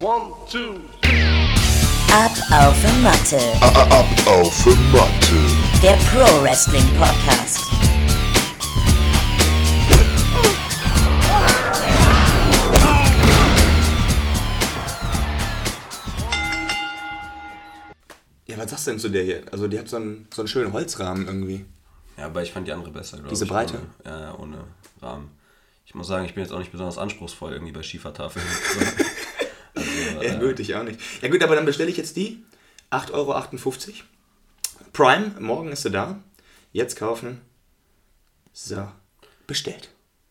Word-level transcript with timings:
One, 0.00 0.30
two, 0.48 0.78
Ab 2.12 2.30
auf 2.52 2.76
die 2.80 3.02
Matte. 3.02 3.36
Ab 3.60 4.28
auf 4.28 4.62
die 4.62 4.70
Matte. 4.92 5.82
Der 5.82 5.94
Pro 5.94 6.40
Wrestling 6.44 6.86
Podcast. 6.96 7.58
Ja, 18.46 18.56
was 18.56 18.70
sagst 18.70 18.86
du 18.86 18.90
denn 18.92 19.00
zu 19.00 19.08
der 19.08 19.24
hier? 19.24 19.42
Also 19.50 19.66
die 19.66 19.80
hat 19.80 19.88
so 19.88 19.96
einen, 19.96 20.28
so 20.32 20.42
einen 20.42 20.48
schönen 20.48 20.72
Holzrahmen 20.72 21.26
irgendwie. 21.26 21.64
Ja, 22.16 22.26
aber 22.26 22.44
ich 22.44 22.52
fand 22.52 22.68
die 22.68 22.72
andere 22.72 22.92
besser, 22.92 23.16
glaube 23.16 23.30
ich. 23.30 23.32
Diese 23.32 23.46
Breite? 23.46 23.80
Ohne, 24.04 24.16
ja, 24.16 24.20
ja, 24.20 24.38
ohne 24.38 24.58
Rahmen. 25.02 25.32
Ich 25.86 25.96
muss 25.96 26.06
sagen, 26.06 26.24
ich 26.24 26.34
bin 26.34 26.44
jetzt 26.44 26.52
auch 26.52 26.60
nicht 26.60 26.70
besonders 26.70 26.98
anspruchsvoll 26.98 27.50
irgendwie 27.52 27.72
bei 27.72 27.82
Schiefertafeln. 27.82 28.46
Ja, 30.22 30.38
gut, 30.38 30.60
ich 30.60 30.74
auch 30.74 30.82
nicht. 30.82 31.00
Ja 31.22 31.28
gut, 31.28 31.42
aber 31.42 31.56
dann 31.56 31.66
bestelle 31.66 31.90
ich 31.90 31.96
jetzt 31.96 32.16
die. 32.16 32.44
8,58 32.90 33.12
Euro. 33.12 33.42
Prime, 34.92 35.32
morgen 35.38 35.72
ist 35.72 35.82
sie 35.82 35.90
da. 35.90 36.18
Jetzt 36.72 36.96
kaufen. 36.96 37.40
So, 38.52 38.88
bestellt. 39.46 39.90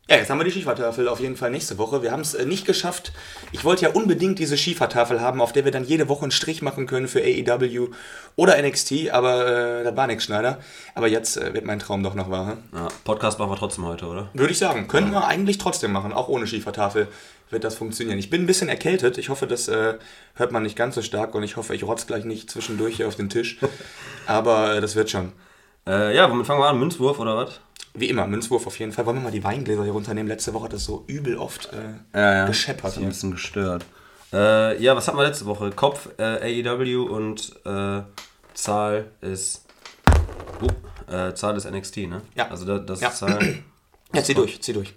Ja, 0.10 0.16
jetzt 0.16 0.30
haben 0.30 0.38
wir 0.38 0.46
die 0.46 0.52
Schiefertafel 0.52 1.10
auf 1.10 1.20
jeden 1.20 1.36
Fall 1.36 1.52
nächste 1.52 1.78
Woche. 1.78 2.02
Wir 2.02 2.14
haben 2.14 2.22
es 2.22 2.34
äh, 2.34 2.46
nicht 2.46 2.66
geschafft. 2.66 3.12
Ich 3.52 3.66
wollte 3.66 3.84
ja 3.84 3.92
unbedingt 3.92 4.40
diese 4.40 4.58
Schiefertafel 4.58 5.20
haben, 5.20 5.42
auf 5.42 5.52
der 5.52 5.66
wir 5.66 5.74
dann 5.74 5.84
jede 5.84 6.08
Woche 6.08 6.22
einen 6.22 6.32
Strich 6.32 6.62
machen 6.62 6.88
können 6.88 7.10
für 7.10 7.20
AEW 7.20 7.90
oder 8.38 8.62
NXT, 8.62 9.10
aber 9.12 9.82
äh, 9.82 9.84
da 9.84 9.98
war 9.98 10.08
nichts, 10.08 10.24
Schneider. 10.24 10.60
Aber 10.96 11.10
jetzt 11.10 11.36
äh, 11.36 11.54
wird 11.54 11.66
mein 11.66 11.80
Traum 11.80 12.04
doch 12.04 12.16
noch 12.16 12.30
wahr. 12.30 12.52
hm? 12.52 12.58
ja, 12.74 12.88
Podcast 13.04 13.38
machen 13.38 13.52
wir 13.52 13.58
trotzdem 13.58 13.86
heute, 13.86 14.06
oder? 14.06 14.30
Würde 14.34 14.54
ich 14.54 14.60
sagen. 14.60 14.88
Können 14.88 15.12
wir 15.12 15.28
eigentlich 15.28 15.58
trotzdem 15.58 15.92
machen. 15.92 16.14
Auch 16.14 16.30
ohne 16.30 16.48
Schiefertafel 16.48 17.10
wird 17.50 17.64
das 17.64 17.76
funktionieren. 17.76 18.18
Ich 18.20 18.30
bin 18.30 18.44
ein 18.44 18.48
bisschen 18.48 18.70
erkältet. 18.70 19.18
Ich 19.18 19.30
hoffe, 19.30 19.48
das 19.48 19.68
äh, 19.68 19.96
hört 20.36 20.52
man 20.52 20.64
nicht 20.64 20.76
ganz 20.76 20.96
so 20.96 21.02
stark 21.02 21.34
und 21.36 21.44
ich 21.44 21.56
hoffe, 21.56 21.74
ich 21.76 21.84
rotz 21.84 22.08
gleich 22.08 22.26
nicht 22.26 22.50
zwischendurch 22.52 22.98
hier 22.98 23.08
auf 23.08 23.16
den 23.16 23.30
Tisch. 23.30 23.58
Aber 24.28 24.76
äh, 24.76 24.82
das 24.82 24.96
wird 24.96 25.10
schon. 25.10 25.32
Äh, 25.88 26.16
ja, 26.16 26.30
womit 26.30 26.46
fangen 26.46 26.60
wir 26.60 26.68
an? 26.68 26.80
Münzwurf 26.80 27.20
oder 27.20 27.38
was? 27.38 27.60
Wie 27.94 28.10
immer, 28.10 28.28
Münzwurf 28.28 28.68
auf 28.68 28.78
jeden 28.80 28.92
Fall. 28.92 29.06
Wollen 29.06 29.18
wir 29.18 29.24
mal 29.24 29.32
die 29.32 29.44
Weingläser 29.44 29.84
hier 29.84 29.94
runternehmen? 29.94 30.28
Letzte 30.28 30.54
Woche 30.54 30.66
hat 30.66 30.74
das 30.74 30.84
so 30.86 31.04
übel 31.08 31.38
oft 31.38 31.72
äh, 31.74 32.18
Ja, 32.18 32.34
ja. 32.34 32.46
gescheppert. 32.48 32.92
Ist 32.92 32.98
ein 33.00 33.08
bisschen 33.08 33.32
gestört. 33.32 33.86
Äh, 34.34 34.82
ja, 34.84 34.96
was 34.96 35.08
hatten 35.08 35.18
wir 35.18 35.26
letzte 35.26 35.46
Woche? 35.46 35.72
Kopf, 35.72 36.10
äh, 36.20 36.64
AEW 36.64 37.04
und 37.04 37.56
äh, 37.66 38.02
Zahl 38.54 39.06
ist. 39.22 39.64
Uh, 41.10 41.32
Zahl 41.32 41.56
ist 41.56 41.70
NXT, 41.70 41.98
ne? 42.10 42.22
Ja. 42.36 42.50
Also 42.50 42.66
da, 42.66 42.80
das 42.80 43.00
Ja. 43.00 43.08
ist 43.10 43.20
Zahl. 43.20 43.60
Ja, 44.14 44.24
zieh 44.24 44.34
durch, 44.34 44.62
zieh 44.62 44.74
durch. 44.74 44.94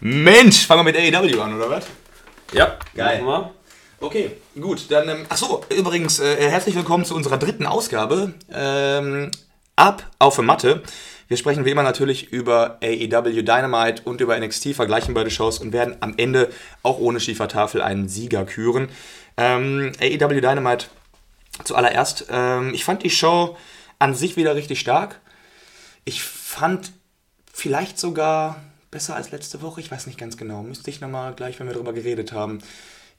Mensch, 0.00 0.66
fangen 0.66 0.84
wir 0.84 0.92
mit 0.92 1.14
AEW 1.14 1.40
an, 1.40 1.54
oder 1.54 1.70
was? 1.70 1.86
ja, 2.52 2.78
Geil. 2.94 3.22
wir. 3.22 3.54
Okay, 4.00 4.32
gut, 4.60 4.90
dann, 4.90 5.08
ähm, 5.08 5.26
achso, 5.28 5.64
übrigens, 5.74 6.18
äh, 6.18 6.50
herzlich 6.50 6.74
willkommen 6.74 7.04
zu 7.04 7.14
unserer 7.14 7.38
dritten 7.38 7.64
Ausgabe. 7.64 8.34
Ähm, 8.52 9.30
ab 9.76 10.10
auf 10.18 10.38
Matte. 10.38 10.82
Wir 11.28 11.36
sprechen 11.36 11.64
wie 11.64 11.70
immer 11.70 11.84
natürlich 11.84 12.32
über 12.32 12.78
AEW 12.82 13.42
Dynamite 13.42 14.02
und 14.04 14.20
über 14.20 14.38
NXT, 14.38 14.74
vergleichen 14.74 15.14
beide 15.14 15.30
Shows 15.30 15.58
und 15.58 15.72
werden 15.72 15.96
am 16.00 16.14
Ende 16.16 16.50
auch 16.82 16.98
ohne 16.98 17.20
Schiefertafel 17.20 17.80
einen 17.80 18.08
Sieger 18.08 18.44
küren. 18.44 18.88
Ähm, 19.36 19.92
AEW 20.00 20.40
Dynamite 20.40 20.86
zuallererst. 21.62 22.26
Ähm, 22.30 22.74
ich 22.74 22.84
fand 22.84 23.04
die 23.04 23.10
Show 23.10 23.56
an 23.98 24.14
sich 24.14 24.36
wieder 24.36 24.54
richtig 24.54 24.80
stark. 24.80 25.20
Ich 26.04 26.22
fand 26.22 26.92
vielleicht 27.52 27.98
sogar 27.98 28.60
besser 28.94 29.16
als 29.16 29.32
letzte 29.32 29.60
Woche. 29.60 29.80
Ich 29.80 29.90
weiß 29.90 30.06
nicht 30.06 30.18
ganz 30.18 30.36
genau. 30.36 30.62
Müsste 30.62 30.88
ich 30.88 31.00
nochmal 31.00 31.34
gleich, 31.34 31.58
wenn 31.58 31.66
wir 31.66 31.74
darüber 31.74 31.92
geredet 31.92 32.32
haben, 32.32 32.60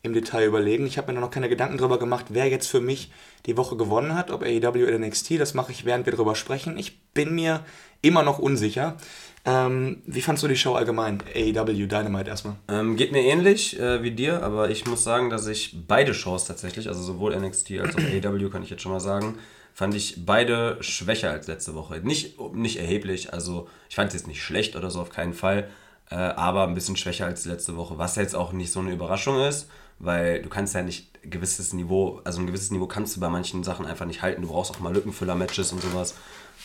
im 0.04 0.14
Detail 0.14 0.46
überlegen. 0.46 0.88
Ich 0.88 0.98
habe 0.98 1.12
mir 1.12 1.20
noch 1.20 1.30
keine 1.30 1.50
Gedanken 1.50 1.78
darüber 1.78 2.00
gemacht, 2.00 2.28
wer 2.30 2.48
jetzt 2.48 2.68
für 2.68 2.80
mich 2.80 3.12
die 3.46 3.58
Woche 3.58 3.76
gewonnen 3.76 4.16
hat, 4.16 4.32
ob 4.32 4.42
AEW 4.42 4.84
oder 4.88 4.98
NXT. 4.98 5.40
Das 5.40 5.54
mache 5.54 5.74
ich, 5.74 5.84
während 5.84 6.06
wir 6.06 6.14
darüber 6.14 6.36
sprechen. 6.36 6.78
Ich 6.78 7.02
bin 7.14 7.36
mir 7.36 7.66
immer 8.02 8.24
noch 8.24 8.40
unsicher. 8.40 8.96
Ähm, 9.44 10.02
wie 10.06 10.22
fandst 10.22 10.44
du 10.44 10.48
die 10.48 10.56
Show 10.56 10.76
allgemein? 10.76 11.22
AEW 11.36 11.88
Dynamite 11.88 12.30
erstmal. 12.30 12.56
Ähm, 12.70 12.96
geht 12.96 13.12
mir 13.12 13.24
ähnlich 13.24 13.78
äh, 13.78 14.02
wie 14.02 14.12
dir, 14.12 14.44
aber 14.44 14.70
ich 14.70 14.86
muss 14.86 15.04
sagen, 15.04 15.30
dass 15.30 15.46
ich 15.46 15.76
beide 15.88 16.14
Shows 16.14 16.46
tatsächlich, 16.46 16.88
also 16.88 17.02
sowohl 17.02 17.36
NXT 17.36 17.72
als 17.82 17.96
auch 17.96 18.00
AEW, 18.00 18.50
kann 18.50 18.64
ich 18.64 18.70
jetzt 18.70 18.82
schon 18.82 18.94
mal 18.94 19.02
sagen, 19.02 19.38
fand 19.76 19.94
ich 19.94 20.26
beide 20.26 20.78
schwächer 20.80 21.32
als 21.32 21.48
letzte 21.48 21.76
Woche. 21.76 22.00
Nicht, 22.00 22.40
nicht 22.54 22.80
erheblich, 22.80 23.34
also 23.34 23.68
ich 23.90 23.96
fand 23.96 24.08
es 24.08 24.14
jetzt 24.14 24.28
nicht 24.28 24.42
schlecht 24.42 24.78
oder 24.78 24.90
so, 24.90 25.02
auf 25.02 25.10
keinen 25.10 25.34
Fall, 25.34 25.70
äh, 26.10 26.16
aber 26.16 26.64
ein 26.64 26.74
bisschen 26.74 26.96
schwächer 26.96 27.26
als 27.26 27.44
letzte 27.44 27.76
Woche, 27.76 27.98
was 27.98 28.16
jetzt 28.16 28.36
auch 28.36 28.54
nicht 28.54 28.72
so 28.72 28.80
eine 28.80 28.94
Überraschung 28.94 29.38
ist, 29.42 29.70
weil 30.00 30.42
du 30.42 30.48
kannst 30.48 30.76
ja 30.76 30.82
nicht 30.82 31.10
ein 31.26 31.30
gewisses 31.30 31.74
Niveau, 31.74 32.22
also 32.24 32.40
ein 32.40 32.48
gewisses 32.48 32.72
Niveau 32.72 32.88
kannst 32.88 33.18
du 33.18 33.20
bei 33.20 33.28
manchen 33.28 33.66
Sachen 33.66 33.86
einfach 33.86 34.06
nicht 34.06 34.22
halten. 34.22 34.44
Du 34.44 34.48
brauchst 34.48 34.72
auch 34.72 34.80
mal 34.80 34.94
Lückenfüller-Matches 34.94 35.74
und 35.74 35.82
sowas. 35.82 36.16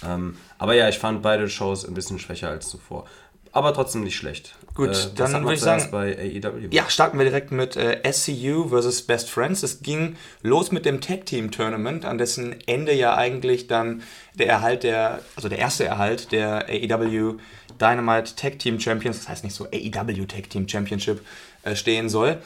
Ähm, 0.05 0.37
aber 0.59 0.75
ja, 0.75 0.89
ich 0.89 0.99
fand 0.99 1.21
beide 1.21 1.49
Shows 1.49 1.85
ein 1.85 1.95
bisschen 1.95 2.21
schwächer 2.21 2.49
als 2.49 2.69
zuvor. 2.69 3.07
Aber 3.53 3.75
trotzdem 3.75 4.05
nicht 4.05 4.17
schlecht. 4.17 4.55
Gut, 4.75 4.91
was 4.91 5.15
dann 5.15 5.43
würde 5.43 5.55
ich 5.55 5.61
sagen- 5.61 5.91
bei 5.91 6.17
AEW. 6.17 6.69
Ja, 6.71 6.89
starten 6.89 7.19
wir 7.19 7.25
direkt 7.25 7.51
mit 7.51 7.77
äh, 7.77 8.01
SCU 8.13 8.69
versus 8.69 9.03
Best 9.03 9.29
Friends. 9.29 9.63
Es 9.65 9.83
ging 9.83 10.17
los 10.43 10.71
mit 10.71 10.85
dem 10.85 11.01
Tag 11.01 11.27
Team 11.27 11.51
Tournament, 11.51 12.05
an 12.05 12.19
dessen 12.19 12.55
Ende 12.67 12.93
ja 12.95 13.17
eigentlich 13.17 13.67
dann 13.67 14.03
der 14.35 14.47
Erhalt 14.49 14.85
der, 14.85 15.21
also 15.35 15.49
der 15.49 15.59
erste 15.59 15.85
Erhalt 15.85 16.31
der 16.31 16.67
AEW 16.69 17.39
Dynamite 17.81 18.37
Tag 18.37 18.59
Team 18.61 18.79
Champions, 18.79 19.19
das 19.19 19.29
heißt 19.29 19.45
nicht 19.45 19.55
so 19.57 19.65
AEW 19.67 20.27
Tag 20.27 20.49
Team 20.49 20.69
Championship, 20.69 21.21
äh, 21.65 21.75
stehen 21.75 22.09
soll. 22.09 22.39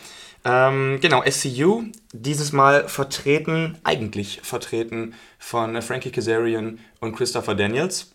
Ähm, 0.46 0.98
genau, 1.00 1.22
SCU, 1.28 1.84
dieses 2.12 2.52
Mal 2.52 2.88
vertreten, 2.88 3.78
eigentlich 3.84 4.40
vertreten 4.42 5.14
von 5.38 5.76
äh, 5.76 5.82
Frankie 5.82 6.10
Kazarian 6.10 6.78
und 7.00 7.14
Christopher 7.16 7.54
Daniels. 7.54 8.13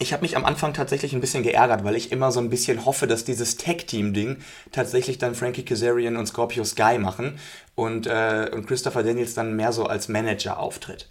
Ich 0.00 0.12
habe 0.12 0.22
mich 0.22 0.36
am 0.36 0.44
Anfang 0.44 0.74
tatsächlich 0.74 1.12
ein 1.12 1.20
bisschen 1.20 1.42
geärgert, 1.42 1.82
weil 1.82 1.96
ich 1.96 2.12
immer 2.12 2.30
so 2.30 2.38
ein 2.38 2.50
bisschen 2.50 2.84
hoffe, 2.84 3.08
dass 3.08 3.24
dieses 3.24 3.56
Tag-Team-Ding 3.56 4.36
tatsächlich 4.70 5.18
dann 5.18 5.34
Frankie 5.34 5.64
Kazarian 5.64 6.16
und 6.16 6.26
Scorpio 6.26 6.62
Sky 6.64 6.98
machen 6.98 7.38
und, 7.74 8.06
äh, 8.06 8.48
und 8.52 8.66
Christopher 8.66 9.02
Daniels 9.02 9.34
dann 9.34 9.56
mehr 9.56 9.72
so 9.72 9.86
als 9.86 10.08
Manager 10.08 10.60
auftritt. 10.60 11.08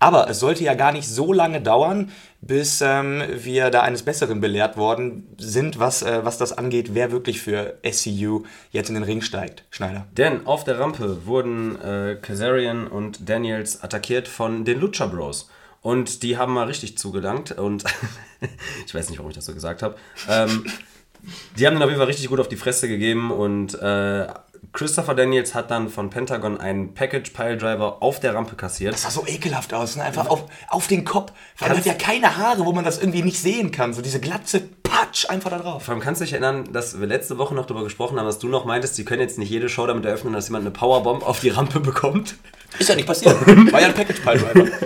Aber 0.00 0.30
es 0.30 0.38
sollte 0.38 0.62
ja 0.62 0.74
gar 0.74 0.92
nicht 0.92 1.08
so 1.08 1.32
lange 1.32 1.60
dauern, 1.60 2.12
bis 2.40 2.80
ähm, 2.80 3.24
wir 3.34 3.70
da 3.70 3.82
eines 3.82 4.04
Besseren 4.04 4.40
belehrt 4.40 4.76
worden 4.76 5.26
sind, 5.38 5.80
was, 5.80 6.02
äh, 6.02 6.24
was 6.24 6.38
das 6.38 6.56
angeht, 6.56 6.94
wer 6.94 7.10
wirklich 7.10 7.40
für 7.40 7.78
SCU 7.82 8.44
jetzt 8.70 8.88
in 8.88 8.94
den 8.94 9.02
Ring 9.02 9.22
steigt. 9.22 9.64
Schneider. 9.70 10.06
Denn 10.12 10.46
auf 10.46 10.62
der 10.62 10.78
Rampe 10.78 11.26
wurden 11.26 11.80
äh, 11.82 12.16
Kazarian 12.22 12.86
und 12.86 13.28
Daniels 13.28 13.82
attackiert 13.82 14.28
von 14.28 14.64
den 14.64 14.78
Lucha 14.78 15.06
Bros. 15.06 15.50
Und 15.88 16.22
die 16.22 16.36
haben 16.36 16.52
mal 16.52 16.66
richtig 16.66 16.98
zugelangt. 16.98 17.52
Und 17.52 17.82
ich 18.86 18.94
weiß 18.94 19.08
nicht, 19.08 19.18
warum 19.18 19.30
ich 19.30 19.36
das 19.36 19.46
so 19.46 19.54
gesagt 19.54 19.82
habe. 19.82 19.96
Ähm, 20.28 20.66
die 21.56 21.66
haben 21.66 21.72
den 21.76 21.82
auf 21.82 21.88
jeden 21.88 21.98
Fall 21.98 22.08
richtig 22.08 22.28
gut 22.28 22.40
auf 22.40 22.48
die 22.48 22.56
Fresse 22.56 22.88
gegeben. 22.88 23.30
Und 23.30 23.72
äh, 23.80 24.26
Christopher 24.74 25.14
Daniels 25.14 25.54
hat 25.54 25.70
dann 25.70 25.88
von 25.88 26.10
Pentagon 26.10 26.60
einen 26.60 26.92
Package 26.92 27.30
Pile 27.30 27.56
Driver 27.56 28.02
auf 28.02 28.20
der 28.20 28.34
Rampe 28.34 28.54
kassiert. 28.54 28.92
Das 28.92 29.04
sah 29.04 29.10
so 29.10 29.26
ekelhaft 29.26 29.72
aus, 29.72 29.96
ne? 29.96 30.02
einfach 30.02 30.26
auf, 30.26 30.44
auf 30.68 30.88
den 30.88 31.06
Kopf. 31.06 31.32
Weil 31.56 31.70
man 31.70 31.78
hat 31.78 31.86
ja 31.86 31.94
keine 31.94 32.36
Haare, 32.36 32.66
wo 32.66 32.72
man 32.72 32.84
das 32.84 32.98
irgendwie 32.98 33.22
nicht 33.22 33.40
sehen 33.40 33.70
kann. 33.70 33.94
So 33.94 34.02
diese 34.02 34.20
glatze 34.20 34.60
Patsch 34.82 35.30
einfach 35.30 35.48
da 35.48 35.58
drauf. 35.58 35.84
Vor 35.84 35.94
allem 35.94 36.02
kannst 36.02 36.20
du 36.20 36.26
dich 36.26 36.34
erinnern, 36.34 36.70
dass 36.70 37.00
wir 37.00 37.06
letzte 37.06 37.38
Woche 37.38 37.54
noch 37.54 37.64
darüber 37.64 37.84
gesprochen 37.84 38.18
haben, 38.18 38.26
dass 38.26 38.38
du 38.38 38.48
noch 38.48 38.66
meintest, 38.66 38.96
sie 38.96 39.06
können 39.06 39.22
jetzt 39.22 39.38
nicht 39.38 39.48
jede 39.48 39.70
Show 39.70 39.86
damit 39.86 40.04
eröffnen, 40.04 40.34
dass 40.34 40.48
jemand 40.48 40.66
eine 40.66 40.70
Powerbomb 40.70 41.26
auf 41.26 41.40
die 41.40 41.48
Rampe 41.48 41.80
bekommt. 41.80 42.36
Ist 42.78 42.88
ja 42.88 42.94
nicht 42.94 43.06
passiert. 43.06 43.34
War 43.72 43.80
ja 43.80 43.88
ein 43.88 43.94
Package 43.94 44.20
Pile 44.20 44.38
Driver. 44.38 44.68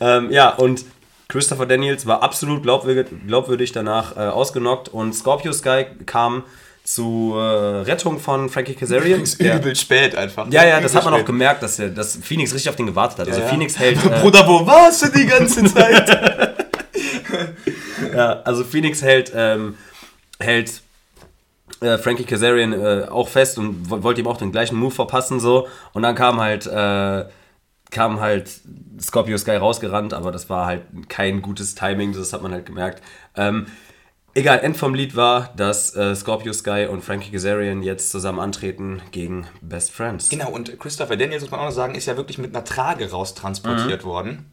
Ähm, 0.00 0.30
ja, 0.30 0.50
und 0.50 0.84
Christopher 1.26 1.66
Daniels 1.66 2.06
war 2.06 2.22
absolut 2.22 2.62
glaubwürdig, 2.62 3.06
glaubwürdig 3.26 3.72
danach 3.72 4.16
äh, 4.16 4.20
ausgenockt 4.20 4.88
und 4.88 5.12
Scorpio 5.12 5.52
Sky 5.52 5.86
kam 6.06 6.44
zur 6.84 7.42
äh, 7.42 7.80
Rettung 7.82 8.18
von 8.18 8.48
Frankie 8.48 8.74
Kazarian. 8.74 9.22
Übel 9.38 9.76
spät 9.76 10.14
einfach. 10.14 10.46
ja, 10.50 10.64
ja, 10.64 10.80
das 10.80 10.94
hat 10.94 11.04
man 11.04 11.12
auch 11.14 11.18
spät. 11.18 11.26
gemerkt, 11.26 11.62
dass, 11.62 11.76
der, 11.76 11.88
dass 11.88 12.16
Phoenix 12.16 12.54
richtig 12.54 12.70
auf 12.70 12.76
den 12.76 12.86
gewartet 12.86 13.18
hat. 13.18 13.28
Also 13.28 13.40
Ja, 13.40 13.46
ja. 13.46 13.52
Phoenix 13.52 13.78
hält, 13.78 13.96
äh, 14.04 14.20
Bruder, 14.20 14.46
wo 14.46 14.66
warst 14.66 15.02
du 15.02 15.08
die 15.18 15.26
ganze 15.26 15.64
Zeit? 15.64 16.08
ja, 18.14 18.40
also 18.44 18.64
Phoenix 18.64 19.02
hält, 19.02 19.32
ähm, 19.34 19.76
hält 20.38 20.80
äh, 21.80 21.98
Frankie 21.98 22.24
Kazarian 22.24 22.72
äh, 22.72 23.06
auch 23.08 23.28
fest 23.28 23.58
und 23.58 23.90
wo- 23.90 24.02
wollte 24.02 24.20
ihm 24.20 24.26
auch 24.26 24.36
den 24.36 24.52
gleichen 24.52 24.76
Move 24.76 24.90
verpassen 24.94 25.40
so. 25.40 25.68
Und 25.92 26.02
dann 26.02 26.14
kam 26.14 26.40
halt 26.40 26.66
äh, 26.66 27.24
kam 27.90 28.20
halt 28.20 28.50
Scorpio 29.00 29.38
Sky 29.38 29.52
rausgerannt, 29.56 30.12
aber 30.12 30.30
das 30.30 30.50
war 30.50 30.66
halt 30.66 30.82
kein 31.08 31.40
gutes 31.40 31.74
Timing, 31.74 32.12
das 32.12 32.32
hat 32.32 32.42
man 32.42 32.52
halt 32.52 32.66
gemerkt. 32.66 33.02
Ähm, 33.34 33.66
egal, 34.34 34.58
End 34.60 34.76
vom 34.76 34.94
Lied 34.94 35.16
war, 35.16 35.54
dass 35.56 35.96
äh, 35.96 36.14
Scorpio 36.14 36.52
Sky 36.52 36.86
und 36.90 37.02
Frankie 37.02 37.30
Kazarian 37.32 37.82
jetzt 37.82 38.10
zusammen 38.10 38.40
antreten 38.40 39.00
gegen 39.10 39.46
Best 39.62 39.90
Friends. 39.92 40.28
genau, 40.28 40.50
und 40.50 40.78
Christopher 40.78 41.16
Daniels, 41.16 41.42
muss 41.42 41.50
man 41.50 41.60
auch 41.60 41.64
noch 41.66 41.72
sagen, 41.72 41.94
ist 41.94 42.04
ja 42.06 42.16
wirklich 42.18 42.36
mit 42.36 42.54
einer 42.54 42.64
Trage 42.64 43.10
raustransportiert 43.10 44.04
worden. 44.04 44.52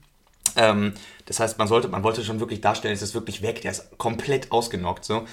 Ähm, 0.56 0.94
das 1.26 1.42
heißt, 1.42 1.58
man, 1.58 1.68
sollte, 1.68 1.90
man 1.90 2.04
wollte 2.04 2.24
schon 2.24 2.40
wirklich 2.40 2.62
darstellen, 2.62 2.94
es 2.94 3.02
ist 3.02 3.14
wirklich 3.16 3.42
weg, 3.42 3.62
der 3.62 3.72
ist 3.72 3.98
komplett 3.98 4.52
ausgenockt. 4.54 5.04
So. 5.04 5.26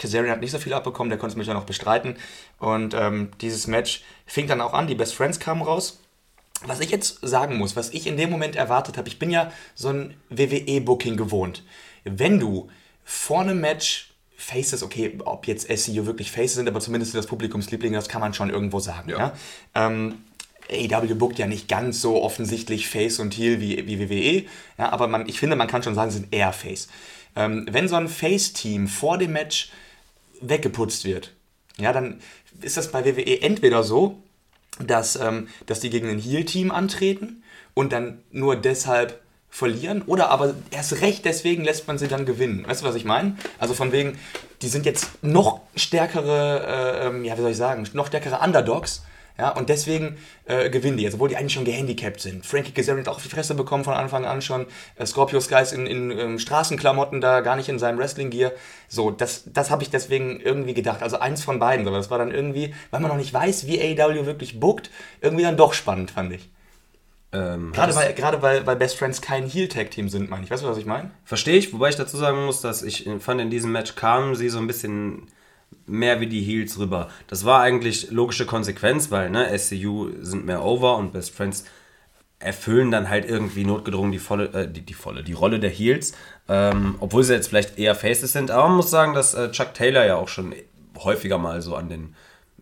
Kazarian 0.00 0.32
hat 0.32 0.40
nicht 0.40 0.50
so 0.50 0.58
viel 0.58 0.72
abbekommen, 0.72 1.10
der 1.10 1.18
konnte 1.18 1.34
es 1.34 1.36
mich 1.36 1.46
ja 1.46 1.54
noch 1.54 1.64
bestreiten. 1.64 2.16
Und 2.58 2.94
ähm, 2.94 3.30
dieses 3.40 3.66
Match 3.66 4.02
fing 4.26 4.46
dann 4.46 4.60
auch 4.60 4.72
an, 4.72 4.86
die 4.86 4.94
Best 4.94 5.14
Friends 5.14 5.38
kamen 5.38 5.62
raus. 5.62 6.00
Was 6.64 6.80
ich 6.80 6.90
jetzt 6.90 7.20
sagen 7.22 7.56
muss, 7.56 7.76
was 7.76 7.90
ich 7.90 8.06
in 8.06 8.16
dem 8.16 8.30
Moment 8.30 8.56
erwartet 8.56 8.98
habe, 8.98 9.08
ich 9.08 9.18
bin 9.18 9.30
ja 9.30 9.52
so 9.74 9.88
ein 9.88 10.14
WWE-Booking 10.28 11.16
gewohnt. 11.16 11.64
Wenn 12.04 12.38
du 12.38 12.68
vor 13.04 13.40
einem 13.40 13.60
Match 13.60 14.12
Faces, 14.36 14.82
okay, 14.82 15.18
ob 15.24 15.46
jetzt 15.46 15.68
SEO 15.68 16.06
wirklich 16.06 16.30
Faces 16.30 16.54
sind, 16.54 16.68
aber 16.68 16.80
zumindest 16.80 17.14
das 17.14 17.26
Publikumslieblinge, 17.26 17.96
das 17.96 18.08
kann 18.08 18.22
man 18.22 18.32
schon 18.32 18.48
irgendwo 18.48 18.80
sagen. 18.80 19.10
Ja. 19.10 19.18
ja? 19.18 19.32
Ähm, 19.74 20.14
AEW 20.70 21.14
bookt 21.14 21.38
ja 21.38 21.46
nicht 21.46 21.68
ganz 21.68 22.00
so 22.00 22.22
offensichtlich 22.22 22.88
Face 22.88 23.18
und 23.18 23.34
Heel 23.34 23.60
wie, 23.60 23.86
wie 23.86 23.98
WWE, 24.08 24.46
ja, 24.78 24.92
aber 24.92 25.08
man, 25.08 25.28
ich 25.28 25.38
finde, 25.38 25.56
man 25.56 25.66
kann 25.66 25.82
schon 25.82 25.94
sagen, 25.94 26.10
sie 26.10 26.18
sind 26.18 26.32
eher 26.32 26.52
Face. 26.52 26.88
Ähm, 27.36 27.66
wenn 27.70 27.88
so 27.88 27.96
ein 27.96 28.08
Face-Team 28.08 28.88
vor 28.88 29.18
dem 29.18 29.32
Match 29.32 29.70
weggeputzt 30.40 31.04
wird, 31.04 31.32
ja, 31.78 31.92
dann 31.92 32.20
ist 32.60 32.76
das 32.76 32.90
bei 32.90 33.04
WWE 33.04 33.42
entweder 33.42 33.82
so, 33.82 34.22
dass, 34.78 35.16
ähm, 35.16 35.48
dass 35.66 35.80
die 35.80 35.90
gegen 35.90 36.08
ein 36.08 36.18
Heel-Team 36.18 36.70
antreten 36.70 37.42
und 37.74 37.92
dann 37.92 38.22
nur 38.30 38.56
deshalb 38.56 39.20
verlieren 39.50 40.02
oder 40.02 40.30
aber 40.30 40.54
erst 40.70 41.00
recht 41.00 41.24
deswegen 41.24 41.64
lässt 41.64 41.88
man 41.88 41.98
sie 41.98 42.08
dann 42.08 42.24
gewinnen. 42.24 42.64
Weißt 42.66 42.82
du, 42.82 42.86
was 42.86 42.94
ich 42.94 43.04
meine? 43.04 43.36
Also 43.58 43.74
von 43.74 43.90
wegen, 43.90 44.16
die 44.62 44.68
sind 44.68 44.86
jetzt 44.86 45.22
noch 45.22 45.60
stärkere, 45.74 47.00
äh, 47.02 47.06
ähm, 47.06 47.24
ja, 47.24 47.36
wie 47.36 47.42
soll 47.42 47.50
ich 47.50 47.56
sagen, 47.56 47.86
noch 47.92 48.06
stärkere 48.06 48.38
Underdogs 48.38 49.02
ja, 49.40 49.48
und 49.48 49.70
deswegen 49.70 50.18
äh, 50.44 50.68
gewinnen 50.68 50.98
die, 50.98 51.10
obwohl 51.10 51.30
die 51.30 51.38
eigentlich 51.38 51.54
schon 51.54 51.64
gehandicapt 51.64 52.20
sind. 52.20 52.44
Frankie 52.44 52.72
Kazarian 52.72 53.06
hat 53.06 53.08
auch 53.10 53.16
auf 53.16 53.22
die 53.22 53.30
Fresse 53.30 53.54
bekommen 53.54 53.84
von 53.84 53.94
Anfang 53.94 54.26
an 54.26 54.42
schon. 54.42 54.66
Äh, 54.96 55.06
Scorpio 55.06 55.40
Sky 55.40 55.62
ist 55.62 55.72
in, 55.72 55.86
in 55.86 56.10
ähm, 56.10 56.38
Straßenklamotten 56.38 57.22
da, 57.22 57.40
gar 57.40 57.56
nicht 57.56 57.70
in 57.70 57.78
seinem 57.78 57.98
Wrestling-Gear. 57.98 58.52
So, 58.86 59.10
das, 59.10 59.44
das 59.46 59.70
habe 59.70 59.82
ich 59.82 59.88
deswegen 59.88 60.40
irgendwie 60.40 60.74
gedacht. 60.74 61.02
Also 61.02 61.18
eins 61.20 61.42
von 61.42 61.58
beiden. 61.58 61.88
Aber 61.88 61.96
das 61.96 62.10
war 62.10 62.18
dann 62.18 62.30
irgendwie, 62.30 62.74
weil 62.90 63.00
man 63.00 63.10
noch 63.10 63.16
nicht 63.16 63.32
weiß, 63.32 63.66
wie 63.66 63.80
AEW 63.80 64.26
wirklich 64.26 64.60
bookt, 64.60 64.90
irgendwie 65.22 65.44
dann 65.44 65.56
doch 65.56 65.72
spannend, 65.72 66.10
fand 66.10 66.34
ich. 66.34 66.50
Ähm, 67.32 67.72
gerade 67.72 67.94
weil, 67.94 68.12
gerade 68.12 68.42
weil, 68.42 68.66
weil 68.66 68.76
Best 68.76 68.98
Friends 68.98 69.22
kein 69.22 69.46
Heel-Tag-Team 69.46 70.10
sind, 70.10 70.28
meine 70.28 70.44
ich. 70.44 70.50
Weißt 70.50 70.62
du, 70.62 70.68
was 70.68 70.76
ich 70.76 70.84
meine? 70.84 71.12
Verstehe 71.24 71.56
ich, 71.56 71.72
wobei 71.72 71.88
ich 71.88 71.96
dazu 71.96 72.18
sagen 72.18 72.44
muss, 72.44 72.60
dass 72.60 72.82
ich 72.82 73.08
fand, 73.20 73.40
in 73.40 73.48
diesem 73.48 73.72
Match 73.72 73.94
kamen 73.94 74.34
sie 74.34 74.50
so 74.50 74.58
ein 74.58 74.66
bisschen 74.66 75.28
mehr 75.86 76.20
wie 76.20 76.26
die 76.26 76.42
Heels 76.42 76.78
rüber. 76.78 77.08
Das 77.26 77.44
war 77.44 77.60
eigentlich 77.60 78.10
logische 78.10 78.46
Konsequenz, 78.46 79.10
weil 79.10 79.30
ne, 79.30 79.56
SCU 79.58 80.10
sind 80.20 80.46
mehr 80.46 80.64
over 80.64 80.96
und 80.96 81.12
Best 81.12 81.34
Friends 81.34 81.64
erfüllen 82.38 82.90
dann 82.90 83.10
halt 83.10 83.28
irgendwie 83.28 83.64
notgedrungen 83.64 84.12
die 84.12 84.18
volle, 84.18 84.46
äh, 84.54 84.68
die, 84.68 84.80
die 84.80 84.94
volle, 84.94 85.22
die 85.22 85.34
Rolle 85.34 85.60
der 85.60 85.70
Heels, 85.70 86.14
ähm, 86.48 86.96
obwohl 87.00 87.22
sie 87.22 87.34
jetzt 87.34 87.48
vielleicht 87.48 87.78
eher 87.78 87.94
Faces 87.94 88.32
sind. 88.32 88.50
Aber 88.50 88.68
man 88.68 88.78
muss 88.78 88.90
sagen, 88.90 89.14
dass 89.14 89.34
äh, 89.34 89.50
Chuck 89.50 89.74
Taylor 89.74 90.06
ja 90.06 90.16
auch 90.16 90.28
schon 90.28 90.54
häufiger 90.98 91.38
mal 91.38 91.60
so 91.60 91.76
an 91.76 91.88
den, 91.88 92.14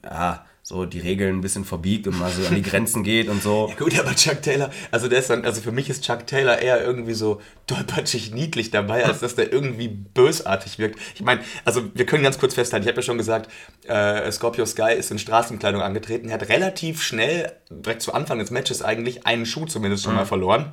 ja, 0.04 0.44
so 0.68 0.84
die 0.84 1.00
Regeln 1.00 1.38
ein 1.38 1.40
bisschen 1.40 1.64
verbiegt 1.64 2.06
und 2.08 2.18
mal 2.18 2.30
so 2.30 2.46
an 2.46 2.54
die 2.54 2.60
Grenzen 2.60 3.02
geht 3.02 3.30
und 3.30 3.42
so. 3.42 3.68
Ja 3.70 3.74
gut, 3.74 3.98
aber 3.98 4.14
Chuck 4.14 4.42
Taylor, 4.42 4.70
also 4.90 5.08
der 5.08 5.20
ist 5.20 5.30
dann, 5.30 5.46
also 5.46 5.62
für 5.62 5.72
mich 5.72 5.88
ist 5.88 6.04
Chuck 6.04 6.26
Taylor 6.26 6.58
eher 6.58 6.84
irgendwie 6.84 7.14
so 7.14 7.40
dolpatschig 7.66 8.34
niedlich 8.34 8.70
dabei, 8.70 9.06
als 9.06 9.20
dass 9.20 9.34
der 9.34 9.50
irgendwie 9.50 9.88
bösartig 9.88 10.78
wirkt. 10.78 10.98
Ich 11.14 11.22
meine, 11.22 11.40
also 11.64 11.84
wir 11.94 12.04
können 12.04 12.22
ganz 12.22 12.38
kurz 12.38 12.52
festhalten, 12.52 12.84
ich 12.84 12.88
habe 12.88 12.98
ja 12.98 13.02
schon 13.02 13.16
gesagt, 13.16 13.50
äh, 13.86 14.30
Scorpio 14.30 14.66
Sky 14.66 14.92
ist 14.92 15.10
in 15.10 15.18
Straßenkleidung 15.18 15.80
angetreten, 15.80 16.28
er 16.28 16.34
hat 16.34 16.50
relativ 16.50 17.02
schnell, 17.02 17.50
direkt 17.70 18.02
zu 18.02 18.12
Anfang 18.12 18.38
des 18.38 18.50
Matches 18.50 18.82
eigentlich, 18.82 19.26
einen 19.26 19.46
Schuh 19.46 19.64
zumindest 19.64 20.04
schon 20.04 20.12
mhm. 20.12 20.18
mal 20.18 20.26
verloren. 20.26 20.72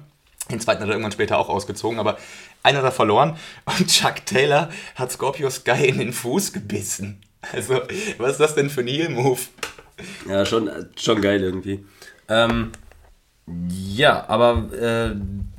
Den 0.52 0.60
zweiten 0.60 0.82
hat 0.82 0.90
er 0.90 0.96
irgendwann 0.96 1.14
später 1.14 1.38
auch 1.38 1.48
ausgezogen, 1.48 2.00
aber 2.00 2.18
einer 2.64 2.80
hat 2.80 2.86
er 2.86 2.92
verloren 2.92 3.38
und 3.80 3.88
Chuck 3.88 4.26
Taylor 4.26 4.68
hat 4.96 5.14
Scorpio 5.14 5.50
Sky 5.50 5.86
in 5.88 6.00
den 6.00 6.12
Fuß 6.12 6.52
gebissen. 6.52 7.22
Also, 7.54 7.80
was 8.18 8.32
ist 8.32 8.40
das 8.40 8.56
denn 8.56 8.70
für 8.70 8.82
ein 8.82 8.88
Heel-Move? 8.88 9.40
Ja, 10.28 10.46
schon, 10.46 10.70
schon 10.96 11.22
geil 11.22 11.42
irgendwie. 11.42 11.86
Ähm, 12.28 12.72
ja, 13.70 14.28
aber 14.28 14.74
äh, 14.74 15.16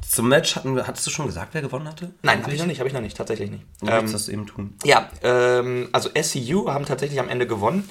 zum 0.09 0.29
Match 0.29 0.56
hatten 0.56 0.75
wir, 0.75 0.87
hattest 0.87 1.06
du 1.06 1.11
schon 1.11 1.27
gesagt, 1.27 1.55
wer 1.55 1.62
gewonnen 1.62 1.88
hatte? 1.88 2.12
Nein, 2.23 2.43
habe 2.43 2.53
ich 2.53 2.59
noch 2.59 2.67
nicht, 2.67 2.81
habe 2.81 2.88
ich 2.88 2.94
noch 2.94 3.00
nicht, 3.00 3.17
tatsächlich 3.17 3.50
nicht. 3.50 3.65
Du 3.81 3.87
ähm, 3.87 4.11
das 4.11 4.29
eben 4.29 4.47
tun. 4.47 4.75
Ja, 4.85 5.09
ähm, 5.23 5.88
also 5.93 6.11
SCU 6.21 6.69
haben 6.69 6.85
tatsächlich 6.85 7.21
am 7.21 7.29
Ende 7.29 7.47
gewonnen. 7.47 7.88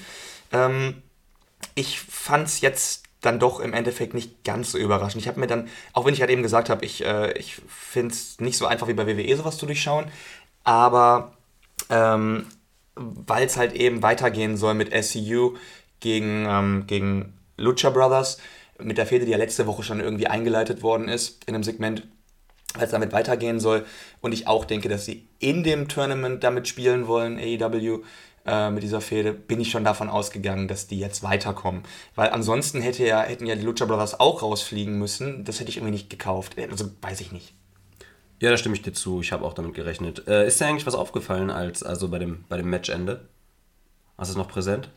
Ähm, 0.52 1.02
ich 1.76 2.00
fand 2.00 2.48
es 2.48 2.62
jetzt 2.62 3.04
dann 3.22 3.40
doch 3.40 3.60
im 3.60 3.74
Endeffekt 3.74 4.14
nicht 4.14 4.44
ganz 4.44 4.72
so 4.72 4.78
überraschend. 4.78 5.22
Ich 5.22 5.28
habe 5.28 5.40
mir 5.40 5.48
dann, 5.48 5.70
auch 5.94 6.06
wenn 6.06 6.14
ich 6.14 6.22
halt 6.22 6.30
eben 6.30 6.44
gesagt 6.44 6.70
habe, 6.70 6.86
ich, 6.86 7.04
äh, 7.04 7.32
ich 7.38 7.62
finde 7.68 8.14
es 8.14 8.40
nicht 8.40 8.58
so 8.58 8.68
einfach 8.68 8.88
wie 8.88 8.94
bei 8.94 9.08
WWE 9.08 9.36
sowas 9.36 9.58
zu 9.58 9.66
durchschauen, 9.66 10.06
aber 10.64 11.34
ähm, 11.90 12.46
weil 12.96 13.46
es 13.46 13.58
halt 13.58 13.74
eben 13.74 14.04
weitergehen 14.04 14.58
soll 14.58 14.74
mit 14.74 14.94
SCU, 14.94 15.56
gegen, 16.00 16.46
ähm, 16.48 16.84
gegen 16.88 17.34
Lucha 17.58 17.90
Brothers 17.90 18.38
mit 18.80 18.98
der 18.98 19.06
Fehde, 19.06 19.26
die 19.26 19.32
ja 19.32 19.38
letzte 19.38 19.68
Woche 19.68 19.84
schon 19.84 20.00
irgendwie 20.00 20.28
eingeleitet 20.28 20.84
worden 20.84 21.08
ist 21.08 21.44
in 21.46 21.56
einem 21.56 21.64
Segment, 21.64 22.04
weil 22.74 22.86
es 22.86 22.92
damit 22.92 23.14
weitergehen 23.14 23.60
soll. 23.60 23.86
Und 24.22 24.34
ich 24.34 24.48
auch 24.48 24.66
denke, 24.66 24.90
dass 24.90 25.06
sie 25.06 25.28
in 25.40 25.64
dem 25.64 25.88
Tournament 25.88 26.44
damit 26.44 26.68
spielen 26.68 27.08
wollen, 27.08 27.38
AEW, 27.38 28.04
äh, 28.46 28.70
mit 28.70 28.84
dieser 28.84 29.02
Fehde, 29.02 29.34
bin 29.34 29.60
ich 29.60 29.72
schon 29.72 29.84
davon 29.84 30.10
ausgegangen, 30.10 30.68
dass 30.68 30.88
die 30.88 31.00
jetzt 31.00 31.24
weiterkommen. 31.24 31.84
Weil 32.16 32.30
ansonsten 32.30 32.82
hätte 32.82 33.06
ja, 33.06 33.22
hätten 33.22 33.46
ja 33.46 33.56
die 33.56 33.64
Lucha 33.64 33.86
Brothers 33.86 34.20
auch 34.20 34.42
rausfliegen 34.42 35.00
müssen. 35.00 35.46
Das 35.46 35.60
hätte 35.60 35.70
ich 35.70 35.78
irgendwie 35.78 35.94
nicht 35.94 36.10
gekauft. 36.10 36.56
Also 36.70 36.92
weiß 37.02 37.22
ich 37.22 37.32
nicht. 37.32 37.54
Ja, 38.40 38.52
da 38.52 38.58
stimme 38.58 38.76
ich 38.76 38.82
dir 38.82 38.94
zu. 38.94 39.22
Ich 39.22 39.32
habe 39.32 39.46
auch 39.46 39.54
damit 39.54 39.74
gerechnet. 39.74 40.28
Äh, 40.28 40.48
ist 40.48 40.60
dir 40.60 40.68
eigentlich 40.68 40.86
was 40.86 40.96
aufgefallen 40.96 41.50
als 41.50 41.82
also 41.82 42.10
bei 42.10 42.20
dem, 42.20 42.44
bei 42.50 42.58
dem 42.58 42.70
Matchende? 42.70 43.28
Hast 44.18 44.30
du 44.30 44.34
es 44.34 44.38
noch 44.38 44.48
präsent? 44.48 44.90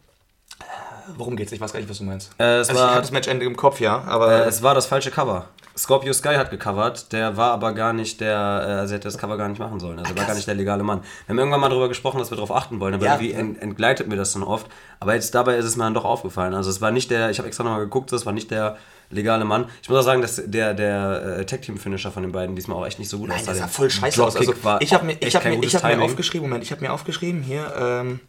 Worum 1.16 1.36
geht's? 1.36 1.52
Ich 1.52 1.60
weiß 1.60 1.72
gar 1.72 1.80
nicht, 1.80 1.88
was 1.88 1.98
du 1.98 2.04
meinst. 2.04 2.30
Äh, 2.38 2.58
es 2.58 2.68
also 2.68 2.80
war, 2.80 2.88
ich 2.88 2.94
habe 2.94 3.00
das 3.02 3.10
Matchende 3.12 3.46
im 3.46 3.56
Kopf, 3.56 3.80
ja, 3.80 4.02
aber. 4.06 4.44
Äh, 4.44 4.48
es 4.48 4.62
war 4.62 4.74
das 4.74 4.86
falsche 4.86 5.10
Cover. 5.10 5.48
Scorpio 5.78 6.12
Sky 6.12 6.34
hat 6.34 6.50
gecovert, 6.50 7.12
der 7.12 7.36
war 7.36 7.52
aber 7.52 7.72
gar 7.72 7.92
nicht 7.92 8.20
der, 8.20 8.36
äh, 8.36 8.72
also 8.80 8.94
hätte 8.94 9.06
das 9.06 9.16
Cover 9.16 9.36
gar 9.36 9.48
nicht 9.48 9.60
machen 9.60 9.78
sollen. 9.78 9.98
Also 9.98 10.12
Ach, 10.12 10.18
war 10.18 10.26
gar 10.26 10.34
nicht 10.34 10.48
der 10.48 10.56
legale 10.56 10.82
Mann. 10.82 11.02
Wir 11.26 11.32
haben 11.32 11.38
irgendwann 11.38 11.60
mal 11.60 11.68
darüber 11.68 11.88
gesprochen, 11.88 12.18
dass 12.18 12.30
wir 12.30 12.36
darauf 12.36 12.50
achten 12.50 12.80
wollen, 12.80 12.94
aber 12.94 13.06
ja. 13.06 13.14
irgendwie 13.14 13.32
ent 13.32 13.62
entgleitet 13.62 14.08
mir 14.08 14.16
das 14.16 14.32
dann 14.32 14.42
oft. 14.42 14.66
Aber 14.98 15.14
jetzt 15.14 15.34
dabei 15.34 15.56
ist 15.56 15.64
es 15.64 15.76
mir 15.76 15.84
dann 15.84 15.94
doch 15.94 16.04
aufgefallen. 16.04 16.54
Also 16.54 16.68
es 16.68 16.80
war 16.80 16.90
nicht 16.90 17.10
der, 17.10 17.30
ich 17.30 17.38
habe 17.38 17.46
extra 17.46 17.62
nochmal 17.62 17.80
geguckt, 17.80 18.10
das 18.12 18.26
war 18.26 18.32
nicht 18.32 18.50
der 18.50 18.76
legale 19.10 19.44
Mann. 19.44 19.66
Ich 19.82 19.88
muss 19.88 19.98
auch 19.98 20.02
sagen, 20.02 20.20
dass 20.20 20.42
der, 20.44 20.74
der 20.74 21.38
äh, 21.38 21.46
Tag-Team-Finisher 21.46 22.10
von 22.10 22.24
den 22.24 22.32
beiden 22.32 22.56
diesmal 22.56 22.76
auch 22.76 22.86
echt 22.86 22.98
nicht 22.98 23.08
so 23.08 23.18
gut 23.18 23.28
Nein, 23.28 23.38
aussah. 23.38 23.52
Das 23.52 23.60
sah 23.60 23.68
voll 23.68 23.90
scheiße 23.90 24.22
aus. 24.22 24.36
Also, 24.36 24.52
ich 24.80 24.92
habe 24.92 25.06
mir, 25.06 25.16
ich 25.20 25.36
hab 25.36 25.44
mir, 25.44 25.62
ich 25.62 25.74
hab 25.76 25.84
mir 25.84 26.02
aufgeschrieben, 26.02 26.48
Moment, 26.48 26.64
ich 26.64 26.72
habe 26.72 26.82
mir 26.82 26.92
aufgeschrieben 26.92 27.42
hier, 27.42 27.72
ähm, 27.78 28.20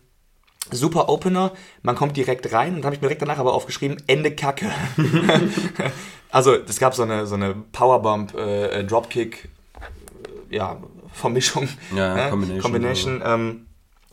super 0.71 1.09
Opener, 1.09 1.53
man 1.81 1.95
kommt 1.95 2.15
direkt 2.17 2.51
rein 2.53 2.75
und 2.75 2.85
habe 2.85 2.95
ich 2.95 3.01
mir 3.01 3.07
direkt 3.07 3.21
danach 3.21 3.39
aber 3.39 3.53
aufgeschrieben, 3.53 3.97
Ende 4.07 4.35
Kacke. 4.35 4.69
also 6.31 6.53
es 6.55 6.79
gab 6.79 6.93
so 6.93 7.03
eine, 7.03 7.25
so 7.25 7.35
eine 7.35 7.55
Powerbomb, 7.71 8.35
äh, 8.35 8.83
Dropkick, 8.83 9.49
äh, 10.51 10.55
ja, 10.55 10.77
Vermischung, 11.13 11.67
ja, 11.95 12.27
äh, 12.27 12.29
Combination, 12.29 12.61
Combination 12.61 13.21
ähm, 13.25 13.65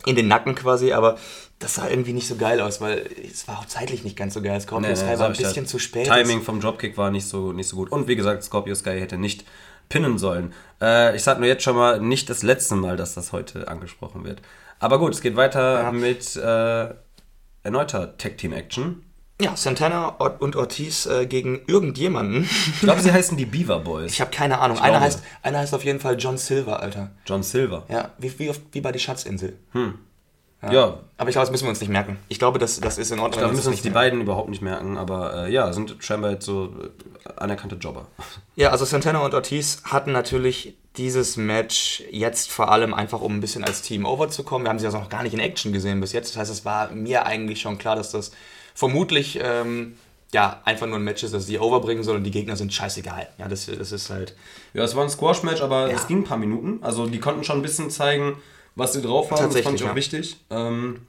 in 0.06 0.16
den 0.16 0.28
Nacken 0.28 0.54
quasi, 0.54 0.92
aber 0.92 1.18
das 1.58 1.74
sah 1.74 1.88
irgendwie 1.88 2.12
nicht 2.12 2.28
so 2.28 2.36
geil 2.36 2.60
aus, 2.60 2.80
weil 2.80 3.08
es 3.30 3.48
war 3.48 3.58
auch 3.58 3.66
zeitlich 3.66 4.04
nicht 4.04 4.16
ganz 4.16 4.34
so 4.34 4.42
geil. 4.42 4.60
Scorpio 4.60 4.88
nee, 4.88 4.96
Sky 4.96 5.06
nee, 5.06 5.18
war 5.18 5.26
ein 5.26 5.32
bisschen 5.32 5.64
ja. 5.64 5.68
zu 5.68 5.78
spät. 5.78 6.06
Timing 6.06 6.42
vom 6.42 6.60
Dropkick 6.60 6.98
war 6.98 7.10
nicht 7.10 7.26
so, 7.26 7.52
nicht 7.52 7.68
so 7.68 7.76
gut. 7.76 7.90
Und 7.90 8.08
wie 8.08 8.16
gesagt, 8.16 8.44
Scorpio 8.44 8.74
Sky 8.74 9.00
hätte 9.00 9.16
nicht 9.16 9.44
pinnen 9.88 10.18
sollen. 10.18 10.52
Äh, 10.82 11.16
ich 11.16 11.22
sag 11.22 11.38
nur 11.38 11.48
jetzt 11.48 11.62
schon 11.62 11.76
mal, 11.76 12.00
nicht 12.00 12.28
das 12.28 12.42
letzte 12.42 12.76
Mal, 12.76 12.96
dass 12.96 13.14
das 13.14 13.32
heute 13.32 13.68
angesprochen 13.68 14.24
wird. 14.24 14.42
Aber 14.78 14.98
gut, 14.98 15.14
es 15.14 15.20
geht 15.20 15.36
weiter 15.36 15.82
ja. 15.82 15.92
mit 15.92 16.36
äh, 16.36 16.94
erneuter 17.62 18.16
Tag-Team-Action. 18.16 19.02
Ja, 19.40 19.54
Santana 19.54 20.08
und 20.08 20.56
Ortiz 20.56 21.04
äh, 21.04 21.26
gegen 21.26 21.60
irgendjemanden. 21.66 22.44
Ich 22.44 22.80
glaube, 22.80 23.02
sie 23.02 23.12
heißen 23.12 23.36
die 23.36 23.44
Beaver 23.44 23.80
Boys. 23.80 24.12
Ich 24.12 24.20
habe 24.22 24.30
keine 24.30 24.60
Ahnung. 24.60 24.78
Einer 24.78 25.00
heißt, 25.00 25.22
einer 25.42 25.58
heißt 25.58 25.74
auf 25.74 25.84
jeden 25.84 26.00
Fall 26.00 26.16
John 26.18 26.38
Silver, 26.38 26.80
Alter. 26.80 27.10
John 27.26 27.42
Silver? 27.42 27.84
Ja, 27.90 28.12
wie, 28.16 28.38
wie, 28.38 28.50
wie 28.72 28.80
bei 28.80 28.92
die 28.92 28.98
Schatzinsel. 28.98 29.58
Hm. 29.72 29.98
Ja. 30.66 30.72
ja. 30.72 30.98
Aber 31.18 31.30
ich 31.30 31.34
glaube, 31.34 31.46
das 31.46 31.50
müssen 31.50 31.64
wir 31.64 31.70
uns 31.70 31.80
nicht 31.80 31.88
merken. 31.88 32.18
Ich 32.28 32.38
glaube, 32.38 32.58
das, 32.58 32.78
das 32.78 32.98
ist 32.98 33.10
in 33.10 33.18
Ordnung. 33.18 33.32
Ich 33.32 33.38
glaube, 33.38 33.52
wir 33.52 33.56
müssen 33.56 33.72
uns 33.72 33.82
die 33.82 33.90
beiden 33.90 34.20
überhaupt 34.20 34.50
nicht 34.50 34.60
merken, 34.60 34.98
aber 34.98 35.46
äh, 35.46 35.52
ja, 35.52 35.72
sind 35.72 35.96
scheinbar 36.00 36.32
jetzt 36.32 36.44
so 36.44 36.66
äh, 36.66 37.28
anerkannte 37.36 37.76
Jobber. 37.76 38.06
Ja, 38.58 38.70
also 38.70 38.86
Santana 38.86 39.18
und 39.18 39.34
Ortiz 39.34 39.82
hatten 39.84 40.12
natürlich 40.12 40.78
dieses 40.96 41.36
Match 41.36 42.02
jetzt 42.10 42.50
vor 42.50 42.72
allem 42.72 42.94
einfach, 42.94 43.20
um 43.20 43.36
ein 43.36 43.40
bisschen 43.42 43.64
als 43.64 43.82
Team 43.82 44.06
overzukommen. 44.06 44.64
Wir 44.64 44.70
haben 44.70 44.78
sie 44.78 44.86
also 44.86 44.98
noch 44.98 45.10
gar 45.10 45.22
nicht 45.22 45.34
in 45.34 45.40
Action 45.40 45.74
gesehen 45.74 46.00
bis 46.00 46.14
jetzt. 46.14 46.30
Das 46.30 46.38
heißt, 46.38 46.50
es 46.50 46.64
war 46.64 46.90
mir 46.90 47.26
eigentlich 47.26 47.60
schon 47.60 47.76
klar, 47.76 47.96
dass 47.96 48.12
das 48.12 48.32
vermutlich 48.74 49.38
ähm, 49.42 49.96
ja, 50.32 50.60
einfach 50.64 50.86
nur 50.86 50.96
ein 50.96 51.04
Match 51.04 51.22
ist, 51.22 51.34
das 51.34 51.46
sie 51.46 51.58
overbringen 51.58 52.02
soll 52.02 52.16
und 52.16 52.24
die 52.24 52.30
Gegner 52.30 52.56
sind 52.56 52.72
scheißegal. 52.72 53.28
Ja, 53.38 53.48
das, 53.48 53.66
das 53.66 53.92
ist 53.92 54.10
halt. 54.10 54.34
Ja, 54.74 54.84
es 54.84 54.96
war 54.96 55.04
ein 55.04 55.10
Squash-Match, 55.10 55.62
aber 55.62 55.88
ja. 55.90 55.96
es 55.96 56.06
ging 56.06 56.20
ein 56.20 56.24
paar 56.24 56.38
Minuten. 56.38 56.78
Also 56.82 57.06
die 57.06 57.20
konnten 57.20 57.44
schon 57.44 57.58
ein 57.58 57.62
bisschen 57.62 57.90
zeigen, 57.90 58.36
was 58.76 58.92
sie 58.92 59.02
drauf 59.02 59.30
haben. 59.30 59.52
Das 59.52 59.62
fand 59.62 59.76
ich 59.76 59.84
auch 59.84 59.88
ja. 59.88 59.96
wichtig. 59.96 60.36
Ähm, 60.50 61.00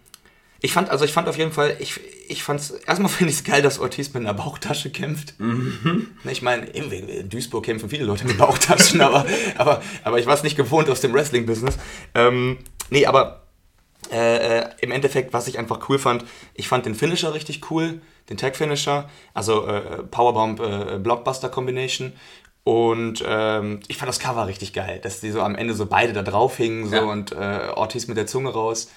ich 0.59 0.73
fand, 0.73 0.89
also 0.89 1.05
ich 1.05 1.13
fand 1.13 1.27
auf 1.27 1.37
jeden 1.37 1.51
Fall, 1.51 1.77
ich, 1.79 1.99
ich 2.27 2.41
fand's, 2.41 2.71
erstmal 2.71 3.09
finde 3.11 3.31
ich 3.31 3.39
es 3.39 3.43
geil, 3.43 3.61
dass 3.61 3.77
Ortiz 3.77 4.13
mit 4.13 4.23
einer 4.23 4.33
Bauchtasche 4.33 4.89
kämpft. 4.89 5.39
Mhm. 5.39 6.07
Ich 6.23 6.41
meine, 6.41 6.65
in 6.65 7.29
Duisburg 7.29 7.65
kämpfen 7.65 7.89
viele 7.89 8.05
Leute 8.05 8.25
mit 8.25 8.37
Bauchtaschen, 8.37 9.01
aber, 9.07 9.25
aber, 9.57 9.83
aber 10.03 10.19
ich 10.19 10.25
war 10.25 10.33
es 10.33 10.43
nicht 10.43 10.57
gewohnt 10.57 10.89
aus 10.89 11.01
dem 11.01 11.13
Wrestling-Business. 11.13 11.77
Ähm, 12.15 12.57
nee, 12.89 13.05
aber 13.05 13.43
Äh, 14.11 14.59
äh, 14.59 14.69
Im 14.79 14.91
Endeffekt, 14.91 15.33
was 15.33 15.49
ich 15.49 15.59
einfach 15.59 15.89
cool 15.89 15.99
fand, 15.99 16.23
ich 16.53 16.69
fand 16.69 16.85
den 16.85 16.95
Finisher 16.95 17.33
richtig 17.33 17.69
cool, 17.69 17.99
den 18.29 18.37
Tag-Finisher, 18.37 19.09
also 19.33 19.67
äh, 19.67 20.03
Powerbomb 20.03 20.59
äh, 20.61 20.97
Blockbuster 20.97 21.49
Combination. 21.49 22.13
Und 22.67 23.23
ähm, 23.25 23.79
ich 23.87 23.95
fand 23.97 24.09
das 24.09 24.19
Cover 24.19 24.45
richtig 24.45 24.73
geil, 24.73 24.99
dass 25.01 25.21
die 25.21 25.31
so 25.31 25.41
am 25.41 25.55
Ende 25.55 25.73
so 25.73 25.85
beide 25.85 26.11
da 26.11 26.21
drauf 26.21 26.57
hingen 26.57 26.89
so, 26.89 26.95
Ja. 26.97 27.03
und 27.03 27.31
äh, 27.31 27.69
Ortiz 27.73 28.07
mit 28.09 28.17
der 28.17 28.27
Zunge 28.27 28.49
raus. 28.49 28.89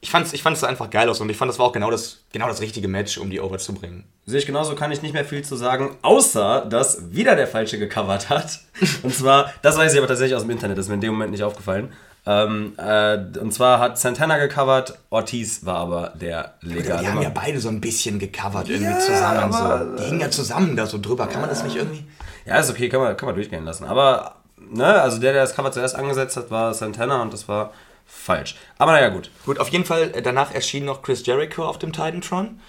Ich 0.00 0.10
fand 0.10 0.26
es 0.26 0.32
ich 0.32 0.42
fand's 0.42 0.64
einfach 0.64 0.90
geil 0.90 1.08
aus 1.08 1.20
und 1.20 1.30
ich 1.30 1.36
fand, 1.36 1.48
das 1.48 1.60
war 1.60 1.66
auch 1.66 1.72
genau 1.72 1.88
das, 1.92 2.24
genau 2.32 2.48
das 2.48 2.60
richtige 2.60 2.88
Match, 2.88 3.18
um 3.18 3.30
die 3.30 3.40
over 3.40 3.58
zu 3.58 3.74
bringen. 3.74 4.02
Sehe 4.26 4.40
ich 4.40 4.46
genauso, 4.46 4.74
kann 4.74 4.90
ich 4.90 5.02
nicht 5.02 5.14
mehr 5.14 5.24
viel 5.24 5.42
zu 5.44 5.54
sagen, 5.54 5.96
außer 6.02 6.66
dass 6.68 7.12
wieder 7.12 7.36
der 7.36 7.46
Falsche 7.46 7.78
gecovert 7.78 8.28
hat. 8.28 8.58
Und 9.04 9.14
zwar, 9.14 9.52
das 9.62 9.76
weiß 9.78 9.92
ich 9.92 9.98
aber 10.00 10.08
tatsächlich 10.08 10.34
aus 10.34 10.42
dem 10.42 10.50
Internet, 10.50 10.76
das 10.76 10.86
ist 10.86 10.88
mir 10.88 10.96
in 10.96 11.00
dem 11.02 11.12
Moment 11.12 11.30
nicht 11.30 11.44
aufgefallen. 11.44 11.92
Ähm, 12.26 12.72
äh, 12.78 13.18
und 13.40 13.52
zwar 13.52 13.80
hat 13.80 13.98
Santana 13.98 14.38
gecovert, 14.38 14.96
Ortiz 15.10 15.64
war 15.64 15.76
aber 15.76 16.12
der 16.20 16.54
legale. 16.60 17.00
Die 17.02 17.08
haben 17.08 17.20
ja 17.22 17.30
beide 17.34 17.58
so 17.58 17.68
ein 17.68 17.80
bisschen 17.80 18.18
gecovert 18.20 18.68
irgendwie 18.68 18.92
Ja, 18.92 18.98
zusammen. 19.00 19.52
So. 19.52 19.96
Die 19.96 20.04
hingen 20.08 20.20
ja 20.20 20.30
zusammen 20.30 20.76
da 20.76 20.86
so 20.86 20.98
drüber. 20.98 21.26
Kann 21.26 21.40
man 21.40 21.50
das 21.50 21.64
nicht 21.64 21.74
irgendwie? 21.76 22.04
Ja, 22.44 22.58
ist 22.58 22.70
okay, 22.70 22.88
kann 22.88 23.00
man, 23.00 23.16
kann 23.16 23.26
man 23.26 23.34
durchgehen 23.34 23.64
lassen. 23.64 23.84
Aber, 23.84 24.36
ne, 24.56 25.00
also 25.00 25.18
der, 25.18 25.32
der 25.32 25.42
das 25.42 25.54
Cover 25.54 25.72
zuerst 25.72 25.94
angesetzt 25.94 26.36
hat, 26.36 26.50
war 26.50 26.74
Santana 26.74 27.22
und 27.22 27.32
das 27.32 27.48
war 27.48 27.72
falsch. 28.06 28.56
Aber 28.78 28.92
naja, 28.92 29.08
gut. 29.08 29.30
Gut, 29.46 29.58
auf 29.58 29.68
jeden 29.68 29.84
Fall, 29.84 30.10
äh, 30.14 30.22
danach 30.22 30.52
erschien 30.54 30.84
noch 30.84 31.02
Chris 31.02 31.24
Jericho 31.24 31.64
auf 31.64 31.78
dem 31.78 31.92
Titantron 31.92 32.60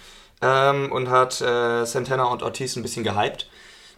ähm, 0.42 0.90
und 0.92 1.10
hat 1.10 1.40
äh, 1.40 1.84
Santana 1.84 2.24
und 2.24 2.42
Ortiz 2.42 2.76
ein 2.76 2.82
bisschen 2.82 3.04
gehypt. 3.04 3.48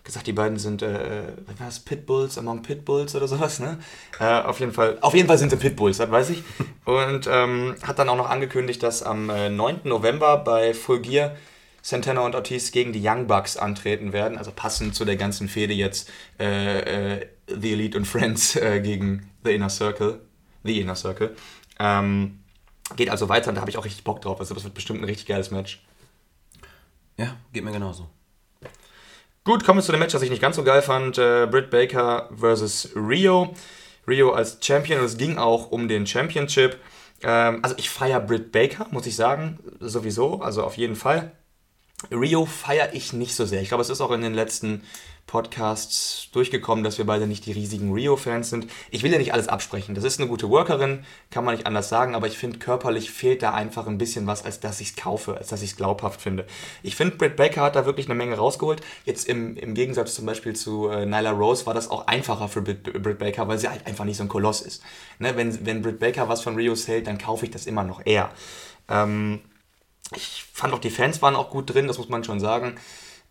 Gesagt, 0.04 0.28
die 0.28 0.32
beiden 0.32 0.56
sind, 0.56 0.82
äh, 0.82 1.22
was 1.46 1.58
war 1.58 1.66
das, 1.66 1.80
Pitbulls 1.80 2.38
among 2.38 2.62
Pitbulls 2.62 3.16
oder 3.16 3.26
sowas, 3.26 3.58
ne? 3.58 3.78
Äh, 4.20 4.42
auf 4.42 4.60
jeden 4.60 4.72
Fall, 4.72 4.98
auf 5.00 5.14
jeden 5.14 5.26
Fall 5.26 5.36
sind 5.36 5.50
sie 5.50 5.56
Pitbulls, 5.56 5.96
das 5.98 6.08
weiß 6.08 6.30
ich. 6.30 6.44
Und 6.84 7.26
ähm, 7.28 7.74
hat 7.82 7.98
dann 7.98 8.08
auch 8.08 8.16
noch 8.16 8.30
angekündigt, 8.30 8.82
dass 8.84 9.02
am 9.02 9.30
äh, 9.30 9.50
9. 9.50 9.80
November 9.82 10.36
bei 10.36 10.74
Full 10.74 11.00
Gear 11.00 11.32
Santana 11.86 12.22
und 12.22 12.34
Ortiz 12.34 12.72
gegen 12.72 12.92
die 12.92 13.00
Young 13.00 13.28
Bucks 13.28 13.56
antreten 13.56 14.12
werden, 14.12 14.38
also 14.38 14.50
passend 14.50 14.96
zu 14.96 15.04
der 15.04 15.14
ganzen 15.14 15.48
Fehde 15.48 15.72
jetzt 15.72 16.10
äh, 16.40 17.20
äh, 17.20 17.26
The 17.46 17.74
Elite 17.74 17.96
und 17.96 18.06
Friends 18.06 18.56
äh, 18.56 18.80
gegen 18.80 19.30
The 19.44 19.54
Inner 19.54 19.68
Circle. 19.68 20.20
The 20.64 20.80
Inner 20.80 20.96
Circle. 20.96 21.36
Ähm, 21.78 22.40
geht 22.96 23.08
also 23.08 23.28
weiter 23.28 23.50
und 23.50 23.54
da 23.54 23.60
habe 23.60 23.70
ich 23.70 23.78
auch 23.78 23.84
richtig 23.84 24.02
Bock 24.02 24.20
drauf. 24.20 24.40
Also 24.40 24.52
das 24.52 24.64
wird 24.64 24.74
bestimmt 24.74 25.00
ein 25.00 25.04
richtig 25.04 25.26
geiles 25.26 25.52
Match. 25.52 25.80
Ja, 27.18 27.36
geht 27.52 27.62
mir 27.62 27.70
genauso. 27.70 28.10
Gut, 29.44 29.62
kommen 29.62 29.78
wir 29.78 29.84
zu 29.84 29.92
dem 29.92 30.00
Match, 30.00 30.12
das 30.12 30.22
ich 30.22 30.30
nicht 30.30 30.42
ganz 30.42 30.56
so 30.56 30.64
geil 30.64 30.82
fand. 30.82 31.18
Äh, 31.18 31.46
Britt 31.48 31.70
Baker 31.70 32.28
versus 32.36 32.90
Rio. 32.96 33.54
Rio 34.08 34.32
als 34.32 34.58
Champion 34.60 34.98
und 34.98 35.06
es 35.06 35.18
ging 35.18 35.38
auch 35.38 35.70
um 35.70 35.86
den 35.86 36.04
Championship. 36.04 36.80
Ähm, 37.22 37.60
also 37.62 37.76
ich 37.78 37.90
feiere 37.90 38.18
Britt 38.18 38.50
Baker, 38.50 38.88
muss 38.90 39.06
ich 39.06 39.14
sagen, 39.14 39.60
sowieso, 39.78 40.42
also 40.42 40.64
auf 40.64 40.76
jeden 40.76 40.96
Fall. 40.96 41.30
Rio 42.10 42.46
feiere 42.46 42.94
ich 42.94 43.12
nicht 43.12 43.34
so 43.34 43.44
sehr. 43.44 43.62
Ich 43.62 43.68
glaube, 43.68 43.82
es 43.82 43.90
ist 43.90 44.00
auch 44.00 44.10
in 44.10 44.22
den 44.22 44.34
letzten 44.34 44.82
Podcasts 45.26 46.28
durchgekommen, 46.30 46.84
dass 46.84 46.98
wir 46.98 47.04
beide 47.04 47.26
nicht 47.26 47.46
die 47.46 47.52
riesigen 47.52 47.92
Rio-Fans 47.92 48.48
sind. 48.48 48.68
Ich 48.92 49.02
will 49.02 49.10
ja 49.10 49.18
nicht 49.18 49.32
alles 49.32 49.48
absprechen. 49.48 49.96
Das 49.96 50.04
ist 50.04 50.20
eine 50.20 50.28
gute 50.28 50.48
Workerin, 50.50 51.04
kann 51.30 51.44
man 51.44 51.56
nicht 51.56 51.66
anders 51.66 51.88
sagen, 51.88 52.14
aber 52.14 52.28
ich 52.28 52.38
finde, 52.38 52.58
körperlich 52.58 53.10
fehlt 53.10 53.42
da 53.42 53.52
einfach 53.52 53.88
ein 53.88 53.98
bisschen 53.98 54.28
was, 54.28 54.44
als 54.44 54.60
dass 54.60 54.80
ich 54.80 54.90
es 54.90 54.96
kaufe, 54.96 55.36
als 55.36 55.48
dass 55.48 55.62
ich 55.62 55.70
es 55.70 55.76
glaubhaft 55.76 56.20
finde. 56.20 56.46
Ich 56.84 56.94
finde, 56.94 57.16
Britt 57.16 57.34
Baker 57.34 57.62
hat 57.62 57.74
da 57.74 57.86
wirklich 57.86 58.06
eine 58.06 58.14
Menge 58.14 58.36
rausgeholt. 58.36 58.80
Jetzt 59.04 59.28
im, 59.28 59.56
im 59.56 59.74
Gegensatz 59.74 60.14
zum 60.14 60.26
Beispiel 60.26 60.54
zu 60.54 60.88
äh, 60.88 61.06
Nyla 61.06 61.32
Rose 61.32 61.66
war 61.66 61.74
das 61.74 61.90
auch 61.90 62.06
einfacher 62.06 62.48
für 62.48 62.62
Britt, 62.62 62.84
Britt 63.02 63.18
Baker, 63.18 63.48
weil 63.48 63.58
sie 63.58 63.68
halt 63.68 63.84
einfach 63.86 64.04
nicht 64.04 64.18
so 64.18 64.22
ein 64.22 64.28
Koloss 64.28 64.60
ist. 64.60 64.82
Ne? 65.18 65.36
Wenn, 65.36 65.66
wenn 65.66 65.82
Britt 65.82 65.98
Baker 65.98 66.28
was 66.28 66.40
von 66.40 66.54
Rio 66.54 66.76
hält, 66.76 67.08
dann 67.08 67.18
kaufe 67.18 67.46
ich 67.46 67.50
das 67.50 67.66
immer 67.66 67.82
noch 67.82 68.06
eher. 68.06 68.30
Ähm, 68.88 69.40
ich 70.14 70.44
fand 70.52 70.72
auch, 70.72 70.78
die 70.78 70.90
Fans 70.90 71.22
waren 71.22 71.36
auch 71.36 71.50
gut 71.50 71.72
drin, 71.72 71.88
das 71.88 71.98
muss 71.98 72.08
man 72.08 72.24
schon 72.24 72.40
sagen. 72.40 72.76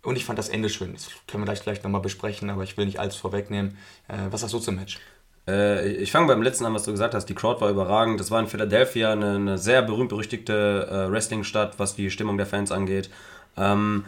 Und 0.02 0.18
ich 0.18 0.26
fand 0.26 0.38
das 0.38 0.50
Ende 0.50 0.70
schön. 0.70 0.94
Das 0.94 1.10
können 1.28 1.42
wir 1.42 1.46
gleich 1.46 1.60
vielleicht 1.60 1.84
nochmal 1.84 2.02
besprechen, 2.02 2.50
aber 2.50 2.64
ich 2.64 2.78
will 2.78 2.86
nicht 2.86 3.00
alles 3.00 3.16
vorwegnehmen. 3.16 3.78
Äh, 4.08 4.28
was 4.30 4.42
sagst 4.42 4.54
du 4.54 4.60
zum 4.60 4.76
Match? 4.76 5.00
Äh, 5.48 5.94
ich 5.94 6.12
fange 6.12 6.28
beim 6.28 6.42
letzten 6.42 6.66
an, 6.66 6.74
was 6.74 6.84
du 6.84 6.92
gesagt 6.92 7.14
hast. 7.14 7.26
Die 7.26 7.34
Crowd 7.34 7.60
war 7.62 7.70
überragend. 7.70 8.20
Das 8.20 8.30
war 8.30 8.40
in 8.40 8.48
Philadelphia 8.48 9.12
eine, 9.12 9.36
eine 9.36 9.58
sehr 9.58 9.82
berühmt-berüchtigte 9.82 10.88
äh, 11.08 11.12
Wrestling-Stadt, 11.12 11.80
was 11.80 11.96
die 11.96 12.12
Stimmung 12.12 12.38
der 12.38 12.46
Fans 12.46 12.72
angeht. 12.72 13.10
Ähm, 13.58 14.06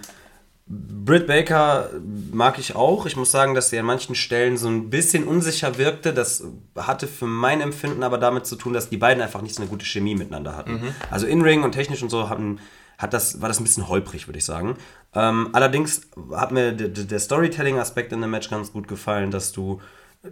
Britt 0.69 1.27
Baker 1.27 1.89
mag 2.33 2.59
ich 2.59 2.75
auch. 2.75 3.05
Ich 3.05 3.15
muss 3.15 3.31
sagen, 3.31 3.53
dass 3.53 3.69
sie 3.69 3.79
an 3.79 3.85
manchen 3.85 4.15
Stellen 4.15 4.57
so 4.57 4.67
ein 4.67 4.89
bisschen 4.89 5.23
unsicher 5.23 5.77
wirkte. 5.77 6.13
Das 6.13 6.43
hatte 6.75 7.07
für 7.07 7.25
mein 7.27 7.61
Empfinden 7.61 8.03
aber 8.03 8.17
damit 8.17 8.45
zu 8.45 8.57
tun, 8.57 8.73
dass 8.73 8.89
die 8.89 8.97
beiden 8.97 9.23
einfach 9.23 9.41
nicht 9.41 9.55
so 9.55 9.61
eine 9.61 9.69
gute 9.69 9.85
Chemie 9.85 10.15
miteinander 10.15 10.57
hatten. 10.57 10.93
Also 11.09 11.25
In-Ring 11.25 11.63
und 11.63 11.71
technisch 11.71 12.03
und 12.03 12.09
so 12.09 12.29
hatten, 12.29 12.59
hat 12.97 13.13
das, 13.13 13.41
war 13.41 13.47
das 13.47 13.61
ein 13.61 13.63
bisschen 13.63 13.87
holprig, 13.87 14.27
würde 14.27 14.39
ich 14.39 14.45
sagen. 14.45 14.75
Ähm, 15.15 15.49
allerdings 15.53 16.01
hat 16.35 16.51
mir 16.51 16.73
der, 16.73 17.19
Storytelling-Aspekt 17.19 18.11
in 18.11 18.19
dem 18.19 18.31
Match 18.31 18.49
ganz 18.49 18.73
gut 18.73 18.89
gefallen, 18.89 19.31
dass 19.31 19.53
du 19.53 19.79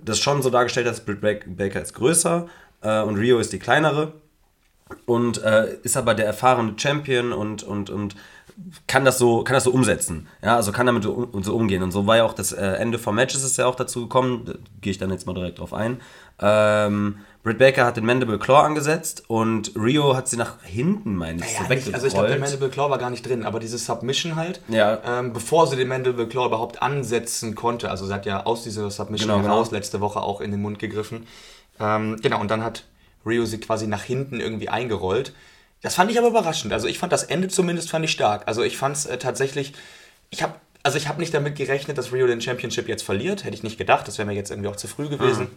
das 0.03 0.19
schon 0.19 0.41
so 0.41 0.49
dargestellt 0.49 0.87
hast, 0.87 1.05
Britt 1.05 1.21
Bak- 1.21 1.45
Baker 1.55 1.81
ist 1.81 1.93
größer 1.93 2.47
äh, 2.81 3.01
und 3.03 3.15
Rio 3.15 3.39
ist 3.39 3.53
die 3.53 3.59
kleinere 3.59 4.13
und 5.05 5.41
äh, 5.43 5.77
ist 5.83 5.95
aber 5.95 6.13
der 6.13 6.25
erfahrene 6.25 6.73
Champion 6.75 7.31
und, 7.31 7.63
und, 7.63 7.89
und 7.89 8.15
kann 8.88 9.03
das 9.05 9.17
so 9.17 9.43
kann 9.43 9.53
das 9.53 9.63
so 9.65 9.71
umsetzen. 9.71 10.27
Ja, 10.43 10.55
also 10.55 10.71
kann 10.71 10.85
damit 10.85 11.03
so, 11.03 11.12
um- 11.13 11.43
so 11.43 11.55
umgehen. 11.55 11.83
Und 11.83 11.91
so 11.91 12.07
war 12.07 12.17
ja 12.17 12.24
auch 12.24 12.33
das 12.33 12.51
äh, 12.51 12.62
Ende 12.65 12.97
vom 13.00 13.15
Match 13.15 13.35
ist 13.35 13.43
es 13.43 13.57
ja 13.57 13.65
auch 13.65 13.75
dazu 13.75 14.01
gekommen. 14.03 14.43
Da 14.45 14.53
gehe 14.81 14.91
ich 14.91 14.97
dann 14.97 15.12
jetzt 15.12 15.25
mal 15.27 15.33
direkt 15.33 15.59
drauf 15.59 15.74
ein. 15.74 16.00
Ähm, 16.39 17.17
Britt 17.43 17.59
Baker 17.59 17.85
hat 17.85 17.95
den 17.97 18.05
Mandible 18.05 18.39
Claw 18.39 18.62
angesetzt 18.65 19.24
und 19.27 19.71
Rio 19.75 20.15
hat 20.15 20.27
sie 20.27 20.35
nach 20.35 20.63
hinten, 20.63 21.15
meine 21.15 21.39
ich, 21.45 21.55
so 21.57 21.63
Ja, 21.63 21.69
nicht, 21.69 21.93
also 21.93 22.07
ich 22.07 22.13
glaube, 22.13 22.27
der. 22.29 22.39
Mandible 22.39 22.69
Claw 22.69 22.89
war 22.89 22.97
gar 22.97 23.09
nicht 23.12 23.25
drin, 23.27 23.45
aber 23.45 23.59
diese 23.59 23.77
Submission 23.77 24.35
halt, 24.35 24.62
Ja. 24.67 25.00
ähm, 25.05 25.31
bevor 25.31 25.67
sie 25.67 25.75
den 25.75 25.88
Mandible 25.88 26.27
Claw 26.27 26.47
überhaupt 26.47 26.81
ansetzen 26.81 27.53
konnte, 27.53 27.91
also 27.91 28.05
sie 28.07 28.13
hat 28.13 28.25
ja 28.25 28.45
aus 28.45 28.63
dieser 28.63 28.89
Submission 28.89 29.27
Genau, 29.29 29.41
genau. 29.41 29.53
heraus 29.53 29.69
letzte 29.71 30.01
Woche 30.01 30.21
auch 30.21 30.41
in 30.41 30.50
den 30.51 30.62
Mund 30.62 30.79
gegriffen. 30.79 31.27
Ähm, 31.79 32.17
genau, 32.21 32.41
und 32.41 32.50
dann 32.50 32.63
hat 32.63 32.85
Rio 33.25 33.45
sie 33.45 33.59
quasi 33.59 33.85
nach 33.88 34.01
hinten 34.03 34.39
irgendwie 34.39 34.69
eingerollt. 34.69 35.33
Das 35.85 35.93
fand 35.93 36.09
ich 36.09 36.17
aber 36.17 36.29
überraschend. 36.29 36.73
Also 36.73 36.87
ich 36.87 36.97
fand 36.97 37.13
das 37.13 37.21
Ende 37.21 37.47
zumindest 37.47 37.91
fand 37.91 38.03
ich 38.03 38.09
stark. 38.09 38.47
Also 38.47 38.63
ich 38.63 38.75
fand 38.75 38.97
es 38.97 39.05
äh, 39.05 39.19
tatsächlich, 39.19 39.73
ich 40.31 40.41
habe 40.41 40.55
also 40.81 40.97
ich 40.97 41.07
habe 41.07 41.19
nicht 41.19 41.31
damit 41.31 41.55
gerechnet, 41.55 41.99
dass 41.99 42.11
Rio 42.11 42.25
den 42.25 42.41
Championship 42.41 42.87
jetzt 42.87 43.03
verliert. 43.03 43.43
Hätte 43.43 43.55
ich 43.55 43.61
nicht 43.61 43.77
gedacht. 43.77 44.07
Das 44.07 44.17
wäre 44.17 44.25
mir 44.27 44.33
jetzt 44.33 44.49
irgendwie 44.49 44.67
auch 44.67 44.75
zu 44.75 44.87
früh 44.87 45.09
gewesen. 45.09 45.47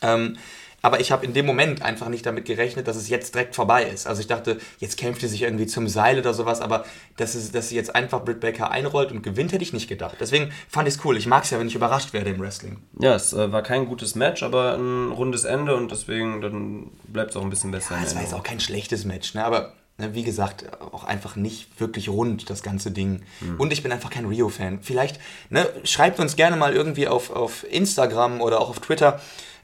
Ähm, 0.00 0.36
aber 0.82 1.00
ich 1.00 1.12
habe 1.12 1.24
in 1.24 1.32
dem 1.32 1.46
Moment 1.46 1.82
einfach 1.82 2.08
nicht 2.08 2.26
damit 2.26 2.44
gerechnet, 2.44 2.88
dass 2.88 2.96
es 2.96 3.08
jetzt 3.08 3.34
direkt 3.34 3.54
vorbei 3.54 3.84
ist. 3.84 4.06
Also 4.06 4.20
ich 4.20 4.26
dachte, 4.26 4.58
jetzt 4.78 4.98
kämpft 4.98 5.20
sie 5.20 5.28
sich 5.28 5.42
irgendwie 5.42 5.66
zum 5.66 5.88
Seil 5.88 6.18
oder 6.18 6.34
sowas, 6.34 6.60
aber 6.60 6.84
dass, 7.16 7.36
es, 7.36 7.52
dass 7.52 7.68
sie 7.68 7.76
jetzt 7.76 7.94
einfach 7.94 8.24
Britt 8.24 8.40
Baker 8.40 8.70
einrollt 8.70 9.12
und 9.12 9.22
gewinnt, 9.22 9.52
hätte 9.52 9.62
ich 9.62 9.72
nicht 9.72 9.88
gedacht. 9.88 10.16
Deswegen 10.20 10.50
fand 10.68 10.88
ich 10.88 10.94
es 10.94 11.04
cool. 11.04 11.16
Ich 11.16 11.26
mag 11.26 11.44
es 11.44 11.50
ja, 11.50 11.58
wenn 11.60 11.68
ich 11.68 11.76
überrascht 11.76 12.12
werde 12.12 12.30
im 12.30 12.40
Wrestling. 12.40 12.78
Ja, 13.00 13.14
es 13.14 13.32
äh, 13.32 13.52
war 13.52 13.62
kein 13.62 13.86
gutes 13.86 14.16
Match, 14.16 14.42
aber 14.42 14.74
ein 14.74 15.12
rundes 15.12 15.44
Ende 15.44 15.76
und 15.76 15.92
deswegen 15.92 16.40
dann 16.40 16.90
bleibt 17.06 17.30
es 17.30 17.36
auch 17.36 17.42
ein 17.42 17.50
bisschen 17.50 17.70
besser. 17.70 17.96
Ja, 17.96 18.02
es 18.02 18.14
war 18.14 18.22
jetzt 18.22 18.34
auch 18.34 18.42
kein 18.42 18.58
schlechtes 18.58 19.04
Match, 19.04 19.34
ne? 19.34 19.44
aber 19.44 19.74
ne, 19.98 20.14
wie 20.14 20.24
gesagt, 20.24 20.66
auch 20.80 21.04
einfach 21.04 21.36
nicht 21.36 21.80
wirklich 21.80 22.08
rund, 22.08 22.50
das 22.50 22.62
ganze 22.62 22.90
Ding. 22.90 23.22
Und 23.58 23.72
ich 23.72 23.82
bin 23.82 23.92
einfach 23.92 24.10
kein 24.10 24.26
Rio-Fan. 24.26 24.80
Vielleicht 24.82 25.20
ne, 25.50 25.68
schreibt 25.84 26.18
uns 26.18 26.34
gerne 26.34 26.56
mal 26.56 26.74
irgendwie 26.74 27.06
auf, 27.06 27.30
auf 27.30 27.64
Instagram 27.70 28.40
oder 28.40 28.60
auch 28.60 28.70
auf 28.70 28.80
Twitter, 28.80 29.20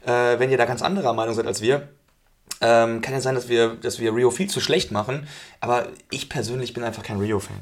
äh, 0.09 0.39
wenn 0.39 0.49
ihr 0.49 0.57
da 0.57 0.65
ganz 0.65 0.81
anderer 0.81 1.13
Meinung 1.13 1.35
seid 1.35 1.45
als 1.45 1.61
wir. 1.61 1.87
Ähm, 2.61 3.01
kann 3.01 3.13
ja 3.13 3.21
sein, 3.21 3.35
dass 3.35 3.47
wir, 3.47 3.75
dass 3.75 3.99
wir 3.99 4.13
Rio 4.13 4.31
viel 4.31 4.49
zu 4.49 4.59
schlecht 4.59 4.91
machen, 4.91 5.27
aber 5.61 5.87
ich 6.09 6.27
persönlich 6.27 6.73
bin 6.73 6.83
einfach 6.83 7.03
kein 7.03 7.19
Rio-Fan. 7.19 7.59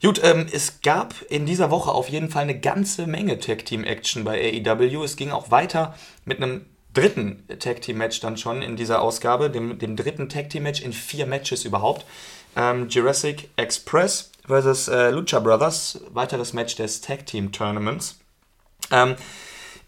Gut, 0.00 0.22
ähm, 0.22 0.46
es 0.50 0.80
gab 0.80 1.14
in 1.28 1.44
dieser 1.44 1.70
Woche 1.70 1.90
auf 1.90 2.08
jeden 2.08 2.30
Fall 2.30 2.44
eine 2.44 2.58
ganze 2.58 3.06
Menge 3.06 3.40
Tag-Team-Action 3.40 4.22
bei 4.24 4.62
AEW. 4.64 5.02
Es 5.02 5.16
ging 5.16 5.32
auch 5.32 5.50
weiter 5.50 5.94
mit 6.24 6.40
einem 6.40 6.66
dritten 6.94 7.44
Tag-Team-Match 7.58 8.20
dann 8.20 8.36
schon 8.36 8.62
in 8.62 8.76
dieser 8.76 9.02
Ausgabe, 9.02 9.50
dem, 9.50 9.78
dem 9.78 9.96
dritten 9.96 10.28
Tag-Team-Match 10.28 10.80
in 10.80 10.92
vier 10.92 11.26
Matches 11.26 11.64
überhaupt. 11.64 12.06
Ähm, 12.56 12.88
Jurassic 12.88 13.50
Express 13.56 14.30
versus 14.46 14.86
äh, 14.88 15.10
Lucha 15.10 15.40
Brothers, 15.40 16.00
weiteres 16.10 16.52
Match 16.52 16.76
des 16.76 17.00
Tag-Team-Tournaments. 17.00 18.20
Ähm, 18.92 19.16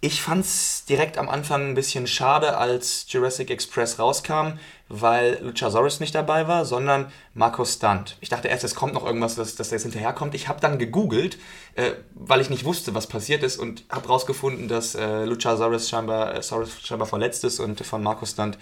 ich 0.02 0.22
fand 0.22 0.44
es 0.46 0.84
direkt 0.86 1.18
am 1.18 1.28
Anfang 1.28 1.68
ein 1.68 1.74
bisschen 1.74 2.06
schade, 2.06 2.56
als 2.56 3.04
Jurassic 3.08 3.50
Express 3.50 3.98
rauskam, 3.98 4.58
weil 4.88 5.38
Luchasaurus 5.42 6.00
nicht 6.00 6.14
dabei 6.14 6.48
war, 6.48 6.64
sondern 6.64 7.12
Marco 7.34 7.66
Stunt. 7.66 8.16
Ich 8.20 8.30
dachte 8.30 8.48
erst, 8.48 8.64
es 8.64 8.74
kommt 8.74 8.94
noch 8.94 9.04
irgendwas, 9.04 9.34
dass, 9.34 9.56
dass 9.56 9.68
das 9.68 9.82
hinterherkommt. 9.82 10.34
Ich 10.34 10.48
habe 10.48 10.58
dann 10.58 10.78
gegoogelt, 10.78 11.38
äh, 11.74 11.92
weil 12.14 12.40
ich 12.40 12.48
nicht 12.48 12.64
wusste, 12.64 12.94
was 12.94 13.08
passiert 13.08 13.42
ist 13.42 13.58
und 13.58 13.84
habe 13.90 14.08
rausgefunden, 14.08 14.68
dass 14.68 14.94
äh, 14.94 15.24
Luchasaurus 15.24 15.90
scheinbar, 15.90 16.34
äh, 16.34 16.42
scheinbar 16.42 17.06
verletzt 17.06 17.44
ist 17.44 17.60
und 17.60 17.84
von 17.84 18.02
Marco 18.02 18.24
Stunt 18.24 18.56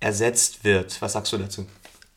ersetzt 0.00 0.64
wird. 0.64 1.00
Was 1.00 1.12
sagst 1.12 1.32
du 1.32 1.38
dazu? 1.38 1.66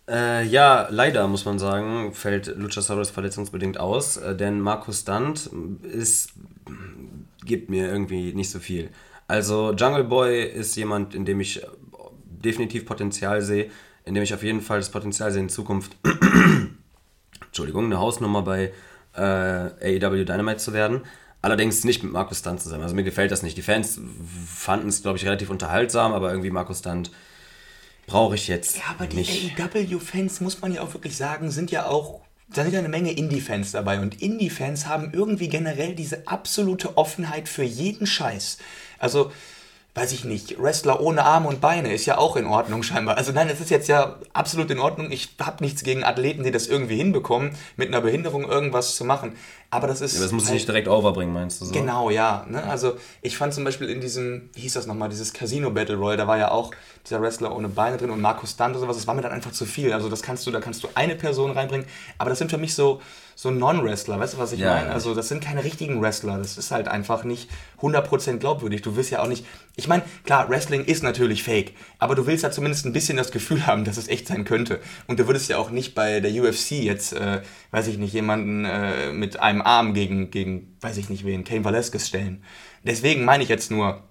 Äh, 0.08 0.46
ja, 0.46 0.88
leider 0.92 1.28
muss 1.28 1.46
man 1.46 1.58
sagen, 1.58 2.14
fällt 2.14 2.48
Luchasaurus 2.58 3.10
verletzungsbedingt 3.10 3.80
aus, 3.80 4.18
äh, 4.18 4.36
denn 4.36 4.60
Markus 4.60 5.02
Stunt 5.02 5.50
ist, 5.82 6.34
gibt 7.44 7.70
mir 7.70 7.88
irgendwie 7.88 8.34
nicht 8.34 8.52
so 8.52 8.60
viel. 8.60 8.90
Also 9.28 9.74
Jungle 9.74 10.04
Boy 10.04 10.44
ist 10.44 10.76
jemand, 10.76 11.16
in 11.16 11.26
dem 11.26 11.40
ich 11.40 11.64
äh, 11.64 11.68
definitiv 12.26 12.86
Potenzial 12.86 13.42
sehe. 13.42 13.72
in 14.08 14.14
dem 14.14 14.22
ich 14.22 14.36
auf 14.36 14.44
jeden 14.44 14.62
Fall 14.62 14.78
das 14.78 14.92
Potenzial 14.92 15.32
sehe, 15.32 15.42
in 15.42 15.50
Zukunft, 15.50 15.98
Entschuldigung, 17.48 17.86
eine 17.86 18.00
Hausnummer 18.00 18.44
bei 18.44 18.72
äh, 19.16 19.20
AEW 19.20 20.26
Dynamite 20.26 20.58
zu 20.58 20.74
werden. 20.74 21.02
Allerdings 21.42 21.84
nicht 21.84 22.04
mit 22.04 22.12
Markus 22.14 22.40
Stunt 22.40 22.62
zusammen. 22.62 22.84
Also 22.84 22.94
mir 22.94 23.04
gefällt 23.04 23.32
das 23.32 23.42
nicht. 23.42 23.58
Die 23.58 23.64
Fans 23.64 24.00
fanden 24.48 24.90
es, 24.90 25.02
glaube 25.02 25.18
ich, 25.18 25.26
relativ 25.26 25.50
unterhaltsam, 25.50 26.14
aber 26.14 26.30
irgendwie 26.30 26.52
Markus 26.52 26.80
Stunt 26.80 27.10
brauche 28.08 28.36
ich 28.36 28.48
jetzt 28.48 28.78
Ja, 28.78 28.84
aber 28.90 29.08
die 29.08 29.18
nicht. 29.18 29.60
AEW-Fans, 29.60 30.42
muss 30.42 30.62
man 30.62 30.74
ja 30.74 30.82
auch 30.82 30.94
wirklich 30.94 31.18
sagen, 31.18 31.52
sind 31.52 31.72
ja 31.72 31.88
auch. 31.88 32.22
Da 32.48 32.64
sind 32.64 32.74
ja 32.74 32.80
eine 32.80 32.90
Menge 32.90 33.12
Indie-Fans 33.12 33.72
dabei 33.72 34.00
und 34.00 34.22
Indie-Fans 34.22 34.86
haben 34.86 35.12
irgendwie 35.14 35.48
generell 35.48 35.96
diese 35.96 36.28
absolute 36.28 36.96
Offenheit 36.98 37.50
für 37.50 37.64
jeden 37.64 38.06
Scheiß. 38.06 38.60
Also, 39.00 39.32
weiß 39.98 40.12
ich 40.12 40.26
nicht, 40.26 40.62
Wrestler 40.62 41.00
ohne 41.00 41.24
Arme 41.24 41.48
und 41.48 41.62
Beine 41.62 41.94
ist 41.94 42.06
ja 42.06 42.18
auch 42.18 42.36
in 42.36 42.46
Ordnung 42.46 42.84
scheinbar. 42.84 43.16
Also 43.16 43.32
nein, 43.32 43.48
es 43.50 43.62
ist 43.62 43.70
jetzt 43.70 43.88
ja 43.88 44.18
absolut 44.34 44.70
in 44.70 44.80
Ordnung. 44.80 45.10
Ich 45.10 45.36
habe 45.42 45.64
nichts 45.64 45.84
gegen 45.84 46.04
Athleten, 46.04 46.44
die 46.44 46.52
das 46.52 46.68
irgendwie 46.68 46.98
hinbekommen, 46.98 47.52
mit 47.78 47.88
einer 47.88 48.02
Behinderung 48.02 48.44
irgendwas 48.44 48.98
zu 48.98 49.06
machen. 49.06 49.38
Aber 49.72 49.88
das 49.88 50.02
ist. 50.02 50.16
Aber 50.16 50.24
das 50.26 50.34
muss 50.34 50.44
ich 50.44 50.50
halt- 50.50 50.56
nicht 50.56 50.68
direkt 50.68 50.90
overbringen, 50.90 51.34
meinst 51.34 51.62
du 51.62 51.66
so? 51.66 51.72
Genau, 51.72 52.10
ja. 52.10 52.46
Ne? 52.50 52.62
Also 52.66 52.98
ich 53.22 53.38
fand 53.38 53.54
zum 53.54 53.64
Beispiel 53.64 53.90
in 53.90 54.02
diesem, 54.02 54.50
wie 54.54 54.62
hieß 54.62 54.74
das 54.74 54.86
nochmal, 54.86 55.08
dieses 55.08 55.32
Casino 55.32 55.72
Battle 55.72 55.96
Royale, 55.96 56.18
da 56.18 56.28
war 56.28 56.38
ja 56.38 56.52
auch 56.52 56.72
dieser 57.06 57.22
Wrestler 57.22 57.56
ohne 57.56 57.70
Beine 57.70 57.96
drin 57.96 58.10
und 58.10 58.20
Markus 58.20 58.52
Stunt 58.52 58.76
und 58.76 58.82
sowas, 58.82 58.98
das 58.98 59.08
war 59.08 59.14
mir 59.16 59.22
dann 59.22 59.32
einfach 59.32 59.54
zu 59.54 59.66
viel. 59.66 59.94
Also 59.94 60.10
das 60.10 60.22
kannst 60.22 60.46
du, 60.46 60.52
da 60.52 60.60
kannst 60.60 60.84
du 60.84 60.90
eine 60.96 61.16
Person 61.16 61.52
reinbringen, 61.52 61.86
aber 62.18 62.30
das 62.32 62.40
sind 62.40 62.52
für 62.52 62.58
mich 62.58 62.76
so, 62.76 63.02
so 63.38 63.52
Non-Wrestler, 63.52 64.18
weißt 64.18 64.36
du, 64.36 64.38
was 64.38 64.54
ich 64.54 64.62
Ja, 64.62 64.74
meine? 64.76 64.88
ja. 64.88 64.94
Also 64.94 65.14
das 65.14 65.28
sind 65.28 65.44
keine 65.44 65.64
richtigen 65.64 66.02
Wrestler, 66.02 66.38
das 66.38 66.58
ist 66.58 66.72
halt 66.72 66.88
einfach 66.88 67.26
nicht 67.26 67.50
100% 67.82 68.38
glaubwürdig. 68.38 68.82
Du 68.82 68.96
willst 68.96 69.12
ja 69.12 69.22
auch 69.22 69.28
nicht, 69.28 69.46
ich 69.76 69.88
meine, 69.90 70.04
klar, 70.24 70.50
Wrestling 70.50 70.86
ist 70.86 71.04
natürlich 71.04 71.44
fake, 71.44 71.74
aber 72.00 72.16
du 72.16 72.26
willst 72.28 72.44
ja 72.44 72.52
zumindest 72.52 72.86
ein 72.86 72.94
bisschen 72.94 73.18
das 73.18 73.32
Gefühl 73.32 73.68
haben, 73.68 73.84
dass 73.84 73.98
es 73.98 74.08
echt 74.08 74.28
sein 74.28 74.46
könnte. 74.46 74.80
Und 75.08 75.20
du 75.20 75.28
würdest 75.28 75.50
ja 75.50 75.58
auch 75.58 75.70
nicht 75.70 75.96
bei 75.96 76.22
der 76.22 76.32
UFC 76.32 76.72
jetzt, 76.72 77.12
äh, 77.14 77.42
weiß 77.72 77.88
ich 77.88 77.98
nicht, 77.98 78.14
jemanden 78.14 78.64
äh, 78.64 79.12
mit 79.12 79.38
einem 79.40 79.62
Arm 79.62 79.94
gegen, 79.94 80.32
gegen, 80.32 80.78
weiß 80.80 80.96
ich 80.98 81.10
nicht 81.10 81.26
wen, 81.26 81.44
Cain 81.44 81.66
Velasquez 81.66 82.08
stellen. 82.08 82.42
Deswegen 82.84 83.26
meine 83.26 83.44
ich 83.44 83.50
jetzt 83.50 83.70
nur, 83.70 84.02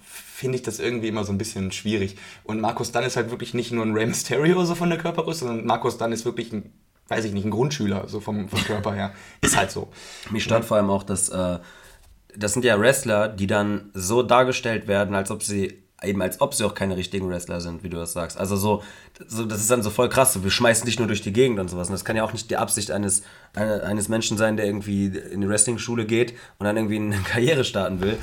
finde 0.00 0.56
ich 0.56 0.62
das 0.62 0.78
irgendwie 0.78 1.08
immer 1.08 1.24
so 1.24 1.32
ein 1.32 1.38
bisschen 1.38 1.72
schwierig. 1.72 2.16
Und 2.44 2.60
Markus 2.60 2.92
Dunn 2.92 3.02
ist 3.04 3.16
halt 3.16 3.30
wirklich 3.30 3.54
nicht 3.54 3.72
nur 3.72 3.84
ein 3.84 3.92
Rey 3.92 4.06
Mysterio 4.06 4.64
so 4.64 4.74
von 4.74 4.88
der 4.88 4.98
Körpergröße, 4.98 5.40
sondern 5.46 5.66
Markus 5.66 5.98
Dunn 5.98 6.12
ist 6.12 6.24
wirklich 6.24 6.52
ein, 6.52 6.72
weiß 7.08 7.24
ich 7.24 7.32
nicht, 7.32 7.44
ein 7.44 7.50
Grundschüler 7.50 8.06
so 8.06 8.20
vom, 8.20 8.48
vom 8.48 8.62
Körper 8.64 8.94
her. 8.94 9.12
Ist 9.40 9.56
halt 9.56 9.70
so. 9.70 9.88
Mich 10.30 10.44
stört 10.44 10.64
vor 10.64 10.76
allem 10.76 10.90
auch, 10.90 11.02
dass 11.02 11.28
äh, 11.28 11.58
das 12.36 12.52
sind 12.52 12.64
ja 12.64 12.78
Wrestler, 12.78 13.28
die 13.28 13.46
dann 13.46 13.90
so 13.94 14.22
dargestellt 14.22 14.86
werden, 14.86 15.14
als 15.14 15.30
ob 15.30 15.42
sie 15.42 15.82
eben 16.02 16.22
als 16.22 16.40
ob 16.40 16.54
sie 16.54 16.64
auch 16.64 16.74
keine 16.74 16.96
richtigen 16.96 17.28
Wrestler 17.28 17.60
sind, 17.60 17.82
wie 17.82 17.88
du 17.88 17.96
das 17.96 18.12
sagst. 18.12 18.38
Also 18.38 18.56
so, 18.56 18.82
so 19.26 19.44
das 19.44 19.60
ist 19.60 19.70
dann 19.70 19.82
so 19.82 19.90
voll 19.90 20.08
krass. 20.08 20.32
So, 20.32 20.44
wir 20.44 20.50
schmeißen 20.50 20.86
dich 20.86 20.98
nur 20.98 21.08
durch 21.08 21.22
die 21.22 21.32
Gegend 21.32 21.58
und 21.58 21.68
sowas. 21.68 21.88
Und 21.88 21.94
das 21.94 22.04
kann 22.04 22.16
ja 22.16 22.22
auch 22.22 22.32
nicht 22.32 22.50
die 22.50 22.56
Absicht 22.56 22.92
eines, 22.92 23.22
eine, 23.54 23.82
eines 23.82 24.08
Menschen 24.08 24.36
sein, 24.36 24.56
der 24.56 24.66
irgendwie 24.66 25.06
in 25.06 25.40
die 25.40 25.48
Wrestling-Schule 25.48 26.06
geht 26.06 26.34
und 26.58 26.66
dann 26.66 26.76
irgendwie 26.76 26.96
eine 26.96 27.16
Karriere 27.24 27.64
starten 27.64 28.00
will. 28.00 28.16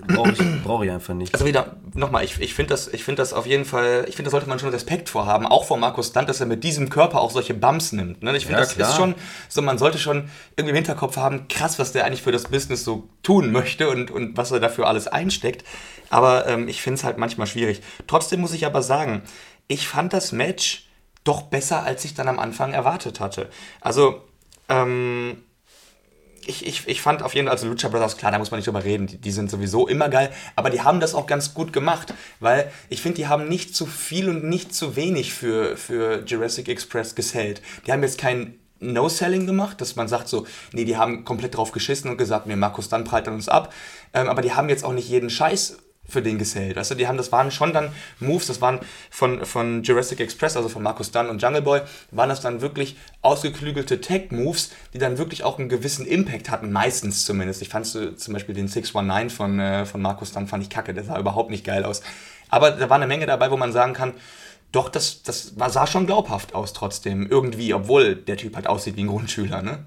Brauche 0.00 0.30
ich, 0.32 0.62
brauch 0.64 0.82
ich 0.82 0.90
einfach 0.90 1.14
nicht. 1.14 1.34
Also 1.34 1.44
wieder, 1.46 1.76
nochmal, 1.94 2.24
ich, 2.24 2.40
ich 2.40 2.54
finde 2.54 2.70
das, 2.70 2.88
ich 2.88 3.04
find 3.04 3.18
das 3.18 3.32
auf 3.32 3.46
jeden 3.46 3.64
Fall, 3.64 4.06
ich 4.08 4.16
finde, 4.16 4.28
da 4.28 4.30
sollte 4.32 4.48
man 4.48 4.58
schon 4.58 4.70
Respekt 4.70 5.08
vorhaben, 5.08 5.46
auch 5.46 5.64
vor 5.64 5.76
Markus 5.76 6.08
Stunt, 6.08 6.28
dass 6.28 6.40
er 6.40 6.46
mit 6.46 6.64
diesem 6.64 6.88
Körper 6.88 7.20
auch 7.20 7.30
solche 7.30 7.54
Bumps 7.54 7.92
nimmt. 7.92 8.22
Ne? 8.22 8.36
Ich 8.36 8.46
finde, 8.46 8.60
Ja, 8.60 8.64
das 8.64 8.74
klar. 8.74 8.88
ist 8.88 8.96
schon, 8.96 9.14
so 9.48 9.60
man 9.62 9.78
sollte 9.78 9.98
schon 9.98 10.30
irgendwie 10.56 10.70
im 10.70 10.76
Hinterkopf 10.76 11.16
haben, 11.16 11.46
krass, 11.48 11.78
was 11.78 11.92
der 11.92 12.04
eigentlich 12.04 12.22
für 12.22 12.32
das 12.32 12.44
Business 12.44 12.84
so 12.84 13.08
tun 13.22 13.52
möchte 13.52 13.90
und, 13.90 14.10
und 14.10 14.36
was 14.36 14.50
er 14.50 14.60
dafür 14.60 14.86
alles 14.88 15.08
einsteckt. 15.08 15.64
Aber 16.10 16.46
ähm, 16.48 16.68
ich 16.68 16.82
finde 16.82 16.98
es 16.98 17.04
halt 17.04 17.18
manchmal 17.18 17.46
schwierig. 17.46 17.82
Trotzdem 18.06 18.40
muss 18.40 18.52
ich 18.54 18.66
aber 18.66 18.82
sagen, 18.82 19.22
ich 19.68 19.88
fand 19.88 20.12
das 20.12 20.32
Match 20.32 20.88
doch 21.24 21.42
besser, 21.42 21.84
als 21.84 22.04
ich 22.04 22.14
dann 22.14 22.28
am 22.28 22.38
Anfang 22.38 22.72
erwartet 22.72 23.20
hatte. 23.20 23.48
Also, 23.80 24.22
ähm, 24.68 25.42
ich, 26.46 26.66
ich, 26.66 26.88
ich 26.88 27.00
fand 27.00 27.22
auf 27.22 27.34
jeden 27.34 27.46
Fall, 27.46 27.56
also 27.56 27.66
Lucha 27.68 27.88
Brothers, 27.88 28.16
klar, 28.16 28.32
da 28.32 28.38
muss 28.38 28.50
man 28.50 28.58
nicht 28.58 28.66
drüber 28.66 28.84
reden, 28.84 29.06
die, 29.06 29.18
die 29.18 29.30
sind 29.30 29.50
sowieso 29.50 29.86
immer 29.88 30.08
geil, 30.08 30.30
aber 30.56 30.70
die 30.70 30.80
haben 30.80 31.00
das 31.00 31.14
auch 31.14 31.26
ganz 31.26 31.54
gut 31.54 31.72
gemacht, 31.72 32.14
weil 32.40 32.70
ich 32.88 33.02
finde, 33.02 33.16
die 33.16 33.26
haben 33.26 33.48
nicht 33.48 33.74
zu 33.74 33.86
viel 33.86 34.28
und 34.28 34.44
nicht 34.44 34.74
zu 34.74 34.96
wenig 34.96 35.32
für, 35.34 35.76
für 35.76 36.24
Jurassic 36.24 36.68
Express 36.68 37.14
gesellt. 37.14 37.62
Die 37.86 37.92
haben 37.92 38.02
jetzt 38.02 38.18
kein 38.18 38.58
No-Selling 38.80 39.46
gemacht, 39.46 39.80
dass 39.80 39.96
man 39.96 40.08
sagt 40.08 40.28
so, 40.28 40.46
nee, 40.72 40.84
die 40.84 40.96
haben 40.96 41.24
komplett 41.24 41.56
drauf 41.56 41.72
geschissen 41.72 42.10
und 42.10 42.18
gesagt, 42.18 42.46
nee, 42.46 42.56
Markus, 42.56 42.88
dann 42.88 43.04
prallt 43.04 43.26
er 43.26 43.32
uns 43.32 43.48
ab, 43.48 43.72
ähm, 44.12 44.28
aber 44.28 44.42
die 44.42 44.52
haben 44.52 44.68
jetzt 44.68 44.84
auch 44.84 44.92
nicht 44.92 45.08
jeden 45.08 45.30
Scheiß 45.30 45.78
für 46.08 46.22
den 46.22 46.38
gesellt. 46.38 46.76
Weißt 46.76 46.90
du, 46.90 46.94
die 46.94 47.06
haben, 47.06 47.16
das 47.16 47.32
waren 47.32 47.50
schon 47.50 47.72
dann 47.72 47.92
Moves, 48.18 48.46
das 48.46 48.60
waren 48.60 48.80
von, 49.10 49.44
von 49.44 49.82
Jurassic 49.82 50.20
Express, 50.20 50.56
also 50.56 50.68
von 50.68 50.82
Markus 50.82 51.10
Dunn 51.10 51.28
und 51.28 51.40
Jungle 51.40 51.62
Boy, 51.62 51.80
waren 52.10 52.28
das 52.28 52.40
dann 52.40 52.60
wirklich 52.60 52.96
ausgeklügelte 53.22 54.00
Tech-Moves, 54.00 54.72
die 54.92 54.98
dann 54.98 55.18
wirklich 55.18 55.44
auch 55.44 55.58
einen 55.58 55.68
gewissen 55.68 56.06
Impact 56.06 56.50
hatten, 56.50 56.72
meistens 56.72 57.24
zumindest. 57.24 57.62
Ich 57.62 57.68
fand 57.68 57.86
so, 57.86 58.12
zum 58.12 58.34
Beispiel 58.34 58.54
den 58.54 58.68
619 58.68 59.30
von, 59.30 59.60
äh, 59.60 59.86
von 59.86 60.02
Markus 60.02 60.32
Dunn 60.32 60.48
fand 60.48 60.62
ich 60.62 60.70
kacke, 60.70 60.92
der 60.92 61.04
sah 61.04 61.18
überhaupt 61.18 61.50
nicht 61.50 61.64
geil 61.64 61.84
aus. 61.84 62.02
Aber 62.48 62.72
da 62.72 62.90
war 62.90 62.96
eine 62.96 63.06
Menge 63.06 63.26
dabei, 63.26 63.50
wo 63.50 63.56
man 63.56 63.72
sagen 63.72 63.94
kann, 63.94 64.14
doch, 64.72 64.88
das, 64.88 65.22
das 65.22 65.58
war, 65.58 65.70
sah 65.70 65.86
schon 65.86 66.06
glaubhaft 66.06 66.54
aus 66.54 66.72
trotzdem, 66.72 67.28
irgendwie, 67.30 67.74
obwohl 67.74 68.16
der 68.16 68.38
Typ 68.38 68.56
halt 68.56 68.66
aussieht 68.66 68.96
wie 68.96 69.02
ein 69.02 69.08
Grundschüler, 69.08 69.62
ne? 69.62 69.84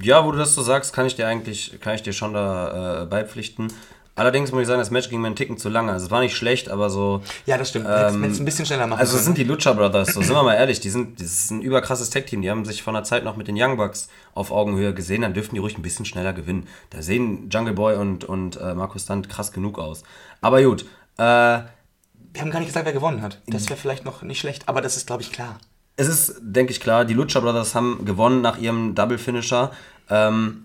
Ja, 0.00 0.24
wo 0.24 0.32
du 0.32 0.38
das 0.38 0.54
so 0.54 0.62
sagst, 0.62 0.94
kann 0.94 1.04
ich 1.06 1.16
dir 1.16 1.26
eigentlich, 1.26 1.78
kann 1.80 1.94
ich 1.94 2.02
dir 2.02 2.12
schon 2.12 2.32
da 2.32 3.02
äh, 3.02 3.06
beipflichten. 3.06 3.72
Allerdings 4.14 4.52
muss 4.52 4.62
ich 4.62 4.68
sagen, 4.68 4.78
das 4.78 4.90
Match 4.90 5.08
ging 5.08 5.20
mir 5.22 5.28
einen 5.28 5.36
Ticken 5.36 5.56
zu 5.56 5.70
lange. 5.70 5.90
Also 5.90 6.04
es 6.06 6.10
war 6.10 6.20
nicht 6.20 6.36
schlecht, 6.36 6.68
aber 6.68 6.90
so. 6.90 7.22
Ja, 7.46 7.56
das 7.56 7.70
stimmt. 7.70 7.86
Ähm, 7.88 8.22
Hättest 8.22 8.40
ein 8.40 8.44
bisschen 8.44 8.66
schneller 8.66 8.86
machen 8.86 9.00
Also 9.00 9.16
es 9.16 9.24
sind 9.24 9.38
die 9.38 9.44
Lucha 9.44 9.72
Brothers, 9.72 10.12
so 10.12 10.20
sind 10.20 10.34
wir 10.34 10.42
mal 10.42 10.54
ehrlich, 10.54 10.80
die 10.80 10.90
sind, 10.90 11.18
das 11.18 11.28
ist 11.28 11.50
ein 11.50 11.62
überkrasses 11.62 12.10
Tag-Team. 12.10 12.42
Die 12.42 12.50
haben 12.50 12.64
sich 12.66 12.82
vor 12.82 12.92
einer 12.92 13.04
Zeit 13.04 13.24
noch 13.24 13.36
mit 13.36 13.48
den 13.48 13.56
Young 13.58 13.78
Bucks 13.78 14.08
auf 14.34 14.50
Augenhöhe 14.50 14.92
gesehen, 14.92 15.22
dann 15.22 15.32
dürften 15.32 15.54
die 15.54 15.60
ruhig 15.60 15.78
ein 15.78 15.82
bisschen 15.82 16.04
schneller 16.04 16.34
gewinnen. 16.34 16.68
Da 16.90 17.00
sehen 17.00 17.48
Jungle 17.50 17.72
Boy 17.72 17.96
und, 17.96 18.24
und 18.24 18.56
äh, 18.60 18.74
Markus 18.74 19.04
Stunt 19.04 19.30
krass 19.30 19.50
genug 19.52 19.78
aus. 19.78 20.02
Aber 20.42 20.62
gut, 20.62 20.82
äh, 21.16 21.22
Wir 21.22 22.40
haben 22.40 22.50
gar 22.50 22.58
nicht 22.60 22.68
gesagt, 22.68 22.84
wer 22.84 22.92
gewonnen 22.92 23.22
hat. 23.22 23.40
Das 23.46 23.68
wäre 23.70 23.78
vielleicht 23.80 24.04
noch 24.04 24.22
nicht 24.22 24.40
schlecht, 24.40 24.68
aber 24.68 24.82
das 24.82 24.96
ist, 24.98 25.06
glaube 25.06 25.22
ich, 25.22 25.32
klar. 25.32 25.58
es 25.96 26.08
ist, 26.08 26.34
denke 26.42 26.72
ich, 26.72 26.80
klar, 26.80 27.06
die 27.06 27.14
Lucha 27.14 27.40
Brothers 27.40 27.74
haben 27.74 28.04
gewonnen 28.04 28.42
nach 28.42 28.58
ihrem 28.58 28.94
Double 28.94 29.16
Finisher. 29.18 29.70
Ähm, 30.10 30.64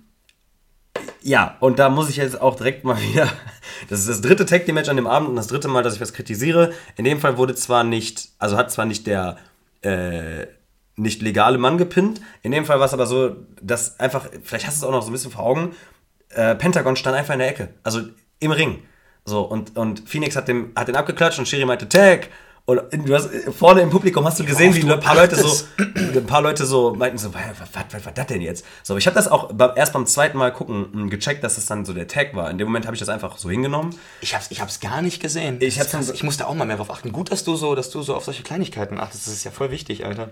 ja, 1.21 1.57
und 1.59 1.79
da 1.79 1.89
muss 1.89 2.09
ich 2.09 2.17
jetzt 2.17 2.39
auch 2.39 2.55
direkt 2.55 2.83
mal 2.83 2.97
wieder. 3.11 3.27
Das 3.89 3.99
ist 3.99 4.09
das 4.09 4.21
dritte 4.21 4.45
Tag 4.45 4.65
Team 4.65 4.75
Match 4.75 4.89
an 4.89 4.95
dem 4.95 5.07
Abend 5.07 5.29
und 5.29 5.35
das 5.35 5.47
dritte 5.47 5.67
Mal, 5.67 5.83
dass 5.83 5.95
ich 5.95 6.01
was 6.01 6.13
kritisiere. 6.13 6.73
In 6.95 7.05
dem 7.05 7.19
Fall 7.19 7.37
wurde 7.37 7.55
zwar 7.55 7.83
nicht, 7.83 8.29
also 8.39 8.57
hat 8.57 8.71
zwar 8.71 8.85
nicht 8.85 9.07
der 9.07 9.37
äh, 9.81 10.47
nicht 10.95 11.21
legale 11.21 11.57
Mann 11.57 11.77
gepinnt. 11.77 12.21
In 12.41 12.51
dem 12.51 12.65
Fall 12.65 12.79
war 12.79 12.87
es 12.87 12.93
aber 12.93 13.05
so, 13.05 13.35
dass 13.61 13.99
einfach, 13.99 14.27
vielleicht 14.43 14.67
hast 14.67 14.81
du 14.81 14.85
es 14.85 14.89
auch 14.89 14.91
noch 14.91 15.03
so 15.03 15.09
ein 15.09 15.13
bisschen 15.13 15.31
vor 15.31 15.45
Augen, 15.45 15.75
äh, 16.29 16.55
Pentagon 16.55 16.95
stand 16.95 17.15
einfach 17.15 17.33
in 17.33 17.39
der 17.39 17.49
Ecke, 17.49 17.69
also 17.83 18.01
im 18.39 18.51
Ring. 18.51 18.83
So, 19.23 19.41
und, 19.41 19.77
und 19.77 20.09
Phoenix 20.09 20.35
hat, 20.35 20.47
dem, 20.47 20.71
hat 20.75 20.87
den 20.87 20.95
abgeklatscht 20.95 21.39
und 21.39 21.47
Shiri 21.47 21.65
meinte 21.65 21.87
Tag. 21.87 22.29
Und 22.69 22.81
du 22.91 23.15
hast, 23.15 23.29
vorne 23.57 23.79
im 23.79 23.89
Publikum 23.89 24.25
hast 24.25 24.41
du 24.41 24.43
gesehen, 24.43 24.75
wie 24.75 24.91
ein 24.91 24.99
paar 24.99 25.15
Leute 25.15 25.37
so, 25.37 25.65
ein 25.87 26.25
paar 26.25 26.41
Leute 26.41 26.65
so 26.65 26.93
meinten 26.93 27.17
so, 27.17 27.33
was, 27.33 27.41
was, 27.73 27.85
was 27.93 28.05
war 28.05 28.11
das 28.11 28.27
denn 28.27 28.41
jetzt? 28.41 28.65
So, 28.83 28.93
aber 28.93 28.97
ich 28.99 29.07
habe 29.07 29.15
das 29.15 29.29
auch 29.29 29.53
erst 29.77 29.93
beim 29.93 30.05
zweiten 30.05 30.37
Mal 30.37 30.51
gucken 30.51 30.89
mh, 30.91 31.09
gecheckt, 31.09 31.45
dass 31.45 31.57
es 31.57 31.65
dann 31.65 31.85
so 31.85 31.93
der 31.93 32.09
Tag 32.09 32.35
war. 32.35 32.51
In 32.51 32.57
dem 32.57 32.67
Moment 32.67 32.85
habe 32.85 32.93
ich 32.93 32.99
das 32.99 33.07
einfach 33.07 33.37
so 33.37 33.49
hingenommen. 33.49 33.97
Ich 34.19 34.35
hab's, 34.35 34.47
ich 34.51 34.59
hab's 34.59 34.81
gar 34.81 35.01
nicht 35.01 35.21
gesehen. 35.21 35.59
Ich 35.61 35.75
Das 35.77 35.93
hab's 35.93 36.07
krass. 36.07 36.09
ich 36.13 36.23
musste 36.23 36.45
auch 36.45 36.55
mal 36.55 36.65
mehr 36.65 36.75
drauf 36.75 36.91
achten. 36.91 37.13
Gut, 37.13 37.31
dass 37.31 37.45
du 37.45 37.55
so, 37.55 37.73
dass 37.73 37.89
du 37.89 38.01
so 38.01 38.13
auf 38.13 38.25
solche 38.25 38.43
Kleinigkeiten 38.43 38.99
achtest. 38.99 39.27
Das 39.27 39.33
ist 39.33 39.45
ja 39.45 39.51
voll 39.51 39.71
wichtig, 39.71 40.05
Alter. 40.05 40.31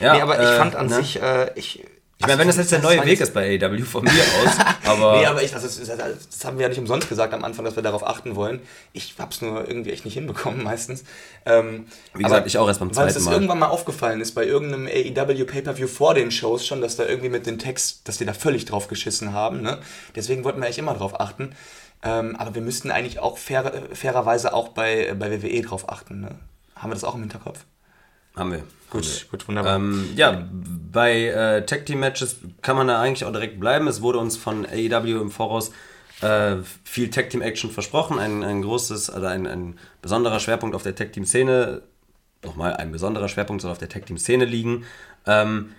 Ja, 0.00 0.14
nee, 0.14 0.22
aber 0.22 0.40
ich 0.40 0.48
äh, 0.48 0.56
fand 0.56 0.76
an 0.76 0.86
ne? 0.86 0.94
sich, 0.94 1.20
äh, 1.20 1.50
ich. 1.56 1.84
Ich 2.18 2.26
meine, 2.26 2.38
wenn 2.38 2.46
das 2.46 2.56
jetzt 2.56 2.72
der 2.72 2.78
neue 2.80 3.04
Weg 3.04 3.20
ist 3.20 3.34
bei 3.34 3.60
AEW 3.62 3.84
von 3.84 4.02
mir 4.02 4.10
aus, 4.10 4.56
aber 4.86 5.18
Nee, 5.18 5.26
aber 5.26 5.42
ich, 5.42 5.54
also, 5.54 5.66
das, 5.66 5.96
das 5.96 6.44
haben 6.44 6.56
wir 6.56 6.62
ja 6.62 6.68
nicht 6.70 6.78
umsonst 6.78 7.10
gesagt 7.10 7.34
am 7.34 7.44
Anfang, 7.44 7.66
dass 7.66 7.76
wir 7.76 7.82
darauf 7.82 8.06
achten 8.06 8.36
wollen. 8.36 8.60
Ich 8.94 9.14
hab's 9.18 9.42
nur 9.42 9.68
irgendwie 9.68 9.90
echt 9.90 10.06
nicht 10.06 10.14
hinbekommen 10.14 10.64
meistens. 10.64 11.04
Ähm, 11.44 11.86
Wie 12.14 12.22
gesagt, 12.22 12.46
ich 12.46 12.56
auch 12.56 12.68
erst 12.68 12.80
beim 12.80 12.88
Weil 12.96 13.08
es 13.08 13.12
zweiten 13.12 13.18
ist 13.18 13.24
Mal. 13.26 13.32
irgendwann 13.34 13.58
mal 13.58 13.68
aufgefallen 13.68 14.22
ist, 14.22 14.34
bei 14.34 14.46
irgendeinem 14.46 14.86
AEW 14.86 15.44
Pay-Per-View 15.44 15.88
vor 15.88 16.14
den 16.14 16.30
Shows 16.30 16.66
schon, 16.66 16.80
dass 16.80 16.96
da 16.96 17.04
irgendwie 17.04 17.28
mit 17.28 17.44
dem 17.46 17.58
Text, 17.58 18.08
dass 18.08 18.16
die 18.16 18.24
da 18.24 18.32
völlig 18.32 18.64
drauf 18.64 18.88
geschissen 18.88 19.34
haben. 19.34 19.60
Ne? 19.60 19.78
Deswegen 20.14 20.42
wollten 20.44 20.60
wir 20.60 20.64
eigentlich 20.66 20.78
immer 20.78 20.94
drauf 20.94 21.20
achten. 21.20 21.54
Ähm, 22.02 22.34
aber 22.36 22.54
wir 22.54 22.62
müssten 22.62 22.90
eigentlich 22.90 23.18
auch 23.18 23.36
fair, 23.36 23.70
fairerweise 23.92 24.54
auch 24.54 24.68
bei, 24.68 25.14
bei 25.18 25.30
WWE 25.42 25.60
drauf 25.60 25.90
achten. 25.90 26.20
Ne? 26.22 26.30
Haben 26.76 26.90
wir 26.90 26.94
das 26.94 27.04
auch 27.04 27.14
im 27.14 27.20
Hinterkopf? 27.20 27.60
Haben 28.36 28.52
wir. 28.52 28.64
Gut, 28.90 29.26
gut, 29.30 29.48
wunderbar. 29.48 29.76
Ähm, 29.76 30.10
ja, 30.14 30.48
bei 30.92 31.26
äh, 31.26 31.66
Tag 31.66 31.86
Team 31.86 32.00
Matches 32.00 32.36
kann 32.62 32.76
man 32.76 32.86
da 32.86 33.00
eigentlich 33.00 33.24
auch 33.24 33.32
direkt 33.32 33.58
bleiben. 33.58 33.88
Es 33.88 34.00
wurde 34.00 34.18
uns 34.18 34.36
von 34.36 34.64
AEW 34.64 35.20
im 35.20 35.30
Voraus 35.30 35.72
äh, 36.20 36.56
viel 36.84 37.10
Tag 37.10 37.30
Team 37.30 37.42
Action 37.42 37.70
versprochen. 37.70 38.18
Ein, 38.18 38.42
ein 38.44 38.62
großes, 38.62 39.10
also 39.10 39.26
ein, 39.26 39.46
ein 39.46 39.78
besonderer 40.02 40.38
Schwerpunkt 40.38 40.76
auf 40.76 40.82
der 40.82 40.94
Tag 40.94 41.12
Team 41.12 41.24
Szene. 41.24 41.82
Nochmal, 42.44 42.76
ein 42.76 42.92
besonderer 42.92 43.28
Schwerpunkt 43.28 43.62
soll 43.62 43.72
auf 43.72 43.78
der 43.78 43.88
Tag 43.88 44.06
Team 44.06 44.18
Szene 44.18 44.44
liegen. 44.44 44.84
Ähm, 45.26 45.72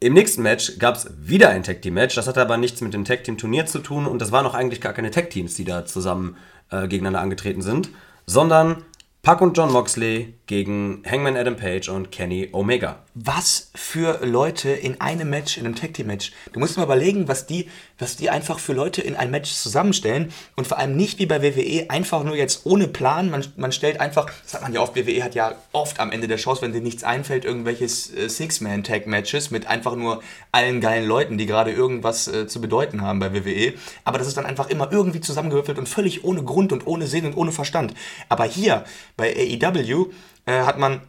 Im 0.00 0.14
nächsten 0.14 0.42
Match 0.42 0.78
gab 0.78 0.96
es 0.96 1.10
wieder 1.18 1.50
ein 1.50 1.62
Tag 1.62 1.82
Team 1.82 1.94
Match. 1.94 2.14
Das 2.14 2.26
hatte 2.26 2.40
aber 2.40 2.56
nichts 2.56 2.80
mit 2.80 2.94
dem 2.94 3.04
Tag 3.04 3.24
Team 3.24 3.36
Turnier 3.36 3.66
zu 3.66 3.80
tun 3.80 4.06
und 4.06 4.20
das 4.22 4.32
waren 4.32 4.46
auch 4.46 4.54
eigentlich 4.54 4.80
gar 4.80 4.94
keine 4.94 5.10
Tag 5.10 5.30
Teams, 5.30 5.54
die 5.54 5.64
da 5.64 5.84
zusammen 5.84 6.36
äh, 6.70 6.88
gegeneinander 6.88 7.20
angetreten 7.20 7.62
sind, 7.62 7.90
sondern 8.24 8.82
Pac 9.22 9.40
und 9.42 9.56
John 9.56 9.72
Moxley 9.72 10.34
gegen 10.46 11.02
Hangman 11.08 11.36
Adam 11.36 11.56
Page 11.56 11.88
und 11.88 12.12
Kenny 12.12 12.50
Omega. 12.52 13.00
was 13.14 13.70
für 13.74 14.24
Leute 14.24 14.68
in 14.70 15.00
einem 15.00 15.30
Match, 15.30 15.56
in 15.56 15.64
einem 15.64 15.74
Tag 15.74 15.94
Team 15.94 16.08
Match. 16.08 16.32
Du 16.52 16.60
musst 16.60 16.76
mal 16.76 16.84
überlegen, 16.84 17.28
was 17.28 17.46
die, 17.46 17.68
was 17.98 18.16
die 18.16 18.28
einfach 18.28 18.58
für 18.58 18.74
Leute 18.74 19.00
in 19.00 19.16
ein 19.16 19.30
Match 19.30 19.52
zusammenstellen 19.52 20.32
und 20.54 20.66
vor 20.66 20.78
allem 20.78 20.96
nicht 20.96 21.18
wie 21.18 21.26
bei 21.26 21.42
WWE 21.42 21.88
einfach 21.88 22.22
nur 22.24 22.36
jetzt 22.36 22.66
ohne 22.66 22.88
Plan. 22.88 23.30
Man, 23.30 23.44
man 23.56 23.72
stellt 23.72 24.00
einfach, 24.00 24.30
das 24.44 24.54
hat 24.54 24.62
man 24.62 24.74
ja 24.74 24.80
oft, 24.80 24.94
WWE 24.94 25.24
hat 25.24 25.34
ja 25.34 25.54
oft 25.72 25.98
am 25.98 26.12
Ende 26.12 26.28
der 26.28 26.38
Shows, 26.38 26.60
wenn 26.60 26.72
dir 26.72 26.82
nichts 26.82 27.04
einfällt, 27.04 27.44
irgendwelches 27.44 28.14
äh, 28.14 28.28
Six-Man-Tag-Matches 28.28 29.50
mit 29.50 29.66
einfach 29.66 29.96
nur 29.96 30.22
allen 30.52 30.80
geilen 30.80 31.08
Leuten, 31.08 31.38
die 31.38 31.46
gerade 31.46 31.72
irgendwas 31.72 32.28
äh, 32.28 32.46
zu 32.46 32.60
bedeuten 32.60 33.00
haben 33.00 33.18
bei 33.18 33.32
WWE. 33.32 33.72
Aber 34.04 34.18
das 34.18 34.28
ist 34.28 34.36
dann 34.36 34.46
einfach 34.46 34.68
immer 34.68 34.92
irgendwie 34.92 35.20
zusammengewürfelt 35.20 35.78
und 35.78 35.88
völlig 35.88 36.22
ohne 36.22 36.44
Grund 36.44 36.72
und 36.72 36.86
ohne 36.86 37.06
Sinn 37.06 37.24
und 37.24 37.36
ohne 37.36 37.50
Verstand. 37.50 37.94
Aber 38.28 38.44
hier 38.44 38.84
bei 39.16 39.34
AEW 39.34 40.10
äh, 40.46 40.62
hat 40.62 40.78
man 40.78 41.02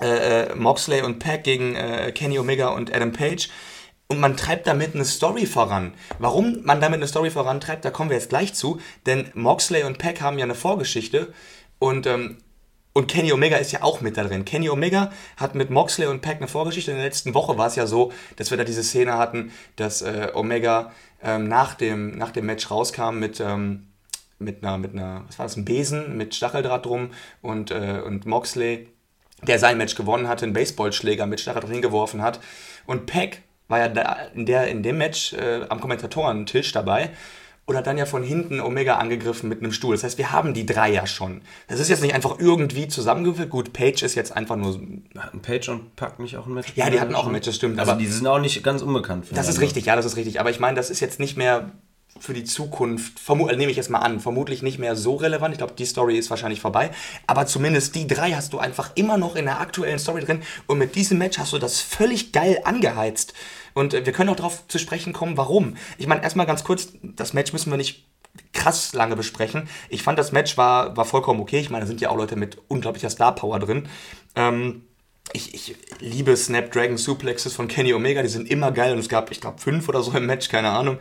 äh, 0.00 0.42
äh, 0.46 0.54
Moxley 0.54 1.02
und 1.02 1.18
Pack 1.18 1.44
gegen 1.44 1.74
äh, 1.74 2.12
Kenny 2.12 2.38
Omega 2.38 2.68
und 2.68 2.94
Adam 2.94 3.12
Page. 3.12 3.48
Und 4.08 4.20
man 4.20 4.36
treibt 4.36 4.66
damit 4.66 4.94
eine 4.94 5.04
Story 5.04 5.46
voran. 5.46 5.94
Warum 6.18 6.62
man 6.64 6.80
damit 6.80 6.98
eine 6.98 7.06
Story 7.06 7.30
vorantreibt, 7.30 7.84
da 7.84 7.90
kommen 7.90 8.10
wir 8.10 8.16
jetzt 8.16 8.28
gleich 8.28 8.52
zu. 8.52 8.80
Denn 9.06 9.30
Moxley 9.34 9.84
und 9.84 9.98
Pack 9.98 10.20
haben 10.20 10.38
ja 10.38 10.44
eine 10.44 10.54
Vorgeschichte. 10.54 11.32
Und, 11.78 12.06
ähm, 12.06 12.38
und 12.92 13.08
Kenny 13.08 13.32
Omega 13.32 13.56
ist 13.56 13.72
ja 13.72 13.82
auch 13.82 14.02
mit 14.02 14.16
da 14.18 14.24
drin. 14.24 14.44
Kenny 14.44 14.68
Omega 14.68 15.12
hat 15.38 15.54
mit 15.54 15.70
Moxley 15.70 16.08
und 16.08 16.20
Pack 16.20 16.38
eine 16.38 16.48
Vorgeschichte. 16.48 16.90
In 16.90 16.98
der 16.98 17.06
letzten 17.06 17.32
Woche 17.32 17.56
war 17.56 17.68
es 17.68 17.76
ja 17.76 17.86
so, 17.86 18.12
dass 18.36 18.50
wir 18.50 18.58
da 18.58 18.64
diese 18.64 18.82
Szene 18.82 19.16
hatten, 19.16 19.50
dass 19.76 20.02
äh, 20.02 20.30
Omega 20.34 20.92
ähm, 21.22 21.48
nach, 21.48 21.74
dem, 21.74 22.18
nach 22.18 22.32
dem 22.32 22.46
Match 22.46 22.70
rauskam 22.70 23.18
mit... 23.18 23.40
Ähm, 23.40 23.88
mit 24.42 24.64
einer, 24.64 24.78
mit 24.78 24.92
einer, 24.92 25.24
was 25.26 25.38
war 25.38 25.46
das, 25.46 25.56
ein 25.56 25.64
Besen 25.64 26.16
mit 26.16 26.34
Stacheldraht 26.34 26.86
drum 26.86 27.10
und, 27.40 27.70
äh, 27.70 28.02
und 28.04 28.26
Moxley, 28.26 28.88
der 29.46 29.58
sein 29.58 29.78
Match 29.78 29.94
gewonnen 29.94 30.28
hatte, 30.28 30.44
einen 30.44 30.54
Baseballschläger 30.54 31.26
mit 31.26 31.40
Stacheldraht 31.40 31.70
hingeworfen 31.70 32.22
hat. 32.22 32.40
Und 32.86 33.06
Peck 33.06 33.42
war 33.68 33.78
ja 33.78 33.88
da 33.88 34.16
in, 34.34 34.46
der, 34.46 34.68
in 34.68 34.82
dem 34.82 34.98
Match 34.98 35.32
äh, 35.32 35.66
am 35.68 35.80
Kommentatorentisch 35.80 36.72
dabei 36.72 37.10
und 37.64 37.76
hat 37.76 37.86
dann 37.86 37.96
ja 37.96 38.06
von 38.06 38.22
hinten 38.22 38.60
Omega 38.60 38.96
angegriffen 38.96 39.48
mit 39.48 39.60
einem 39.60 39.72
Stuhl. 39.72 39.94
Das 39.94 40.02
heißt, 40.02 40.18
wir 40.18 40.32
haben 40.32 40.52
die 40.52 40.66
drei 40.66 40.90
ja 40.90 41.06
schon. 41.06 41.42
Das 41.68 41.78
ist 41.78 41.88
jetzt 41.88 42.02
nicht 42.02 42.14
einfach 42.14 42.38
irgendwie 42.38 42.88
zusammengewürfelt. 42.88 43.50
Gut, 43.50 43.72
Page 43.72 44.02
ist 44.02 44.14
jetzt 44.14 44.36
einfach 44.36 44.56
nur. 44.56 44.80
Hatten 45.16 45.40
Page 45.40 45.68
und 45.68 45.94
Pack 45.96 46.18
nicht 46.18 46.36
auch 46.36 46.46
ein 46.46 46.54
Match? 46.54 46.72
Ja, 46.74 46.90
die 46.90 47.00
hatten 47.00 47.14
auch 47.14 47.26
ein 47.26 47.32
Match, 47.32 47.46
das 47.46 47.56
stimmt. 47.56 47.78
Also 47.78 47.92
aber 47.92 48.00
die 48.00 48.06
sind 48.06 48.26
auch 48.26 48.40
nicht 48.40 48.62
ganz 48.64 48.82
unbekannt. 48.82 49.26
das 49.32 49.48
ist 49.48 49.60
richtig, 49.60 49.86
ja, 49.86 49.96
das 49.96 50.06
ist 50.06 50.16
richtig. 50.16 50.40
Aber 50.40 50.50
ich 50.50 50.58
meine, 50.58 50.76
das 50.76 50.90
ist 50.90 51.00
jetzt 51.00 51.20
nicht 51.20 51.36
mehr 51.36 51.70
für 52.18 52.34
die 52.34 52.44
Zukunft, 52.44 53.20
äh, 53.28 53.56
nehme 53.56 53.70
ich 53.70 53.76
jetzt 53.76 53.90
mal 53.90 53.98
an, 53.98 54.20
vermutlich 54.20 54.62
nicht 54.62 54.78
mehr 54.78 54.96
so 54.96 55.16
relevant. 55.16 55.54
Ich 55.54 55.58
glaube, 55.58 55.74
die 55.76 55.86
Story 55.86 56.18
ist 56.18 56.30
wahrscheinlich 56.30 56.60
vorbei. 56.60 56.90
Aber 57.26 57.46
zumindest 57.46 57.94
die 57.94 58.06
drei 58.06 58.32
hast 58.32 58.52
du 58.52 58.58
einfach 58.58 58.92
immer 58.94 59.16
noch 59.16 59.36
in 59.36 59.46
der 59.46 59.60
aktuellen 59.60 59.98
Story 59.98 60.22
drin. 60.22 60.42
Und 60.66 60.78
mit 60.78 60.94
diesem 60.94 61.18
Match 61.18 61.38
hast 61.38 61.52
du 61.52 61.58
das 61.58 61.80
völlig 61.80 62.32
geil 62.32 62.60
angeheizt. 62.64 63.34
Und 63.74 63.94
äh, 63.94 64.06
wir 64.06 64.12
können 64.12 64.30
auch 64.30 64.36
darauf 64.36 64.66
zu 64.68 64.78
sprechen 64.78 65.12
kommen, 65.12 65.36
warum. 65.36 65.76
Ich 65.98 66.06
meine, 66.06 66.22
erstmal 66.22 66.46
ganz 66.46 66.64
kurz, 66.64 66.88
das 67.02 67.32
Match 67.32 67.52
müssen 67.52 67.70
wir 67.70 67.76
nicht 67.76 68.06
krass 68.52 68.92
lange 68.94 69.16
besprechen. 69.16 69.68
Ich 69.88 70.02
fand, 70.02 70.18
das 70.18 70.32
Match 70.32 70.56
war, 70.56 70.96
war 70.96 71.04
vollkommen 71.04 71.40
okay. 71.40 71.60
Ich 71.60 71.70
meine, 71.70 71.84
da 71.84 71.86
sind 71.86 72.00
ja 72.00 72.10
auch 72.10 72.16
Leute 72.16 72.36
mit 72.36 72.58
unglaublicher 72.68 73.10
Star 73.10 73.34
Power 73.34 73.58
drin. 73.58 73.88
Ähm, 74.36 74.82
ich, 75.32 75.54
ich 75.54 75.76
liebe 76.00 76.36
Snapdragon 76.36 76.96
Suplexes 76.96 77.54
von 77.54 77.68
Kenny 77.68 77.94
Omega, 77.94 78.22
die 78.22 78.28
sind 78.28 78.50
immer 78.50 78.72
geil 78.72 78.92
und 78.92 78.98
es 78.98 79.08
gab, 79.08 79.30
ich 79.30 79.40
glaube, 79.40 79.58
fünf 79.58 79.88
oder 79.88 80.02
so 80.02 80.12
im 80.12 80.26
Match, 80.26 80.48
keine 80.48 80.70
Ahnung. 80.70 80.98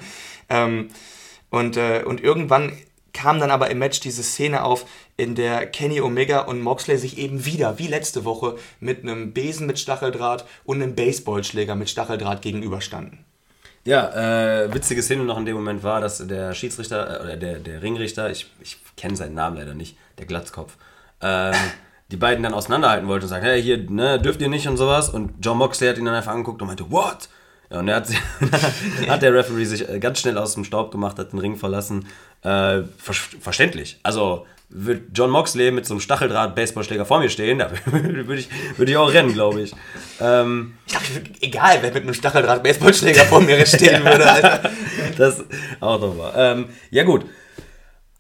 Ähm, 0.51 0.89
und, 1.49 1.77
äh, 1.77 2.03
und 2.05 2.21
irgendwann 2.21 2.73
kam 3.13 3.39
dann 3.39 3.51
aber 3.51 3.69
im 3.69 3.79
Match 3.79 3.99
diese 3.99 4.23
Szene 4.23 4.63
auf, 4.63 4.85
in 5.17 5.35
der 5.35 5.65
Kenny 5.67 6.01
Omega 6.01 6.39
und 6.41 6.61
Moxley 6.61 6.97
sich 6.97 7.17
eben 7.17 7.45
wieder, 7.45 7.79
wie 7.79 7.87
letzte 7.87 8.25
Woche, 8.25 8.57
mit 8.79 9.03
einem 9.03 9.33
Besen 9.33 9.67
mit 9.67 9.79
Stacheldraht 9.79 10.45
und 10.63 10.81
einem 10.81 10.95
Baseballschläger 10.95 11.75
mit 11.75 11.89
Stacheldraht 11.89 12.41
gegenüberstanden. 12.41 13.25
Ja, 13.83 14.63
äh, 14.63 14.73
witzige 14.73 15.01
Szene 15.01 15.23
noch 15.23 15.37
in 15.37 15.45
dem 15.45 15.55
Moment 15.55 15.83
war, 15.83 16.01
dass 16.01 16.25
der 16.25 16.53
Schiedsrichter, 16.53 17.19
äh, 17.19 17.23
oder 17.23 17.37
der, 17.37 17.59
der 17.59 17.81
Ringrichter, 17.81 18.29
ich, 18.29 18.51
ich 18.61 18.77
kenne 18.95 19.15
seinen 19.15 19.33
Namen 19.33 19.57
leider 19.57 19.73
nicht, 19.73 19.97
der 20.19 20.25
Glatzkopf, 20.25 20.77
ähm, 21.21 21.55
die 22.11 22.17
beiden 22.17 22.43
dann 22.43 22.53
auseinanderhalten 22.53 23.07
wollte 23.07 23.25
und 23.25 23.29
sagt, 23.29 23.43
hey, 23.43 23.61
hier, 23.61 23.77
ne, 23.89 24.19
dürft 24.19 24.41
ihr 24.41 24.49
nicht 24.49 24.67
und 24.67 24.77
sowas. 24.77 25.09
Und 25.09 25.33
John 25.41 25.57
Moxley 25.57 25.87
hat 25.87 25.97
ihn 25.97 26.05
dann 26.05 26.13
einfach 26.13 26.33
angeguckt 26.33 26.61
und 26.61 26.67
meinte, 26.67 26.91
what? 26.91 27.29
Ja, 27.71 27.79
und 27.79 27.88
er 27.88 27.95
hat, 27.97 28.07
hat 29.07 29.21
der 29.21 29.34
Referee 29.34 29.65
sich 29.65 29.88
äh, 29.88 29.99
ganz 29.99 30.19
schnell 30.19 30.38
aus 30.38 30.53
dem 30.55 30.65
Staub 30.65 30.91
gemacht, 30.91 31.17
hat 31.17 31.31
den 31.31 31.39
Ring 31.39 31.55
verlassen. 31.55 32.05
Äh, 32.43 32.84
ver 32.97 33.13
verständlich. 33.39 33.99
Also 34.03 34.45
wird 34.73 35.10
John 35.13 35.29
Moxley 35.29 35.69
mit 35.71 35.86
so 35.86 35.93
einem 35.93 36.01
Stacheldraht-Baseballschläger 36.01 37.05
vor 37.05 37.19
mir 37.19 37.29
stehen, 37.29 37.60
da 37.60 37.69
würde 37.86 38.36
ich, 38.39 38.49
würd 38.77 38.89
ich 38.89 38.95
auch 38.97 39.12
rennen, 39.13 39.34
glaube 39.34 39.62
ich. 39.62 39.73
Ähm, 40.21 40.73
Ich 40.88 40.93
dachte, 40.93 41.07
egal, 41.41 41.77
wer 41.81 41.93
mit 41.93 42.03
einem 42.03 42.13
Stacheldraht 42.13 42.63
Baseballschläger 42.63 43.25
vor 43.25 43.41
mir 43.41 43.65
stehen 43.65 44.03
würde, 44.05 44.31
Alter. 44.31 44.69
das 45.17 45.43
auch 45.81 45.99
nochmal. 45.99 46.34
Ähm, 46.36 46.65
ja, 46.89 47.03
gut. 47.03 47.25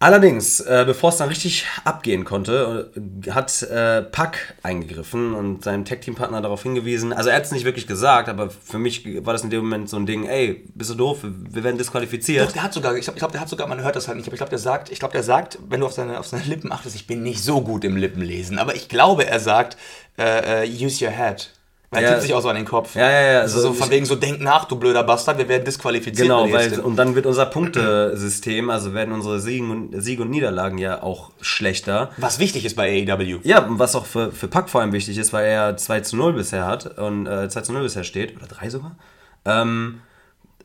Allerdings, 0.01 0.59
äh, 0.61 0.83
bevor 0.83 1.11
es 1.11 1.17
dann 1.17 1.29
richtig 1.29 1.67
abgehen 1.85 2.25
konnte, 2.25 2.91
äh, 2.95 3.29
hat 3.29 3.61
äh, 3.61 4.01
Pack 4.01 4.55
eingegriffen 4.63 5.35
und 5.35 5.63
seinem 5.63 5.85
Tag-Team-Partner 5.85 6.41
darauf 6.41 6.63
hingewiesen. 6.63 7.13
Also 7.13 7.29
er 7.29 7.35
hat 7.35 7.43
es 7.43 7.51
nicht 7.51 7.65
wirklich 7.65 7.85
gesagt, 7.85 8.27
aber 8.27 8.49
für 8.49 8.79
mich 8.79 9.05
war 9.23 9.33
das 9.33 9.43
in 9.43 9.51
dem 9.51 9.61
Moment 9.61 9.91
so 9.91 9.97
ein 9.97 10.07
Ding, 10.07 10.25
ey, 10.25 10.65
bist 10.73 10.89
du 10.89 10.95
doof, 10.95 11.19
wir 11.21 11.63
werden 11.63 11.77
disqualifiziert. 11.77 12.47
Doch, 12.47 12.51
der 12.51 12.63
hat 12.63 12.73
sogar, 12.73 12.95
ich 12.95 13.03
glaube, 13.03 13.19
glaub, 13.19 13.31
der 13.31 13.41
hat 13.41 13.49
sogar, 13.49 13.67
man 13.67 13.83
hört 13.83 13.95
das 13.95 14.07
halt 14.07 14.17
nicht, 14.17 14.25
aber 14.25 14.33
ich 14.33 14.39
glaube, 14.39 14.49
der 14.49 14.57
sagt, 14.57 14.91
ich 14.91 14.97
glaube, 14.97 15.11
der 15.11 15.21
sagt, 15.21 15.59
wenn 15.69 15.81
du 15.81 15.85
auf 15.85 15.93
seine, 15.93 16.17
auf 16.17 16.25
seine 16.25 16.45
Lippen 16.45 16.71
achtest, 16.71 16.95
ich 16.95 17.05
bin 17.05 17.21
nicht 17.21 17.43
so 17.43 17.61
gut 17.61 17.83
im 17.83 17.95
Lippenlesen, 17.95 18.57
aber 18.57 18.73
ich 18.73 18.89
glaube, 18.89 19.27
er 19.27 19.39
sagt, 19.39 19.77
äh, 20.17 20.63
äh, 20.63 20.67
use 20.67 21.05
your 21.05 21.11
head. 21.11 21.51
Weil 21.93 22.03
er 22.03 22.07
Ja. 22.07 22.09
tippt 22.15 22.21
sich 22.23 22.33
auch 22.33 22.41
so 22.41 22.47
an 22.47 22.55
den 22.55 22.63
Kopf. 22.63 22.95
Ja, 22.95 23.09
ja, 23.11 23.21
ja, 23.33 23.39
Also 23.41 23.57
also 23.57 23.67
so 23.67 23.73
von 23.73 23.87
ich- 23.87 23.91
wegen 23.95 24.05
so, 24.05 24.15
denk 24.15 24.39
nach, 24.39 24.63
du 24.63 24.77
blöder 24.77 25.03
Bastard, 25.03 25.37
wir 25.37 25.49
werden 25.49 25.65
disqualifiziert. 25.65 26.23
Genau, 26.25 26.49
weil, 26.49 26.79
und 26.79 26.95
dann 26.95 27.15
wird 27.15 27.25
unser 27.25 27.45
Punktesystem, 27.47 28.69
also 28.69 28.93
werden 28.93 29.13
unsere 29.13 29.41
Siege 29.41 29.65
und, 29.65 30.01
Siege 30.01 30.21
und 30.21 30.29
Niederlagen 30.29 30.77
ja 30.77 31.03
auch 31.03 31.31
schlechter. 31.41 32.11
was 32.15 32.39
wichtig 32.39 32.63
ist 32.63 32.75
bei 32.77 32.89
AEW. 33.05 33.39
Ja, 33.43 33.65
und 33.65 33.77
was 33.77 33.95
auch 33.95 34.05
für, 34.05 34.31
für 34.31 34.47
Pack 34.47 34.69
vor 34.69 34.79
allem 34.79 34.93
wichtig 34.93 35.17
ist, 35.17 35.33
weil 35.33 35.45
er 35.47 35.75
2 35.75 35.99
zu 35.99 36.15
0 36.15 36.31
bisher 36.31 36.65
hat 36.65 36.97
und 36.97 37.27
äh, 37.27 37.49
2 37.49 37.59
zu 37.61 37.73
0 37.73 37.83
bisher 37.83 38.05
steht, 38.05 38.37
oder 38.37 38.47
3 38.47 38.69
sogar. 38.69 38.95
Ähm, 39.43 39.99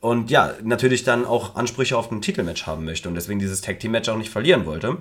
und 0.01 0.31
ja, 0.31 0.53
natürlich 0.62 1.03
dann 1.03 1.25
auch 1.25 1.57
Ansprüche 1.57 1.97
auf 1.97 2.09
ein 2.12 2.23
Titelmatch 2.23 2.69
haben 2.69 2.85
möchte 2.85 3.09
und 3.09 3.17
deswegen 3.17 3.41
dieses 3.41 3.62
Tag 3.62 3.81
Team 3.81 3.91
Match 3.91 4.09
auch 4.09 4.17
nicht 4.19 4.31
verlieren 4.31 4.65
wollte. 4.65 4.99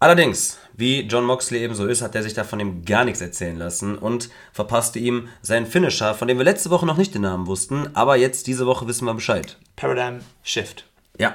Allerdings, 0.00 0.58
wie 0.80 1.02
John 1.02 1.24
Moxley 1.24 1.60
eben 1.60 1.74
so 1.74 1.86
ist, 1.86 2.02
hat 2.02 2.14
er 2.14 2.22
sich 2.22 2.34
da 2.34 2.42
von 2.42 2.58
ihm 2.58 2.84
gar 2.84 3.04
nichts 3.04 3.20
erzählen 3.20 3.56
lassen 3.56 3.96
und 3.96 4.30
verpasste 4.52 4.98
ihm 4.98 5.28
seinen 5.42 5.66
Finisher, 5.66 6.14
von 6.14 6.26
dem 6.26 6.38
wir 6.38 6.44
letzte 6.44 6.70
Woche 6.70 6.86
noch 6.86 6.96
nicht 6.96 7.14
den 7.14 7.22
Namen 7.22 7.46
wussten, 7.46 7.88
aber 7.94 8.16
jetzt 8.16 8.46
diese 8.46 8.66
Woche 8.66 8.88
wissen 8.88 9.04
wir 9.04 9.14
Bescheid. 9.14 9.58
Paradigm 9.76 10.20
Shift. 10.42 10.86
Ja. 11.18 11.34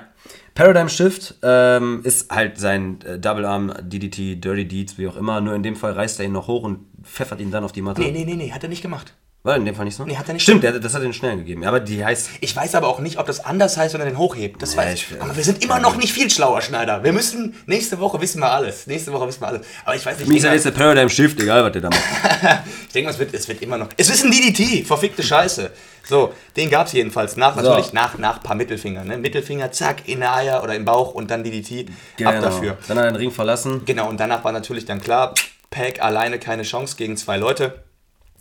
Paradigm 0.55 0.89
Shift 0.89 1.35
ähm, 1.43 2.01
ist 2.03 2.31
halt 2.31 2.57
sein 2.57 2.99
äh, 3.01 3.19
Double 3.19 3.45
Arm 3.45 3.73
DDT, 3.81 4.43
Dirty 4.43 4.67
Deeds, 4.67 4.97
wie 4.97 5.07
auch 5.07 5.17
immer. 5.17 5.41
Nur 5.41 5.53
in 5.53 5.63
dem 5.63 5.75
Fall 5.75 5.93
reißt 5.93 6.19
er 6.19 6.25
ihn 6.25 6.31
noch 6.31 6.47
hoch 6.47 6.63
und 6.63 6.79
pfeffert 7.03 7.39
ihn 7.39 7.51
dann 7.51 7.63
auf 7.63 7.71
die 7.71 7.81
Matte. 7.81 8.01
Nee, 8.01 8.11
nee, 8.11 8.25
nee, 8.25 8.35
nee, 8.35 8.51
hat 8.51 8.63
er 8.63 8.69
nicht 8.69 8.81
gemacht. 8.81 9.13
War 9.45 9.57
in 9.57 9.63
dem 9.63 9.75
Fall 9.75 9.85
nicht 9.85 9.95
so? 9.95 10.03
Nee, 10.03 10.17
hat 10.17 10.27
er 10.27 10.33
nicht 10.33 10.41
Stimmt, 10.41 10.63
der, 10.63 10.71
das 10.79 10.95
hat 10.95 11.01
er 11.01 11.03
den 11.03 11.13
schnell 11.13 11.37
gegeben. 11.37 11.61
Ja, 11.61 11.69
aber 11.69 11.79
die 11.79 12.03
heißt. 12.03 12.29
Ich 12.41 12.55
weiß 12.55 12.73
aber 12.73 12.87
auch 12.87 12.99
nicht, 12.99 13.19
ob 13.19 13.27
das 13.27 13.45
anders 13.45 13.77
heißt, 13.77 13.93
wenn 13.93 14.01
er 14.01 14.07
den 14.07 14.17
hochhebt. 14.17 14.59
Das 14.59 14.73
Ja, 14.73 14.81
weiß 14.81 14.93
ich-. 14.95 15.21
Aber 15.21 15.37
wir 15.37 15.43
sind 15.43 15.63
immer 15.63 15.79
noch 15.79 15.97
nicht 15.97 16.11
viel 16.11 16.31
schlauer, 16.31 16.63
Schneider. 16.63 17.03
Wir 17.03 17.13
müssen, 17.13 17.53
nächste 17.67 17.99
Woche 17.99 18.19
wissen 18.19 18.39
wir 18.39 18.49
alles. 18.49 18.87
Nächste 18.87 19.13
Woche 19.13 19.27
wissen 19.27 19.41
wir 19.41 19.49
alles. 19.49 19.61
Aber 19.85 19.95
ich 19.95 20.03
weiß 20.03 20.17
nicht, 20.17 20.27
mich 20.27 20.39
ist 20.39 20.45
er 20.45 20.53
jetzt 20.53 20.65
der 20.65 20.71
Paradigm 20.71 21.09
Shift, 21.09 21.39
egal 21.39 21.63
was 21.63 21.73
der 21.73 21.83
da 21.83 21.89
macht. 21.91 22.01
ich 22.87 22.93
denke 22.93 23.05
mal, 23.05 23.11
es 23.13 23.19
wird, 23.19 23.35
es 23.35 23.47
wird 23.47 23.61
immer 23.61 23.77
noch. 23.77 23.89
Es 23.95 24.09
ist 24.09 24.25
ein 24.25 24.31
DDT, 24.31 24.83
verfickte 24.83 25.21
Scheiße. 25.21 25.69
So, 26.07 26.33
den 26.57 26.71
gab 26.71 26.87
es 26.87 26.93
jedenfalls 26.93 27.37
nach, 27.37 27.55
natürlich 27.55 27.93
nach, 27.93 28.17
nach 28.17 28.41
paar 28.41 28.55
Mittelfinger. 28.55 29.03
Ne? 29.03 29.19
Mittelfinger, 29.19 29.71
zack, 29.71 30.07
in 30.07 30.21
der 30.21 30.35
Eier 30.35 30.63
oder 30.63 30.73
im 30.73 30.85
Bauch 30.85 31.13
und 31.13 31.29
dann 31.29 31.43
DDT. 31.43 31.87
Ab 32.23 32.41
dafür. 32.41 32.77
Dann 32.87 32.97
hat 32.97 33.05
er 33.05 33.11
den 33.11 33.17
Ring 33.17 33.31
verlassen. 33.31 33.83
Genau, 33.85 34.09
und 34.09 34.19
danach 34.19 34.43
war 34.43 34.51
natürlich 34.51 34.85
dann 34.85 34.99
klar, 34.99 35.35
Pack 35.69 36.01
alleine 36.01 36.39
keine 36.39 36.63
Chance 36.63 36.95
gegen 36.97 37.15
zwei 37.15 37.37
Leute. 37.37 37.84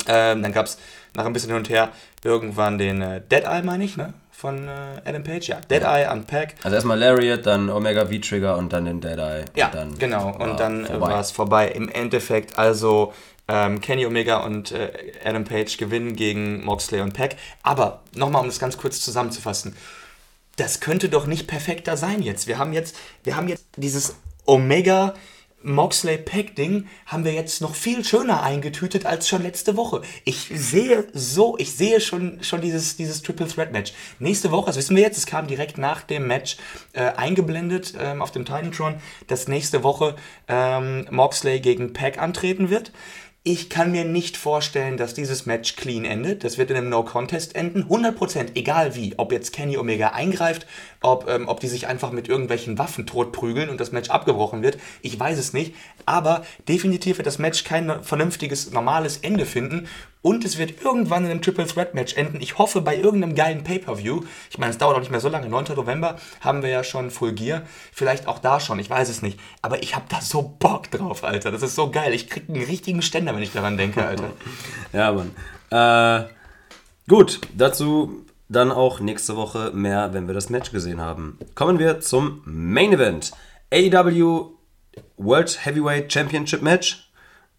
Ähm, 0.07 0.43
dann 0.43 0.53
gab 0.53 0.67
es 0.67 0.79
nach 1.15 1.25
ein 1.25 1.33
bisschen 1.33 1.51
hin 1.51 1.59
und 1.59 1.69
her 1.69 1.91
irgendwann 2.23 2.79
den 2.79 3.01
äh, 3.01 3.21
Dead 3.21 3.45
Eye, 3.45 3.63
meine 3.63 3.85
ich, 3.85 3.97
ne? 3.97 4.15
Von 4.31 4.69
äh, 4.69 5.01
Adam 5.05 5.23
Page. 5.23 5.49
Ja, 5.49 5.61
Dead 5.61 5.83
Eye 5.83 6.07
an 6.07 6.25
Pack. 6.25 6.57
Also 6.65 6.75
erstmal 6.75 6.99
Lariat, 6.99 7.47
dann 7.47 7.71
Omega 7.71 8.07
V-Trigger 8.07 8.57
und 8.57 8.73
dann 8.73 8.85
den 8.85 9.01
Dead 9.01 9.19
Eye. 9.19 9.45
Ja, 9.55 9.71
dann 9.71 9.97
genau. 9.99 10.35
Und 10.37 10.59
dann 10.59 10.87
vorbei. 10.87 11.13
war 11.13 11.21
es 11.21 11.31
vorbei. 11.31 11.69
Im 11.69 11.89
Endeffekt 11.89 12.59
also 12.59 13.13
ähm, 13.47 13.81
Kenny 13.81 14.07
Omega 14.07 14.39
und 14.39 14.73
äh, 14.73 14.91
Adam 15.25 15.45
Page 15.45 15.77
gewinnen 15.77 16.17
gegen 16.17 16.65
Moxley 16.65 17.01
und 17.01 17.13
Pack. 17.15 17.37
Aber 17.63 18.03
nochmal, 18.15 18.43
um 18.43 18.49
das 18.49 18.59
ganz 18.59 18.77
kurz 18.77 19.01
zusammenzufassen. 19.01 19.77
Das 20.57 20.81
könnte 20.81 21.09
doch 21.09 21.27
nicht 21.27 21.47
perfekter 21.47 21.97
sein 21.97 22.23
jetzt. 22.23 22.47
Wir 22.47 22.59
haben 22.59 22.73
jetzt, 22.73 22.97
wir 23.23 23.37
haben 23.37 23.49
jetzt 23.49 23.65
dieses 23.77 24.17
Omega 24.47 25.15
Moxley-Pack-Ding 25.64 26.87
haben 27.07 27.24
wir 27.24 27.33
jetzt 27.33 27.61
noch 27.61 27.74
viel 27.74 28.05
schöner 28.05 28.42
eingetütet 28.42 29.07
als 29.07 29.29
schon 29.29 29.42
letzte 29.42 29.77
Woche. 29.77 30.03
Ich 30.24 30.50
sehe 30.55 31.07
so, 31.12 31.57
ich 31.59 31.74
sehe 31.74 32.00
schon, 32.00 32.42
schon 32.42 32.61
dieses, 32.61 32.96
dieses 32.96 33.22
Triple 33.22 33.48
Threat 33.48 33.72
Match. 33.72 33.92
Nächste 34.18 34.50
Woche, 34.50 34.66
das 34.66 34.77
wissen 34.77 34.96
wir 34.96 35.03
jetzt, 35.03 35.18
es 35.18 35.27
kam 35.27 35.46
direkt 35.46 35.79
nach 35.79 36.03
dem 36.03 36.27
Match 36.27 36.57
äh, 36.92 37.03
eingeblendet 37.03 37.94
ähm, 37.98 38.22
auf 38.22 38.31
dem 38.31 38.44
Titantron, 38.44 38.96
dass 39.27 39.48
nächste 39.48 39.83
Woche 39.83 40.16
ähm, 40.48 41.07
Moxley 41.11 41.61
gegen 41.61 41.92
Pack 41.92 42.18
antreten 42.18 42.70
wird. 42.70 42.92
Ich 43.47 43.69
kann 43.69 43.93
mir 43.93 44.07
nicht 44.07 44.39
vorstellen, 44.39 44.97
dass 44.97 45.13
dieses 45.13 45.45
Match 45.45 45.77
clean 45.77 46.07
endet. 46.07 46.45
Das 46.45 46.57
wird 46.57 46.71
in 46.71 46.79
einem 46.79 46.89
No-Contest 46.89 47.55
enden. 47.55 47.85
100%, 47.85 48.53
egal 48.55 48.95
wie. 48.95 49.19
Ob 49.19 49.33
jetzt 49.33 49.53
Kenny 49.53 49.77
Omega 49.77 50.13
eingreift, 50.13 50.67
ob, 51.03 51.29
ähm, 51.29 51.47
ob 51.47 51.61
die 51.61 51.69
sich 51.69 51.87
einfach 51.87 52.11
mit 52.11 52.27
irgendwelchen 52.27 52.79
Waffen 52.79 53.05
totprügeln 53.05 53.69
und 53.69 53.79
das 53.79 53.93
Match 53.93 54.09
abgebrochen 54.09 54.63
wird. 54.63 54.79
Ich 55.03 55.21
weiß 55.21 55.39
es 55.39 55.53
nicht. 55.53 55.75
Aber 56.07 56.43
definitiv 56.69 57.19
wird 57.19 57.27
das 57.27 57.39
Match 57.39 57.65
kein 57.65 58.03
vernünftiges, 58.03 58.71
normales 58.71 59.19
Ende 59.19 59.45
finden. 59.45 59.89
Und 60.25 60.43
es 60.47 60.57
wird 60.57 60.83
irgendwann 60.83 61.27
in 61.27 61.31
einem 61.31 61.43
Triple 61.43 61.67
Threat 61.67 61.93
Match 61.93 62.17
enden. 62.17 62.41
Ich 62.41 62.57
hoffe 62.57 62.81
bei 62.81 62.97
irgendeinem 62.97 63.35
geilen 63.35 63.63
Pay-Per-View. 63.63 64.23
Ich 64.51 64.57
meine, 64.57 64.71
es 64.71 64.79
dauert 64.79 64.97
auch 64.97 65.01
nicht 65.01 65.11
mehr 65.11 65.21
so 65.21 65.29
lange. 65.29 65.51
9. 65.51 65.77
November 65.77 66.17
haben 66.41 66.63
wir 66.63 66.71
ja 66.71 66.83
schon 66.83 67.11
Full 67.11 67.35
Gear. 67.35 67.61
Vielleicht 67.93 68.27
auch 68.27 68.39
da 68.39 68.59
schon. 68.59 68.79
Ich 68.79 68.89
weiß 68.89 69.11
es 69.11 69.21
nicht. 69.21 69.39
Aber 69.61 69.83
ich 69.83 69.95
habe 69.95 70.07
da 70.09 70.23
so 70.23 70.57
Bock 70.59 70.91
drauf, 70.91 71.25
Alter. 71.25 71.51
Das 71.53 71.63
ist 71.63 71.75
so 71.75 71.91
geil. 71.91 72.15
Ich 72.15 72.31
krieg 72.31 72.45
einen 72.49 72.65
richtigen 72.65 73.03
Ständer, 73.03 73.35
wenn 73.35 73.43
ich 73.43 73.53
daran 73.53 73.77
denke, 73.77 74.03
Alter. 74.03 74.31
Ja, 74.95 75.13
Mann. 75.13 75.33
Äh, 75.71 76.27
gut, 77.07 77.43
dazu 77.55 78.25
dann 78.49 78.73
auch 78.73 79.01
nächste 79.01 79.37
Woche 79.37 79.73
mehr, 79.75 80.15
wenn 80.15 80.27
wir 80.27 80.33
das 80.33 80.49
Match 80.49 80.73
gesehen 80.73 81.03
haben. 81.03 81.39
Kommen 81.55 81.79
wir 81.79 82.01
zum 82.01 82.41
Main 82.47 82.95
Event. 82.95 83.33
AEW 83.71 84.53
World 85.19 85.67
Heavyweight 85.67 86.11
Championship 86.11 86.63
Match. 86.63 87.11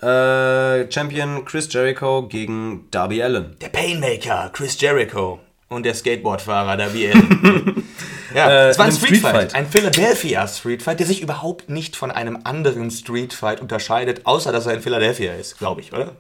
Äh, 0.02 0.92
Champion 0.92 1.46
Chris 1.46 1.72
Jericho 1.72 2.28
gegen 2.28 2.88
Darby 2.92 3.24
Allen. 3.24 3.56
Der 3.62 3.70
Painmaker, 3.70 4.50
Chris 4.54 4.80
Jericho. 4.80 5.40
Und 5.70 5.84
der 5.84 5.94
Skateboardfahrer, 5.96 6.78
Darby 6.78 7.08
Allen. 7.12 7.84
ja, 8.36 8.50
Äh, 8.50 8.70
es 8.70 8.78
war 8.78 8.86
ein 8.86 8.92
in 8.92 8.98
einem 8.98 9.06
Street 9.06 9.22
Fight. 9.22 9.36
Streetfight. 9.52 9.56
Ein 9.56 9.68
Philadelphia 9.68 10.48
Street 10.48 10.84
Fight, 10.84 11.00
der 11.00 11.08
sich 11.08 11.22
überhaupt 11.22 11.70
nicht 11.70 11.96
von 11.96 12.12
einem 12.12 12.40
anderen 12.44 12.92
Street 12.92 13.34
Fight 13.34 13.62
unterscheidet, 13.62 14.26
außer 14.26 14.52
dass 14.52 14.66
er 14.66 14.74
in 14.76 14.82
Philadelphia 14.82 15.34
ist, 15.34 15.58
glaube 15.58 15.82
ich, 15.82 15.94
oder? 15.94 16.16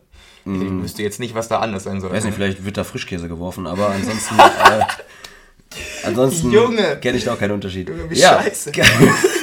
Ich 0.48 0.52
wüsste 0.54 1.02
jetzt 1.02 1.20
nicht, 1.20 1.34
was 1.34 1.48
da 1.48 1.58
anders 1.58 1.86
sein 1.86 2.00
soll. 2.02 2.12
Mm. 2.12 2.14
Weiß 2.14 2.24
nicht, 2.24 2.36
vielleicht 2.36 2.64
wird 2.66 2.78
da 2.78 2.84
Frischkäse 2.84 3.28
geworfen, 3.28 3.66
aber 3.66 3.90
ansonsten. 3.90 4.36
äh, 4.40 6.06
ansonsten 6.06 6.52
Junge. 6.52 6.98
kenne 7.02 7.18
ich 7.18 7.24
da 7.24 7.34
auch 7.34 7.40
keinen 7.40 7.54
Unterschied. 7.54 7.90
wie 8.10 8.16
scheiße. 8.16 8.72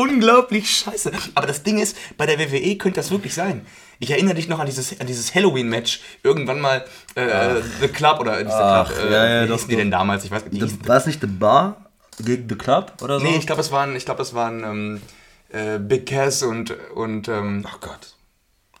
Unglaublich 0.00 0.70
scheiße. 0.70 1.12
Aber 1.34 1.46
das 1.46 1.62
Ding 1.62 1.78
ist, 1.78 1.96
bei 2.16 2.26
der 2.26 2.38
WWE 2.38 2.76
könnte 2.76 2.96
das 3.00 3.10
wirklich 3.10 3.34
sein. 3.34 3.66
Ich 3.98 4.10
erinnere 4.10 4.34
dich 4.34 4.48
noch 4.48 4.58
an 4.58 4.66
dieses, 4.66 4.98
an 4.98 5.06
dieses 5.06 5.34
Halloween-Match. 5.34 6.00
Irgendwann 6.22 6.60
mal 6.60 6.84
äh, 7.14 7.60
The 7.80 7.88
Club 7.88 8.20
oder 8.20 8.38
The 8.38 8.46
Ach, 8.48 8.90
Club. 8.90 8.98
Äh, 9.10 9.12
ja, 9.12 9.28
ja, 9.42 9.48
wie 9.48 9.52
hießen 9.52 9.68
die 9.68 9.76
denn 9.76 9.90
damals? 9.90 10.24
Ich 10.24 10.30
weiß 10.30 10.46
nicht. 10.46 10.88
War 10.88 10.96
es 10.96 11.06
nicht 11.06 11.20
The 11.20 11.26
Bar 11.26 11.84
gegen 12.18 12.48
The 12.48 12.54
Club 12.54 12.94
oder 13.02 13.20
so? 13.20 13.26
Nee, 13.26 13.36
ich 13.36 13.46
glaube, 13.46 13.60
es 13.60 13.70
waren, 13.70 13.94
ich 13.94 14.04
glaube, 14.06 14.22
es 14.22 14.32
waren 14.34 14.64
ähm, 14.64 15.02
äh, 15.50 15.78
Big 15.78 16.06
Cass 16.06 16.42
und, 16.42 16.74
und 16.94 17.28
ähm, 17.28 17.66
Oh 17.66 17.76
Gott. 17.80 18.14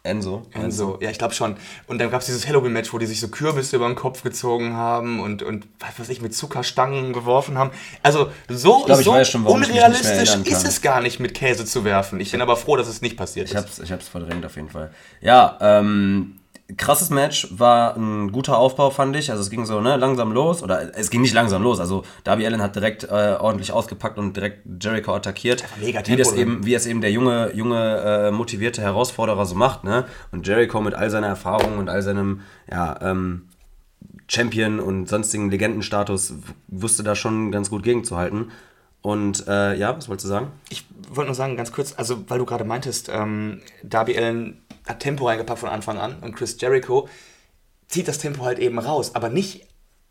Enzo. 0.02 0.46
Enzo. 0.52 0.98
Ja, 1.02 1.10
ich 1.10 1.18
glaube 1.18 1.34
schon. 1.34 1.56
Und 1.86 1.98
dann 1.98 2.10
gab 2.10 2.20
es 2.20 2.26
dieses 2.26 2.48
Halloween-Match, 2.48 2.90
wo 2.92 2.98
die 2.98 3.04
sich 3.04 3.20
so 3.20 3.28
Kürbisse 3.28 3.76
über 3.76 3.86
den 3.86 3.96
Kopf 3.96 4.22
gezogen 4.22 4.74
haben 4.74 5.20
und, 5.20 5.42
und 5.42 5.66
was 5.78 5.98
weiß 5.98 6.08
ich, 6.08 6.22
mit 6.22 6.34
Zuckerstangen 6.34 7.12
geworfen 7.12 7.58
haben. 7.58 7.70
Also 8.02 8.30
so, 8.48 8.84
glaub, 8.84 9.02
so 9.02 9.24
schon, 9.24 9.44
unrealistisch 9.44 10.36
ist 10.46 10.66
es 10.66 10.80
gar 10.80 11.02
nicht, 11.02 11.20
mit 11.20 11.34
Käse 11.34 11.66
zu 11.66 11.84
werfen. 11.84 12.18
Ich 12.18 12.32
bin 12.32 12.40
aber 12.40 12.56
froh, 12.56 12.76
dass 12.76 12.88
es 12.88 13.02
nicht 13.02 13.18
passiert 13.18 13.48
Ich 13.48 13.54
ist. 13.54 13.60
hab's, 13.60 13.78
ich 13.78 13.92
hab's 13.92 14.08
verdrängt 14.08 14.46
auf 14.46 14.56
jeden 14.56 14.70
Fall. 14.70 14.90
Ja, 15.20 15.58
ähm, 15.60 16.39
krasses 16.76 17.10
Match, 17.10 17.48
war 17.50 17.96
ein 17.96 18.32
guter 18.32 18.58
Aufbau, 18.58 18.90
fand 18.90 19.16
ich. 19.16 19.30
Also 19.30 19.42
es 19.42 19.50
ging 19.50 19.66
so 19.66 19.80
ne, 19.80 19.96
langsam 19.96 20.32
los, 20.32 20.62
oder 20.62 20.96
es 20.96 21.10
ging 21.10 21.22
nicht 21.22 21.34
langsam 21.34 21.62
los. 21.62 21.80
Also 21.80 22.04
Darby 22.24 22.46
Allen 22.46 22.62
hat 22.62 22.76
direkt 22.76 23.04
äh, 23.04 23.36
ordentlich 23.38 23.72
ausgepackt 23.72 24.18
und 24.18 24.36
direkt 24.36 24.62
Jericho 24.80 25.14
attackiert. 25.14 25.64
mega 25.80 26.00
wie, 26.00 26.02
Tempo 26.02 26.18
das 26.18 26.30
drin. 26.30 26.40
eben, 26.40 26.66
wie 26.66 26.74
es 26.74 26.86
eben 26.86 27.00
der 27.00 27.10
junge, 27.10 27.52
junge 27.54 27.98
äh, 27.98 28.30
motivierte 28.30 28.82
Herausforderer 28.82 29.46
so 29.46 29.54
macht. 29.54 29.84
Ne? 29.84 30.04
Und 30.32 30.46
Jericho 30.46 30.80
mit 30.80 30.94
all 30.94 31.10
seiner 31.10 31.28
Erfahrung 31.28 31.78
und 31.78 31.88
all 31.88 32.02
seinem 32.02 32.40
ja, 32.70 32.96
ähm, 33.02 33.48
Champion 34.28 34.78
und 34.78 35.08
sonstigen 35.08 35.50
Legendenstatus 35.50 36.34
wusste 36.68 37.02
da 37.02 37.14
schon 37.16 37.50
ganz 37.50 37.68
gut 37.68 37.82
gegenzuhalten. 37.82 38.50
Und 39.02 39.46
äh, 39.48 39.74
ja, 39.76 39.96
was 39.96 40.08
wolltest 40.08 40.26
du 40.26 40.28
sagen? 40.28 40.48
Ich 40.68 40.84
wollte 41.08 41.28
nur 41.28 41.34
sagen, 41.34 41.56
ganz 41.56 41.72
kurz, 41.72 41.94
also 41.96 42.22
weil 42.28 42.38
du 42.38 42.44
gerade 42.44 42.64
meintest, 42.64 43.08
ähm, 43.12 43.62
Darby 43.82 44.16
Allen 44.18 44.60
hat 44.86 45.00
Tempo 45.00 45.26
reingepackt 45.26 45.58
von 45.60 45.70
Anfang 45.70 45.98
an 45.98 46.16
und 46.20 46.36
Chris 46.36 46.56
Jericho 46.60 47.08
zieht 47.88 48.08
das 48.08 48.18
Tempo 48.18 48.44
halt 48.44 48.58
eben 48.58 48.78
raus, 48.78 49.14
aber 49.14 49.28
nicht 49.30 49.66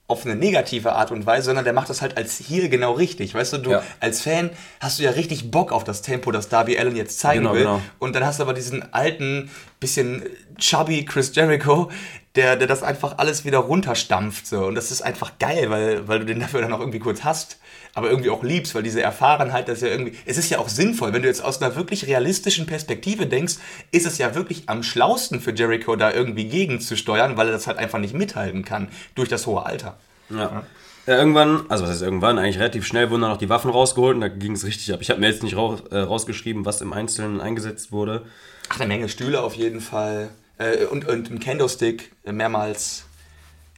auf 0.07 0.25
eine 0.25 0.35
negative 0.35 0.93
Art 0.93 1.11
und 1.11 1.27
Weise, 1.27 1.45
sondern 1.45 1.65
der 1.65 1.73
macht 1.73 1.87
das 1.91 2.01
halt 2.01 2.17
als 2.17 2.39
Heel 2.49 2.67
genau 2.67 2.93
richtig. 2.93 3.35
Weißt 3.35 3.53
du, 3.53 3.57
du 3.59 3.71
Ja. 3.71 3.83
als 3.99 4.21
Fan 4.23 4.49
hast 4.79 4.97
du 4.97 5.03
ja 5.03 5.11
richtig 5.11 5.51
Bock 5.51 5.71
auf 5.71 5.83
das 5.83 6.01
Tempo, 6.01 6.31
das 6.31 6.49
Darby 6.49 6.79
Allen 6.79 6.95
jetzt 6.95 7.19
zeigen 7.19 7.41
Genau, 7.41 7.53
will. 7.53 7.59
genau. 7.61 7.81
Und 7.99 8.15
dann 8.15 8.25
hast 8.25 8.39
du 8.39 8.43
aber 8.43 8.55
diesen 8.55 8.91
alten, 8.91 9.51
bisschen 9.79 10.23
chubby 10.57 11.05
Chris 11.05 11.35
Jericho, 11.35 11.91
der, 12.33 12.55
der 12.55 12.67
das 12.67 12.81
einfach 12.81 13.19
alles 13.19 13.45
wieder 13.45 13.59
runterstampft. 13.59 14.47
So. 14.47 14.65
Und 14.65 14.73
das 14.73 14.89
ist 14.89 15.03
einfach 15.03 15.33
geil, 15.37 15.69
weil, 15.69 16.07
weil 16.07 16.19
du 16.19 16.25
den 16.25 16.39
dafür 16.39 16.61
dann 16.61 16.73
auch 16.73 16.79
irgendwie 16.79 16.99
kurz 16.99 17.23
hast, 17.23 17.59
aber 17.93 18.09
irgendwie 18.09 18.29
auch 18.29 18.43
liebst, 18.43 18.75
weil 18.75 18.83
diese 18.83 19.01
Erfahrenheit, 19.01 19.67
das 19.67 19.77
ist 19.77 19.83
ja 19.83 19.89
irgendwie, 19.89 20.17
es 20.25 20.37
ist 20.37 20.49
ja 20.49 20.59
auch 20.59 20.69
sinnvoll, 20.69 21.13
wenn 21.13 21.21
du 21.21 21.27
jetzt 21.27 21.43
aus 21.43 21.61
einer 21.61 21.75
wirklich 21.75 22.07
realistischen 22.07 22.65
Perspektive 22.65 23.27
denkst, 23.27 23.55
ist 23.91 24.05
es 24.05 24.17
ja 24.17 24.35
wirklich 24.35 24.63
am 24.67 24.83
schlausten 24.83 25.41
für 25.41 25.53
Jericho 25.53 25.95
da 25.95 26.13
irgendwie 26.13 26.45
gegenzusteuern, 26.45 27.37
weil 27.37 27.47
er 27.47 27.53
das 27.53 27.67
halt 27.67 27.77
einfach 27.77 27.99
nicht 27.99 28.13
mithalten 28.13 28.63
kann 28.63 28.89
durch 29.15 29.29
das 29.29 29.47
hohe 29.47 29.65
Alter. 29.65 29.97
Ja. 30.29 30.63
Ja, 31.07 31.17
irgendwann, 31.17 31.65
also 31.69 31.85
was 31.85 31.91
heißt 31.91 32.01
irgendwann, 32.03 32.37
eigentlich 32.37 32.59
relativ 32.59 32.85
schnell 32.85 33.09
wurden 33.09 33.21
dann 33.21 33.31
noch 33.31 33.37
die 33.37 33.49
Waffen 33.49 33.71
rausgeholt 33.71 34.13
und 34.13 34.21
da 34.21 34.27
ging 34.27 34.51
es 34.51 34.63
richtig 34.63 34.93
ab. 34.93 34.99
Ich 35.01 35.09
habe 35.09 35.19
mir 35.19 35.27
jetzt 35.27 35.41
nicht 35.41 35.55
raus, 35.55 35.81
äh, 35.89 35.97
rausgeschrieben, 35.97 36.65
was 36.65 36.81
im 36.81 36.93
Einzelnen 36.93 37.41
eingesetzt 37.41 37.91
wurde. 37.91 38.27
Ach, 38.69 38.79
eine 38.79 38.87
Menge 38.87 39.09
Stühle 39.09 39.41
auf 39.41 39.55
jeden 39.55 39.81
Fall. 39.81 40.29
Äh, 40.59 40.85
und, 40.85 41.07
und 41.07 41.31
ein 41.31 41.39
Kendo-Stick 41.39 42.11
äh, 42.25 42.31
mehrmals. 42.31 43.05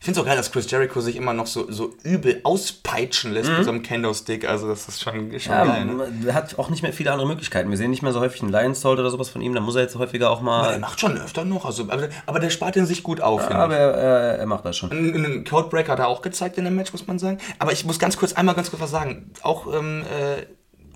Ich 0.02 0.04
finde 0.04 0.18
es 0.18 0.24
auch 0.24 0.26
geil, 0.26 0.36
dass 0.36 0.50
Chris 0.50 0.68
Jericho 0.68 1.00
sich 1.00 1.14
immer 1.14 1.32
noch 1.32 1.46
so, 1.46 1.70
so 1.70 1.94
übel 2.02 2.40
auspeitschen 2.42 3.30
lässt 3.30 3.48
mit 3.48 3.62
so 3.62 3.70
einem 3.70 3.84
Kendo-Stick. 3.84 4.48
Also 4.48 4.66
das 4.66 4.88
ist 4.88 5.00
schon, 5.00 5.30
schon 5.38 5.52
Ja, 5.52 5.64
geil. 5.64 5.84
Ne? 5.84 6.12
er 6.26 6.34
hat 6.34 6.58
auch 6.58 6.70
nicht 6.70 6.82
mehr 6.82 6.92
viele 6.92 7.12
andere 7.12 7.28
Möglichkeiten. 7.28 7.70
Wir 7.70 7.76
sehen 7.76 7.92
nicht 7.92 8.02
mehr 8.02 8.10
so 8.10 8.18
häufig 8.18 8.42
einen 8.42 8.50
Lions 8.50 8.84
Hold 8.84 8.98
oder 8.98 9.10
sowas 9.10 9.28
von 9.28 9.40
ihm, 9.42 9.54
da 9.54 9.60
muss 9.60 9.76
er 9.76 9.82
jetzt 9.82 9.94
häufiger 9.94 10.30
auch 10.30 10.40
Er 10.40 10.42
mal. 10.42 10.78
macht 10.80 10.98
schon 10.98 11.16
öfter 11.16 11.44
noch, 11.44 11.64
also, 11.64 11.84
aber, 11.84 12.08
aber 12.26 12.40
der 12.40 12.50
spart 12.50 12.74
den 12.74 12.84
sich 12.84 13.04
gut 13.04 13.20
auf, 13.20 13.42
ich. 13.48 13.54
aber 13.54 13.76
er, 13.76 13.90
er, 13.94 14.38
er 14.38 14.46
macht 14.46 14.64
das 14.64 14.76
schon. 14.76 14.90
Einen 14.90 15.44
Codebreaker 15.44 15.92
hat 15.92 16.00
er 16.00 16.08
auch 16.08 16.20
gezeigt 16.20 16.58
in 16.58 16.64
dem 16.64 16.74
Match, 16.74 16.90
muss 16.90 17.06
man 17.06 17.20
sagen. 17.20 17.38
Aber 17.60 17.70
ich 17.70 17.84
muss 17.84 18.00
ganz 18.00 18.16
kurz, 18.16 18.32
einmal 18.32 18.56
ganz 18.56 18.70
kurz 18.70 18.82
was 18.82 18.90
sagen. 18.90 19.30
Auch, 19.42 19.72
ähm, 19.72 20.02
äh, 20.02 20.46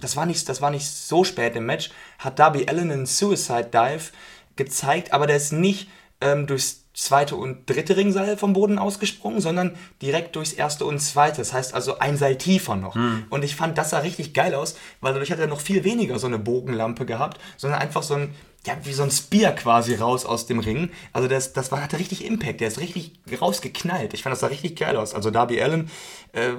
das, 0.01 0.17
war 0.17 0.27
nicht, 0.27 0.49
das 0.49 0.61
war 0.61 0.73
nicht 0.73 0.85
so 0.85 1.23
spät 1.23 1.55
im 1.55 1.65
Match, 1.67 1.91
hat 2.19 2.41
Darby 2.41 2.67
Allen 2.67 2.91
einen 2.91 3.07
Suicide 3.07 3.71
Dive 3.73 4.11
gezeigt, 4.57 5.13
aber 5.13 5.29
der 5.29 5.37
ist 5.37 5.53
nicht 5.53 5.89
ähm, 6.21 6.49
durchs 6.49 6.86
zweite 6.97 7.37
und 7.37 7.69
dritte 7.69 7.97
Ringseil 7.97 8.39
vom 8.39 8.55
Boden 8.55 8.79
ausgesprungen, 8.79 9.43
sondern 9.43 9.77
direkt 10.01 10.35
durchs 10.35 10.55
erste 10.55 10.87
und 10.87 10.99
zweite. 10.99 11.37
Das 11.37 11.53
heißt 11.53 11.75
also 11.75 11.99
ein 11.99 12.17
Seil 12.17 12.39
tiefer 12.39 12.75
noch. 12.75 12.97
Und 13.29 13.45
ich 13.45 13.55
fand, 13.55 13.77
das 13.77 13.91
sah 13.91 13.99
richtig 13.99 14.33
geil 14.33 14.55
aus, 14.55 14.77
weil 15.03 15.13
dadurch 15.13 15.31
hat 15.31 15.39
er 15.39 15.47
noch 15.47 15.61
viel 15.61 15.85
weniger 15.85 16.19
so 16.19 16.27
eine 16.27 16.39
Bogenlampe 16.39 17.05
gehabt, 17.05 17.39
sondern 17.59 17.81
einfach 17.81 18.03
so 18.03 18.15
ein, 18.15 18.35
ja, 18.65 18.79
wie 18.85 18.95
so 18.95 19.03
ein 19.03 19.11
Spear 19.11 19.53
quasi 19.53 19.95
raus 19.95 20.25
aus 20.25 20.47
dem 20.47 20.59
Ring. 20.59 20.91
Also 21.13 21.29
das, 21.29 21.53
das 21.53 21.71
war, 21.71 21.83
hatte 21.83 21.99
richtig 21.99 22.25
Impact, 22.25 22.63
der 22.63 22.69
ist 22.69 22.81
richtig 22.81 23.13
rausgeknallt. 23.41 24.15
Ich 24.15 24.23
fand, 24.23 24.33
das 24.33 24.41
sah 24.41 24.47
richtig 24.47 24.77
geil 24.77 24.97
aus. 24.97 25.15
Also 25.15 25.31
Darby 25.31 25.61
Allen 25.61 25.91
äh, 26.33 26.53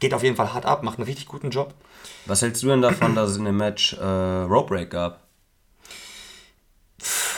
geht 0.00 0.12
auf 0.12 0.24
jeden 0.24 0.34
Fall 0.34 0.52
hart 0.52 0.66
ab, 0.66 0.82
macht 0.82 0.98
einen 0.98 1.06
richtig 1.06 1.26
guten 1.26 1.50
Job. 1.50 1.72
Was 2.26 2.42
hältst 2.42 2.64
du 2.64 2.66
denn 2.66 2.82
davon, 2.82 3.14
dass 3.14 3.30
es 3.30 3.36
in 3.36 3.44
dem 3.44 3.56
Match 3.56 3.92
äh, 3.92 4.04
Rope 4.04 4.74
Break 4.74 4.90
gab? 4.90 5.29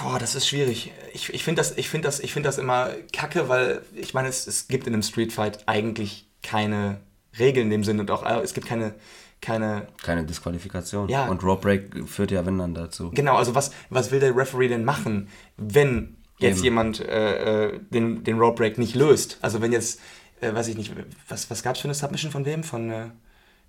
Boah, 0.01 0.19
das 0.19 0.35
ist 0.35 0.49
schwierig. 0.49 0.93
Ich, 1.13 1.33
ich 1.33 1.45
finde 1.45 1.61
das, 1.61 1.77
ich 1.77 1.89
find 1.89 2.05
das, 2.05 2.21
ich 2.21 2.33
find 2.33 2.45
das 2.45 2.59
immer 2.59 2.91
kacke, 3.13 3.49
weil 3.49 3.83
ich 3.95 4.15
meine, 4.15 4.29
es, 4.29 4.47
es 4.47 4.67
gibt 4.67 4.87
in 4.87 4.93
einem 4.93 5.03
Streetfight 5.03 5.69
eigentlich 5.69 6.27
keine 6.43 7.01
Regeln 7.39 7.67
in 7.67 7.71
dem 7.71 7.85
Sinne 7.85 8.01
und 8.01 8.11
auch 8.11 8.25
äh, 8.25 8.41
es 8.41 8.55
gibt 8.55 8.67
keine, 8.67 8.95
keine 9.41 9.89
Keine 10.03 10.25
Disqualifikation. 10.25 11.09
Ja. 11.09 11.27
Und 11.27 11.43
Break 11.61 12.09
führt 12.09 12.31
ja, 12.31 12.47
wenn 12.47 12.59
dann 12.59 12.75
dazu. 12.75 13.11
Genau, 13.11 13.37
also 13.37 13.55
was, 13.55 13.73
was 13.91 14.11
will 14.11 14.21
der 14.21 14.35
Referee 14.37 14.69
denn 14.69 14.85
machen, 14.85 15.29
wenn 15.57 16.17
jetzt 16.39 16.59
Eben. 16.59 16.65
jemand 16.65 17.01
äh, 17.01 17.67
äh, 17.67 17.81
den, 17.91 18.25
den 18.25 18.39
Break 18.39 18.79
nicht 18.79 18.95
löst? 18.95 19.39
Also 19.43 19.61
wenn 19.61 19.73
jetzt, 19.73 20.01
äh, 20.41 20.55
weiß 20.55 20.69
ich 20.69 20.77
nicht, 20.77 20.93
was, 21.29 21.51
was 21.51 21.63
gab 21.63 21.75
es 21.75 21.81
für 21.81 21.89
eine 21.89 21.95
Submission 21.95 22.31
von 22.31 22.45
dem? 22.45 22.63
Von 22.63 22.91
äh, 22.91 23.07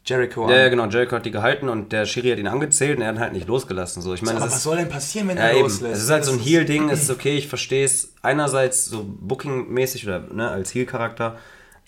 Jericho? 0.06 0.50
Ja, 0.50 0.58
ja, 0.58 0.66
an? 0.66 0.70
genau. 0.72 0.86
Jericho 0.88 1.16
hat 1.16 1.26
die 1.26 1.32
gehalten 1.32 1.70
und 1.70 1.92
der 1.92 2.06
Schiri 2.06 2.30
hat 2.32 2.38
ihn 2.40 2.48
angezählt 2.48 2.98
und 2.98 3.02
er 3.04 3.10
hat 3.10 3.16
ihn 3.16 3.22
halt 3.22 3.34
nicht 3.34 3.48
losgelassen. 3.48 4.02
So, 4.02 4.14
ich 4.14 4.22
meine, 4.22 4.38
Aber 4.38 4.46
das 4.46 4.54
was 4.54 4.58
ist, 4.58 4.64
soll 4.64 4.78
denn 4.78 4.90
passieren, 4.90 5.28
wenn 5.30 5.38
ja, 5.38 5.44
er 5.44 5.60
loslässt? 5.62 5.96
Es 5.98 6.04
ist 6.04 6.10
halt 6.10 6.26
so 6.26 6.32
ein 6.34 6.38
Das 6.40 6.48
Heel-Ding, 6.48 6.90
es 6.90 7.04
ist 7.04 7.10
okay, 7.10 7.38
ich 7.38 7.48
verstehe 7.48 7.86
es 7.86 8.14
einerseits 8.22 8.86
so 8.86 9.06
Booking-mäßig 9.06 10.06
oder 10.06 10.20
ne, 10.20 10.50
als 10.50 10.74
Heel-Charakter, 10.74 11.38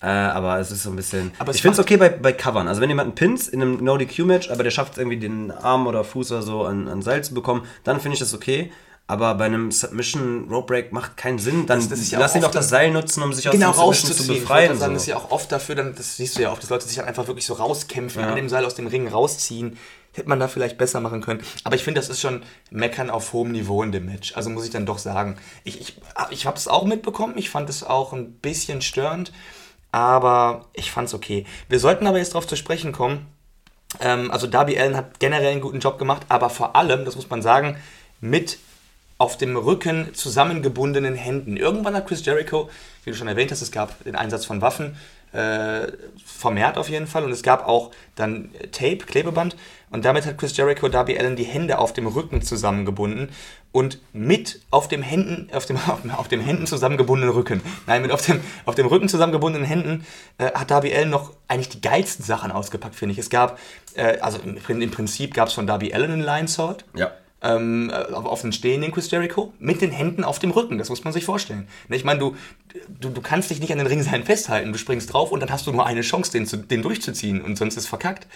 Äh, 0.02 0.08
aber 0.08 0.58
es 0.58 0.70
ist 0.70 0.82
so 0.82 0.90
ein 0.90 0.96
bisschen. 0.96 1.32
Aber 1.38 1.54
ich 1.54 1.62
finde 1.62 1.72
es 1.72 1.78
okay 1.78 1.96
bei, 1.96 2.10
bei 2.10 2.32
Covern. 2.34 2.68
Also 2.68 2.82
wenn 2.82 2.90
jemand 2.90 3.06
einen 3.06 3.14
Pins 3.14 3.48
in 3.48 3.62
einem 3.62 3.82
No-DQ-Match, 3.82 4.50
aber 4.50 4.62
der 4.62 4.70
schafft 4.70 4.92
es 4.92 4.98
irgendwie 4.98 5.18
den 5.18 5.50
Arm 5.50 5.86
oder 5.86 6.04
Fuß 6.04 6.32
oder 6.32 6.42
so 6.42 6.64
an, 6.64 6.86
an 6.86 7.00
Seil 7.00 7.24
zu 7.24 7.32
bekommen, 7.32 7.62
dann 7.82 7.98
finde 7.98 8.12
ich 8.14 8.20
das 8.20 8.34
okay. 8.34 8.70
Aber 9.08 9.34
bei 9.36 9.44
einem 9.44 9.70
Submission 9.70 10.48
Rope 10.50 10.66
Break 10.74 10.92
macht 10.92 11.16
keinen 11.16 11.38
Sinn. 11.38 11.66
Dann 11.66 11.78
Das- 11.78 11.88
das 11.88 12.10
ja 12.10 12.18
lass 12.18 12.34
ihn 12.34 12.42
doch 12.42 12.50
das 12.50 12.68
Seil 12.68 12.90
nutzen, 12.90 13.22
um 13.22 13.32
sich 13.32 13.46
aus 13.48 13.52
genau 13.52 13.70
dem 13.72 13.76
Submission 13.94 14.16
zu 14.16 14.26
befreien. 14.26 14.68
wollte 14.70 14.80
sagen, 14.80 14.90
so. 14.90 14.94
das 14.94 15.02
ist 15.02 15.08
ja 15.08 15.16
auch 15.16 15.30
oft 15.30 15.52
dafür, 15.52 15.74
dann, 15.76 15.94
das 15.94 16.16
siehst 16.16 16.36
du 16.36 16.42
ja 16.42 16.50
oft, 16.50 16.60
dass 16.62 16.70
Leute 16.70 16.86
sich 16.88 16.96
dann 16.96 17.04
einfach 17.06 17.28
wirklich 17.28 17.46
so 17.46 17.54
rauskämpfen, 17.54 18.24
an 18.24 18.34
dem 18.34 18.48
Seil 18.48 18.64
aus 18.64 18.74
dem 18.74 18.88
Ring 18.88 19.06
rausziehen. 19.06 19.78
Hätte 20.12 20.28
man 20.30 20.40
da 20.40 20.48
vielleicht 20.48 20.78
besser 20.78 21.00
machen 21.00 21.20
können. 21.20 21.42
Aber 21.62 21.76
ich 21.76 21.84
finde, 21.84 22.00
das 22.00 22.08
ist 22.08 22.22
schon 22.22 22.42
Meckern 22.70 23.10
auf 23.10 23.34
hohem 23.34 23.52
Niveau 23.52 23.82
in 23.82 23.92
dem 23.92 24.06
Match. 24.06 24.34
Also 24.34 24.48
muss 24.48 24.64
ich 24.64 24.70
dann 24.70 24.86
doch 24.86 24.96
sagen. 24.98 25.36
Ich, 25.62 25.78
ich, 25.80 25.98
ich 26.30 26.46
habe 26.46 26.56
es 26.56 26.68
auch 26.68 26.84
mitbekommen. 26.84 27.34
Ich 27.36 27.50
fand 27.50 27.68
es 27.68 27.84
auch 27.84 28.14
ein 28.14 28.32
bisschen 28.32 28.80
störend. 28.80 29.30
Aber 29.92 30.64
ich 30.72 30.90
fand 30.90 31.08
es 31.08 31.14
okay. 31.14 31.46
Wir 31.68 31.78
sollten 31.80 32.06
aber 32.06 32.18
jetzt 32.18 32.30
darauf 32.34 32.46
zu 32.46 32.56
sprechen 32.56 32.92
kommen. 32.92 33.26
Ähm, 34.00 34.30
also 34.30 34.46
Darby 34.46 34.78
Allen 34.78 34.96
hat 34.96 35.20
generell 35.20 35.52
einen 35.52 35.60
guten 35.60 35.80
Job 35.80 35.98
gemacht, 35.98 36.22
aber 36.28 36.50
vor 36.50 36.76
allem, 36.76 37.04
das 37.04 37.14
muss 37.14 37.30
man 37.30 37.40
sagen, 37.42 37.76
mit 38.20 38.58
auf 39.18 39.38
dem 39.38 39.56
Rücken 39.56 40.14
zusammengebundenen 40.14 41.14
Händen. 41.14 41.56
Irgendwann 41.56 41.94
hat 41.94 42.06
Chris 42.06 42.24
Jericho, 42.24 42.68
wie 43.04 43.10
du 43.10 43.16
schon 43.16 43.28
erwähnt 43.28 43.50
hast, 43.50 43.62
es 43.62 43.72
gab 43.72 44.02
den 44.04 44.14
Einsatz 44.14 44.44
von 44.44 44.60
Waffen, 44.60 44.96
äh, 45.32 45.92
vermehrt 46.24 46.78
auf 46.78 46.88
jeden 46.88 47.06
Fall. 47.06 47.24
Und 47.24 47.30
es 47.30 47.42
gab 47.42 47.66
auch 47.66 47.90
dann 48.14 48.50
Tape, 48.72 48.98
Klebeband. 48.98 49.56
Und 49.90 50.04
damit 50.04 50.26
hat 50.26 50.36
Chris 50.38 50.56
Jericho 50.56 50.88
Darby 50.88 51.18
Allen 51.18 51.36
die 51.36 51.44
Hände 51.44 51.78
auf 51.78 51.92
dem 51.92 52.06
Rücken 52.06 52.42
zusammengebunden 52.42 53.30
und 53.72 54.00
mit 54.12 54.60
auf 54.70 54.88
dem 54.88 55.02
Händen, 55.02 55.48
auf 55.52 55.66
dem, 55.66 55.78
auf 56.16 56.28
dem 56.28 56.40
Händen 56.40 56.66
zusammengebundenen 56.66 57.34
Rücken, 57.34 57.62
nein, 57.86 58.02
mit 58.02 58.10
auf 58.10 58.22
dem, 58.22 58.40
auf 58.64 58.74
dem 58.74 58.86
Rücken 58.86 59.08
zusammengebundenen 59.08 59.66
Händen 59.66 60.06
äh, 60.38 60.52
hat 60.52 60.70
Darby 60.70 60.94
Allen 60.94 61.10
noch 61.10 61.32
eigentlich 61.48 61.68
die 61.68 61.80
geilsten 61.80 62.24
Sachen 62.24 62.50
ausgepackt, 62.50 62.94
finde 62.94 63.12
ich. 63.12 63.18
Es 63.18 63.30
gab, 63.30 63.58
äh, 63.94 64.18
also 64.18 64.38
im, 64.38 64.80
im 64.80 64.90
Prinzip 64.90 65.34
gab 65.34 65.48
es 65.48 65.54
von 65.54 65.66
Darby 65.66 65.92
Allen 65.94 66.10
einen 66.10 66.22
Line 66.22 66.48
Sword 66.48 66.84
ja. 66.94 67.12
Ähm, 67.46 67.90
auf, 67.90 68.24
auf 68.24 68.40
den 68.42 68.52
stehenden 68.52 68.92
Chris 68.92 69.10
Jericho 69.10 69.52
mit 69.58 69.80
den 69.80 69.90
Händen 69.90 70.24
auf 70.24 70.38
dem 70.38 70.50
Rücken. 70.50 70.78
Das 70.78 70.88
muss 70.88 71.04
man 71.04 71.12
sich 71.12 71.24
vorstellen. 71.24 71.68
Ne, 71.88 71.96
Ich 71.96 72.04
meine, 72.04 72.18
du, 72.18 72.36
du, 73.00 73.10
du 73.10 73.20
kannst 73.20 73.50
dich 73.50 73.60
nicht 73.60 73.72
an 73.72 73.78
den 73.78 73.86
Ringseilen 73.86 74.24
festhalten. 74.24 74.72
Du 74.72 74.78
springst 74.78 75.12
drauf 75.12 75.32
und 75.32 75.40
dann 75.40 75.50
hast 75.50 75.66
du 75.66 75.72
nur 75.72 75.86
eine 75.86 76.00
Chance, 76.00 76.32
den, 76.32 76.46
zu, 76.46 76.56
den 76.56 76.82
durchzuziehen 76.82 77.40
und 77.40 77.56
sonst 77.56 77.76
ist 77.76 77.86
verkackt. 77.86 78.26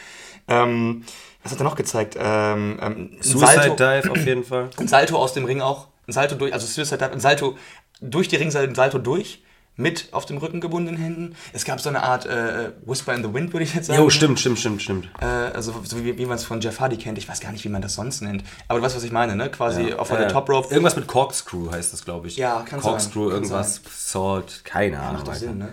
Ähm, 0.49 1.05
was 1.43 1.53
hat 1.53 1.61
er 1.61 1.65
noch 1.65 1.77
gezeigt? 1.77 2.17
Ähm, 2.19 2.79
ähm, 2.83 3.11
Suicide 3.21 3.77
Dive 3.77 4.11
auf 4.11 4.27
jeden 4.27 4.45
Fall. 4.45 4.71
ein 4.77 4.89
Salto 4.89 5.17
aus 5.17 5.33
dem 5.33 5.45
Ring 5.45 5.61
auch. 5.61 5.89
Ein 6.07 6.13
Salto 6.13 6.35
durch, 6.35 6.53
also 6.53 6.67
Suicide 6.67 6.99
Dive, 6.99 7.13
ein 7.13 7.21
Salto 7.21 7.57
durch 8.01 8.29
die 8.29 8.37
Ringseile, 8.37 8.69
ein 8.69 8.75
Salto 8.75 8.99
durch. 8.99 9.43
Mit 9.81 10.09
auf 10.13 10.27
dem 10.27 10.37
Rücken 10.37 10.61
gebundenen 10.61 11.01
Händen. 11.01 11.37
Es 11.53 11.65
gab 11.65 11.81
so 11.81 11.89
eine 11.89 12.03
Art 12.03 12.27
äh, 12.27 12.73
Whisper 12.85 13.15
in 13.15 13.23
the 13.23 13.33
Wind, 13.33 13.53
würde 13.53 13.65
ich 13.65 13.75
jetzt 13.75 13.87
sagen. 13.87 13.99
Jo, 13.99 14.11
stimmt, 14.11 14.39
stimmt, 14.39 14.59
stimmt, 14.59 14.83
stimmt. 14.83 15.09
Äh, 15.21 15.25
also 15.25 15.75
so 15.85 16.05
wie, 16.05 16.19
wie 16.19 16.27
man 16.27 16.37
es 16.37 16.45
von 16.45 16.61
Jeff 16.61 16.81
Hardy 16.81 16.97
kennt. 16.99 17.17
Ich 17.19 17.29
weiß 17.29 17.41
gar 17.41 17.51
nicht, 17.51 17.65
wie 17.65 17.69
man 17.71 17.81
das 17.81 17.95
sonst 17.95 18.21
nennt. 18.21 18.45
Aber 18.69 18.79
du 18.79 18.85
weißt, 18.85 18.95
was 18.95 19.05
ich 19.05 19.13
meine, 19.13 19.37
ne? 19.37 19.51
Quasi 19.51 19.95
auf 19.95 20.11
Äh, 20.11 20.19
der 20.19 20.29
Top 20.29 20.49
Rope. 20.51 20.69
Irgendwas 20.69 20.97
mit 20.97 21.07
Corkscrew 21.07 21.71
heißt 21.73 21.93
das, 21.93 22.05
glaube 22.05 22.29
ich. 22.29 22.37
Ja, 22.37 22.61
kann 22.69 22.81
sein, 22.81 22.91
Corkscrew, 22.91 23.25
kann 23.27 23.37
irgendwas, 23.37 23.81
Salt, 23.91 24.61
keine 24.65 25.01
Ahnung. 25.01 25.15
Macht 25.15 25.29
doch. 25.29 25.35
Sinn, 25.35 25.59
ne? 25.59 25.71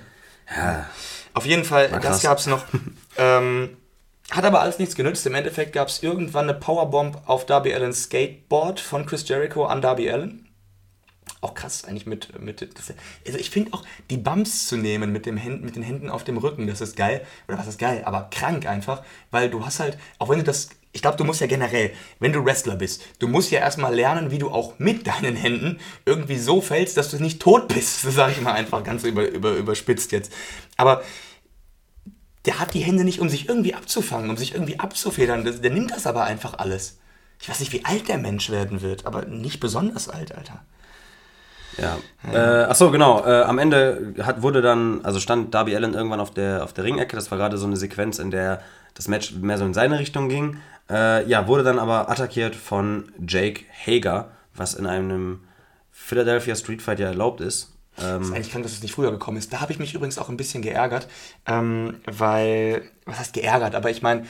Ja. 0.56 0.86
Auf 1.34 1.46
jeden 1.46 1.65
Fall, 1.65 1.89
das 2.02 2.22
gab 2.22 2.38
es 2.38 2.48
noch. 2.48 2.63
ähm, 3.17 3.76
hat 4.32 4.43
aber 4.43 4.62
alles 4.62 4.80
nichts 4.80 4.96
genützt. 4.96 5.26
Im 5.26 5.36
Endeffekt 5.36 5.74
gab 5.74 5.88
es 5.88 6.04
irgendwann 6.04 6.50
eine 6.50 6.54
Powerbomb 6.58 7.17
auf 7.26 7.46
Darby 7.46 7.74
Allens 7.74 8.04
Skateboard 8.06 8.80
von 8.80 9.06
Chris 9.06 9.28
Jericho 9.28 9.65
an 9.65 9.82
Darby 9.82 10.10
Allen. 10.10 10.46
Auch 11.39 11.54
krass, 11.54 11.86
eigentlich 11.86 12.08
mit. 12.08 12.39
mit 12.39 12.62
also 12.62 13.38
ich 13.38 13.50
finde 13.52 13.73
auch, 13.73 13.84
die 14.10 14.17
Bumps 14.17 14.67
zu 14.67 14.76
nehmen 14.76 15.12
mit, 15.12 15.26
dem 15.28 15.38
Händen, 15.38 15.65
mit 15.65 15.76
den 15.76 15.84
Händen 15.84 16.10
auf 16.10 16.23
dem 16.23 16.38
Rücken, 16.38 16.65
das 16.65 16.82
ist 16.82 16.95
geil. 16.95 17.26
Oder 17.47 17.60
was 17.60 17.67
ist 17.67 17.78
geil? 17.78 18.02
Aber 18.06 18.30
krank 18.32 18.65
einfach, 18.65 19.04
weil 19.30 19.50
du 19.50 19.65
hast 19.65 19.80
halt, 19.80 19.97
auch 20.17 20.30
wenn 20.30 20.39
du 20.39 20.43
das. 20.43 20.69
Ich 20.93 21.04
glaube, 21.04 21.17
du 21.17 21.26
musst 21.26 21.41
ja 21.41 21.47
generell, 21.47 21.91
wenn 22.19 22.34
du 22.34 22.43
Wrestler 22.43 22.76
bist, 22.76 23.04
du 23.19 23.28
musst 23.28 23.52
ja 23.52 23.60
erstmal 23.60 23.93
lernen, 23.93 24.32
wie 24.32 24.39
du 24.39 24.50
auch 24.50 24.80
mit 24.80 25.06
deinen 25.06 25.36
Händen 25.36 25.80
irgendwie 26.06 26.38
so 26.38 26.60
fällst, 26.60 26.97
dass 26.97 27.12
du 27.12 27.21
nicht 27.21 27.39
tot 27.39 27.67
bist. 27.67 28.04
Das 28.04 28.15
sage 28.15 28.34
ich 28.34 28.41
mal 28.41 28.54
einfach 28.54 28.84
ganz 28.84 29.04
über, 29.04 29.28
über, 29.30 29.52
überspitzt 29.52 30.12
jetzt. 30.12 30.34
Aber 30.76 31.04
der 32.45 32.60
hat 32.60 32.73
die 32.73 32.80
Hände 32.80 33.04
nicht, 33.04 33.19
um 33.19 33.30
sich 33.30 33.47
irgendwie 33.47 33.76
abzufangen, 33.76 34.32
um 34.32 34.38
sich 34.38 34.54
irgendwie 34.54 34.80
abzufedern. 34.80 35.43
Der, 35.43 35.54
der 35.54 35.69
nimmt 35.69 35.91
das 35.91 36.08
aber 36.08 36.23
einfach 36.23 36.58
alles. 36.58 36.97
Ich 37.39 37.50
weiß 37.50 37.60
nicht, 37.60 37.73
wie 37.73 37.86
alt 37.86 38.08
der 38.08 38.17
Mensch 38.17 38.50
werden 38.50 38.82
wird, 38.82 39.06
aber 39.06 39.26
nicht 39.26 39.60
besonders 39.60 40.10
alt, 40.10 40.34
Alter. 40.34 40.65
Ja. 41.77 41.97
Äh, 42.31 42.65
achso, 42.65 42.91
genau. 42.91 43.25
Äh, 43.25 43.43
am 43.43 43.59
Ende 43.59 44.15
hat, 44.23 44.41
wurde 44.41 44.61
dann, 44.61 45.03
also 45.03 45.19
stand 45.19 45.53
Darby 45.53 45.75
Allen 45.75 45.93
irgendwann 45.93 46.19
auf 46.19 46.31
der, 46.31 46.63
auf 46.63 46.73
der 46.73 46.83
Ringecke. 46.83 47.15
Das 47.15 47.29
war 47.31 47.37
gerade 47.37 47.57
so 47.57 47.67
eine 47.67 47.77
Sequenz, 47.77 48.19
in 48.19 48.31
der 48.31 48.61
das 48.93 49.07
Match 49.07 49.33
mehr 49.33 49.57
so 49.57 49.65
in 49.65 49.73
seine 49.73 49.99
Richtung 49.99 50.29
ging. 50.29 50.57
Äh, 50.89 51.27
ja, 51.27 51.47
wurde 51.47 51.63
dann 51.63 51.79
aber 51.79 52.09
attackiert 52.09 52.55
von 52.55 53.11
Jake 53.27 53.65
Hager, 53.85 54.29
was 54.55 54.73
in 54.73 54.87
einem 54.87 55.41
Philadelphia 55.91 56.55
Street 56.55 56.81
Fight 56.81 56.99
ja 56.99 57.07
erlaubt 57.07 57.41
ist. 57.41 57.73
Ähm, 57.99 58.21
ist 58.21 58.31
eigentlich 58.31 58.51
krank, 58.51 58.63
dass 58.63 58.73
es 58.73 58.81
nicht 58.81 58.93
früher 58.93 59.11
gekommen 59.11 59.37
ist. 59.37 59.51
Da 59.51 59.61
habe 59.61 59.71
ich 59.71 59.79
mich 59.79 59.93
übrigens 59.93 60.17
auch 60.17 60.29
ein 60.29 60.37
bisschen 60.37 60.61
geärgert, 60.61 61.07
ähm, 61.45 61.97
weil, 62.05 62.83
was 63.05 63.19
heißt 63.19 63.33
geärgert, 63.33 63.75
aber 63.75 63.89
ich 63.89 64.01
meine, 64.01 64.25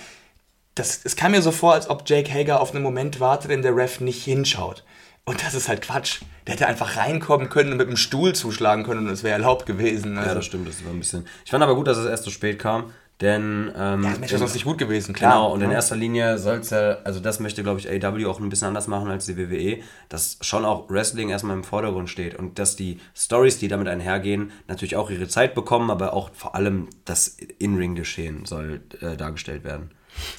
das, 0.75 1.01
es 1.03 1.15
kam 1.15 1.31
mir 1.31 1.41
so 1.41 1.51
vor, 1.51 1.73
als 1.73 1.89
ob 1.89 2.03
Jake 2.07 2.31
Hager 2.31 2.61
auf 2.61 2.73
einen 2.73 2.83
Moment 2.83 3.19
wartet, 3.19 3.51
in 3.51 3.61
der 3.61 3.75
Ref 3.75 3.99
nicht 3.99 4.23
hinschaut. 4.23 4.83
Und 5.27 5.43
das 5.43 5.53
ist 5.53 5.67
halt 5.67 5.81
Quatsch. 5.81 6.21
Der 6.47 6.53
hätte 6.53 6.67
einfach 6.67 6.95
reinkommen 6.95 7.49
können 7.49 7.73
und 7.73 7.77
mit 7.77 7.89
dem 7.89 7.97
Stuhl 7.97 8.33
zuschlagen 8.33 8.85
können 8.85 9.07
und 9.07 9.13
es 9.13 9.23
wäre 9.23 9.33
erlaubt 9.33 9.65
gewesen. 9.65 10.17
Also, 10.17 10.29
ja, 10.29 10.35
das 10.35 10.45
stimmt, 10.45 10.69
das 10.69 10.85
war 10.85 10.93
ein 10.93 10.99
bisschen. 10.99 11.27
Ich 11.43 11.51
fand 11.51 11.61
aber 11.61 11.75
gut, 11.75 11.85
dass 11.85 11.97
es 11.97 12.05
erst 12.05 12.23
so 12.23 12.31
spät 12.31 12.59
kam, 12.59 12.93
denn. 13.19 13.69
Ähm, 13.75 14.03
ja, 14.03 14.09
das 14.11 14.19
Match 14.19 14.31
wäre 14.31 14.39
sonst 14.39 14.53
nicht 14.53 14.63
gut 14.63 14.77
gewesen, 14.77 15.13
klar. 15.13 15.33
Genau, 15.33 15.53
und 15.53 15.59
in 15.61 15.69
Ja. 15.69 15.75
erster 15.75 15.97
Linie 15.97 16.37
soll 16.37 16.59
es 16.59 16.69
ja, 16.69 16.99
also 17.03 17.19
das 17.19 17.41
möchte, 17.41 17.61
glaube 17.61 17.77
ich, 17.81 17.89
AW 17.89 18.25
auch 18.25 18.39
ein 18.39 18.47
bisschen 18.47 18.69
anders 18.69 18.87
machen 18.87 19.09
als 19.11 19.25
die 19.25 19.37
WWE, 19.37 19.83
dass 20.07 20.37
schon 20.39 20.63
auch 20.63 20.89
Wrestling 20.89 21.27
erstmal 21.27 21.57
im 21.57 21.65
Vordergrund 21.65 22.09
steht 22.09 22.33
und 22.35 22.57
dass 22.57 22.77
die 22.77 23.01
Stories, 23.13 23.59
die 23.59 23.67
damit 23.67 23.89
einhergehen, 23.89 24.51
natürlich 24.69 24.95
auch 24.95 25.09
ihre 25.09 25.27
Zeit 25.27 25.55
bekommen, 25.55 25.91
aber 25.91 26.13
auch 26.13 26.29
vor 26.33 26.55
allem 26.55 26.87
das 27.03 27.27
In-Ring-Geschehen 27.27 28.45
soll 28.45 28.79
äh, 29.01 29.17
dargestellt 29.17 29.65
werden. 29.65 29.91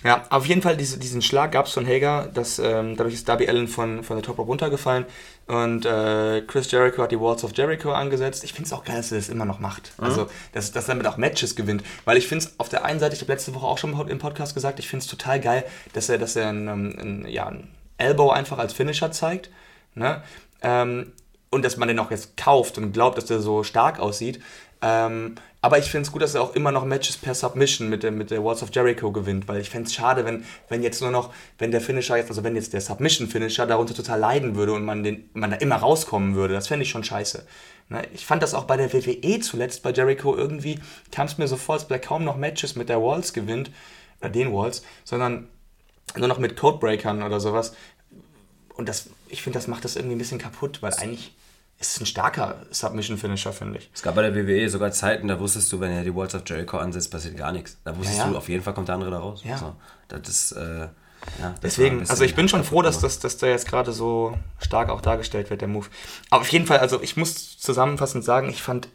Ja, 0.04 0.24
auf 0.30 0.46
jeden 0.46 0.62
Fall 0.62 0.76
diese, 0.76 0.98
diesen 0.98 1.22
Schlag 1.22 1.52
gab 1.52 1.66
es 1.66 1.72
von 1.72 1.86
Hager, 1.86 2.28
das, 2.32 2.58
ähm, 2.58 2.96
dadurch 2.96 3.14
ist 3.14 3.28
Darby 3.28 3.48
Allen 3.48 3.68
von, 3.68 4.02
von 4.04 4.16
der 4.16 4.24
Top 4.24 4.38
Rope 4.38 4.48
runtergefallen 4.48 5.06
und 5.48 5.86
äh, 5.86 6.42
Chris 6.42 6.70
Jericho 6.70 7.02
hat 7.02 7.10
die 7.10 7.18
Walls 7.18 7.42
of 7.42 7.56
Jericho 7.56 7.92
angesetzt. 7.92 8.44
Ich 8.44 8.52
finde 8.52 8.66
es 8.66 8.72
auch 8.74 8.84
geil, 8.84 8.98
dass 8.98 9.10
er 9.10 9.18
das 9.18 9.30
immer 9.30 9.46
noch 9.46 9.60
macht. 9.60 9.92
Also, 9.96 10.28
dass, 10.52 10.72
dass 10.72 10.88
er 10.88 10.94
damit 10.94 11.06
auch 11.06 11.16
Matches 11.16 11.56
gewinnt. 11.56 11.82
Weil 12.04 12.18
ich 12.18 12.28
finde 12.28 12.44
es 12.44 12.60
auf 12.60 12.68
der 12.68 12.84
einen 12.84 13.00
Seite, 13.00 13.14
ich 13.14 13.22
habe 13.22 13.32
letzte 13.32 13.54
Woche 13.54 13.66
auch 13.66 13.78
schon 13.78 13.98
im 14.08 14.18
Podcast 14.18 14.54
gesagt, 14.54 14.78
ich 14.78 14.88
finde 14.88 15.04
es 15.04 15.10
total 15.10 15.40
geil, 15.40 15.64
dass 15.94 16.10
er, 16.10 16.18
dass 16.18 16.36
er 16.36 16.50
ein, 16.50 16.68
ein, 16.68 17.26
ja, 17.28 17.46
ein 17.46 17.68
Elbow 17.96 18.30
einfach 18.30 18.58
als 18.58 18.74
Finisher 18.74 19.10
zeigt. 19.10 19.48
Ne? 19.94 20.22
Ähm, 20.60 21.12
und 21.48 21.64
dass 21.64 21.78
man 21.78 21.88
den 21.88 21.98
auch 21.98 22.10
jetzt 22.10 22.36
kauft 22.36 22.76
und 22.76 22.92
glaubt, 22.92 23.16
dass 23.16 23.24
der 23.24 23.40
so 23.40 23.62
stark 23.64 24.00
aussieht. 24.00 24.42
Ähm, 24.82 25.36
aber 25.60 25.78
ich 25.78 25.90
finde 25.90 26.06
es 26.06 26.12
gut, 26.12 26.22
dass 26.22 26.34
er 26.34 26.42
auch 26.42 26.54
immer 26.54 26.70
noch 26.70 26.84
Matches 26.84 27.16
per 27.16 27.34
Submission 27.34 27.88
mit 27.88 28.04
der, 28.04 28.12
mit 28.12 28.30
der 28.30 28.44
Walls 28.44 28.62
of 28.62 28.70
Jericho 28.72 29.10
gewinnt, 29.10 29.48
weil 29.48 29.60
ich 29.60 29.70
fände 29.70 29.88
es 29.88 29.94
schade, 29.94 30.24
wenn, 30.24 30.44
wenn 30.68 30.82
jetzt 30.82 31.02
nur 31.02 31.10
noch, 31.10 31.32
wenn 31.58 31.72
der 31.72 31.80
Finisher 31.80 32.16
jetzt, 32.16 32.28
also 32.28 32.44
wenn 32.44 32.54
jetzt 32.54 32.72
der 32.72 32.80
Submission-Finisher 32.80 33.66
darunter 33.66 33.94
total 33.94 34.20
leiden 34.20 34.54
würde 34.54 34.72
und 34.72 34.84
man, 34.84 35.02
den, 35.02 35.28
man 35.32 35.50
da 35.50 35.56
immer 35.56 35.76
rauskommen 35.76 36.36
würde. 36.36 36.54
Das 36.54 36.68
fände 36.68 36.84
ich 36.84 36.90
schon 36.90 37.02
scheiße. 37.02 37.44
Ne? 37.88 38.02
Ich 38.14 38.24
fand 38.24 38.42
das 38.42 38.54
auch 38.54 38.64
bei 38.64 38.76
der 38.76 38.92
WWE 38.92 39.40
zuletzt, 39.40 39.82
bei 39.82 39.90
Jericho 39.90 40.36
irgendwie, 40.36 40.78
kam 41.10 41.26
es 41.26 41.38
mir 41.38 41.48
so 41.48 41.56
vor, 41.56 41.74
als 41.74 41.84
er 41.84 41.98
kaum 41.98 42.24
noch 42.24 42.36
Matches 42.36 42.76
mit 42.76 42.88
der 42.88 43.02
Walls 43.02 43.32
gewinnt, 43.32 43.70
oder 44.20 44.30
den 44.30 44.52
Walls, 44.52 44.84
sondern 45.04 45.48
nur 46.16 46.28
noch 46.28 46.38
mit 46.38 46.56
Codebreakern 46.56 47.22
oder 47.22 47.40
sowas. 47.40 47.74
Und 48.74 48.88
das, 48.88 49.10
ich 49.28 49.42
finde, 49.42 49.58
das 49.58 49.66
macht 49.66 49.84
das 49.84 49.96
irgendwie 49.96 50.14
ein 50.14 50.18
bisschen 50.18 50.38
kaputt, 50.38 50.82
weil 50.82 50.94
eigentlich 50.94 51.34
ist 51.80 52.00
ein 52.00 52.06
starker 52.06 52.56
Submission-Finisher, 52.70 53.52
finde 53.52 53.78
ich. 53.78 53.90
Es 53.94 54.02
gab 54.02 54.16
bei 54.16 54.22
der 54.28 54.34
WWE 54.34 54.68
sogar 54.68 54.90
Zeiten, 54.90 55.28
da 55.28 55.38
wusstest 55.38 55.72
du, 55.72 55.80
wenn 55.80 55.92
er 55.92 56.02
die 56.02 56.14
Walls 56.14 56.34
of 56.34 56.42
Jericho 56.46 56.78
ansetzt, 56.78 57.10
passiert 57.10 57.36
gar 57.36 57.52
nichts. 57.52 57.78
Da 57.84 57.96
wusstest 57.96 58.18
Ja, 58.18 58.24
ja. 58.24 58.30
du, 58.30 58.36
auf 58.36 58.48
jeden 58.48 58.62
Fall 58.64 58.74
kommt 58.74 58.88
der 58.88 58.96
andere 58.96 59.10
da 59.10 59.18
raus. 59.18 59.42
Ja. 59.44 59.58
So, 59.58 59.76
das 60.08 60.28
ist, 60.28 60.52
äh, 60.52 60.88
ja, 61.40 61.50
das 61.50 61.60
Deswegen, 61.60 62.00
also 62.08 62.24
ich 62.24 62.34
bin 62.34 62.48
schon 62.48 62.64
froh, 62.64 62.82
dass, 62.82 63.00
das, 63.00 63.18
dass 63.20 63.36
der 63.36 63.50
jetzt 63.50 63.68
gerade 63.68 63.92
so 63.92 64.36
stark 64.58 64.88
auch 64.90 65.00
dargestellt 65.00 65.50
wird, 65.50 65.60
der 65.60 65.68
Move. 65.68 65.86
Aber 66.30 66.40
auf 66.40 66.48
jeden 66.48 66.66
Fall, 66.66 66.78
also 66.78 67.00
ich 67.02 67.16
muss 67.16 67.58
zusammenfassend 67.58 68.24
sagen, 68.24 68.48
ich 68.48 68.62
fand 68.62 68.88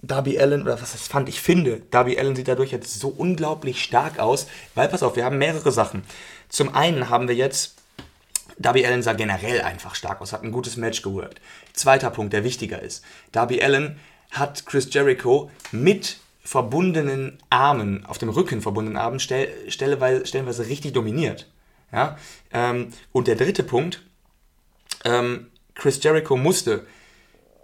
Darby 0.00 0.38
Allen, 0.38 0.62
oder 0.62 0.80
was 0.80 0.92
heißt 0.92 1.08
fand, 1.08 1.28
ich 1.28 1.40
finde, 1.40 1.80
Darby 1.90 2.18
Allen 2.18 2.36
sieht 2.36 2.46
dadurch 2.46 2.70
jetzt 2.70 3.00
so 3.00 3.08
unglaublich 3.08 3.82
stark 3.82 4.20
aus, 4.20 4.46
weil, 4.76 4.88
pass 4.88 5.02
auf, 5.02 5.16
wir 5.16 5.24
haben 5.24 5.38
mehrere 5.38 5.72
Sachen. 5.72 6.04
Zum 6.48 6.74
einen 6.74 7.10
haben 7.10 7.26
wir 7.26 7.34
jetzt, 7.34 7.77
Darby 8.58 8.84
Allen 8.84 9.02
sah 9.02 9.12
generell 9.12 9.62
einfach 9.62 9.94
stark 9.94 10.20
aus, 10.20 10.32
hat 10.32 10.42
ein 10.42 10.52
gutes 10.52 10.76
Match 10.76 11.02
geworkt. 11.02 11.40
Zweiter 11.72 12.10
Punkt, 12.10 12.32
der 12.32 12.44
wichtiger 12.44 12.82
ist, 12.82 13.04
Darby 13.32 13.62
Allen 13.62 13.98
hat 14.30 14.66
Chris 14.66 14.92
Jericho 14.92 15.50
mit 15.72 16.18
verbundenen 16.42 17.38
Armen, 17.50 18.04
auf 18.06 18.18
dem 18.18 18.30
Rücken 18.30 18.62
verbundenen 18.62 18.98
Armen, 18.98 19.20
stell, 19.20 19.48
stelleweise, 19.70 20.26
stellenweise 20.26 20.66
richtig 20.66 20.92
dominiert. 20.92 21.46
Ja? 21.92 22.18
Ähm, 22.52 22.88
und 23.12 23.28
der 23.28 23.36
dritte 23.36 23.62
Punkt, 23.62 24.02
ähm, 25.04 25.48
Chris 25.74 26.02
Jericho 26.02 26.36
musste 26.36 26.86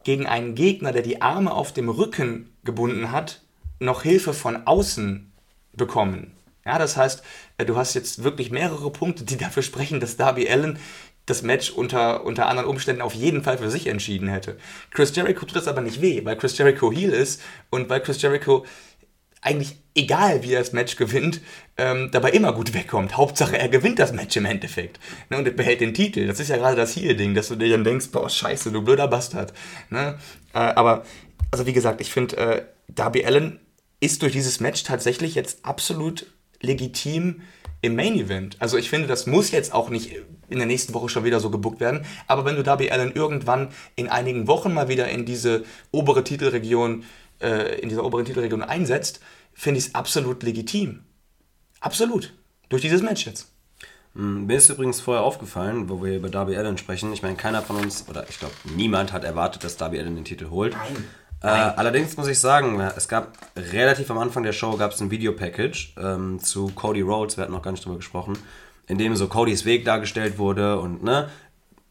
gegen 0.04 0.26
einen 0.26 0.54
Gegner, 0.54 0.92
der 0.92 1.02
die 1.02 1.22
Arme 1.22 1.52
auf 1.52 1.72
dem 1.72 1.88
Rücken 1.88 2.52
gebunden 2.62 3.10
hat, 3.10 3.40
noch 3.80 4.02
Hilfe 4.02 4.34
von 4.34 4.66
außen 4.66 5.32
bekommen. 5.72 6.33
Ja, 6.64 6.78
das 6.78 6.96
heißt, 6.96 7.22
äh, 7.58 7.64
du 7.64 7.76
hast 7.76 7.94
jetzt 7.94 8.22
wirklich 8.24 8.50
mehrere 8.50 8.90
Punkte, 8.90 9.24
die 9.24 9.36
dafür 9.36 9.62
sprechen, 9.62 10.00
dass 10.00 10.16
Darby 10.16 10.48
Allen 10.48 10.78
das 11.26 11.42
Match 11.42 11.70
unter, 11.70 12.24
unter 12.24 12.46
anderen 12.48 12.68
Umständen 12.68 13.02
auf 13.02 13.14
jeden 13.14 13.42
Fall 13.42 13.58
für 13.58 13.70
sich 13.70 13.86
entschieden 13.86 14.28
hätte. 14.28 14.58
Chris 14.90 15.14
Jericho 15.14 15.46
tut 15.46 15.56
das 15.56 15.68
aber 15.68 15.80
nicht 15.80 16.02
weh, 16.02 16.24
weil 16.24 16.36
Chris 16.36 16.56
Jericho 16.58 16.92
Heel 16.92 17.10
ist 17.10 17.40
und 17.70 17.88
weil 17.88 18.00
Chris 18.00 18.20
Jericho 18.20 18.64
eigentlich, 19.40 19.76
egal 19.94 20.42
wie 20.42 20.52
er 20.52 20.60
das 20.60 20.72
Match 20.72 20.96
gewinnt, 20.96 21.40
ähm, 21.76 22.08
dabei 22.10 22.30
immer 22.30 22.52
gut 22.54 22.72
wegkommt. 22.72 23.16
Hauptsache, 23.16 23.58
er 23.58 23.68
gewinnt 23.68 23.98
das 23.98 24.12
Match 24.12 24.36
im 24.36 24.46
Endeffekt. 24.46 24.98
Ne, 25.28 25.36
und 25.36 25.56
behält 25.56 25.82
den 25.82 25.92
Titel. 25.92 26.26
Das 26.26 26.40
ist 26.40 26.48
ja 26.48 26.56
gerade 26.56 26.76
das 26.76 26.96
Heel-Ding, 26.96 27.34
dass 27.34 27.48
du 27.48 27.56
dir 27.56 27.68
dann 27.68 27.84
denkst, 27.84 28.08
boah, 28.10 28.28
scheiße, 28.28 28.72
du 28.72 28.82
blöder 28.82 29.06
Bastard. 29.06 29.52
Ne? 29.90 30.18
Äh, 30.54 30.58
aber, 30.58 31.04
also 31.50 31.66
wie 31.66 31.74
gesagt, 31.74 32.00
ich 32.00 32.10
finde, 32.10 32.36
äh, 32.38 32.62
Darby 32.88 33.24
Allen 33.24 33.60
ist 34.00 34.22
durch 34.22 34.32
dieses 34.32 34.60
Match 34.60 34.82
tatsächlich 34.82 35.34
jetzt 35.34 35.64
absolut 35.64 36.26
legitim 36.64 37.42
im 37.80 37.96
Main 37.96 38.14
Event. 38.14 38.56
Also 38.60 38.78
ich 38.78 38.88
finde, 38.88 39.06
das 39.06 39.26
muss 39.26 39.50
jetzt 39.50 39.74
auch 39.74 39.90
nicht 39.90 40.10
in 40.48 40.58
der 40.58 40.66
nächsten 40.66 40.94
Woche 40.94 41.08
schon 41.08 41.24
wieder 41.24 41.40
so 41.40 41.50
gebuckt 41.50 41.80
werden. 41.80 42.04
Aber 42.26 42.44
wenn 42.44 42.56
du 42.56 42.62
Darby 42.62 42.90
Allen 42.90 43.12
irgendwann 43.14 43.68
in 43.96 44.08
einigen 44.08 44.46
Wochen 44.46 44.72
mal 44.72 44.88
wieder 44.88 45.08
in 45.08 45.24
diese 45.24 45.64
obere 45.90 46.24
Titelregion, 46.24 47.04
äh, 47.40 47.80
in 47.80 47.88
dieser 47.88 48.04
oberen 48.04 48.24
Titelregion 48.24 48.62
einsetzt, 48.62 49.20
finde 49.52 49.78
ich 49.78 49.86
es 49.88 49.94
absolut 49.94 50.42
legitim. 50.42 51.04
Absolut. 51.80 52.32
Durch 52.68 52.82
dieses 52.82 53.02
Match 53.02 53.26
jetzt. 53.26 53.52
Mm, 54.14 54.46
Mir 54.46 54.56
ist 54.56 54.70
übrigens 54.70 55.00
vorher 55.00 55.22
aufgefallen, 55.22 55.88
wo 55.88 56.02
wir 56.02 56.16
über 56.16 56.30
Darby 56.30 56.56
Allen 56.56 56.78
sprechen. 56.78 57.12
Ich 57.12 57.22
meine, 57.22 57.36
keiner 57.36 57.62
von 57.62 57.76
uns, 57.76 58.08
oder 58.08 58.26
ich 58.28 58.38
glaube, 58.38 58.54
niemand 58.74 59.12
hat 59.12 59.24
erwartet, 59.24 59.64
dass 59.64 59.76
Darby 59.76 59.98
Allen 59.98 60.14
den 60.14 60.24
Titel 60.24 60.50
holt. 60.50 60.72
Nein. 60.72 61.04
Äh, 61.44 61.72
allerdings 61.76 62.16
muss 62.16 62.26
ich 62.28 62.38
sagen, 62.38 62.80
es 62.80 63.06
gab 63.06 63.36
relativ 63.54 64.10
am 64.10 64.16
Anfang 64.16 64.44
der 64.44 64.54
Show 64.54 64.78
gab 64.78 64.92
es 64.92 65.00
ein 65.02 65.10
Videopackage 65.10 65.92
ähm, 65.98 66.40
zu 66.40 66.68
Cody 66.68 67.02
Rhodes, 67.02 67.36
wir 67.36 67.42
hatten 67.42 67.52
noch 67.52 67.60
gar 67.60 67.70
nicht 67.70 67.84
drüber 67.84 67.96
gesprochen, 67.96 68.38
in 68.86 68.96
dem 68.96 69.14
so 69.14 69.28
Codys 69.28 69.66
Weg 69.66 69.84
dargestellt 69.84 70.38
wurde 70.38 70.78
und 70.78 71.04
ne, 71.04 71.28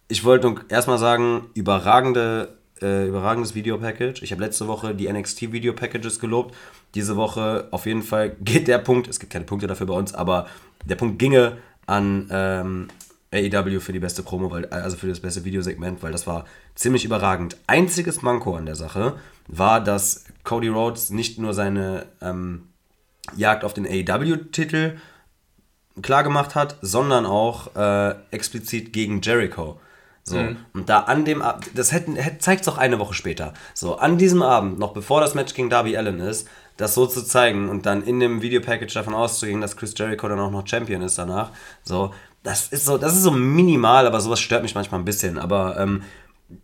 ich 0.08 0.24
wollte 0.24 0.56
erstmal 0.70 0.98
sagen, 0.98 1.52
überragende, 1.54 2.58
äh, 2.82 3.08
überragendes 3.08 3.54
Videopackage. 3.54 4.24
Ich 4.24 4.32
habe 4.32 4.42
letzte 4.42 4.68
Woche 4.68 4.96
die 4.96 5.12
NXT 5.12 5.52
Videopackages 5.52 6.20
gelobt. 6.20 6.56
Diese 6.96 7.16
Woche 7.16 7.68
auf 7.70 7.86
jeden 7.86 8.02
Fall 8.02 8.36
geht 8.42 8.68
der 8.68 8.80
Punkt, 8.80 9.08
es 9.08 9.20
gibt 9.20 9.34
keine 9.34 9.46
Punkte 9.46 9.68
dafür 9.68 9.86
bei 9.86 9.94
uns, 9.94 10.16
aber 10.16 10.48
der 10.86 10.96
Punkt 10.96 11.20
ginge 11.20 11.58
an 11.86 12.28
ähm, 12.32 12.88
AEW 13.32 13.80
für 13.80 13.94
die 13.94 14.00
beste 14.00 14.24
Promo, 14.24 14.50
weil, 14.50 14.66
also 14.68 14.98
für 14.98 15.08
das 15.08 15.20
beste 15.20 15.46
Videosegment, 15.46 16.02
weil 16.02 16.12
das 16.12 16.26
war 16.26 16.46
ziemlich 16.74 17.06
überragend. 17.06 17.58
Einziges 17.68 18.24
Manko 18.24 18.56
an 18.56 18.66
der 18.66 18.76
Sache 18.76 19.14
war, 19.48 19.82
dass 19.82 20.26
Cody 20.44 20.70
Rhodes 20.70 21.10
nicht 21.10 21.40
nur 21.40 21.54
seine 21.54 22.06
ähm, 22.22 22.70
Jagd 23.36 23.64
auf 23.64 23.74
den 23.74 23.86
AEW-Titel 23.86 24.98
klar 26.02 26.24
gemacht 26.24 26.56
hat, 26.56 26.78
sondern 26.82 27.26
auch 27.26 27.76
äh, 27.76 28.16
explizit 28.32 28.94
gegen 28.94 29.22
Jericho. 29.22 29.80
So, 30.26 30.40
und 30.74 30.88
da 30.88 31.02
an 31.02 31.26
dem 31.26 31.42
Ab 31.42 31.66
das 31.76 31.92
hätten, 31.92 32.16
hätte, 32.16 32.38
zeigt 32.38 32.66
doch 32.66 32.78
eine 32.78 32.98
Woche 32.98 33.14
später. 33.14 33.54
So, 33.74 33.98
an 33.98 34.18
diesem 34.18 34.42
Abend, 34.42 34.80
noch 34.80 34.94
bevor 34.94 35.20
das 35.20 35.36
Match 35.36 35.54
gegen 35.54 35.70
Darby 35.70 35.98
Allen 35.98 36.22
ist, 36.22 36.48
das 36.78 36.96
so 36.96 37.06
zu 37.06 37.24
zeigen 37.26 37.70
und 37.70 37.86
dann 37.86 38.04
in 38.04 38.22
dem 38.22 38.42
Videopackage 38.42 38.94
davon 38.94 39.14
auszugehen, 39.14 39.60
dass 39.60 39.76
Chris 39.76 39.94
Jericho 39.98 40.28
dann 40.30 40.40
auch 40.40 40.50
noch 40.50 40.66
Champion 40.66 41.02
ist 41.02 41.18
danach. 41.18 41.52
So, 41.84 42.14
das 42.42 42.70
ist 42.70 42.86
so, 42.86 42.98
das 42.98 43.16
ist 43.16 43.24
so 43.24 43.32
minimal, 43.32 44.08
aber 44.08 44.22
sowas 44.22 44.40
stört 44.40 44.64
mich 44.64 44.76
manchmal 44.76 45.02
ein 45.02 45.06
bisschen. 45.06 45.38
Aber 45.38 45.78
ähm, 45.78 46.04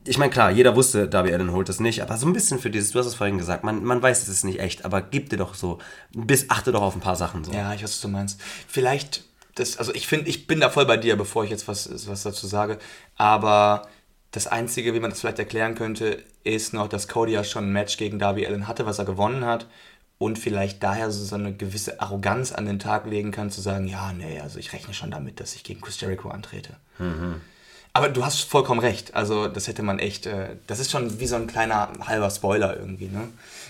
ich 0.05 0.17
meine, 0.17 0.31
klar, 0.31 0.51
jeder 0.51 0.75
wusste, 0.75 1.07
Darby 1.07 1.33
Allen 1.33 1.51
holt 1.51 1.69
das 1.69 1.79
nicht, 1.79 2.01
aber 2.01 2.17
so 2.17 2.27
ein 2.27 2.33
bisschen 2.33 2.59
für 2.59 2.69
dieses, 2.69 2.91
du 2.91 2.99
hast 2.99 3.05
es 3.05 3.15
vorhin 3.15 3.37
gesagt, 3.37 3.63
man, 3.63 3.83
man 3.83 4.01
weiß, 4.01 4.23
es 4.23 4.29
ist 4.29 4.43
nicht 4.43 4.59
echt, 4.59 4.85
aber 4.85 5.01
gib 5.01 5.29
dir 5.29 5.37
doch 5.37 5.55
so, 5.55 5.79
bis, 6.11 6.49
achte 6.49 6.71
doch 6.71 6.81
auf 6.81 6.95
ein 6.95 7.01
paar 7.01 7.15
Sachen 7.15 7.43
so. 7.43 7.51
Ja, 7.51 7.73
ich 7.73 7.83
weiß, 7.83 7.91
was 7.91 8.01
du 8.01 8.07
meinst. 8.07 8.41
Vielleicht, 8.67 9.23
das, 9.55 9.77
also 9.77 9.93
ich 9.93 10.07
finde, 10.07 10.29
ich 10.29 10.47
bin 10.47 10.59
da 10.59 10.69
voll 10.69 10.85
bei 10.85 10.97
dir, 10.97 11.15
bevor 11.15 11.43
ich 11.43 11.49
jetzt 11.49 11.67
was, 11.67 12.07
was 12.07 12.23
dazu 12.23 12.47
sage. 12.47 12.79
Aber 13.15 13.87
das 14.31 14.47
Einzige, 14.47 14.93
wie 14.93 14.99
man 14.99 15.09
das 15.09 15.21
vielleicht 15.21 15.39
erklären 15.39 15.75
könnte, 15.75 16.23
ist 16.43 16.73
noch, 16.73 16.87
dass 16.87 17.07
Cody 17.07 17.33
ja 17.33 17.43
schon 17.43 17.65
ein 17.65 17.73
Match 17.73 17.97
gegen 17.97 18.19
Darby 18.19 18.45
Allen 18.45 18.67
hatte, 18.67 18.85
was 18.85 18.99
er 18.99 19.05
gewonnen 19.05 19.45
hat. 19.45 19.67
Und 20.17 20.37
vielleicht 20.37 20.83
daher 20.83 21.11
so, 21.11 21.23
so 21.23 21.35
eine 21.35 21.53
gewisse 21.55 22.01
Arroganz 22.01 22.51
an 22.51 22.65
den 22.65 22.77
Tag 22.77 23.05
legen 23.05 23.31
kann, 23.31 23.49
zu 23.51 23.61
sagen, 23.61 23.87
ja, 23.87 24.11
nee, 24.11 24.39
also 24.41 24.59
ich 24.59 24.73
rechne 24.73 24.93
schon 24.93 25.11
damit, 25.11 25.39
dass 25.39 25.55
ich 25.55 25.63
gegen 25.63 25.79
Chris 25.79 25.99
Jericho 26.01 26.29
antrete. 26.29 26.75
Aber 27.93 28.09
du 28.09 28.23
hast 28.23 28.41
vollkommen 28.41 28.79
recht. 28.79 29.15
Also 29.15 29.47
das 29.47 29.67
hätte 29.67 29.81
man 29.81 29.99
echt, 29.99 30.25
äh, 30.25 30.55
das 30.67 30.79
ist 30.79 30.91
schon 30.91 31.19
wie 31.19 31.27
so 31.27 31.35
ein 31.35 31.47
kleiner 31.47 31.89
halber 32.05 32.29
Spoiler 32.29 32.77
irgendwie. 32.77 33.07
Ne? 33.07 33.27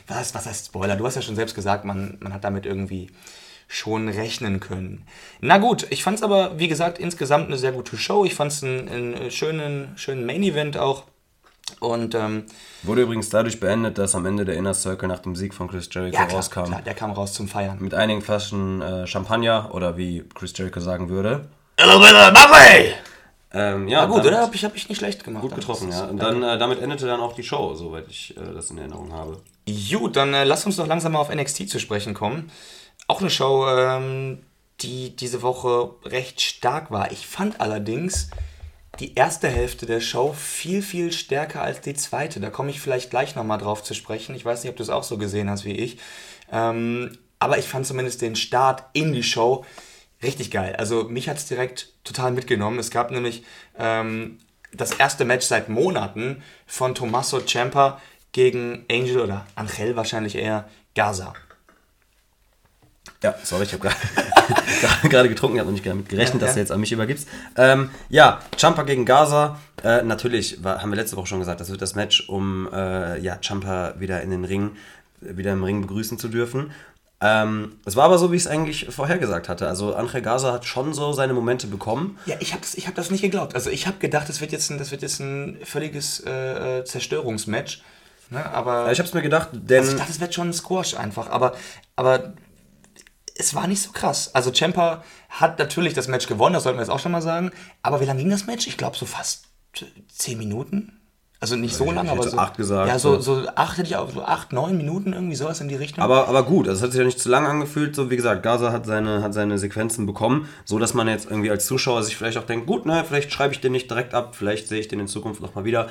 Was, 0.07 0.35
was 0.35 0.45
heißt 0.45 0.67
Spoiler? 0.67 0.95
Du 0.95 1.05
hast 1.05 1.15
ja 1.15 1.21
schon 1.21 1.35
selbst 1.35 1.55
gesagt, 1.55 1.85
man, 1.85 2.17
man 2.19 2.33
hat 2.33 2.43
damit 2.43 2.65
irgendwie 2.65 3.09
schon 3.67 4.09
rechnen 4.09 4.59
können. 4.59 5.05
Na 5.41 5.59
gut, 5.59 5.85
ich 5.91 6.03
fand 6.03 6.17
es 6.17 6.23
aber, 6.23 6.57
wie 6.57 6.67
gesagt, 6.67 6.97
insgesamt 6.97 7.47
eine 7.47 7.57
sehr 7.57 7.71
gute 7.71 7.97
Show. 7.97 8.25
Ich 8.25 8.33
fand 8.33 8.51
es 8.51 8.63
einen, 8.63 8.89
einen 8.89 9.31
schönen, 9.31 9.93
schönen 9.95 10.25
Main-Event 10.25 10.77
auch. 10.77 11.03
Und 11.79 12.15
ähm, 12.15 12.45
Wurde 12.81 13.03
übrigens 13.03 13.29
dadurch 13.29 13.59
beendet, 13.59 13.99
dass 13.99 14.15
am 14.15 14.25
Ende 14.25 14.43
der 14.43 14.55
Inner 14.55 14.73
Circle 14.73 15.07
nach 15.07 15.19
dem 15.19 15.35
Sieg 15.35 15.53
von 15.53 15.67
Chris 15.67 15.87
Jericho 15.91 16.15
ja, 16.15 16.25
klar, 16.25 16.37
rauskam. 16.37 16.63
klar, 16.63 16.81
der 16.81 16.95
kam 16.95 17.11
raus 17.11 17.33
zum 17.33 17.47
Feiern. 17.47 17.77
Mit 17.79 17.93
einigen 17.93 18.23
Flaschen 18.23 18.81
äh, 18.81 19.05
Champagner 19.05 19.69
oder 19.71 19.95
wie 19.97 20.25
Chris 20.33 20.53
Jericho 20.57 20.79
sagen 20.79 21.09
würde. 21.09 21.47
Ähm, 23.51 23.87
ja, 23.87 24.05
Na 24.05 24.13
gut, 24.13 24.25
oder? 24.25 24.41
Hab 24.41 24.53
ich, 24.53 24.63
hab 24.63 24.75
ich 24.75 24.89
nicht 24.89 24.99
schlecht 24.99 25.23
gemacht. 25.23 25.41
Gut 25.41 25.55
getroffen, 25.55 25.89
ja. 25.91 26.05
Und 26.05 26.17
dann, 26.21 26.43
äh, 26.43 26.57
damit 26.57 26.81
endete 26.81 27.07
dann 27.07 27.19
auch 27.19 27.33
die 27.33 27.43
Show, 27.43 27.73
soweit 27.73 28.05
ich 28.07 28.37
äh, 28.37 28.53
das 28.53 28.69
in 28.69 28.77
Erinnerung 28.77 29.11
habe. 29.11 29.41
Gut, 29.91 30.15
dann 30.15 30.33
äh, 30.33 30.43
lass 30.43 30.65
uns 30.65 30.75
doch 30.75 30.87
langsam 30.87 31.13
mal 31.13 31.19
auf 31.19 31.33
NXT 31.33 31.67
zu 31.69 31.79
sprechen 31.79 32.13
kommen. 32.13 32.51
Auch 33.07 33.21
eine 33.21 33.31
Show, 33.31 33.67
ähm, 33.67 34.43
die 34.81 35.15
diese 35.15 35.41
Woche 35.41 35.95
recht 36.05 36.41
stark 36.41 36.91
war. 36.91 37.11
Ich 37.11 37.25
fand 37.25 37.59
allerdings 37.59 38.29
die 38.99 39.15
erste 39.15 39.47
Hälfte 39.47 39.85
der 39.85 40.01
Show 40.01 40.33
viel, 40.33 40.81
viel 40.81 41.11
stärker 41.11 41.61
als 41.61 41.81
die 41.81 41.93
zweite. 41.93 42.39
Da 42.39 42.49
komme 42.49 42.69
ich 42.69 42.81
vielleicht 42.81 43.09
gleich 43.09 43.35
nochmal 43.35 43.57
drauf 43.57 43.83
zu 43.83 43.93
sprechen. 43.93 44.35
Ich 44.35 44.45
weiß 44.45 44.63
nicht, 44.63 44.71
ob 44.71 44.77
du 44.77 44.83
es 44.83 44.89
auch 44.89 45.03
so 45.03 45.17
gesehen 45.17 45.49
hast 45.49 45.65
wie 45.65 45.73
ich. 45.75 45.97
Ähm, 46.51 47.17
aber 47.39 47.57
ich 47.57 47.65
fand 47.65 47.87
zumindest 47.87 48.21
den 48.21 48.35
Start 48.35 48.83
in 48.93 49.13
die 49.13 49.23
Show 49.23 49.65
richtig 50.21 50.51
geil. 50.51 50.75
Also 50.77 51.05
mich 51.05 51.29
hat 51.29 51.37
es 51.37 51.45
direkt 51.45 51.93
total 52.09 52.31
mitgenommen. 52.31 52.79
Es 52.79 52.91
gab 52.91 53.11
nämlich 53.11 53.43
ähm, 53.77 54.39
das 54.73 54.91
erste 54.91 55.25
Match 55.25 55.45
seit 55.45 55.69
Monaten 55.69 56.43
von 56.67 56.95
Tommaso 56.95 57.39
Ciampa 57.39 58.01
gegen 58.31 58.85
Angel 58.91 59.21
oder 59.21 59.45
Angel 59.55 59.95
wahrscheinlich 59.95 60.35
eher 60.35 60.67
Gaza. 60.95 61.33
Ja, 63.21 63.35
sorry, 63.43 63.63
ich 63.63 63.73
habe 63.73 63.89
gerade 65.09 65.27
getrunken, 65.27 65.55
ich 65.55 65.59
habe 65.59 65.69
noch 65.69 65.73
nicht 65.73 65.85
damit 65.85 66.07
gerechnet, 66.07 66.41
Ja, 66.41 66.47
dass 66.47 66.51
ja. 66.51 66.53
du 66.55 66.59
jetzt 66.61 66.71
an 66.71 66.79
mich 66.79 66.91
übergibst. 66.91 67.27
Ähm, 67.57 67.89
ja, 68.07 68.39
Champa 68.55 68.83
gegen 68.83 69.03
Gaza. 69.05 69.59
Äh, 69.83 70.03
natürlich, 70.03 70.63
war, 70.63 70.81
haben 70.81 70.89
wir 70.89 70.95
letzte 70.95 71.17
Woche 71.17 71.27
schon 71.27 71.39
gesagt, 71.39 71.59
das 71.59 71.69
wird 71.69 71.81
das 71.81 71.95
Match, 71.95 72.29
um 72.29 72.69
äh, 72.71 73.19
ja, 73.19 73.37
Champa 73.41 73.95
wieder 73.99 74.21
in 74.21 74.29
den 74.29 74.45
Ring, 74.45 74.71
wieder 75.19 75.51
im 75.51 75.63
Ring 75.63 75.81
begrüßen 75.81 76.17
zu 76.17 76.29
dürfen. 76.29 76.71
Ähm, 77.21 77.75
es 77.85 77.95
war 77.95 78.05
aber 78.05 78.17
so, 78.17 78.31
wie 78.31 78.37
ich 78.37 78.43
es 78.43 78.47
eigentlich 78.47 78.85
vorhergesagt 78.89 79.49
hatte. 79.49 79.67
Also 79.67 79.93
Angel 79.93 80.21
Gaza 80.21 80.53
hat 80.53 80.65
schon 80.65 80.93
so 80.93 81.11
seine 81.11 81.33
Momente 81.33 81.67
bekommen. 81.67 82.17
Ja, 82.25 82.35
ich 82.39 82.53
habe 82.53 82.61
das, 82.61 82.75
ich 82.75 82.87
hab 82.87 82.95
das 82.95 83.11
nicht 83.11 83.21
geglaubt. 83.21 83.55
Also 83.55 83.69
ich 83.69 83.87
habe 83.87 83.97
gedacht, 83.97 84.29
das 84.29 84.39
wird 84.39 84.51
jetzt 84.53 84.69
ein, 84.69 84.77
das 84.77 84.91
wird 84.91 85.01
jetzt 85.01 85.19
ein 85.19 85.59
völliges 85.63 86.21
äh, 86.25 86.79
äh, 86.79 86.85
Zerstörungsmatch. 86.85 87.81
Ne? 88.29 88.45
Aber 88.45 88.91
Ich 88.91 88.99
habe 88.99 89.07
es 89.07 89.13
mir 89.13 89.21
gedacht, 89.21 89.49
denn 89.53 89.79
also 89.79 89.91
ich 89.91 89.97
dachte, 89.97 90.11
es 90.11 90.19
wird 90.21 90.33
schon 90.33 90.49
ein 90.49 90.53
Squash 90.53 90.93
einfach. 90.95 91.29
Aber, 91.29 91.55
aber 91.97 92.33
es 93.35 93.53
war 93.53 93.67
nicht 93.67 93.81
so 93.81 93.91
krass. 93.91 94.33
Also 94.33 94.51
Ciampa 94.51 95.03
hat 95.29 95.59
natürlich 95.59 95.93
das 95.93 96.07
Match 96.07 96.27
gewonnen, 96.27 96.53
das 96.53 96.63
sollten 96.63 96.77
wir 96.77 96.83
jetzt 96.83 96.91
auch 96.91 96.99
schon 96.99 97.11
mal 97.11 97.21
sagen. 97.21 97.51
Aber 97.81 97.99
wie 97.99 98.05
lange 98.05 98.19
ging 98.19 98.29
das 98.29 98.45
Match? 98.45 98.67
Ich 98.67 98.77
glaube 98.77 98.95
so 98.97 99.05
fast 99.05 99.45
zehn 100.09 100.37
Minuten. 100.37 100.98
Also 101.41 101.55
nicht 101.55 101.73
so 101.73 101.85
ich 101.85 101.91
lange, 101.93 102.11
aber 102.11 102.23
so 102.27 102.37
acht 102.37 102.57
gesagt, 102.57 102.89
Ja, 102.89 102.99
so, 102.99 103.19
so. 103.19 103.41
so 103.41 103.47
acht 103.55 103.77
hätte 103.77 103.87
ich 103.87 103.95
auch, 103.95 104.11
so 104.11 104.21
acht, 104.23 104.51
neun 104.51 104.75
Minuten 104.75 105.13
irgendwie 105.13 105.35
sowas 105.37 105.61
in 105.61 105.69
die 105.69 105.75
Richtung. 105.75 106.03
Aber, 106.03 106.27
aber 106.27 106.43
gut, 106.43 106.67
also 106.67 106.79
es 106.79 106.83
hat 106.83 106.91
sich 106.91 106.99
ja 106.99 107.05
nicht 107.05 107.19
zu 107.19 107.29
lang 107.29 107.45
angefühlt. 107.47 107.95
So 107.95 108.09
wie 108.09 108.17
gesagt, 108.17 108.43
Gaza 108.43 108.73
hat 108.73 108.85
seine, 108.85 109.21
hat 109.23 109.33
seine 109.33 109.57
Sequenzen 109.57 110.05
bekommen, 110.05 110.49
so 110.65 110.79
dass 110.79 110.93
man 110.93 111.07
jetzt 111.07 111.29
irgendwie 111.29 111.49
als 111.49 111.65
Zuschauer 111.65 112.03
sich 112.03 112.17
vielleicht 112.17 112.37
auch 112.37 112.43
denkt, 112.45 112.67
gut, 112.67 112.85
ne, 112.85 113.05
vielleicht 113.07 113.31
schreibe 113.31 113.53
ich 113.53 113.61
den 113.61 113.71
nicht 113.71 113.89
direkt 113.89 114.13
ab, 114.13 114.35
vielleicht 114.35 114.67
sehe 114.67 114.81
ich 114.81 114.89
den 114.89 114.99
in 114.99 115.07
Zukunft 115.07 115.41
nochmal 115.41 115.63
wieder. 115.63 115.87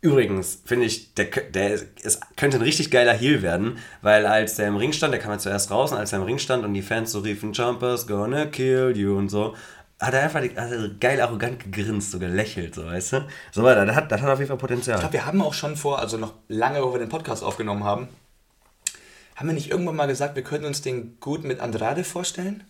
Übrigens 0.00 0.62
finde 0.64 0.86
ich, 0.86 1.14
der, 1.14 1.26
der 1.26 1.74
ist- 1.74 1.86
es 2.04 2.20
könnte 2.36 2.56
ein 2.58 2.62
richtig 2.62 2.90
geiler 2.92 3.12
Heal 3.12 3.42
werden, 3.42 3.78
weil 4.00 4.26
als 4.26 4.54
der 4.54 4.68
im 4.68 4.76
Ring 4.76 4.92
stand, 4.92 5.12
der 5.12 5.20
kam 5.20 5.32
ja 5.32 5.38
zuerst 5.38 5.72
raus 5.72 5.90
und 5.90 5.98
als 5.98 6.12
er 6.12 6.18
im 6.20 6.24
Ring 6.24 6.38
stand 6.38 6.64
und 6.64 6.72
die 6.74 6.82
Fans 6.82 7.10
so 7.10 7.18
riefen, 7.20 7.52
Jumpers 7.52 8.06
gonna 8.06 8.46
kill 8.46 8.92
you 8.96 9.16
und 9.16 9.28
so, 9.28 9.54
hat 10.00 10.14
er 10.14 10.22
einfach 10.22 10.42
er 10.42 10.88
geil 11.00 11.20
arrogant 11.20 11.60
gegrinst, 11.60 12.12
so 12.12 12.18
gelächelt, 12.18 12.74
so 12.74 12.86
weißt 12.86 13.14
du? 13.14 13.28
So 13.50 13.62
weiter, 13.64 13.84
das 13.84 13.96
hat, 13.96 14.12
das 14.12 14.20
hat 14.20 14.30
auf 14.30 14.38
jeden 14.38 14.48
Fall 14.48 14.58
Potenzial. 14.58 14.96
Ich 14.96 15.00
glaube, 15.00 15.14
wir 15.14 15.26
haben 15.26 15.42
auch 15.42 15.54
schon 15.54 15.76
vor, 15.76 15.98
also 15.98 16.16
noch 16.16 16.34
lange, 16.48 16.78
bevor 16.78 16.94
wir 16.94 17.00
den 17.00 17.08
Podcast 17.08 17.42
aufgenommen 17.42 17.84
haben, 17.84 18.08
haben 19.34 19.48
wir 19.48 19.54
nicht 19.54 19.70
irgendwann 19.70 19.96
mal 19.96 20.06
gesagt, 20.06 20.36
wir 20.36 20.42
könnten 20.42 20.66
uns 20.66 20.82
den 20.82 21.18
gut 21.20 21.44
mit 21.44 21.60
Andrade 21.60 22.04
vorstellen? 22.04 22.64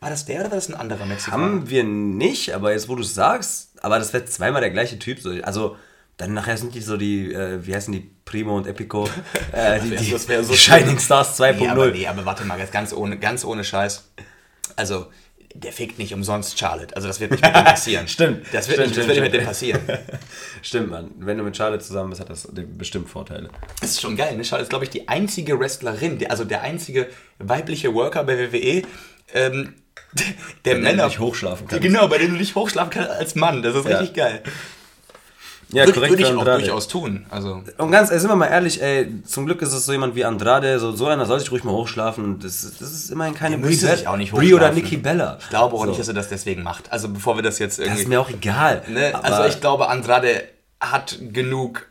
War 0.00 0.10
das 0.10 0.26
der 0.26 0.40
oder 0.40 0.50
war 0.50 0.56
das 0.56 0.68
ein 0.68 0.74
anderer 0.74 1.06
Mexikaner? 1.06 1.42
Haben 1.42 1.70
wir 1.70 1.84
nicht, 1.84 2.54
aber 2.54 2.72
jetzt 2.72 2.88
wo 2.88 2.94
du 2.94 3.02
es 3.02 3.14
sagst, 3.14 3.72
aber 3.82 3.98
das 3.98 4.12
wäre 4.12 4.24
zweimal 4.26 4.60
der 4.60 4.70
gleiche 4.70 4.98
Typ. 4.98 5.20
So. 5.20 5.30
Also 5.42 5.76
dann 6.18 6.34
nachher 6.34 6.56
sind 6.56 6.74
die 6.74 6.80
so 6.80 6.96
die, 6.96 7.32
äh, 7.32 7.66
wie 7.66 7.74
heißen 7.74 7.92
die, 7.92 8.10
Primo 8.28 8.56
und 8.56 8.66
Epico. 8.66 9.08
Äh, 9.52 9.80
die, 9.80 9.96
die, 9.96 10.16
so 10.16 10.52
die. 10.52 10.56
Shining 10.58 10.98
Stars 10.98 11.40
2.0. 11.40 11.54
Nee, 11.54 11.68
aber, 11.68 11.86
nee, 11.86 12.06
aber 12.06 12.24
warte 12.26 12.44
mal, 12.44 12.58
ganz 12.70 12.92
ohne, 12.92 13.18
ganz 13.18 13.44
ohne 13.44 13.64
Scheiß. 13.64 14.10
Also, 14.76 15.06
der 15.60 15.72
fickt 15.72 15.98
nicht 15.98 16.14
umsonst 16.14 16.58
Charlotte. 16.58 16.94
Also, 16.96 17.08
das 17.08 17.20
wird 17.20 17.30
nicht 17.32 17.44
mit 17.44 17.54
dem 17.54 17.64
passieren. 17.64 18.08
Stimmt. 18.08 18.46
Das 18.52 18.68
wird, 18.68 18.76
Stimmt, 18.78 18.88
nicht, 18.88 18.96
das 18.98 19.04
stimmt, 19.04 19.08
wird 19.08 19.16
nicht 19.24 19.32
mit 19.32 19.34
dem 19.40 19.46
passieren. 19.46 19.80
Stimmt, 20.62 20.90
Mann. 20.90 21.10
Wenn 21.18 21.38
du 21.38 21.44
mit 21.44 21.56
Charlotte 21.56 21.82
zusammen 21.84 22.10
bist, 22.10 22.20
hat 22.20 22.30
das 22.30 22.48
bestimmt 22.52 23.08
Vorteile. 23.10 23.48
Das 23.80 23.90
ist 23.90 24.00
schon 24.00 24.16
geil. 24.16 24.36
Ne? 24.36 24.44
Charlotte 24.44 24.64
ist, 24.64 24.70
glaube 24.70 24.84
ich, 24.84 24.90
die 24.90 25.08
einzige 25.08 25.58
Wrestlerin, 25.58 26.24
also 26.28 26.44
der 26.44 26.62
einzige 26.62 27.08
weibliche 27.38 27.92
Worker 27.94 28.24
bei 28.24 28.38
WWE, 28.52 28.82
ähm, 29.34 29.74
der 30.64 30.74
dem 30.74 30.82
Männer. 30.82 31.02
du 31.04 31.08
nicht 31.08 31.18
hochschlafen 31.18 31.66
kannst. 31.68 31.82
Genau, 31.82 32.08
bei 32.08 32.18
dem 32.18 32.30
du 32.32 32.36
nicht 32.36 32.54
hochschlafen 32.54 32.90
kannst 32.90 33.10
als 33.10 33.34
Mann. 33.34 33.62
Das 33.62 33.74
ist 33.74 33.86
Ja. 33.88 33.98
richtig 33.98 34.16
geil. 34.16 34.42
Ja, 35.70 35.82
Würde, 35.82 35.92
korrekt 35.92 36.12
würde 36.12 36.22
ich 36.22 36.28
auch 36.30 36.38
Andrade. 36.38 36.58
durchaus 36.60 36.88
tun. 36.88 37.26
Also, 37.28 37.62
Und 37.76 37.90
ganz, 37.90 38.10
ey, 38.10 38.18
sind 38.18 38.30
wir 38.30 38.36
mal 38.36 38.46
ehrlich, 38.46 38.80
ey, 38.82 39.22
zum 39.24 39.44
Glück 39.44 39.60
ist 39.60 39.74
es 39.74 39.84
so 39.84 39.92
jemand 39.92 40.14
wie 40.14 40.24
Andrade, 40.24 40.78
so, 40.78 40.92
so 40.92 41.06
einer 41.08 41.26
soll 41.26 41.40
sich 41.40 41.52
ruhig 41.52 41.62
mal 41.62 41.72
hochschlafen. 41.72 42.38
Das, 42.38 42.64
ist- 42.64 42.80
das 42.80 42.90
ist 42.90 43.10
immerhin 43.10 43.34
keine 43.34 43.58
Brie- 43.58 44.06
auch 44.06 44.16
nicht 44.16 44.32
Brie 44.32 44.54
oder. 44.54 44.72
Nikki 44.72 44.96
Bella. 44.96 45.36
ich 45.40 45.48
glaube 45.50 45.76
auch 45.76 45.80
so. 45.82 45.86
nicht, 45.88 46.00
dass 46.00 46.08
er 46.08 46.14
das 46.14 46.28
deswegen 46.30 46.62
macht. 46.62 46.90
Also, 46.90 47.10
bevor 47.10 47.36
wir 47.36 47.42
das 47.42 47.58
jetzt 47.58 47.78
Das 47.78 47.84
irgendwie. 47.86 48.02
ist 48.02 48.08
mir 48.08 48.18
auch 48.20 48.30
egal. 48.30 48.82
Ne? 48.88 49.12
Also 49.22 49.44
ich 49.44 49.60
glaube, 49.60 49.88
Andrade 49.88 50.44
hat 50.80 51.18
genug 51.32 51.86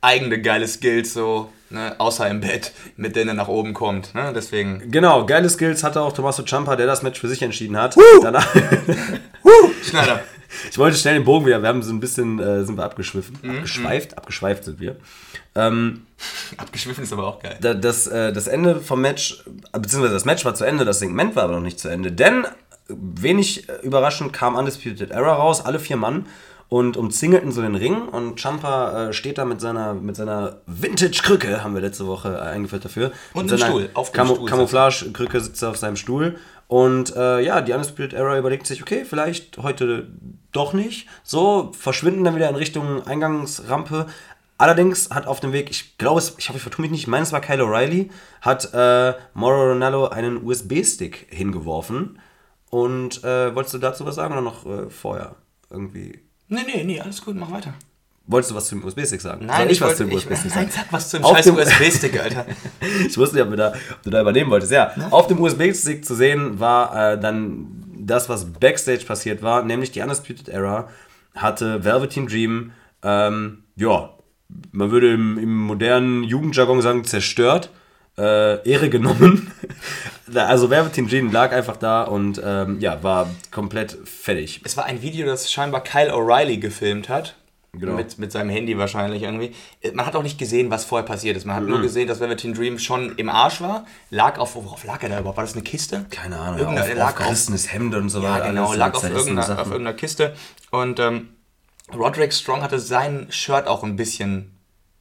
eigene 0.00 0.40
geile 0.42 0.66
Skills, 0.66 1.14
so, 1.14 1.52
ne? 1.70 1.94
außer 1.98 2.28
im 2.28 2.40
Bett, 2.40 2.72
mit 2.96 3.14
denen 3.14 3.28
er 3.28 3.34
nach 3.34 3.46
oben 3.48 3.72
kommt. 3.72 4.16
Ne? 4.16 4.32
Deswegen. 4.34 4.90
Genau, 4.90 5.26
geile 5.26 5.48
Skills 5.48 5.84
hatte 5.84 6.00
auch 6.00 6.12
Tommaso 6.12 6.42
Ciampa, 6.42 6.74
der 6.74 6.86
das 6.86 7.04
Match 7.04 7.20
für 7.20 7.28
sich 7.28 7.40
entschieden 7.42 7.76
hat. 7.76 7.96
Danach, 8.20 8.48
Schneider. 9.88 10.20
Ich 10.70 10.78
wollte 10.78 10.96
schnell 10.96 11.14
den 11.14 11.24
Bogen 11.24 11.46
wieder, 11.46 11.60
wir 11.62 11.68
haben 11.68 11.82
so 11.82 11.92
ein 11.92 12.00
bisschen, 12.00 12.38
äh, 12.38 12.64
sind 12.64 12.76
wir 12.76 12.84
abgeschwiffen. 12.84 13.38
Mhm. 13.42 13.50
Abgeschweift? 13.56 14.18
Abgeschweift 14.18 14.64
sind 14.64 14.80
wir. 14.80 14.96
Ähm, 15.54 16.06
Abgeschwiffen 16.56 17.04
ist 17.04 17.12
aber 17.12 17.26
auch 17.26 17.40
geil. 17.42 17.58
da- 17.60 17.74
das, 17.74 18.06
äh, 18.06 18.32
das 18.32 18.46
Ende 18.46 18.80
vom 18.80 19.00
Match, 19.00 19.44
äh, 19.72 19.78
beziehungsweise 19.78 20.14
das 20.14 20.24
Match 20.24 20.44
war 20.44 20.54
zu 20.54 20.64
Ende, 20.64 20.84
das 20.84 20.98
Segment 21.00 21.36
war 21.36 21.44
aber 21.44 21.54
noch 21.54 21.60
nicht 21.62 21.78
zu 21.78 21.88
Ende, 21.88 22.10
denn 22.12 22.44
äh, 22.44 22.48
wenig 22.88 23.68
äh, 23.68 23.72
überraschend 23.82 24.32
kam 24.32 24.54
Undisputed 24.54 25.10
Era 25.10 25.34
raus, 25.34 25.64
alle 25.64 25.78
vier 25.78 25.96
Mann 25.96 26.26
und 26.68 26.96
umzingelten 26.96 27.52
so 27.52 27.60
den 27.60 27.74
Ring 27.74 28.08
und 28.08 28.40
Champa 28.40 29.08
äh, 29.08 29.12
steht 29.12 29.36
da 29.36 29.44
mit 29.44 29.60
seiner, 29.60 29.92
mit 29.92 30.16
seiner 30.16 30.56
Vintage-Krücke, 30.66 31.62
haben 31.62 31.74
wir 31.74 31.82
letzte 31.82 32.06
Woche 32.06 32.34
äh, 32.34 32.40
eingeführt 32.48 32.84
dafür. 32.86 33.12
Und 33.34 33.50
mit 33.50 33.58
seiner 33.58 33.70
Stuhl, 33.70 33.90
auf 33.92 34.10
dem 34.10 34.16
Camo 34.16 34.34
Stuhl 34.36 34.48
Camouflage-Krücke 34.48 35.40
sitzt 35.40 35.62
er 35.62 35.68
auf 35.70 35.76
seinem 35.76 35.96
Stuhl 35.96 36.36
und 36.72 37.14
äh, 37.16 37.42
ja, 37.42 37.60
die 37.60 37.74
Undisputed 37.74 38.14
Era 38.14 38.38
überlegt 38.38 38.66
sich, 38.66 38.80
okay, 38.80 39.04
vielleicht 39.04 39.58
heute 39.58 40.08
doch 40.52 40.72
nicht. 40.72 41.06
So, 41.22 41.70
verschwinden 41.78 42.24
dann 42.24 42.34
wieder 42.34 42.48
in 42.48 42.54
Richtung 42.54 43.06
Eingangsrampe. 43.06 44.06
Allerdings 44.56 45.10
hat 45.10 45.26
auf 45.26 45.40
dem 45.40 45.52
Weg, 45.52 45.68
ich 45.70 45.98
glaube, 45.98 46.22
ich 46.38 46.48
hoffe, 46.48 46.56
ich 46.56 46.62
vertue 46.62 46.80
mich 46.80 46.90
nicht, 46.90 47.02
ich 47.02 47.08
meine, 47.08 47.24
es 47.24 47.32
war 47.32 47.42
Kyle 47.42 47.62
O'Reilly, 47.62 48.08
hat 48.40 48.72
äh, 48.72 49.12
Mauro 49.34 49.72
Ronaldo 49.72 50.08
einen 50.08 50.42
USB-Stick 50.46 51.26
hingeworfen. 51.28 52.18
Und 52.70 53.22
äh, 53.22 53.54
wolltest 53.54 53.74
du 53.74 53.78
dazu 53.78 54.06
was 54.06 54.14
sagen 54.14 54.32
oder 54.32 54.40
noch 54.40 54.64
äh, 54.64 54.88
vorher? 54.88 55.34
Irgendwie. 55.68 56.20
Nee, 56.48 56.62
nee, 56.66 56.84
nee, 56.84 57.00
alles 57.02 57.22
gut, 57.22 57.36
mach 57.36 57.50
weiter. 57.50 57.74
Wolltest 58.32 58.50
du 58.50 58.54
was 58.54 58.66
zum 58.66 58.84
USB-Stick 58.84 59.20
sagen? 59.20 59.46
Nein, 59.46 59.62
Soll 59.62 59.70
ich, 59.72 59.80
was 59.80 59.88
wollte, 59.88 59.98
zum 59.98 60.10
ich, 60.10 60.16
USB-Stick 60.16 60.54
nein, 60.54 60.70
sagen? 60.70 60.70
sag 60.70 60.92
was 60.92 61.10
zum 61.10 61.24
Auf 61.24 61.36
scheiß 61.36 61.46
USB-Stick, 61.48 62.20
Alter. 62.24 62.46
Ich 63.06 63.16
wusste 63.16 63.36
nicht, 63.36 63.46
ob, 63.46 63.56
da, 63.56 63.68
ob 63.92 64.02
du 64.02 64.10
da 64.10 64.20
übernehmen 64.20 64.50
wolltest. 64.50 64.72
Ja, 64.72 64.92
auf 65.10 65.26
dem 65.26 65.40
USB-Stick 65.40 66.04
zu 66.04 66.14
sehen 66.14 66.58
war 66.58 67.12
äh, 67.12 67.20
dann 67.20 67.66
das, 67.98 68.28
was 68.28 68.46
Backstage 68.46 69.04
passiert 69.06 69.42
war, 69.42 69.62
nämlich 69.62 69.92
die 69.92 70.00
Undisputed 70.00 70.48
Era 70.48 70.88
hatte 71.34 71.84
Velveteen 71.84 72.26
Dream, 72.26 72.72
ähm, 73.02 73.64
ja, 73.76 74.10
man 74.70 74.90
würde 74.90 75.12
im, 75.12 75.38
im 75.38 75.56
modernen 75.56 76.24
Jugendjargon 76.24 76.82
sagen, 76.82 77.04
zerstört, 77.04 77.70
äh, 78.18 78.68
Ehre 78.68 78.90
genommen. 78.90 79.50
Also 80.34 80.70
Velveteen 80.70 81.08
Dream 81.08 81.30
lag 81.30 81.52
einfach 81.52 81.76
da 81.76 82.04
und 82.04 82.40
ähm, 82.42 82.80
ja, 82.80 83.02
war 83.02 83.28
komplett 83.50 83.98
fertig. 84.04 84.62
Es 84.64 84.78
war 84.78 84.86
ein 84.86 85.02
Video, 85.02 85.26
das 85.26 85.52
scheinbar 85.52 85.82
Kyle 85.82 86.14
O'Reilly 86.14 86.56
gefilmt 86.58 87.10
hat. 87.10 87.36
Genau. 87.78 87.94
Mit, 87.94 88.18
mit 88.18 88.30
seinem 88.30 88.50
Handy 88.50 88.76
wahrscheinlich 88.76 89.22
irgendwie. 89.22 89.54
Man 89.94 90.04
hat 90.04 90.14
auch 90.14 90.22
nicht 90.22 90.36
gesehen, 90.38 90.70
was 90.70 90.84
vorher 90.84 91.06
passiert 91.06 91.38
ist. 91.38 91.46
Man 91.46 91.56
hat 91.56 91.62
nur 91.64 91.78
Mhm. 91.78 91.82
gesehen, 91.82 92.06
dass 92.06 92.20
Velveteen 92.20 92.52
Dream 92.52 92.78
schon 92.78 93.16
im 93.16 93.30
Arsch 93.30 93.62
war. 93.62 93.86
Lag 94.10 94.38
auf, 94.38 94.54
worauf 94.56 94.84
lag 94.84 95.02
er 95.02 95.08
da 95.08 95.18
überhaupt? 95.20 95.38
War 95.38 95.44
das 95.44 95.54
eine 95.54 95.62
Kiste? 95.62 96.04
Keine 96.10 96.38
Ahnung, 96.38 96.58
Irgendeine- 96.60 96.92
auf, 96.92 97.16
lag 97.18 97.20
auf- 97.26 97.72
Hemd 97.72 97.94
und 97.94 98.10
so 98.10 98.20
Ja, 98.22 98.30
weiter. 98.34 98.48
genau, 98.48 98.74
lag 98.74 98.92
auf 98.94 99.02
irgendeiner, 99.04 99.58
auf 99.58 99.68
irgendeiner 99.68 99.94
Kiste. 99.94 100.34
Und 100.70 101.00
ähm, 101.00 101.30
Roderick 101.94 102.34
Strong 102.34 102.60
hatte 102.62 102.78
sein 102.78 103.28
Shirt 103.30 103.66
auch 103.66 103.82
ein 103.84 103.96
bisschen 103.96 104.50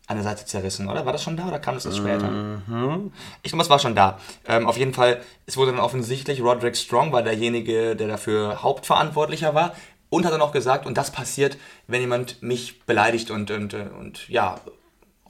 an 0.07 0.15
der 0.17 0.23
Seite 0.23 0.45
zerrissen, 0.45 0.89
oder? 0.89 1.05
War 1.05 1.13
das 1.13 1.23
schon 1.23 1.37
da 1.37 1.47
oder 1.47 1.59
kam 1.59 1.75
das 1.75 1.85
erst 1.85 1.97
später? 1.97 2.29
Mhm. 2.29 3.11
Ich 3.43 3.51
glaube, 3.51 3.63
es 3.63 3.69
war 3.69 3.79
schon 3.79 3.95
da. 3.95 4.17
Ähm, 4.45 4.67
auf 4.67 4.77
jeden 4.77 4.93
Fall, 4.93 5.21
es 5.45 5.55
wurde 5.57 5.71
dann 5.71 5.79
offensichtlich, 5.79 6.41
Roderick 6.41 6.75
Strong 6.75 7.11
war 7.13 7.21
derjenige, 7.21 7.95
der 7.97 8.07
dafür 8.09 8.61
Hauptverantwortlicher 8.63 9.53
war. 9.55 9.73
Und 10.11 10.25
hat 10.25 10.33
dann 10.33 10.41
auch 10.41 10.51
gesagt, 10.51 10.85
und 10.85 10.97
das 10.97 11.09
passiert, 11.09 11.57
wenn 11.87 12.01
jemand 12.01 12.43
mich 12.43 12.81
beleidigt 12.81 13.31
und, 13.31 13.49
und, 13.49 13.73
äh, 13.73 13.87
und 13.97 14.29
ja, 14.29 14.59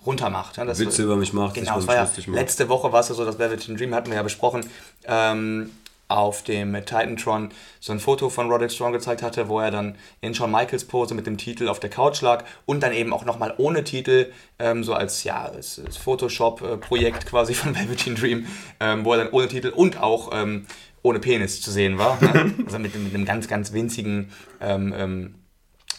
runtermacht. 0.05 0.57
Ja, 0.57 0.65
das 0.65 0.79
Witze 0.79 1.03
über 1.03 1.15
mich 1.15 1.34
macht, 1.34 1.53
Genau, 1.53 1.77
mich 1.77 1.88
war 1.88 1.95
ja, 1.95 2.09
letzte 2.27 2.67
Woche 2.67 2.91
war 2.91 3.01
es 3.01 3.09
ja 3.09 3.15
so, 3.15 3.23
das 3.23 3.39
Velveteen 3.39 3.77
Dream 3.77 3.93
hatten 3.93 4.09
wir 4.09 4.17
ja 4.17 4.23
besprochen, 4.23 4.67
ähm, 5.05 5.69
auf 6.07 6.43
dem 6.43 6.73
Titantron 6.73 7.49
so 7.79 7.93
ein 7.93 7.99
Foto 7.99 8.29
von 8.29 8.49
Roderick 8.49 8.71
Strong 8.71 8.91
gezeigt 8.91 9.21
hatte, 9.23 9.47
wo 9.47 9.59
er 9.59 9.71
dann 9.71 9.95
in 10.19 10.34
Shawn 10.34 10.51
Michaels 10.51 10.86
Pose 10.86 11.13
mit 11.13 11.25
dem 11.25 11.38
Titel 11.38 11.69
auf 11.69 11.79
der 11.79 11.89
Couch 11.89 12.21
lag 12.21 12.43
und 12.65 12.82
dann 12.84 12.91
eben 12.91 13.13
auch 13.13 13.23
nochmal 13.23 13.53
ohne 13.57 13.84
Titel, 13.84 14.32
ähm, 14.59 14.84
so 14.84 14.93
als, 14.93 15.23
ja, 15.23 15.43
als, 15.45 15.79
als 15.79 15.97
Photoshop-Projekt 15.97 17.27
quasi 17.27 17.53
von 17.53 17.75
Velveteen 17.75 18.15
Dream, 18.15 18.47
ähm, 18.79 19.05
wo 19.05 19.13
er 19.13 19.19
dann 19.19 19.29
ohne 19.32 19.47
Titel 19.47 19.69
und 19.69 20.01
auch 20.01 20.32
ähm, 20.34 20.65
ohne 21.04 21.20
Penis 21.20 21.62
zu 21.62 21.72
sehen 21.72 21.97
war. 21.97 22.22
Ne? 22.22 22.54
Also 22.66 22.80
mit, 22.80 22.95
mit 22.95 23.14
einem 23.14 23.26
ganz, 23.26 23.47
ganz 23.47 23.74
winzigen 23.74 24.32
ähm, 24.60 24.93
ähm, 24.95 25.36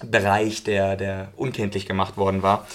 Bereich, 0.05 0.65
der, 0.65 0.97
der 0.97 1.33
unkenntlich 1.37 1.87
gemacht 1.87 2.17
worden 2.17 2.43
war. 2.43 2.67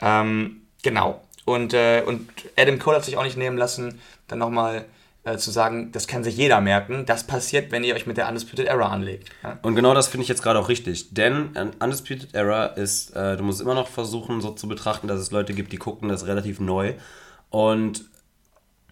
Ähm, 0.00 0.62
genau. 0.82 1.22
Und, 1.44 1.74
äh, 1.74 2.02
und 2.06 2.28
Adam 2.56 2.78
Cole 2.78 2.96
hat 2.96 3.04
sich 3.04 3.16
auch 3.16 3.24
nicht 3.24 3.36
nehmen 3.36 3.56
lassen, 3.56 4.00
dann 4.28 4.38
nochmal 4.38 4.84
äh, 5.24 5.36
zu 5.36 5.50
sagen, 5.50 5.92
das 5.92 6.06
kann 6.06 6.24
sich 6.24 6.36
jeder 6.36 6.60
merken. 6.60 7.04
Das 7.06 7.26
passiert, 7.26 7.72
wenn 7.72 7.84
ihr 7.84 7.94
euch 7.94 8.06
mit 8.06 8.16
der 8.16 8.28
Undisputed 8.28 8.66
Era 8.66 8.88
anlegt. 8.88 9.28
Ja? 9.42 9.58
Und 9.62 9.74
genau 9.74 9.92
das 9.94 10.08
finde 10.08 10.22
ich 10.22 10.28
jetzt 10.28 10.42
gerade 10.42 10.58
auch 10.58 10.68
richtig. 10.68 11.12
Denn 11.12 11.56
ein 11.56 11.72
Undisputed 11.78 12.34
Era 12.34 12.66
ist, 12.66 13.14
äh, 13.16 13.36
du 13.36 13.42
musst 13.42 13.60
immer 13.60 13.74
noch 13.74 13.88
versuchen, 13.88 14.40
so 14.40 14.52
zu 14.52 14.68
betrachten, 14.68 15.08
dass 15.08 15.20
es 15.20 15.30
Leute 15.30 15.52
gibt, 15.52 15.72
die 15.72 15.76
gucken 15.76 16.08
das 16.08 16.26
relativ 16.26 16.60
neu. 16.60 16.94
Und 17.50 18.04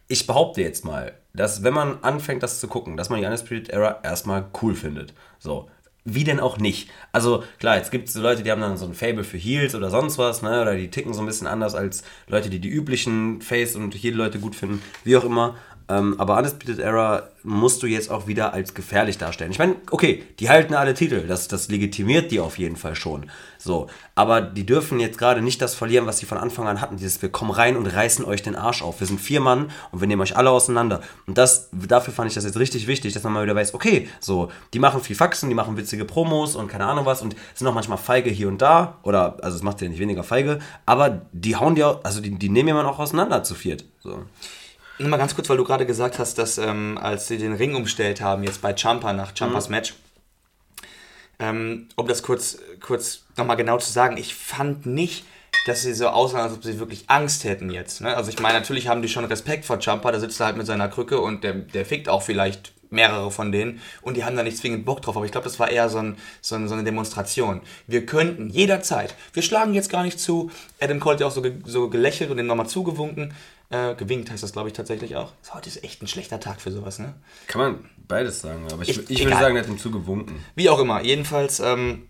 ich 0.09 0.27
behaupte 0.27 0.63
jetzt 0.63 0.85
mal, 0.85 1.13
dass 1.35 1.63
wenn 1.63 1.75
man 1.75 2.03
anfängt, 2.03 2.43
das 2.43 2.61
zu 2.61 2.67
gucken, 2.67 2.97
dass 2.97 3.11
man 3.11 3.21
die 3.21 3.27
Undisputed 3.27 3.69
Era 3.69 4.01
erstmal 4.03 4.47
cool 4.63 4.75
findet. 4.75 5.15
So. 5.39 5.69
Wie 6.11 6.25
denn 6.25 6.41
auch 6.41 6.57
nicht? 6.57 6.89
Also 7.13 7.45
klar, 7.59 7.77
jetzt 7.77 7.91
gibt 7.91 8.09
es 8.09 8.15
so 8.15 8.23
Leute, 8.23 8.43
die 8.43 8.51
haben 8.51 8.63
dann 8.63 8.79
so 8.79 8.87
ein 8.87 8.95
Fable 8.95 9.25
für 9.25 9.37
Heels 9.37 9.75
oder 9.75 9.91
sonst 9.91 10.17
was, 10.17 10.41
ne? 10.41 10.63
Oder 10.63 10.75
die 10.75 10.91
ticken 10.91 11.13
so 11.13 11.21
ein 11.21 11.27
bisschen 11.27 11.47
anders 11.47 11.75
als 11.75 12.03
Leute, 12.29 12.49
die 12.49 12.61
die 12.61 12.71
üblichen 12.71 13.43
Face- 13.43 13.77
und 13.77 13.93
Heel-Leute 13.95 14.39
gut 14.39 14.57
finden, 14.57 14.81
wie 15.05 15.19
auch 15.19 15.25
immer. 15.25 15.57
Ähm, 15.89 16.17
aber 16.19 16.37
Undisputed 16.37 16.79
Era 16.79 17.29
musst 17.43 17.83
du 17.83 17.87
jetzt 17.87 18.11
auch 18.11 18.27
wieder 18.27 18.53
als 18.53 18.75
gefährlich 18.75 19.17
darstellen. 19.17 19.51
Ich 19.51 19.59
meine, 19.59 19.77
okay, 19.91 20.23
die 20.39 20.51
halten 20.51 20.75
alle 20.75 20.93
Titel, 20.93 21.27
das, 21.27 21.49
das 21.49 21.69
legitimiert 21.69 22.31
die 22.31 22.41
auf 22.41 22.59
jeden 22.59 22.77
Fall 22.77 22.95
schon. 22.95 23.31
So, 23.57 23.87
aber 24.15 24.43
die 24.43 24.67
dürfen 24.67 25.01
jetzt 25.01 25.19
gerade 25.19 25.41
nicht 25.41 25.63
das 25.63 25.75
verlieren, 25.75 26.05
was 26.07 26.19
sie 26.19 26.27
von 26.27 26.37
Anfang 26.37 26.69
an 26.69 26.81
hatten. 26.81 26.99
Dieses, 26.99 27.23
wir 27.23 27.31
kommen 27.31 27.51
rein 27.51 27.77
und 27.77 27.87
reißen 27.87 28.25
euch 28.25 28.43
den 28.43 28.55
Arsch 28.55 28.83
auf. 28.83 29.01
Wir 29.01 29.07
sind 29.07 29.21
vier 29.21 29.41
Mann 29.41 29.71
und 29.91 30.01
wir 30.01 30.09
nehmen 30.09 30.21
euch 30.21 30.37
alle 30.37 30.51
auseinander. 30.51 31.01
Und 31.27 31.39
das, 31.39 31.71
dafür 31.73 32.13
fand 32.13 32.29
ich 32.29 32.35
das 32.35 32.45
jetzt 32.45 32.59
richtig 32.59 32.87
wichtig, 32.87 33.15
dass 33.15 33.23
man 33.23 33.33
mal 33.33 33.43
wieder 33.43 33.55
weiß, 33.55 33.73
okay, 33.73 34.09
so, 34.21 34.51
die 34.75 34.79
machen 34.79 35.01
viel 35.01 35.17
Faxen, 35.17 35.49
die 35.49 35.55
machen 35.55 35.77
witzige 35.77 36.05
Promos 36.05 36.55
und 36.55 36.69
keine 36.69 36.85
Ahnung 36.85 37.07
was 37.07 37.23
und 37.23 37.35
sind 37.55 37.67
auch 37.67 37.75
manchmal 37.75 37.99
feige 37.99 38.31
hier 38.31 38.49
und 38.49 38.61
da. 38.61 38.99
Oder, 39.05 39.39
also 39.43 39.57
es 39.57 39.63
macht 39.63 39.81
ja 39.81 39.89
nicht 39.89 40.01
weniger 40.01 40.23
feige, 40.23 40.59
aber 40.85 41.23
die 41.33 41.57
hauen 41.57 41.81
auch, 41.83 42.05
also 42.05 42.21
die, 42.21 42.39
die 42.39 42.49
nehmen 42.51 42.69
jemanden 42.69 42.91
auch 42.91 42.99
auseinander 42.99 43.43
zu 43.43 43.55
viert. 43.55 43.85
So. 44.01 44.25
Nur 44.99 45.09
mal 45.11 45.17
ganz 45.17 45.35
kurz, 45.35 45.49
weil 45.49 45.57
du 45.57 45.65
gerade 45.65 45.87
gesagt 45.87 46.19
hast, 46.19 46.39
dass 46.39 46.59
ähm, 46.59 46.99
als 47.01 47.29
sie 47.29 47.39
den 47.39 47.53
Ring 47.53 47.77
umstellt 47.77 48.21
haben, 48.21 48.43
jetzt 48.43 48.61
bei 48.61 48.75
Champa 48.77 49.13
nach 49.13 49.37
Champas 49.37 49.69
Match, 49.69 49.95
ähm, 51.39 51.89
um 51.95 52.09
das 52.09 52.23
kurz, 52.23 52.59
kurz 52.81 53.25
nochmal 53.37 53.57
genau 53.57 53.79
zu 53.79 53.93
sagen, 53.93 54.17
ich 54.17 54.35
fand 54.35 54.87
nicht, 54.87 55.25
dass 55.67 55.83
sie 55.83 55.95
so 55.95 56.09
aussahen, 56.09 56.43
als 56.43 56.55
ob 56.55 56.65
sie 56.65 56.81
wirklich 56.81 57.05
Angst 57.09 57.45
hätten 57.45 57.71
jetzt. 57.71 58.01
Ne? 58.01 58.17
Also 58.17 58.31
ich 58.31 58.41
meine, 58.41 58.59
natürlich 58.59 58.89
haben 58.89 59.03
die 59.03 59.09
schon 59.09 59.25
Respekt 59.25 59.65
vor 59.65 59.79
Champa, 59.81 60.11
da 60.11 60.19
sitzt 60.19 60.41
er 60.41 60.47
halt 60.47 60.57
mit 60.57 60.67
seiner 60.67 60.89
Krücke 60.89 61.21
und 61.21 61.45
der, 61.45 61.55
der 61.55 61.87
fickt 61.87 62.09
auch 62.09 62.23
vielleicht 62.23 62.73
mehrere 62.91 63.31
von 63.31 63.53
denen 63.53 63.81
und 64.03 64.17
die 64.17 64.25
haben 64.25 64.35
da 64.35 64.43
nicht 64.43 64.57
zwingend 64.57 64.85
Bock 64.85 65.03
drauf, 65.03 65.17
aber 65.17 65.27
ich 65.27 65.33
glaube, 65.33 65.45
das 65.45 65.61
war 65.61 65.71
eher 65.71 65.89
so, 65.89 65.99
ein, 65.99 66.17
so, 66.41 66.55
ein, 66.55 66.69
so 66.69 66.75
eine 66.75 66.85
Demonstration. 66.85 67.61
Wir 67.87 68.07
könnten 68.07 68.49
jederzeit, 68.49 69.15
wir 69.33 69.43
schlagen 69.43 69.75
jetzt 69.75 69.91
gar 69.91 70.03
nicht 70.03 70.19
zu, 70.19 70.51
Adam 70.81 70.99
Cole 70.99 71.15
hat 71.15 71.21
ja 71.21 71.27
auch 71.27 71.33
so, 71.33 71.43
ge, 71.43 71.53
so 71.65 71.89
gelächelt 71.91 72.31
und 72.31 72.39
ihm 72.39 72.47
nochmal 72.47 72.67
zugewunken, 72.67 73.35
äh, 73.71 73.95
gewinkt 73.95 74.31
heißt 74.31 74.43
das, 74.43 74.53
glaube 74.53 74.69
ich, 74.69 74.75
tatsächlich 74.75 75.17
auch. 75.17 75.33
Heute 75.53 75.69
ist 75.69 75.83
echt 75.85 76.03
ein 76.03 76.09
schlechter 76.09 76.41
Tag 76.41 76.61
für 76.61 76.71
sowas, 76.71 76.99
ne? 76.99 77.15
Kann 77.47 77.61
man 77.61 77.91
beides 78.07 78.41
sagen, 78.41 78.67
aber 78.73 78.83
ich, 78.83 78.91
Ich- 78.91 79.11
ich, 79.11 79.25
würde 79.25 79.37
sagen, 79.39 79.57
er 79.57 79.63
hat 79.63 79.69
ihm 79.69 79.79
zugewunken. 79.79 80.45
Wie 80.55 80.69
auch 80.71 80.79
immer, 80.79 81.03
jedenfalls 81.03 81.61
ähm, 81.61 82.09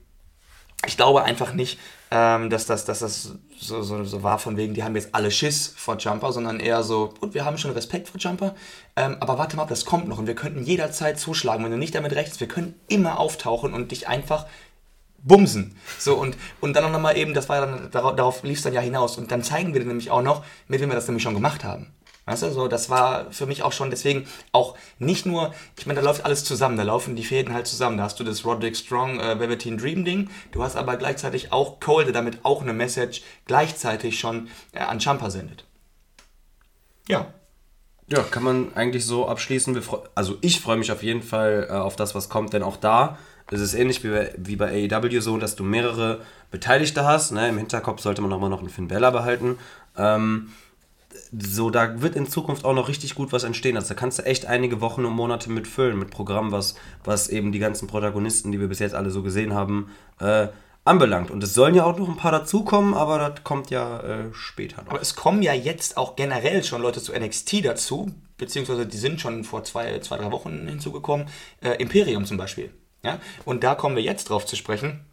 ich 0.87 0.97
glaube 0.97 1.25
einfach 1.25 1.55
nicht, 1.55 1.79
ähm, 2.13 2.49
dass 2.51 2.65
das, 2.67 2.85
dass 2.85 3.01
das 3.01 3.33
so, 3.59 3.83
so, 3.83 4.05
so 4.05 4.23
war 4.23 4.39
von 4.39 4.57
wegen, 4.57 4.75
die 4.75 4.85
haben 4.85 4.95
jetzt 4.95 5.13
alle 5.13 5.33
Schiss 5.33 5.75
vor 5.77 5.97
Jumper, 5.99 6.33
sondern 6.33 6.61
eher 6.61 6.85
so, 6.85 7.13
gut, 7.21 7.35
wir 7.35 7.45
haben 7.45 7.59
schon 7.59 7.73
Respekt 7.73 8.09
vor 8.09 8.21
Jumper, 8.21 8.55
ähm, 8.95 9.17
aber 9.19 9.37
warte 9.39 9.57
mal, 9.57 9.67
das 9.67 9.85
kommt 9.85 10.07
noch 10.07 10.19
und 10.19 10.29
wir 10.29 10.37
könnten 10.37 10.63
jederzeit 10.63 11.19
zuschlagen, 11.19 11.65
wenn 11.65 11.73
du 11.73 11.77
nicht 11.77 11.97
damit 11.97 12.13
rechnest, 12.13 12.39
wir 12.39 12.47
können 12.47 12.75
immer 12.87 13.19
auftauchen 13.19 13.75
und 13.75 13.91
dich 13.91 14.07
einfach 14.07 14.47
bumsen. 15.23 15.77
So, 15.99 16.17
und, 16.17 16.37
und 16.61 16.75
dann 16.75 16.91
noch 16.91 17.01
mal 17.01 17.17
eben, 17.17 17.35
das 17.35 17.49
war 17.49 17.61
dann, 17.61 17.91
darauf, 17.91 18.17
darauf 18.17 18.43
lief 18.43 18.59
es 18.59 18.65
dann 18.65 18.73
ja 18.73 18.81
hinaus. 18.81 19.19
Und 19.19 19.31
dann 19.31 19.43
zeigen 19.43 19.75
wir 19.75 19.85
nämlich 19.85 20.11
auch 20.11 20.23
noch, 20.23 20.45
mit 20.69 20.81
wem 20.81 20.91
wir 20.91 20.95
das 20.95 21.07
nämlich 21.07 21.23
schon 21.23 21.35
gemacht 21.35 21.65
haben. 21.65 21.93
Weißt 22.29 22.43
du, 22.43 22.51
so, 22.51 22.69
das 22.69 22.91
war 22.91 23.33
für 23.33 23.47
mich 23.47 23.63
auch 23.63 23.73
schon 23.73 23.89
deswegen 23.89 24.27
auch 24.53 24.77
nicht 24.99 25.25
nur, 25.25 25.55
ich 25.79 25.87
meine, 25.87 26.01
da 26.01 26.05
läuft 26.05 26.27
alles 26.27 26.45
zusammen, 26.45 26.77
da 26.77 26.83
laufen 26.83 27.17
die 27.17 27.25
Fäden 27.25 27.55
halt 27.55 27.67
zusammen. 27.67 27.97
Da 27.97 28.05
hast 28.05 28.21
du 28.21 28.25
das 28.25 28.45
Roderick 28.45 28.77
Strong 28.77 29.19
äh, 29.19 29.41
Velveteen 29.41 29.79
Dream 29.79 30.05
Ding, 30.05 30.29
du 30.53 30.63
hast 30.63 30.77
aber 30.77 30.99
gleichzeitig 30.99 31.53
auch 31.53 31.81
Cole, 31.81 32.05
der 32.05 32.13
damit 32.13 32.45
auch 32.45 32.61
eine 32.61 32.75
Message 32.75 33.23
gleichzeitig 33.47 34.21
schon 34.21 34.49
äh, 34.73 34.81
an 34.81 35.01
Champa 35.01 35.31
sendet. 35.31 35.65
Ja. 37.09 37.33
Ja, 38.11 38.23
kann 38.23 38.43
man 38.43 38.75
eigentlich 38.75 39.07
so 39.07 39.27
abschließen. 39.27 39.83
Also 40.15 40.37
ich 40.43 40.61
freue 40.61 40.77
mich 40.77 40.93
auf 40.93 41.03
jeden 41.03 41.23
Fall 41.23 41.67
äh, 41.71 41.73
auf 41.73 41.97
das, 41.97 42.15
was 42.15 42.29
kommt, 42.29 42.53
denn 42.53 42.63
auch 42.63 42.77
da 42.77 43.19
ist 43.51 43.61
es 43.61 43.75
ähnlich 43.75 44.05
wie 44.05 44.11
bei, 44.11 44.35
wie 44.37 44.57
bei 44.57 44.91
AEW 44.91 45.21
so, 45.21 45.39
dass 45.39 45.57
du 45.57 45.65
mehrere 45.65 46.21
Beteiligte 46.51 47.05
hast. 47.05 47.33
Ne? 47.33 47.49
Im 47.49 47.59
Hinterkopf 47.59 48.01
sollte 48.01 48.23
man 48.23 48.33
auch 48.33 48.41
mal 48.41 48.49
noch 48.49 48.61
einen 48.61 48.69
Finn 48.69 48.89
Bella 48.89 49.11
behalten. 49.11 49.59
Ähm, 49.97 50.49
so, 51.33 51.71
da 51.71 52.01
wird 52.03 52.17
in 52.17 52.27
Zukunft 52.27 52.65
auch 52.65 52.75
noch 52.75 52.89
richtig 52.89 53.15
gut 53.15 53.33
was 53.33 53.45
entstehen. 53.45 53.77
Also 53.77 53.89
da 53.89 53.95
kannst 53.95 54.19
du 54.19 54.25
echt 54.25 54.47
einige 54.47 54.81
Wochen 54.81 55.05
und 55.05 55.13
Monate 55.13 55.51
mit 55.51 55.67
füllen, 55.67 55.99
mit 55.99 56.11
Programm, 56.11 56.53
was, 56.53 56.75
was 57.05 57.29
eben 57.29 57.53
die 57.53 57.59
ganzen 57.59 57.89
Protagonisten, 57.89 58.53
die 58.53 58.61
wir 58.61 58.69
bis 58.69 58.79
jetzt 58.79 58.95
alle 58.95 59.11
so 59.11 59.23
gesehen 59.23 59.55
haben, 59.55 59.91
äh, 60.21 60.49
anbelangt. 60.85 61.31
Und 61.31 61.43
es 61.43 61.55
sollen 61.55 61.75
ja 61.75 61.85
auch 61.85 61.99
noch 61.99 62.09
ein 62.09 62.17
paar 62.17 62.33
dazukommen, 62.33 62.95
aber 62.95 63.19
das 63.19 63.45
kommt 63.45 63.71
ja 63.71 64.01
äh, 64.01 64.25
später 64.33 64.83
noch. 64.83 64.91
Aber 64.91 65.01
es 65.01 65.15
kommen 65.15 65.43
ja 65.43 65.53
jetzt 65.53 65.97
auch 65.97 66.17
generell 66.17 66.65
schon 66.65 66.83
Leute 66.83 67.01
zu 67.01 67.13
NXT 67.13 67.65
dazu, 67.65 68.11
beziehungsweise 68.39 68.87
die 68.87 68.97
sind 68.97 69.21
schon 69.21 69.45
vor 69.45 69.65
zwei, 69.65 69.99
zwei 70.01 70.17
drei 70.17 70.31
Wochen 70.31 70.67
hinzugekommen. 70.67 71.27
Äh, 71.61 71.75
Imperium 71.75 72.25
zum 72.25 72.37
Beispiel. 72.37 72.71
Ja? 73.03 73.19
Und 73.45 73.65
da 73.65 73.75
kommen 73.75 73.97
wir 73.97 74.03
jetzt 74.03 74.31
drauf 74.31 74.47
zu 74.47 74.57
sprechen. 74.57 75.05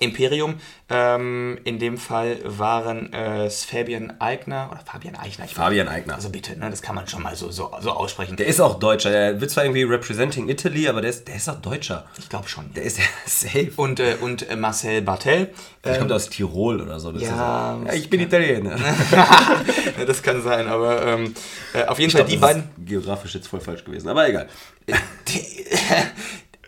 Imperium, 0.00 0.60
ähm, 0.90 1.58
in 1.64 1.78
dem 1.78 1.96
Fall 1.96 2.38
waren 2.44 3.12
es 3.12 3.64
Fabian 3.64 4.20
Eigner 4.20 4.68
oder 4.70 4.80
Fabian 4.84 5.16
Eichner. 5.16 5.46
Ich 5.46 5.54
Fabian 5.54 5.88
Eigner. 5.88 6.14
Also 6.14 6.28
bitte, 6.28 6.56
ne, 6.56 6.70
das 6.70 6.82
kann 6.82 6.94
man 6.94 7.08
schon 7.08 7.22
mal 7.22 7.34
so, 7.34 7.50
so, 7.50 7.72
so 7.80 7.90
aussprechen. 7.92 8.36
Der 8.36 8.46
ist 8.46 8.60
auch 8.60 8.78
Deutscher. 8.78 9.10
Der 9.10 9.40
wird 9.40 9.50
zwar 9.50 9.64
irgendwie 9.64 9.82
representing 9.84 10.48
Italy, 10.48 10.88
aber 10.88 11.00
der 11.00 11.10
ist, 11.10 11.26
der 11.26 11.36
ist 11.36 11.48
auch 11.48 11.60
Deutscher. 11.60 12.04
ich 12.18 12.28
glaube 12.28 12.48
schon. 12.48 12.72
Der 12.74 12.84
ist 12.84 12.98
ja 12.98 13.04
safe. 13.26 13.72
Und, 13.76 13.98
äh, 13.98 14.16
und 14.20 14.48
äh, 14.48 14.56
Marcel 14.56 15.02
Bartel. 15.02 15.52
Der 15.82 15.94
ähm, 15.94 15.98
kommt 16.00 16.12
aus 16.12 16.28
Tirol 16.28 16.80
oder 16.80 17.00
so. 17.00 17.10
Das 17.10 17.22
ja, 17.22 17.78
ja, 17.84 17.92
ich 17.92 18.08
bin 18.08 18.20
Italiener. 18.20 18.76
das 20.06 20.22
kann 20.22 20.42
sein, 20.42 20.68
aber 20.68 21.04
ähm, 21.06 21.34
äh, 21.72 21.84
auf 21.86 21.98
jeden 21.98 22.12
Fall 22.12 22.24
die 22.24 22.32
Das 22.34 22.40
beiden. 22.40 22.62
ist 22.62 22.86
geografisch 22.86 23.34
jetzt 23.34 23.48
voll 23.48 23.60
falsch 23.60 23.84
gewesen, 23.84 24.08
aber 24.08 24.28
egal. 24.28 24.48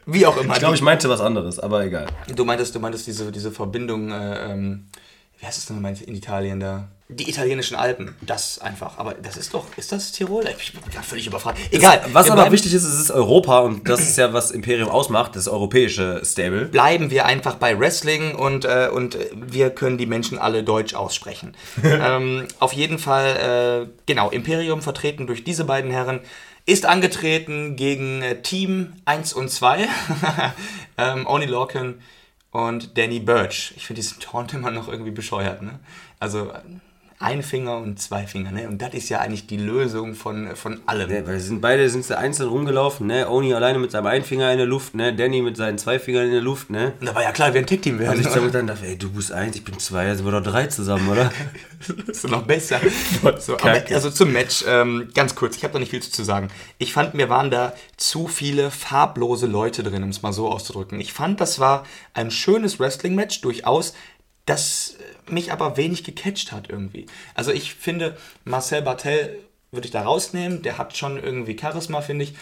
Wie 0.07 0.27
auch 0.27 0.37
immer. 0.37 0.55
Ich 0.55 0.61
glaube, 0.61 0.75
ich 0.75 0.83
meinte 0.83 1.09
was 1.09 1.21
anderes, 1.21 1.59
aber 1.59 1.85
egal. 1.85 2.07
Du 2.35 2.45
meintest, 2.45 2.75
du 2.75 2.81
meintest 2.81 3.07
diese, 3.07 3.31
diese 3.31 3.53
Verbindung, 3.53 4.11
äh, 4.11 4.53
ähm, 4.53 4.87
wie 5.41 5.47
heißt 5.47 5.59
es 5.59 5.67
denn 5.67 5.83
in 5.85 6.15
Italien 6.15 6.61
da? 6.61 6.89
Die 7.09 7.29
italienischen 7.29 7.75
Alpen. 7.75 8.15
Das 8.21 8.61
einfach. 8.61 8.99
Aber 8.99 9.15
das 9.15 9.37
ist 9.39 9.55
doch, 9.55 9.65
ist 9.77 9.91
das 9.91 10.13
Tirol? 10.13 10.45
Ich 10.61 10.73
bin 10.73 10.83
gerade 10.93 11.05
völlig 11.05 11.27
überfragt. 11.27 11.59
Egal. 11.71 12.03
Was 12.13 12.27
wir 12.27 12.33
aber 12.33 12.43
bleiben, 12.43 12.53
wichtig 12.53 12.75
ist, 12.75 12.85
es 12.85 13.01
ist 13.01 13.11
Europa 13.11 13.61
und 13.61 13.89
das 13.89 14.01
ist 14.01 14.19
ja, 14.19 14.33
was 14.33 14.51
Imperium 14.51 14.91
ausmacht, 14.91 15.35
das 15.35 15.49
europäische 15.49 16.21
Stable. 16.25 16.67
Bleiben 16.67 17.11
wir 17.11 17.25
einfach 17.25 17.55
bei 17.57 17.77
Wrestling 17.79 18.35
und, 18.35 18.65
äh, 18.67 18.91
und 18.93 19.19
wir 19.35 19.71
können 19.71 19.97
die 19.97 20.07
Menschen 20.07 20.39
alle 20.39 20.63
Deutsch 20.63 20.95
aussprechen. 20.95 21.57
ähm, 21.83 22.47
auf 22.59 22.75
jeden 22.75 22.99
Fall, 22.99 23.89
äh, 23.89 24.03
genau, 24.07 24.31
Imperium 24.31 24.83
vertreten 24.83 25.27
durch 25.27 25.43
diese 25.43 25.65
beiden 25.65 25.91
Herren 25.91 26.21
ist 26.67 26.87
angetreten 26.87 27.77
gegen 27.77 28.23
äh, 28.23 28.43
Team 28.43 28.95
1 29.05 29.33
und 29.33 29.51
2. 29.51 29.89
ähm, 30.99 31.27
Oni 31.27 31.47
Lorcan 31.47 32.01
und 32.51 32.97
Danny 32.99 33.21
Birch. 33.21 33.73
Ich 33.77 33.87
finde 33.87 34.01
diesen 34.01 34.21
Taunt 34.21 34.53
immer 34.55 34.71
noch 34.71 34.89
irgendwie 34.89 35.11
bescheuert, 35.11 35.63
ne? 35.63 35.79
Also 36.19 36.53
ein 37.21 37.43
Finger 37.43 37.77
und 37.77 38.01
zwei 38.01 38.27
Finger, 38.27 38.51
ne? 38.51 38.67
Und 38.67 38.81
das 38.81 38.95
ist 38.95 39.11
ja 39.11 39.21
eigentlich 39.21 39.47
die 39.47 39.59
Lösung 39.59 40.15
von, 40.15 40.57
von 40.57 40.81
allem. 40.87 41.11
Ja, 41.11 41.27
weil 41.27 41.39
sind 41.39 41.61
beide 41.61 41.89
sind 41.91 42.03
sie 42.03 42.17
einzeln 42.17 42.49
rumgelaufen, 42.49 43.07
ne? 43.07 43.29
Oni 43.29 43.53
alleine 43.53 43.79
mit 43.79 43.91
seinem 43.91 44.07
einen 44.07 44.25
Finger 44.25 44.51
in 44.51 44.57
der 44.57 44.67
Luft, 44.67 44.95
ne? 44.95 45.15
Danny 45.15 45.43
mit 45.43 45.55
seinen 45.59 45.77
zwei 45.77 45.99
Fingern 45.99 46.25
in 46.25 46.33
der 46.33 46.41
Luft, 46.41 46.71
ne? 46.71 46.95
Und 46.99 47.07
da 47.07 47.15
war 47.15 47.23
ja 47.23 47.31
klar, 47.33 47.53
wir 47.53 47.61
ein 47.61 47.67
Tech-Team 47.67 47.99
werden. 47.99 48.17
Und 48.17 48.27
ich 48.27 48.33
damit 48.33 48.55
dann 48.55 48.67
dachte, 48.67 48.87
ey, 48.87 48.97
du 48.97 49.11
bist 49.11 49.33
eins, 49.33 49.55
ich 49.55 49.65
bin 49.65 49.79
zwei, 49.79 50.07
also 50.07 50.25
sind 50.25 50.33
wir 50.33 50.41
doch 50.41 50.51
drei 50.51 50.67
zusammen, 50.67 51.09
oder? 51.09 51.31
Das 52.07 52.25
ist 52.25 52.29
noch 52.29 52.43
besser. 52.43 52.79
So, 53.39 53.55
aber, 53.55 53.83
also 53.91 54.11
zum 54.11 54.33
Match, 54.33 54.65
ähm, 54.69 55.09
ganz 55.15 55.35
kurz, 55.35 55.57
ich 55.57 55.65
habe 55.65 55.73
da 55.73 55.79
nicht 55.79 55.91
viel 55.91 56.03
zu 56.03 56.23
sagen. 56.25 56.49
Ich 56.77 56.93
fand, 56.93 57.15
mir 57.15 57.31
waren 57.31 57.51
da 57.51 57.73
zu 57.97 58.29
viele 58.29 58.71
farblose 58.71 59.47
Leute 59.47 59.83
drin, 59.83 60.03
um 60.03 60.11
es 60.11 60.21
mal 60.21 60.35
so 60.35 60.49
auszudrücken. 60.49 61.01
Ich 61.01 61.15
fand, 61.15 61.41
das 61.41 61.59
war 61.59 61.85
ein 62.13 62.31
schönes 62.31 62.79
Wrestling-Match, 62.79 63.41
durchaus, 63.41 63.95
das 64.45 64.97
mich 65.33 65.53
aber 65.53 65.77
wenig 65.77 66.05
gecatcht 66.05 66.53
hat 66.53 66.69
irgendwie. 66.69 67.07
Also 67.35 67.53
ich 67.53 67.75
finde, 67.75 68.17
Marcel 68.45 68.83
Bartel 68.83 69.39
würde 69.71 69.87
ich 69.87 69.93
da 69.93 70.03
rausnehmen, 70.03 70.63
der 70.63 70.79
hat 70.79 70.97
schon 70.97 71.23
irgendwie 71.23 71.57
Charisma, 71.59 72.01
finde 72.01 72.25
ich. 72.25 72.35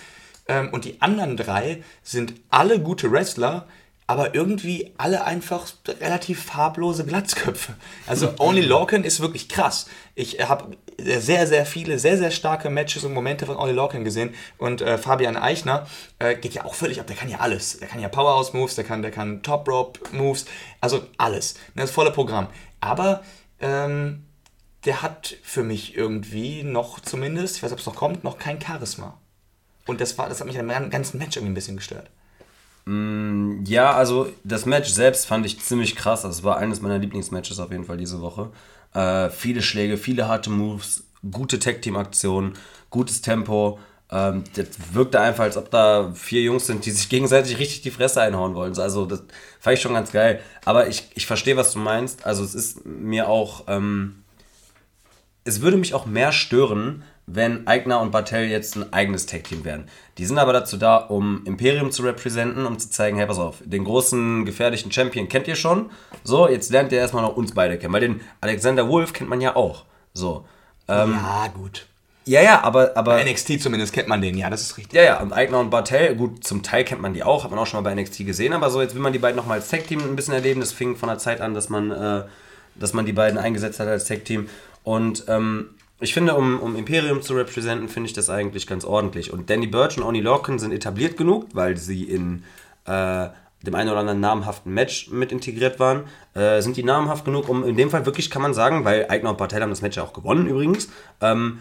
Ähm, 0.46 0.70
und 0.72 0.84
die 0.84 1.00
anderen 1.00 1.36
drei 1.36 1.82
sind 2.02 2.34
alle 2.50 2.80
gute 2.80 3.12
Wrestler, 3.12 3.66
aber 4.06 4.34
irgendwie 4.34 4.94
alle 4.96 5.24
einfach 5.24 5.66
relativ 6.00 6.42
farblose 6.44 7.04
Glatzköpfe. 7.04 7.74
Also 8.06 8.32
Only 8.38 8.62
Lorcan 8.62 9.04
ist 9.04 9.20
wirklich 9.20 9.50
krass. 9.50 9.86
Ich 10.14 10.40
habe 10.40 10.78
sehr, 10.98 11.46
sehr 11.46 11.66
viele, 11.66 11.98
sehr, 11.98 12.16
sehr 12.16 12.30
starke 12.30 12.70
Matches 12.70 13.04
und 13.04 13.12
Momente 13.12 13.44
von 13.44 13.56
Only 13.56 13.74
Lorcan 13.74 14.04
gesehen. 14.04 14.34
Und 14.56 14.80
äh, 14.80 14.96
Fabian 14.96 15.36
Eichner 15.36 15.86
äh, 16.18 16.34
geht 16.36 16.54
ja 16.54 16.64
auch 16.64 16.74
völlig 16.74 17.00
ab. 17.00 17.06
Der 17.06 17.16
kann 17.16 17.28
ja 17.28 17.40
alles. 17.40 17.80
Der 17.80 17.88
kann 17.88 18.00
ja 18.00 18.08
Powerhouse-Moves, 18.08 18.76
der 18.76 18.84
kann, 18.84 19.02
der 19.02 19.10
kann 19.10 19.42
Top-Rope-Moves. 19.42 20.46
Also 20.80 21.02
alles. 21.18 21.56
Das 21.74 21.90
volle 21.90 22.10
Programm. 22.10 22.48
Aber 22.80 23.22
ähm, 23.60 24.24
der 24.84 25.02
hat 25.02 25.36
für 25.42 25.62
mich 25.62 25.96
irgendwie 25.96 26.62
noch 26.62 27.00
zumindest, 27.00 27.56
ich 27.56 27.62
weiß 27.62 27.70
nicht, 27.70 27.80
ob 27.80 27.80
es 27.80 27.86
noch 27.86 27.96
kommt, 27.96 28.24
noch 28.24 28.38
kein 28.38 28.60
Charisma. 28.60 29.18
Und 29.86 30.00
das, 30.00 30.18
war, 30.18 30.28
das 30.28 30.40
hat 30.40 30.46
mich 30.46 30.58
am 30.58 30.90
ganzen 30.90 31.18
Match 31.18 31.36
irgendwie 31.36 31.52
ein 31.52 31.54
bisschen 31.54 31.76
gestört. 31.76 32.10
Ja, 33.66 33.92
also 33.92 34.32
das 34.44 34.64
Match 34.64 34.88
selbst 34.88 35.26
fand 35.26 35.44
ich 35.44 35.60
ziemlich 35.60 35.94
krass. 35.94 36.22
Das 36.22 36.42
war 36.42 36.56
eines 36.56 36.80
meiner 36.80 36.98
Lieblingsmatches 36.98 37.58
auf 37.58 37.70
jeden 37.70 37.84
Fall 37.84 37.98
diese 37.98 38.22
Woche. 38.22 38.50
Äh, 38.94 39.28
viele 39.28 39.60
Schläge, 39.60 39.98
viele 39.98 40.26
harte 40.26 40.48
Moves, 40.48 41.04
gute 41.30 41.58
Tag-Team-Aktionen, 41.58 42.54
gutes 42.88 43.20
Tempo. 43.20 43.78
Ähm, 44.10 44.44
das 44.54 44.66
wirkte 44.92 45.20
einfach, 45.20 45.44
als 45.44 45.56
ob 45.56 45.70
da 45.70 46.12
vier 46.14 46.42
Jungs 46.42 46.66
sind, 46.66 46.86
die 46.86 46.90
sich 46.90 47.08
gegenseitig 47.08 47.58
richtig 47.58 47.82
die 47.82 47.90
Fresse 47.90 48.22
einhauen 48.22 48.54
wollen. 48.54 48.78
Also 48.78 49.06
das 49.06 49.22
fand 49.60 49.76
ich 49.76 49.82
schon 49.82 49.94
ganz 49.94 50.12
geil. 50.12 50.40
Aber 50.64 50.88
ich, 50.88 51.10
ich 51.14 51.26
verstehe, 51.26 51.56
was 51.56 51.72
du 51.72 51.78
meinst. 51.78 52.24
Also 52.26 52.44
es 52.44 52.54
ist 52.54 52.84
mir 52.84 53.28
auch... 53.28 53.64
Ähm, 53.68 54.24
es 55.44 55.62
würde 55.62 55.78
mich 55.78 55.94
auch 55.94 56.04
mehr 56.04 56.30
stören, 56.32 57.04
wenn 57.26 57.66
Eigner 57.66 58.00
und 58.00 58.10
Bartel 58.10 58.48
jetzt 58.48 58.76
ein 58.76 58.92
eigenes 58.92 59.24
Tag-Team 59.26 59.64
wären. 59.64 59.88
Die 60.18 60.26
sind 60.26 60.38
aber 60.38 60.52
dazu 60.52 60.76
da, 60.76 60.96
um 60.96 61.42
Imperium 61.46 61.90
zu 61.90 62.02
repräsentieren, 62.02 62.66
um 62.66 62.78
zu 62.78 62.90
zeigen, 62.90 63.16
hey, 63.16 63.26
pass 63.26 63.38
auf, 63.38 63.56
den 63.64 63.84
großen, 63.84 64.44
gefährlichen 64.44 64.92
Champion 64.92 65.28
kennt 65.28 65.48
ihr 65.48 65.56
schon. 65.56 65.90
So, 66.22 66.48
jetzt 66.48 66.70
lernt 66.70 66.92
ihr 66.92 66.98
erstmal 66.98 67.22
noch 67.22 67.36
uns 67.36 67.52
beide 67.52 67.78
kennen. 67.78 67.92
Weil 67.94 68.00
den 68.00 68.20
Alexander 68.40 68.88
Wolf 68.88 69.12
kennt 69.12 69.30
man 69.30 69.40
ja 69.40 69.56
auch. 69.56 69.84
So. 70.12 70.46
Ähm, 70.86 71.12
ja, 71.12 71.48
gut. 71.48 71.86
Ja, 72.28 72.42
ja, 72.42 72.62
aber, 72.62 72.96
aber 72.96 73.16
Bei 73.16 73.24
NXT 73.24 73.60
zumindest 73.60 73.92
kennt 73.92 74.06
man 74.06 74.20
den, 74.20 74.36
ja, 74.36 74.50
das 74.50 74.62
ist 74.62 74.76
richtig. 74.76 74.94
ja, 74.94 75.02
ja, 75.02 75.20
und 75.20 75.32
Eigner 75.32 75.60
und 75.60 75.70
Bartel, 75.70 76.14
gut, 76.14 76.44
zum 76.44 76.62
Teil 76.62 76.84
kennt 76.84 77.00
man 77.00 77.14
die 77.14 77.22
auch, 77.22 77.44
hat 77.44 77.50
man 77.50 77.58
auch 77.58 77.66
schon 77.66 77.82
mal 77.82 77.90
bei 77.90 78.00
NXT 78.00 78.26
gesehen, 78.26 78.52
aber 78.52 78.70
so, 78.70 78.82
jetzt 78.82 78.94
will 78.94 79.00
man 79.00 79.12
die 79.12 79.18
beiden 79.18 79.36
nochmal 79.36 79.58
als 79.58 79.68
Tag-Team 79.68 80.00
ein 80.00 80.16
bisschen 80.16 80.34
erleben. 80.34 80.60
Das 80.60 80.72
fing 80.72 80.96
von 80.96 81.08
der 81.08 81.18
Zeit 81.18 81.40
an, 81.40 81.54
dass 81.54 81.68
man, 81.68 81.90
äh, 81.90 82.24
dass 82.74 82.92
man 82.92 83.06
die 83.06 83.12
beiden 83.12 83.38
eingesetzt 83.38 83.80
hat 83.80 83.88
als 83.88 84.04
Tag-Team. 84.04 84.48
Und 84.84 85.24
ähm, 85.28 85.70
ich 86.00 86.14
finde, 86.14 86.34
um, 86.34 86.60
um 86.60 86.76
Imperium 86.76 87.22
zu 87.22 87.34
repräsentieren, 87.34 87.88
finde 87.88 88.08
ich 88.08 88.12
das 88.12 88.30
eigentlich 88.30 88.66
ganz 88.66 88.84
ordentlich. 88.84 89.32
Und 89.32 89.50
Danny 89.50 89.66
Burch 89.66 89.96
und 89.96 90.04
Oni 90.04 90.20
Lorcan 90.20 90.58
sind 90.58 90.72
etabliert 90.72 91.16
genug, 91.16 91.46
weil 91.54 91.76
sie 91.76 92.04
in 92.04 92.44
äh, 92.84 93.28
dem 93.62 93.74
einen 93.74 93.90
oder 93.90 94.00
anderen 94.00 94.20
namhaften 94.20 94.72
Match 94.72 95.10
mit 95.10 95.32
integriert 95.32 95.80
waren. 95.80 96.04
Äh, 96.34 96.60
sind 96.62 96.76
die 96.76 96.84
namhaft 96.84 97.24
genug, 97.24 97.48
um 97.48 97.64
in 97.64 97.76
dem 97.76 97.90
Fall 97.90 98.06
wirklich, 98.06 98.30
kann 98.30 98.42
man 98.42 98.54
sagen, 98.54 98.84
weil 98.84 99.06
Eigner 99.08 99.30
und 99.30 99.38
Bartel 99.38 99.62
haben 99.62 99.70
das 99.70 99.82
Match 99.82 99.96
ja 99.96 100.04
auch 100.04 100.12
gewonnen 100.12 100.46
übrigens, 100.46 100.88
ähm, 101.20 101.60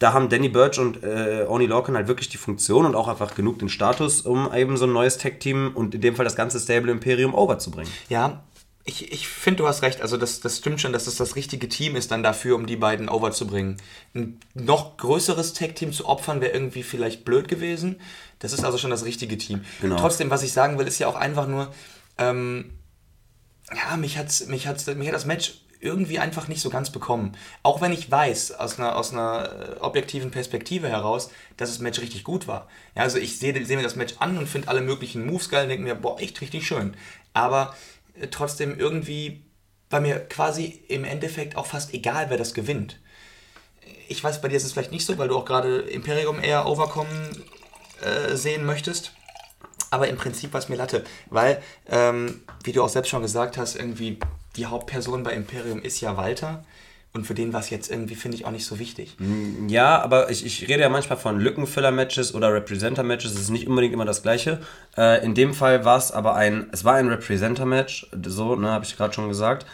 da 0.00 0.14
haben 0.14 0.30
Danny 0.30 0.48
Burch 0.48 0.78
und 0.78 1.04
äh, 1.04 1.44
Oni 1.46 1.66
Lorcan 1.66 1.94
halt 1.94 2.08
wirklich 2.08 2.30
die 2.30 2.38
Funktion 2.38 2.86
und 2.86 2.94
auch 2.94 3.06
einfach 3.06 3.34
genug 3.34 3.58
den 3.58 3.68
Status, 3.68 4.22
um 4.22 4.52
eben 4.52 4.78
so 4.78 4.86
ein 4.86 4.92
neues 4.92 5.18
Tag-Team 5.18 5.72
und 5.74 5.94
in 5.94 6.00
dem 6.00 6.16
Fall 6.16 6.24
das 6.24 6.34
ganze 6.34 6.58
Stable 6.58 6.90
Imperium 6.90 7.34
overzubringen. 7.34 7.92
Ja, 8.08 8.42
ich, 8.84 9.12
ich 9.12 9.28
finde, 9.28 9.58
du 9.58 9.68
hast 9.68 9.82
recht. 9.82 10.00
Also 10.00 10.16
das, 10.16 10.40
das 10.40 10.56
stimmt 10.56 10.80
schon, 10.80 10.94
dass 10.94 11.06
es 11.06 11.16
das 11.16 11.36
richtige 11.36 11.68
Team 11.68 11.96
ist 11.96 12.10
dann 12.10 12.22
dafür, 12.22 12.56
um 12.56 12.66
die 12.66 12.76
beiden 12.76 13.10
overzubringen. 13.10 13.76
Ein 14.14 14.40
noch 14.54 14.96
größeres 14.96 15.52
Tag-Team 15.52 15.92
zu 15.92 16.06
opfern, 16.06 16.40
wäre 16.40 16.52
irgendwie 16.52 16.82
vielleicht 16.82 17.26
blöd 17.26 17.46
gewesen. 17.46 18.00
Das 18.38 18.54
ist 18.54 18.64
also 18.64 18.78
schon 18.78 18.90
das 18.90 19.04
richtige 19.04 19.36
Team. 19.36 19.64
Genau. 19.82 19.96
Trotzdem, 19.96 20.30
was 20.30 20.42
ich 20.42 20.52
sagen 20.54 20.78
will, 20.78 20.86
ist 20.86 20.98
ja 20.98 21.08
auch 21.08 21.14
einfach 21.14 21.46
nur, 21.46 21.70
ähm, 22.16 22.72
ja, 23.70 23.98
mich, 23.98 24.16
hat's, 24.16 24.46
mich, 24.46 24.66
hat's, 24.66 24.86
mich 24.86 25.08
hat 25.08 25.14
das 25.14 25.26
Match 25.26 25.60
irgendwie 25.80 26.18
einfach 26.18 26.48
nicht 26.48 26.60
so 26.60 26.70
ganz 26.70 26.90
bekommen. 26.90 27.36
Auch 27.62 27.80
wenn 27.80 27.92
ich 27.92 28.10
weiß, 28.10 28.52
aus 28.52 28.78
einer, 28.78 28.96
aus 28.96 29.12
einer 29.12 29.76
äh, 29.78 29.80
objektiven 29.80 30.30
Perspektive 30.30 30.88
heraus, 30.88 31.30
dass 31.56 31.70
das 31.70 31.78
Match 31.80 32.00
richtig 32.00 32.24
gut 32.24 32.46
war. 32.46 32.68
Ja, 32.94 33.02
also 33.02 33.18
ich 33.18 33.38
sehe 33.38 33.64
seh 33.64 33.76
mir 33.76 33.82
das 33.82 33.96
Match 33.96 34.14
an 34.18 34.36
und 34.38 34.46
finde 34.46 34.68
alle 34.68 34.82
möglichen 34.82 35.26
Moves 35.26 35.48
geil 35.48 35.64
und 35.64 35.70
denke 35.70 35.84
mir, 35.84 35.94
boah, 35.94 36.20
echt 36.20 36.40
richtig 36.40 36.66
schön. 36.66 36.94
Aber 37.32 37.74
äh, 38.20 38.28
trotzdem 38.28 38.78
irgendwie 38.78 39.44
war 39.88 40.00
mir 40.00 40.20
quasi 40.20 40.82
im 40.88 41.04
Endeffekt 41.04 41.56
auch 41.56 41.66
fast 41.66 41.94
egal, 41.94 42.30
wer 42.30 42.36
das 42.36 42.54
gewinnt. 42.54 43.00
Ich 44.08 44.22
weiß, 44.22 44.40
bei 44.40 44.48
dir 44.48 44.56
ist 44.56 44.64
es 44.64 44.72
vielleicht 44.72 44.92
nicht 44.92 45.06
so, 45.06 45.18
weil 45.18 45.28
du 45.28 45.36
auch 45.36 45.44
gerade 45.44 45.80
Imperium 45.80 46.42
eher 46.42 46.66
overkommen 46.66 47.44
äh, 48.02 48.36
sehen 48.36 48.64
möchtest. 48.64 49.12
Aber 49.90 50.08
im 50.08 50.16
Prinzip 50.16 50.52
war 50.52 50.60
es 50.60 50.68
mir 50.68 50.76
Latte, 50.76 51.04
weil, 51.30 51.60
ähm, 51.88 52.42
wie 52.62 52.72
du 52.72 52.84
auch 52.84 52.88
selbst 52.88 53.08
schon 53.08 53.22
gesagt 53.22 53.58
hast, 53.58 53.74
irgendwie 53.74 54.20
die 54.56 54.66
Hauptperson 54.66 55.22
bei 55.22 55.32
Imperium 55.32 55.82
ist 55.82 56.00
ja 56.00 56.16
Walter. 56.16 56.64
Und 57.12 57.26
für 57.26 57.34
den 57.34 57.52
war 57.52 57.58
es 57.58 57.70
jetzt 57.70 57.90
irgendwie, 57.90 58.14
finde 58.14 58.36
ich, 58.36 58.44
auch 58.44 58.52
nicht 58.52 58.64
so 58.64 58.78
wichtig. 58.78 59.16
Ja, 59.66 60.00
aber 60.00 60.30
ich, 60.30 60.46
ich 60.46 60.68
rede 60.68 60.82
ja 60.82 60.88
manchmal 60.88 61.18
von 61.18 61.40
Lückenfiller-Matches 61.40 62.34
oder 62.34 62.54
Representer-Matches. 62.54 63.32
Es 63.32 63.40
ist 63.40 63.50
nicht 63.50 63.66
unbedingt 63.66 63.92
immer 63.92 64.04
das 64.04 64.22
Gleiche. 64.22 64.60
Äh, 64.96 65.24
in 65.24 65.34
dem 65.34 65.52
Fall 65.52 65.84
war 65.84 65.98
es 65.98 66.12
aber 66.12 66.36
ein, 66.36 66.68
es 66.70 66.84
war 66.84 66.94
ein 66.94 67.08
Representer-Match, 67.08 68.10
so, 68.26 68.54
ne, 68.54 68.70
habe 68.70 68.84
ich 68.84 68.96
gerade 68.96 69.12
schon 69.12 69.26
gesagt. 69.26 69.66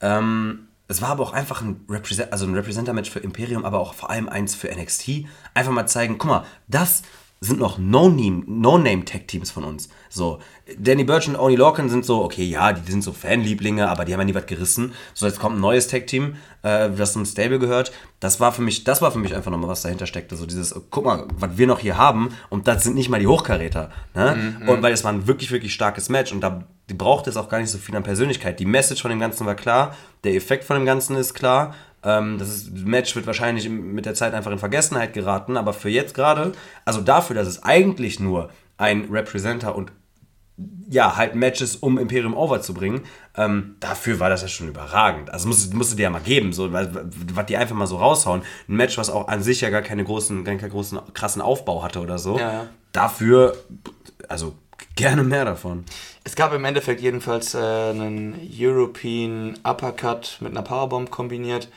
Ähm, 0.00 0.66
es 0.88 1.00
war 1.00 1.10
aber 1.10 1.22
auch 1.22 1.32
einfach 1.32 1.62
ein, 1.62 1.84
Represent, 1.88 2.32
also 2.32 2.44
ein 2.44 2.54
Representer-Match 2.54 3.10
für 3.10 3.20
Imperium, 3.20 3.64
aber 3.64 3.78
auch 3.78 3.94
vor 3.94 4.10
allem 4.10 4.28
eins 4.28 4.56
für 4.56 4.68
NXT. 4.68 5.26
Einfach 5.54 5.70
mal 5.70 5.86
zeigen, 5.86 6.18
guck 6.18 6.28
mal, 6.28 6.44
das 6.66 7.02
sind 7.42 7.58
noch 7.58 7.78
No-Name-Tag-Teams 7.78 9.50
von 9.50 9.64
uns. 9.64 9.88
So, 10.10 10.40
Danny 10.78 11.04
Burch 11.04 11.26
und 11.26 11.36
Oni 11.36 11.56
Lorcan 11.56 11.88
sind 11.88 12.04
so, 12.04 12.22
okay, 12.22 12.44
ja, 12.44 12.74
die 12.74 12.92
sind 12.92 13.02
so 13.02 13.14
Fanlieblinge, 13.14 13.88
aber 13.88 14.04
die 14.04 14.12
haben 14.12 14.20
ja 14.20 14.26
nie 14.26 14.34
was 14.34 14.44
gerissen. 14.44 14.92
So, 15.14 15.26
jetzt 15.26 15.40
kommt 15.40 15.56
ein 15.56 15.60
neues 15.60 15.88
Tag-Team, 15.88 16.36
äh, 16.62 16.90
das 16.90 17.14
zum 17.14 17.24
Stable 17.24 17.58
gehört. 17.58 17.92
Das 18.20 18.40
war 18.40 18.52
für 18.52 18.60
mich, 18.60 18.84
das 18.84 19.00
war 19.00 19.10
für 19.10 19.18
mich 19.18 19.34
einfach 19.34 19.50
nochmal, 19.50 19.70
was 19.70 19.80
dahinter 19.80 20.06
steckte. 20.06 20.36
So 20.36 20.44
dieses, 20.44 20.78
guck 20.90 21.06
mal, 21.06 21.28
was 21.34 21.56
wir 21.56 21.66
noch 21.66 21.78
hier 21.78 21.96
haben, 21.96 22.28
und 22.50 22.68
das 22.68 22.84
sind 22.84 22.94
nicht 22.94 23.08
mal 23.08 23.20
die 23.20 23.26
Hochkaräter. 23.26 23.90
Ne? 24.14 24.56
Mhm. 24.60 24.68
Und 24.68 24.82
weil 24.82 24.92
es 24.92 25.02
war 25.02 25.12
ein 25.12 25.26
wirklich, 25.26 25.50
wirklich 25.50 25.72
starkes 25.72 26.10
Match 26.10 26.32
und 26.32 26.42
da 26.42 26.66
braucht 26.88 27.26
es 27.26 27.38
auch 27.38 27.48
gar 27.48 27.60
nicht 27.60 27.70
so 27.70 27.78
viel 27.78 27.96
an 27.96 28.02
Persönlichkeit. 28.02 28.60
Die 28.60 28.66
Message 28.66 29.00
von 29.00 29.10
dem 29.10 29.20
Ganzen 29.20 29.46
war 29.46 29.54
klar, 29.54 29.96
der 30.24 30.34
Effekt 30.34 30.64
von 30.64 30.76
dem 30.76 30.84
Ganzen 30.84 31.16
ist 31.16 31.32
klar. 31.32 31.74
Ähm, 32.02 32.38
das 32.38 32.48
ist, 32.48 32.72
Match 32.72 33.14
wird 33.14 33.26
wahrscheinlich 33.26 33.68
mit 33.68 34.06
der 34.06 34.14
Zeit 34.14 34.34
einfach 34.34 34.50
in 34.50 34.58
Vergessenheit 34.58 35.12
geraten, 35.12 35.56
aber 35.56 35.72
für 35.72 35.90
jetzt 35.90 36.14
gerade, 36.14 36.52
also 36.84 37.00
dafür, 37.00 37.36
dass 37.36 37.48
es 37.48 37.62
eigentlich 37.62 38.20
nur 38.20 38.50
ein 38.78 39.08
Representer 39.10 39.74
und 39.74 39.92
ja, 40.90 41.16
halt 41.16 41.34
Matches, 41.34 41.76
um 41.76 41.98
Imperium 41.98 42.34
over 42.34 42.60
zu 42.60 42.74
bringen, 42.74 43.02
ähm, 43.36 43.76
dafür 43.80 44.20
war 44.20 44.28
das 44.28 44.42
ja 44.42 44.48
schon 44.48 44.68
überragend. 44.68 45.30
Also 45.30 45.48
musst, 45.48 45.72
musst 45.72 45.92
du 45.92 45.96
dir 45.96 46.04
ja 46.04 46.10
mal 46.10 46.20
geben, 46.20 46.52
so, 46.52 46.72
was 46.72 47.46
die 47.46 47.56
einfach 47.56 47.76
mal 47.76 47.86
so 47.86 47.96
raushauen. 47.96 48.42
Ein 48.68 48.76
Match, 48.76 48.98
was 48.98 49.08
auch 49.08 49.28
an 49.28 49.42
sich 49.42 49.60
ja 49.60 49.70
gar 49.70 49.82
keine 49.82 50.04
großen, 50.04 50.44
gar 50.44 50.56
keinen 50.56 50.70
großen, 50.70 50.98
krassen 51.14 51.40
Aufbau 51.40 51.82
hatte 51.82 52.00
oder 52.00 52.18
so. 52.18 52.38
Ja, 52.38 52.52
ja. 52.52 52.66
Dafür, 52.92 53.56
also 54.28 54.54
gerne 54.96 55.22
mehr 55.22 55.44
davon. 55.44 55.84
Es 56.24 56.34
gab 56.34 56.52
im 56.52 56.64
Endeffekt 56.64 57.00
jedenfalls 57.00 57.54
äh, 57.54 57.58
einen 57.58 58.38
European 58.58 59.58
Uppercut 59.64 60.38
mit 60.40 60.52
einer 60.52 60.62
Powerbomb 60.62 61.10
kombiniert. 61.10 61.68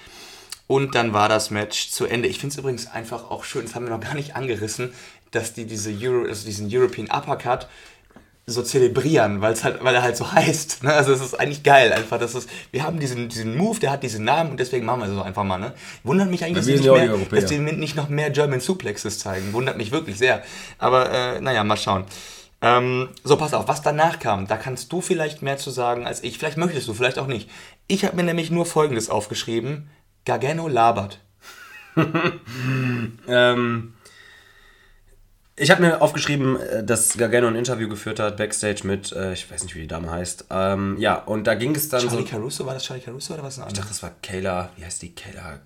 Und 0.67 0.95
dann 0.95 1.13
war 1.13 1.29
das 1.29 1.51
Match 1.51 1.89
zu 1.89 2.05
Ende. 2.05 2.27
Ich 2.27 2.39
finde 2.39 2.53
es 2.53 2.59
übrigens 2.59 2.87
einfach 2.87 3.29
auch 3.29 3.43
schön, 3.43 3.63
das 3.63 3.75
haben 3.75 3.85
wir 3.85 3.91
noch 3.91 3.99
gar 3.99 4.15
nicht 4.15 4.35
angerissen, 4.35 4.93
dass 5.31 5.53
die 5.53 5.65
diese 5.65 5.91
Euro, 5.91 6.27
also 6.27 6.45
diesen 6.45 6.69
European 6.71 7.09
Uppercut 7.09 7.67
so 8.45 8.61
zelebrieren, 8.61 9.39
weil's 9.39 9.63
halt, 9.63 9.83
weil 9.83 9.95
er 9.95 10.01
halt 10.01 10.17
so 10.17 10.29
heißt. 10.31 10.83
Ne? 10.83 10.93
Also 10.93 11.13
es 11.13 11.21
ist 11.21 11.39
eigentlich 11.39 11.63
geil, 11.63 11.93
einfach, 11.93 12.19
dass 12.19 12.33
es, 12.35 12.47
wir 12.71 12.83
haben 12.83 12.99
diesen, 12.99 13.29
diesen 13.29 13.55
Move, 13.55 13.79
der 13.79 13.91
hat 13.91 14.03
diesen 14.03 14.25
Namen 14.25 14.51
und 14.51 14.59
deswegen 14.59 14.85
machen 14.85 14.99
wir 14.99 15.07
es 15.07 15.13
so 15.13 15.21
einfach 15.21 15.43
mal. 15.43 15.59
Ne? 15.59 15.73
Wundert 16.03 16.29
mich 16.29 16.43
eigentlich, 16.43 16.57
dass 16.57 16.65
die, 16.65 16.73
nicht 16.73 16.91
mehr, 16.91 17.17
dass 17.31 17.45
die 17.45 17.57
nicht 17.57 17.95
noch 17.95 18.09
mehr 18.09 18.29
German 18.31 18.59
Suplexes 18.59 19.19
zeigen. 19.19 19.53
Wundert 19.53 19.77
mich 19.77 19.91
wirklich 19.91 20.17
sehr. 20.17 20.43
Aber 20.77 21.09
äh, 21.09 21.39
naja, 21.39 21.63
mal 21.63 21.77
schauen. 21.77 22.03
Ähm, 22.63 23.09
so, 23.25 23.35
pass 23.35 23.53
auf, 23.53 23.67
was 23.67 23.81
danach 23.81 24.19
kam, 24.19 24.47
da 24.47 24.55
kannst 24.55 24.91
du 24.93 25.01
vielleicht 25.01 25.41
mehr 25.41 25.57
zu 25.57 25.69
sagen 25.69 26.07
als 26.07 26.23
ich. 26.23 26.37
Vielleicht 26.37 26.57
möchtest 26.57 26.87
du, 26.87 26.93
vielleicht 26.93 27.19
auch 27.19 27.27
nicht. 27.27 27.49
Ich 27.87 28.05
habe 28.05 28.15
mir 28.15 28.23
nämlich 28.23 28.51
nur 28.51 28.65
Folgendes 28.65 29.09
aufgeschrieben. 29.09 29.89
Gargano 30.23 30.69
labert. 30.69 31.19
ähm, 33.27 33.93
ich 35.57 35.71
habe 35.71 35.81
mir 35.81 36.01
aufgeschrieben, 36.01 36.57
äh, 36.57 36.85
dass 36.85 37.17
Gargano 37.17 37.47
ein 37.47 37.55
Interview 37.57 37.89
geführt 37.89 38.21
hat, 38.21 38.37
Backstage 38.37 38.87
mit, 38.87 39.11
äh, 39.11 39.33
ich 39.33 39.51
weiß 39.51 39.63
nicht, 39.63 39.75
wie 39.75 39.81
die 39.81 39.87
Dame 39.87 40.09
heißt. 40.09 40.45
Ähm, 40.49 40.95
ja, 40.97 41.15
und 41.15 41.45
da 41.45 41.55
ging 41.55 41.75
es 41.75 41.89
dann 41.89 41.99
Charlie 41.99 42.23
so... 42.23 42.29
Caruso, 42.29 42.65
war 42.65 42.75
das 42.75 42.85
Charlie 42.85 43.03
Caruso 43.03 43.33
oder 43.33 43.43
was? 43.43 43.57
Ich 43.57 43.63
dachte, 43.73 43.89
das 43.89 44.01
war 44.01 44.11
Kayla, 44.21 44.69
wie 44.77 44.85
heißt 44.85 45.01
die? 45.01 45.13
Kayla... 45.13 45.59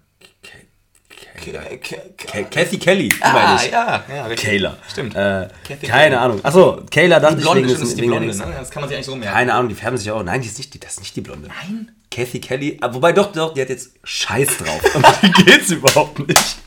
Kathy 2.51 2.77
Kelly, 2.77 3.11
ah, 3.21 3.33
meine 3.33 3.55
ich. 3.63 3.71
ja, 3.71 4.03
ja 4.07 4.35
Kayla. 4.35 4.77
Stimmt. 4.89 5.15
Äh, 5.15 5.47
keine 5.85 6.19
Ahnung. 6.19 6.43
Achso, 6.43 6.81
Kayla 6.91 7.19
dachte 7.19 7.37
die 7.37 7.41
Blonde 7.41 7.61
ich 7.61 7.67
wegen 7.69 7.81
ist 7.83 7.97
die 7.97 8.01
Blonde, 8.03 8.35
ne? 8.35 8.53
Das 8.57 8.69
kann 8.69 8.81
man 8.81 8.89
sich 8.89 8.97
eigentlich 8.97 9.05
so 9.05 9.15
merken. 9.15 9.35
Keine 9.35 9.53
Ahnung, 9.53 9.69
die 9.69 9.75
färben 9.75 9.97
sich 9.97 10.11
auch. 10.11 10.23
Nein, 10.23 10.41
die 10.41 10.47
ist 10.47 10.57
nicht 10.57 10.73
die, 10.73 10.79
das 10.79 10.93
ist 10.93 10.99
nicht 10.99 11.15
die 11.15 11.21
Blonde. 11.21 11.47
Nein? 11.47 11.91
Kathy 12.11 12.39
Kelly. 12.39 12.77
Ah, 12.81 12.93
wobei 12.93 13.13
doch, 13.13 13.31
doch, 13.31 13.53
die 13.53 13.61
hat 13.61 13.69
jetzt 13.69 13.91
Scheiß 14.03 14.57
drauf. 14.57 14.95
Und 14.95 15.05
die 15.23 15.43
geht's 15.43 15.71
überhaupt 15.71 16.27
nicht. 16.27 16.57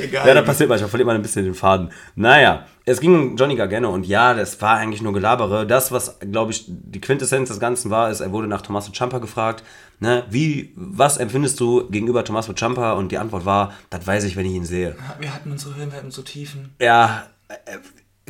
Egal. 0.00 0.28
Ja, 0.28 0.34
da 0.34 0.42
passiert 0.42 0.68
manchmal, 0.68 0.88
verliert 0.88 1.06
man 1.06 1.16
ein 1.16 1.22
bisschen 1.22 1.44
den 1.44 1.54
Faden. 1.54 1.90
Naja, 2.14 2.66
es 2.86 3.00
ging 3.00 3.14
um 3.14 3.36
Johnny 3.36 3.56
Gargano 3.56 3.90
und 3.90 4.06
ja, 4.06 4.34
das 4.34 4.60
war 4.60 4.76
eigentlich 4.76 5.00
nur 5.00 5.14
Gelabere. 5.14 5.66
Das, 5.66 5.90
was, 5.90 6.18
glaube 6.20 6.52
ich, 6.52 6.64
die 6.68 7.00
Quintessenz 7.00 7.48
des 7.48 7.58
Ganzen 7.58 7.90
war, 7.90 8.10
ist, 8.10 8.20
er 8.20 8.30
wurde 8.30 8.46
nach 8.46 8.60
Tommaso 8.60 8.92
Ciampa 8.92 9.18
gefragt, 9.18 9.64
ne, 10.00 10.24
wie, 10.28 10.72
was 10.76 11.16
empfindest 11.16 11.58
du 11.60 11.88
gegenüber 11.88 12.24
Tommaso 12.24 12.52
Ciampa? 12.52 12.92
Und 12.92 13.10
die 13.10 13.18
Antwort 13.18 13.46
war, 13.46 13.72
das 13.88 14.06
weiß 14.06 14.24
ich, 14.24 14.36
wenn 14.36 14.44
ich 14.44 14.52
ihn 14.52 14.66
sehe. 14.66 14.96
Wir 15.18 15.34
hatten 15.34 15.50
unsere 15.50 15.76
Höhen, 15.76 15.90
wir 15.90 15.98
hatten 15.98 16.10
so 16.10 16.22
Tiefen. 16.22 16.74
Ja, 16.78 17.26
äh, 17.48 17.78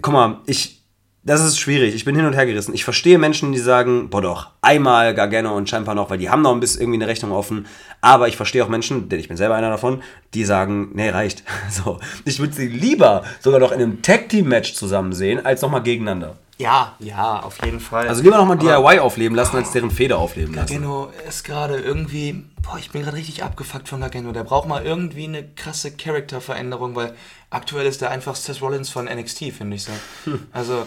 guck 0.01 0.13
mal, 0.13 0.41
ich, 0.47 0.84
das 1.25 1.43
ist 1.43 1.59
schwierig. 1.59 1.95
Ich 1.95 2.05
bin 2.05 2.15
hin 2.15 2.27
und 2.27 2.35
her 2.35 2.45
gerissen. 2.45 2.75
Ich 2.75 2.85
verstehe 2.85 3.19
Menschen, 3.19 3.53
die 3.53 3.59
sagen, 3.59 4.11
boah 4.11 4.21
doch, 4.21 4.51
einmal 4.61 5.15
Gargano 5.15 5.57
und 5.57 5.69
Champa 5.69 5.95
noch, 5.95 6.11
weil 6.11 6.19
die 6.19 6.29
haben 6.29 6.43
noch 6.43 6.53
ein 6.53 6.61
bisschen 6.61 6.83
irgendwie 6.83 6.99
eine 6.99 7.09
Rechnung 7.09 7.33
offen. 7.33 7.67
Aber 8.03 8.29
ich 8.29 8.37
verstehe 8.37 8.63
auch 8.63 8.69
Menschen, 8.69 9.09
denn 9.09 9.19
ich 9.19 9.29
bin 9.29 9.39
selber 9.39 9.55
einer 9.55 9.71
davon, 9.71 10.03
die 10.35 10.45
sagen, 10.45 10.91
nee, 10.93 11.09
reicht. 11.09 11.43
So. 11.71 11.99
Ich 12.25 12.39
würde 12.39 12.53
sie 12.53 12.69
lieber 12.69 13.25
sogar 13.41 13.59
noch 13.59 13.73
in 13.73 13.81
einem 13.81 14.03
Tag-Team-Match 14.03 14.75
zusammen 14.75 15.13
sehen, 15.13 15.45
als 15.45 15.63
nochmal 15.63 15.83
gegeneinander. 15.83 16.37
Ja, 16.59 16.95
ja, 17.01 17.41
auf 17.41 17.65
jeden 17.65 17.81
Fall. 17.81 18.07
Also 18.07 18.23
lieber 18.23 18.37
nochmal 18.37 18.59
DIY 18.59 19.01
aufleben 19.01 19.35
lassen, 19.35 19.57
als 19.57 19.73
deren 19.73 19.91
Feder 19.91 20.19
aufleben 20.19 20.55
lassen. 20.55 20.75
Gargano 20.75 21.11
ist 21.27 21.43
gerade 21.43 21.79
irgendwie, 21.79 22.45
boah, 22.63 22.79
ich 22.79 22.91
bin 22.91 23.03
gerade 23.03 23.17
richtig 23.17 23.43
abgefuckt 23.43 23.89
von 23.89 24.01
Gargano. 24.01 24.31
Der 24.31 24.45
braucht 24.45 24.69
mal 24.69 24.85
irgendwie 24.85 25.25
eine 25.25 25.43
krasse 25.43 25.91
Charakterveränderung, 25.91 26.95
weil 26.95 27.15
aktuell 27.51 27.87
ist 27.87 28.03
der 28.03 28.11
einfach 28.11 28.37
Seth 28.37 28.63
Rollins 28.63 28.91
von 28.91 29.07
NXT, 29.07 29.53
finde 29.57 29.77
ich 29.77 29.85
so. 29.85 29.93
Hm. 30.25 30.47
Also 30.53 30.87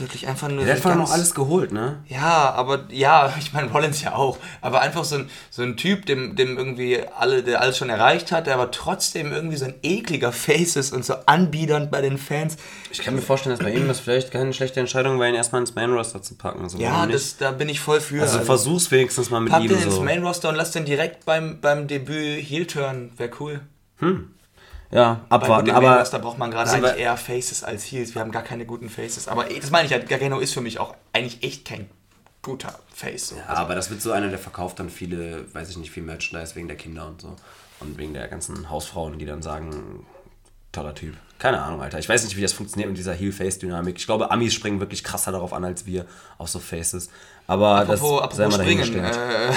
wirklich 0.00 0.26
einfach 0.26 0.48
nur. 0.48 0.64
Der 0.64 0.74
hat 0.74 0.84
einfach 0.84 0.96
noch 0.96 1.10
alles 1.10 1.34
geholt, 1.34 1.72
ne? 1.72 2.02
Ja, 2.06 2.52
aber 2.52 2.84
ja, 2.90 3.32
ich 3.38 3.52
meine, 3.52 3.70
Rollins 3.70 4.02
ja 4.02 4.14
auch. 4.14 4.38
Aber 4.60 4.80
einfach 4.80 5.04
so 5.04 5.16
ein, 5.16 5.30
so 5.50 5.62
ein 5.62 5.76
Typ, 5.76 6.06
dem, 6.06 6.36
dem 6.36 6.56
irgendwie 6.56 7.00
alle, 7.16 7.42
der 7.42 7.60
alles 7.60 7.78
schon 7.78 7.90
erreicht 7.90 8.32
hat, 8.32 8.46
der 8.46 8.54
aber 8.54 8.70
trotzdem 8.70 9.32
irgendwie 9.32 9.56
so 9.56 9.66
ein 9.66 9.74
ekliger 9.82 10.32
Face 10.32 10.76
ist 10.76 10.92
und 10.92 11.04
so 11.04 11.14
anbiedernd 11.26 11.90
bei 11.90 12.00
den 12.00 12.18
Fans. 12.18 12.56
Ich 12.90 13.02
kann 13.02 13.14
mir 13.14 13.22
vorstellen, 13.22 13.56
dass 13.56 13.64
bei 13.64 13.72
ihm 13.72 13.88
das 13.88 14.00
vielleicht 14.00 14.30
keine 14.30 14.52
schlechte 14.52 14.80
Entscheidung 14.80 15.18
war, 15.18 15.28
ihn 15.28 15.34
erstmal 15.34 15.60
ins 15.60 15.74
Main 15.74 15.90
Roster 15.90 16.22
zu 16.22 16.34
packen. 16.34 16.62
Also 16.62 16.78
ja, 16.78 17.06
das, 17.06 17.36
da 17.36 17.50
bin 17.50 17.68
ich 17.68 17.80
voll 17.80 18.00
für. 18.00 18.22
Also, 18.22 18.38
also 18.38 18.46
versuch's 18.46 18.90
wenigstens 18.90 19.30
mal 19.30 19.40
mit 19.40 19.52
pack 19.52 19.62
ihm. 19.62 19.70
Pack 19.70 19.78
den 19.78 19.88
ins 19.88 20.00
Main 20.00 20.24
Roster 20.24 20.48
und 20.48 20.54
lass 20.54 20.70
den 20.70 20.84
direkt 20.84 21.24
beim, 21.24 21.60
beim 21.60 21.86
Debüt 21.86 22.42
Heel 22.42 22.66
Turn. 22.66 23.10
Wäre 23.16 23.30
cool. 23.40 23.60
Hm. 23.98 24.30
Ja, 24.90 25.20
abwarten. 25.28 25.70
Aber 25.70 26.02
da 26.02 26.18
braucht 26.18 26.38
man 26.38 26.50
gerade 26.50 26.70
eigentlich 26.70 26.96
eher 26.96 27.16
Faces 27.16 27.62
als 27.62 27.84
Heels. 27.84 28.14
Wir 28.14 28.22
haben 28.22 28.32
gar 28.32 28.42
keine 28.42 28.64
guten 28.64 28.88
Faces. 28.88 29.28
Aber 29.28 29.44
das 29.44 29.70
meine 29.70 29.86
ich 29.86 29.92
halt, 29.92 30.08
Gargano 30.08 30.38
ist 30.38 30.54
für 30.54 30.62
mich 30.62 30.78
auch 30.78 30.94
eigentlich 31.12 31.42
echt 31.42 31.66
kein 31.66 31.90
guter 32.42 32.78
Face. 32.94 33.28
So. 33.28 33.36
Ja, 33.36 33.44
also 33.46 33.62
aber 33.62 33.74
das 33.74 33.90
wird 33.90 34.00
so 34.00 34.12
einer, 34.12 34.28
der 34.28 34.38
verkauft 34.38 34.78
dann 34.78 34.88
viele, 34.88 35.52
weiß 35.54 35.68
ich 35.68 35.76
nicht, 35.76 35.90
viel 35.90 36.02
Merchandise 36.02 36.54
wegen 36.56 36.68
der 36.68 36.76
Kinder 36.76 37.06
und 37.06 37.20
so. 37.20 37.36
Und 37.80 37.98
wegen 37.98 38.14
der 38.14 38.28
ganzen 38.28 38.70
Hausfrauen, 38.70 39.18
die 39.18 39.26
dann 39.26 39.42
sagen, 39.42 40.06
toller 40.72 40.94
Typ. 40.94 41.14
Keine 41.38 41.62
Ahnung, 41.62 41.80
Alter. 41.82 41.98
Ich 41.98 42.08
weiß 42.08 42.24
nicht, 42.24 42.36
wie 42.36 42.40
das 42.40 42.52
funktioniert 42.52 42.88
mit 42.88 42.98
dieser 42.98 43.12
Heel-Face-Dynamik. 43.12 43.96
Ich 43.98 44.06
glaube, 44.06 44.30
Amis 44.30 44.54
springen 44.54 44.80
wirklich 44.80 45.04
krasser 45.04 45.30
darauf 45.30 45.52
an, 45.52 45.64
als 45.64 45.86
wir 45.86 46.06
auf 46.38 46.48
so 46.48 46.58
Faces. 46.58 47.10
Aber 47.46 47.76
apropos, 47.76 48.20
das 48.22 48.40
apropos 48.40 48.56
springen. 48.56 49.04
Äh, 49.04 49.52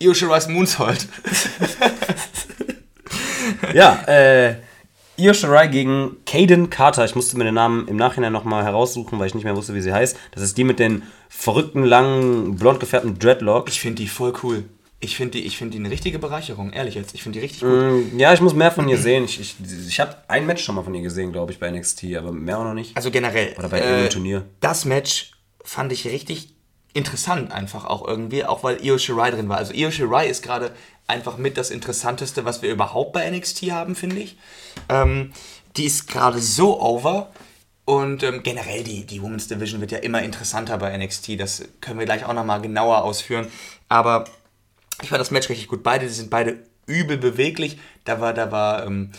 Io 0.04 0.12
Shirais 0.12 0.48
Moonsault. 0.48 1.06
ja, 3.72 4.02
äh 4.06 4.56
Io 5.22 5.34
Shirai 5.34 5.68
gegen 5.68 6.16
Caden 6.26 6.68
Carter. 6.68 7.04
Ich 7.04 7.14
musste 7.14 7.38
mir 7.38 7.44
den 7.44 7.54
Namen 7.54 7.86
im 7.86 7.94
Nachhinein 7.94 8.32
nochmal 8.32 8.64
heraussuchen, 8.64 9.20
weil 9.20 9.28
ich 9.28 9.36
nicht 9.36 9.44
mehr 9.44 9.54
wusste, 9.54 9.72
wie 9.72 9.80
sie 9.80 9.92
heißt. 9.92 10.18
Das 10.32 10.42
ist 10.42 10.58
die 10.58 10.64
mit 10.64 10.80
den 10.80 11.04
verrückten, 11.28 11.84
langen, 11.84 12.56
blond 12.56 12.80
gefärbten 12.80 13.20
Dreadlocks. 13.20 13.72
Ich 13.72 13.80
finde 13.80 14.02
die 14.02 14.08
voll 14.08 14.32
cool. 14.42 14.64
Ich 14.98 15.16
finde 15.16 15.40
die, 15.40 15.48
find 15.50 15.74
die 15.74 15.78
eine 15.78 15.90
richtige 15.90 16.18
Bereicherung, 16.18 16.72
ehrlich 16.72 16.96
jetzt. 16.96 17.14
Ich 17.14 17.22
finde 17.22 17.38
die 17.38 17.44
richtig 17.44 17.60
gut. 17.60 17.70
Mm, 17.70 18.18
ja, 18.18 18.32
ich 18.32 18.40
muss 18.40 18.52
mehr 18.52 18.72
von 18.72 18.88
ihr 18.88 18.98
sehen. 18.98 19.24
Ich, 19.24 19.38
ich, 19.40 19.54
ich 19.88 20.00
habe 20.00 20.16
ein 20.26 20.44
Match 20.44 20.64
schon 20.64 20.74
mal 20.74 20.82
von 20.82 20.94
ihr 20.94 21.02
gesehen, 21.02 21.30
glaube 21.30 21.52
ich, 21.52 21.60
bei 21.60 21.70
NXT, 21.70 22.16
aber 22.16 22.32
mehr 22.32 22.58
auch 22.58 22.64
noch 22.64 22.74
nicht. 22.74 22.96
Also 22.96 23.12
generell. 23.12 23.54
Oder 23.58 23.68
bei 23.68 23.78
äh, 23.78 23.82
irgendeinem 23.82 24.10
Turnier. 24.10 24.44
Das 24.58 24.84
Match 24.84 25.32
fand 25.62 25.92
ich 25.92 26.04
richtig 26.06 26.52
interessant 26.94 27.52
einfach 27.52 27.84
auch 27.84 28.06
irgendwie, 28.06 28.44
auch 28.44 28.62
weil 28.62 28.84
Io 28.84 28.98
Shirai 28.98 29.30
drin 29.30 29.48
war. 29.48 29.58
Also 29.58 29.72
Io 29.72 29.90
Shirai 29.90 30.28
ist 30.28 30.42
gerade 30.42 30.72
einfach 31.06 31.36
mit 31.36 31.56
das 31.56 31.70
Interessanteste, 31.70 32.44
was 32.44 32.62
wir 32.62 32.70
überhaupt 32.70 33.12
bei 33.12 33.28
NXT 33.30 33.70
haben, 33.70 33.94
finde 33.94 34.20
ich. 34.20 34.36
Ähm, 34.88 35.32
die 35.76 35.84
ist 35.84 36.08
gerade 36.08 36.38
so 36.38 36.80
over 36.80 37.30
und 37.84 38.22
ähm, 38.22 38.42
generell 38.42 38.84
die, 38.84 39.04
die 39.04 39.22
Women's 39.22 39.48
Division 39.48 39.80
wird 39.80 39.90
ja 39.90 39.98
immer 39.98 40.22
interessanter 40.22 40.78
bei 40.78 40.96
NXT. 40.96 41.40
Das 41.40 41.64
können 41.80 41.98
wir 41.98 42.06
gleich 42.06 42.24
auch 42.24 42.34
nochmal 42.34 42.60
genauer 42.60 43.02
ausführen. 43.02 43.48
Aber 43.88 44.24
ich 45.02 45.08
fand 45.08 45.20
das 45.20 45.30
Match 45.30 45.48
richtig 45.48 45.68
gut. 45.68 45.82
Beide 45.82 46.06
die 46.06 46.12
sind 46.12 46.30
beide 46.30 46.58
übel 46.86 47.18
beweglich. 47.18 47.78
Da 48.04 48.20
war, 48.20 48.34
da 48.34 48.52
war, 48.52 48.86
ähm, 48.86 49.10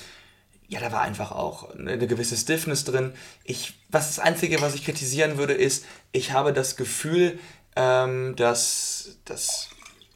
ja, 0.67 0.79
da 0.79 0.91
war 0.91 1.01
einfach 1.01 1.31
auch 1.31 1.75
eine 1.75 2.07
gewisse 2.07 2.37
Stiffness 2.37 2.85
drin. 2.85 3.13
Ich, 3.43 3.73
was 3.89 4.07
das 4.07 4.19
Einzige, 4.19 4.61
was 4.61 4.75
ich 4.75 4.85
kritisieren 4.85 5.37
würde, 5.37 5.53
ist, 5.53 5.85
ich 6.11 6.31
habe 6.31 6.53
das 6.53 6.77
Gefühl, 6.77 7.39
ähm, 7.75 8.35
dass, 8.35 9.17
dass 9.25 9.69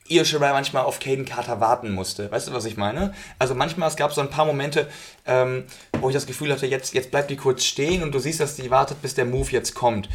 Io 0.09 0.23
Shirai 0.23 0.53
manchmal 0.53 0.83
auf 0.83 0.99
Caden 0.99 1.25
Carter 1.25 1.59
warten 1.59 1.91
musste. 1.91 2.31
Weißt 2.31 2.47
du, 2.47 2.53
was 2.53 2.65
ich 2.65 2.77
meine? 2.77 3.13
Also 3.39 3.55
manchmal, 3.55 3.89
es 3.89 3.95
gab 3.95 4.13
so 4.13 4.21
ein 4.21 4.29
paar 4.29 4.45
Momente, 4.45 4.87
ähm, 5.25 5.65
wo 5.99 6.09
ich 6.09 6.13
das 6.13 6.25
Gefühl 6.25 6.51
hatte, 6.51 6.65
jetzt, 6.65 6.93
jetzt 6.93 7.11
bleibt 7.11 7.29
die 7.29 7.35
kurz 7.35 7.65
stehen 7.65 8.03
und 8.03 8.13
du 8.13 8.19
siehst, 8.19 8.39
dass 8.39 8.55
die 8.55 8.71
wartet, 8.71 9.01
bis 9.01 9.15
der 9.15 9.25
Move 9.25 9.51
jetzt 9.51 9.75
kommt. 9.75 10.07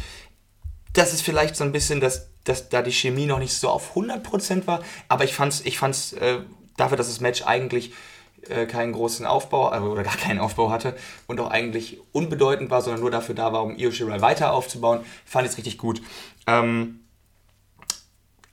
Das 0.93 1.13
ist 1.13 1.21
vielleicht 1.21 1.55
so 1.55 1.63
ein 1.63 1.71
bisschen, 1.71 1.99
dass, 1.99 2.29
dass 2.43 2.69
da 2.69 2.81
die 2.81 2.91
Chemie 2.91 3.25
noch 3.25 3.39
nicht 3.39 3.53
so 3.53 3.69
auf 3.69 3.95
100% 3.95 4.67
war, 4.67 4.81
aber 5.09 5.23
ich 5.23 5.33
fand's, 5.33 5.61
ich 5.63 5.77
fand's 5.77 6.13
äh, 6.13 6.39
dafür, 6.77 6.97
dass 6.97 7.07
das 7.07 7.19
Match 7.19 7.43
eigentlich 7.43 7.93
äh, 8.49 8.65
keinen 8.65 8.93
großen 8.93 9.25
Aufbau 9.25 9.73
äh, 9.73 9.79
oder 9.79 10.03
gar 10.03 10.17
keinen 10.17 10.39
Aufbau 10.39 10.69
hatte 10.69 10.95
und 11.27 11.39
auch 11.39 11.49
eigentlich 11.49 11.99
unbedeutend 12.11 12.69
war, 12.69 12.81
sondern 12.81 13.01
nur 13.01 13.11
dafür 13.11 13.35
da 13.35 13.53
war, 13.53 13.63
um 13.63 13.77
Io 13.77 13.91
Shirai 13.91 14.21
weiter 14.21 14.53
aufzubauen, 14.53 15.01
fand 15.25 15.45
ich 15.45 15.53
es 15.53 15.57
richtig 15.57 15.77
gut. 15.77 16.01
Ähm, 16.45 17.02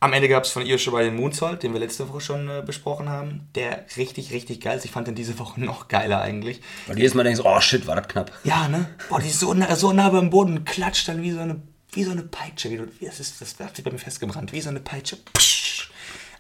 am 0.01 0.13
Ende 0.15 0.29
gab 0.29 0.45
es 0.45 0.51
von 0.51 0.65
Io 0.65 0.79
Shirai 0.79 1.05
den 1.05 1.17
Moonsault, 1.17 1.63
den 1.63 1.73
wir 1.75 1.81
letzte 1.81 2.09
Woche 2.09 2.21
schon 2.23 2.49
äh, 2.49 2.63
besprochen 2.65 3.09
haben, 3.11 3.49
der 3.55 3.85
richtig, 3.97 4.33
richtig 4.33 4.61
geil 4.63 4.79
ist. 4.79 4.85
Ich 4.87 4.91
fand 4.91 5.07
den 5.07 5.15
diese 5.15 5.39
Woche 5.39 5.61
noch 5.65 5.89
geiler 5.89 6.21
eigentlich. 6.23 6.61
Weil 6.87 6.99
jedes 6.99 7.15
Mal 7.15 7.23
denkst 7.25 7.41
du, 7.43 7.47
oh 7.47 7.61
shit, 7.61 7.87
war 7.87 7.97
das 7.97 8.09
knapp. 8.09 8.33
Ja, 8.45 8.67
ne? 8.69 8.89
Boah, 9.09 9.21
die 9.21 9.29
ist 9.29 9.41
so 9.41 9.53
nah, 9.55 9.75
so 9.77 9.93
nah 9.93 10.09
beim 10.09 10.31
Boden, 10.31 10.65
klatscht 10.65 11.07
dann 11.09 11.23
wie 11.23 11.31
so 11.33 11.41
eine, 11.41 11.61
wie 11.93 12.05
so 12.05 12.11
eine 12.13 12.23
Peitsche. 12.23 12.71
Wie, 12.71 12.77
du- 12.79 12.89
das, 13.01 13.21
ist, 13.21 13.41
das 13.41 13.59
hat 13.61 13.77
sich 13.77 13.85
bei 13.85 13.91
mir 13.91 13.99
festgebrannt. 13.99 14.53
Wie 14.53 14.61
so 14.61 14.71
eine 14.71 14.81
Peitsche. 14.81 15.17
Psch, 15.35 15.91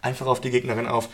einfach 0.03 0.27
auf 0.27 0.41
die 0.41 0.51
Gegnerin 0.51 0.87
auf. 0.87 1.09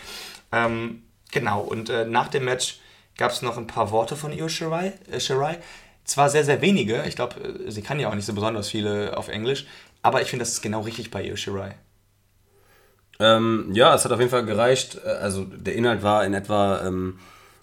Ähm, 0.53 1.03
genau, 1.32 1.61
und 1.62 1.88
äh, 1.90 2.05
nach 2.05 2.28
dem 2.28 2.44
Match 2.44 2.78
gab 3.16 3.32
es 3.32 3.42
noch 3.42 3.57
ein 3.59 3.66
paar 3.66 3.90
Worte 3.90 4.14
von 4.14 4.32
Io 4.32 4.49
Shirai. 4.49 4.92
Äh, 5.11 5.18
Shirai. 5.18 5.59
Zwar 6.05 6.30
sehr, 6.30 6.44
sehr 6.44 6.61
wenige. 6.61 7.03
Ich 7.09 7.16
glaube, 7.16 7.40
äh, 7.66 7.70
sie 7.72 7.82
kann 7.82 7.99
ja 7.99 8.09
auch 8.09 8.14
nicht 8.14 8.26
so 8.26 8.32
besonders 8.34 8.68
viele 8.70 9.16
auf 9.16 9.26
Englisch. 9.26 9.66
Aber 10.03 10.22
ich 10.22 10.28
finde, 10.30 10.44
das 10.44 10.53
ist 10.53 10.62
genau 10.62 10.82
richtig 10.82 11.11
bei 11.11 11.24
Io 11.26 11.34
Shirai. 11.34 11.74
Ähm, 13.18 13.70
ja, 13.72 13.94
es 13.94 14.04
hat 14.04 14.12
auf 14.12 14.18
jeden 14.18 14.30
Fall 14.30 14.44
gereicht. 14.44 14.98
Äh, 15.04 15.08
Also 15.08 15.44
der 15.44 15.74
Inhalt 15.74 16.02
war 16.02 16.24
in 16.24 16.34
etwa, 16.34 16.82
ähm, 16.86 17.18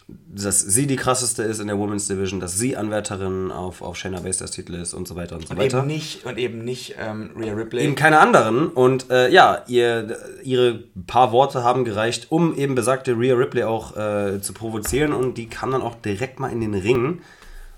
dass 0.08 0.60
sie 0.60 0.86
die 0.86 0.98
krasseste 0.98 1.44
ist 1.44 1.60
in 1.60 1.68
der 1.68 1.78
Women's 1.78 2.08
Division, 2.08 2.40
dass 2.42 2.58
sie 2.58 2.76
Anwärterin 2.76 3.52
auf, 3.52 3.82
auf 3.82 3.96
Shayna 3.96 4.20
Baszlers 4.20 4.52
Titel 4.52 4.74
ist 4.76 4.94
und 4.94 5.08
so 5.08 5.16
weiter 5.16 5.36
und 5.38 5.48
so 5.48 5.54
Und 5.54 5.60
weiter. 5.60 5.78
eben 5.80 5.88
nicht, 5.88 6.26
und 6.26 6.38
eben 6.38 6.66
nicht 6.66 6.96
ähm, 7.00 7.32
Rhea 7.40 7.54
Ripley. 7.54 7.84
Eben 7.84 7.96
keine 7.96 8.20
anderen. 8.20 8.68
Und 8.68 9.10
äh, 9.10 9.30
ja, 9.30 9.64
ihr, 9.68 10.18
ihre 10.44 10.84
paar 11.08 11.32
Worte 11.32 11.64
haben 11.64 11.86
gereicht, 11.86 12.28
um 12.30 12.54
eben 12.58 12.76
besagte 12.76 13.14
Rhea 13.14 13.36
Ripley 13.36 13.64
auch 13.64 13.96
äh, 13.96 14.42
zu 14.42 14.54
provozieren. 14.54 15.14
Und 15.14 15.38
die 15.38 15.48
kam 15.48 15.72
dann 15.72 15.82
auch 15.82 15.96
direkt 15.96 16.40
mal 16.40 16.52
in 16.52 16.60
den 16.60 16.74
Ring 16.74 17.22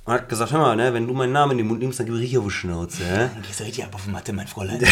und 0.05 0.13
hat 0.13 0.27
gesagt: 0.27 0.51
Hör 0.51 0.59
mal, 0.59 0.75
ne, 0.75 0.93
wenn 0.95 1.07
du 1.07 1.13
meinen 1.13 1.31
Namen 1.33 1.51
in 1.53 1.57
den 1.59 1.67
Mund 1.67 1.79
nimmst, 1.81 1.99
dann 1.99 2.07
gebe 2.07 2.17
ich 2.17 2.23
richtig 2.23 2.39
auf 2.39 2.45
die 2.45 2.51
Schnauze. 2.51 3.03
Dann 3.35 3.43
gehst 3.43 3.59
du 3.59 3.63
richtig 3.65 3.83
ab 3.83 3.91
auf 3.93 4.03
die 4.03 4.09
Matte, 4.11 4.33
mein 4.33 4.47
Fräulein. 4.47 4.81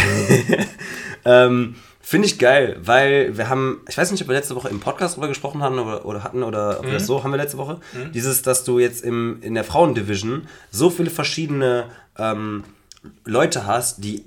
Ähm, 1.26 1.76
Finde 2.06 2.26
ich 2.26 2.38
geil, 2.38 2.76
weil 2.82 3.34
wir 3.38 3.48
haben, 3.48 3.80
ich 3.88 3.96
weiß 3.96 4.10
nicht, 4.10 4.20
ob 4.20 4.28
wir 4.28 4.34
letzte 4.34 4.54
Woche 4.54 4.68
im 4.68 4.78
Podcast 4.78 5.16
drüber 5.16 5.26
gesprochen 5.26 5.62
haben 5.62 5.78
oder, 5.78 6.04
oder 6.04 6.22
hatten 6.22 6.42
oder 6.42 6.80
ob 6.80 6.84
wir 6.84 6.92
das 6.92 7.06
so 7.06 7.24
haben 7.24 7.30
wir 7.30 7.38
letzte 7.38 7.56
Woche. 7.56 7.80
Dieses, 8.12 8.42
dass 8.42 8.62
du 8.62 8.78
jetzt 8.78 9.02
im, 9.02 9.38
in 9.40 9.54
der 9.54 9.64
Frauendivision 9.64 10.46
so 10.70 10.90
viele 10.90 11.08
verschiedene 11.08 11.86
ähm, 12.18 12.64
Leute 13.24 13.66
hast, 13.66 14.04
die 14.04 14.22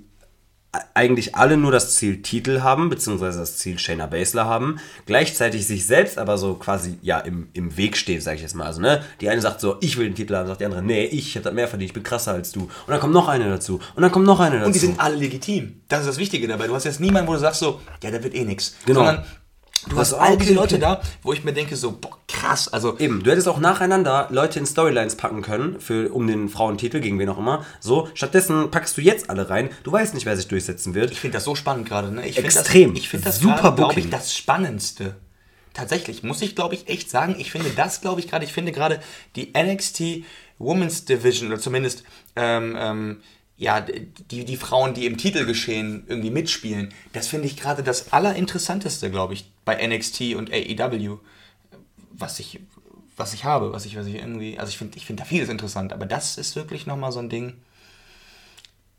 eigentlich 0.94 1.36
alle 1.36 1.58
nur 1.58 1.72
das 1.72 1.96
Ziel 1.96 2.22
Titel 2.22 2.62
haben, 2.62 2.90
beziehungsweise 2.90 3.40
das 3.40 3.58
Ziel 3.58 3.80
Shayna 3.80 4.06
Baszler 4.06 4.46
haben, 4.46 4.80
gleichzeitig 5.06 5.66
sich 5.66 5.86
selbst 5.86 6.18
aber 6.18 6.38
so 6.38 6.56
quasi 6.56 6.98
ja 7.02 7.20
im, 7.20 7.50
im 7.54 7.78
Weg 7.78 7.98
steht, 7.98 8.22
sag 8.22 8.36
ich 8.36 8.42
jetzt 8.42 8.56
mal. 8.56 8.66
Also, 8.66 8.82
ne? 8.82 9.04
Die 9.22 9.30
eine 9.30 9.42
sagt 9.42 9.62
so, 9.62 9.78
ich 9.82 9.98
will 9.98 10.08
den 10.08 10.16
Titel 10.16 10.36
haben, 10.36 10.48
sagt 10.48 10.62
die 10.62 10.66
andere, 10.66 10.84
nee, 10.84 11.06
ich 11.06 11.36
hab 11.36 11.44
das 11.44 11.54
mehr 11.54 11.68
verdient, 11.68 11.90
ich 11.90 11.94
bin 11.94 12.04
krasser 12.04 12.34
als 12.34 12.52
du. 12.52 12.62
Und 12.62 12.72
dann 12.88 13.00
kommt 13.00 13.14
noch 13.14 13.28
eine 13.28 13.50
dazu. 13.50 13.80
Und 13.96 14.02
dann 14.02 14.12
kommt 14.12 14.26
noch 14.26 14.40
eine 14.40 14.58
dazu. 14.58 14.68
Und 14.68 14.76
die 14.76 14.80
sind 14.80 15.00
alle 15.00 15.16
legitim. 15.16 15.82
Das 15.88 16.02
ist 16.02 16.08
das 16.08 16.18
Wichtige 16.18 16.48
dabei. 16.48 16.68
Du 16.68 16.76
hast 16.76 16.84
jetzt 16.84 17.00
niemanden, 17.00 17.28
wo 17.28 17.34
du 17.34 17.40
sagst 17.40 17.60
so, 17.60 17.82
ja, 18.04 18.12
der 18.12 18.24
wird 18.24 18.36
eh 18.36 18.44
nix. 18.44 18.76
Genau. 18.86 19.00
Sondern 19.00 19.26
du 19.90 19.98
hast 19.98 20.14
all 20.14 20.38
diese 20.38 20.54
Leute 20.54 20.80
da, 20.80 21.02
wo 21.24 21.34
ich 21.34 21.44
mir 21.44 21.54
denke 21.54 21.76
so, 21.76 21.94
boah, 21.94 22.18
krass. 22.48 22.68
Also 22.68 22.98
Eben, 23.00 23.24
du 23.24 23.32
hättest 23.32 23.48
auch 23.48 23.60
nacheinander 23.60 24.28
Leute 24.32 24.60
in 24.60 24.66
Storylines 24.66 25.16
packen 25.16 25.42
können, 25.42 25.80
für, 25.80 26.12
um 26.12 26.28
den 26.28 26.50
Frauentitel, 26.50 27.00
gegen 27.00 27.20
wen 27.20 27.30
auch 27.30 27.38
immer. 27.38 27.66
So, 27.80 28.10
stattdessen 28.14 28.72
packst 28.72 28.98
du 28.98 29.02
jetzt 29.02 29.30
alle 29.30 29.50
rein. 29.50 29.70
Du 29.84 29.92
weißt 29.92 30.14
nicht, 30.14 30.26
wer 30.26 30.36
sich 30.36 30.48
durchsetzen 30.48 30.94
wird. 30.94 31.12
ich 31.12 31.20
finde 31.20 31.36
das 31.36 31.44
so 31.44 31.56
spannend 31.56 31.88
gerade. 31.88 32.12
Ne? 32.12 32.28
Ich 32.28 32.38
Extrem. 32.38 32.94
Das, 32.94 33.04
ich 33.04 33.10
finde 33.10 33.26
das 33.26 33.40
Super 33.40 33.74
glaube 33.74 34.00
ich, 34.00 34.10
das 34.10 34.36
Spannendste. 34.36 35.16
Tatsächlich, 35.74 36.24
muss 36.24 36.42
ich, 36.42 36.56
glaube 36.56 36.74
ich, 36.74 36.88
echt 36.88 37.10
sagen, 37.10 37.36
ich 37.38 37.52
finde 37.52 37.70
das, 37.70 38.02
glaube 38.02 38.20
ich, 38.20 38.28
gerade, 38.28 38.44
ich 38.44 38.54
finde 38.54 38.72
gerade 38.72 39.00
die 39.36 39.54
NXT 39.56 40.24
Women's 40.58 41.06
Division, 41.06 41.50
oder 41.50 41.60
zumindest 41.60 42.04
ähm, 42.36 42.76
ähm, 42.80 43.18
ja, 43.58 43.82
die, 43.82 44.44
die 44.44 44.58
Frauen, 44.58 44.96
die 44.96 45.06
im 45.06 45.18
Titelgeschehen 45.18 46.06
irgendwie 46.08 46.32
mitspielen, 46.32 46.94
das 47.14 47.28
finde 47.28 47.48
ich 47.48 47.58
gerade 47.58 47.84
das 47.84 48.12
Allerinteressanteste, 48.12 49.12
glaube 49.12 49.36
ich, 49.36 49.52
bei 49.66 49.76
NXT 49.86 50.36
und 50.36 50.52
AEW, 50.52 51.20
was 52.18 52.40
ich, 52.40 52.60
was 53.16 53.34
ich 53.34 53.46
habe, 53.46 53.74
was 53.74 53.86
ich, 53.86 53.98
was 53.98 54.06
ich 54.08 54.16
irgendwie, 54.16 54.60
also 54.60 54.70
ich 54.70 54.78
finde 54.78 54.98
ich 54.98 55.06
finde 55.06 55.24
da 55.24 55.28
vieles 55.28 55.50
interessant, 55.50 55.94
aber 55.94 56.06
das 56.06 56.38
ist 56.38 56.56
wirklich 56.56 56.86
nochmal 56.86 57.12
so 57.12 57.20
ein 57.20 57.30
Ding, 57.30 57.56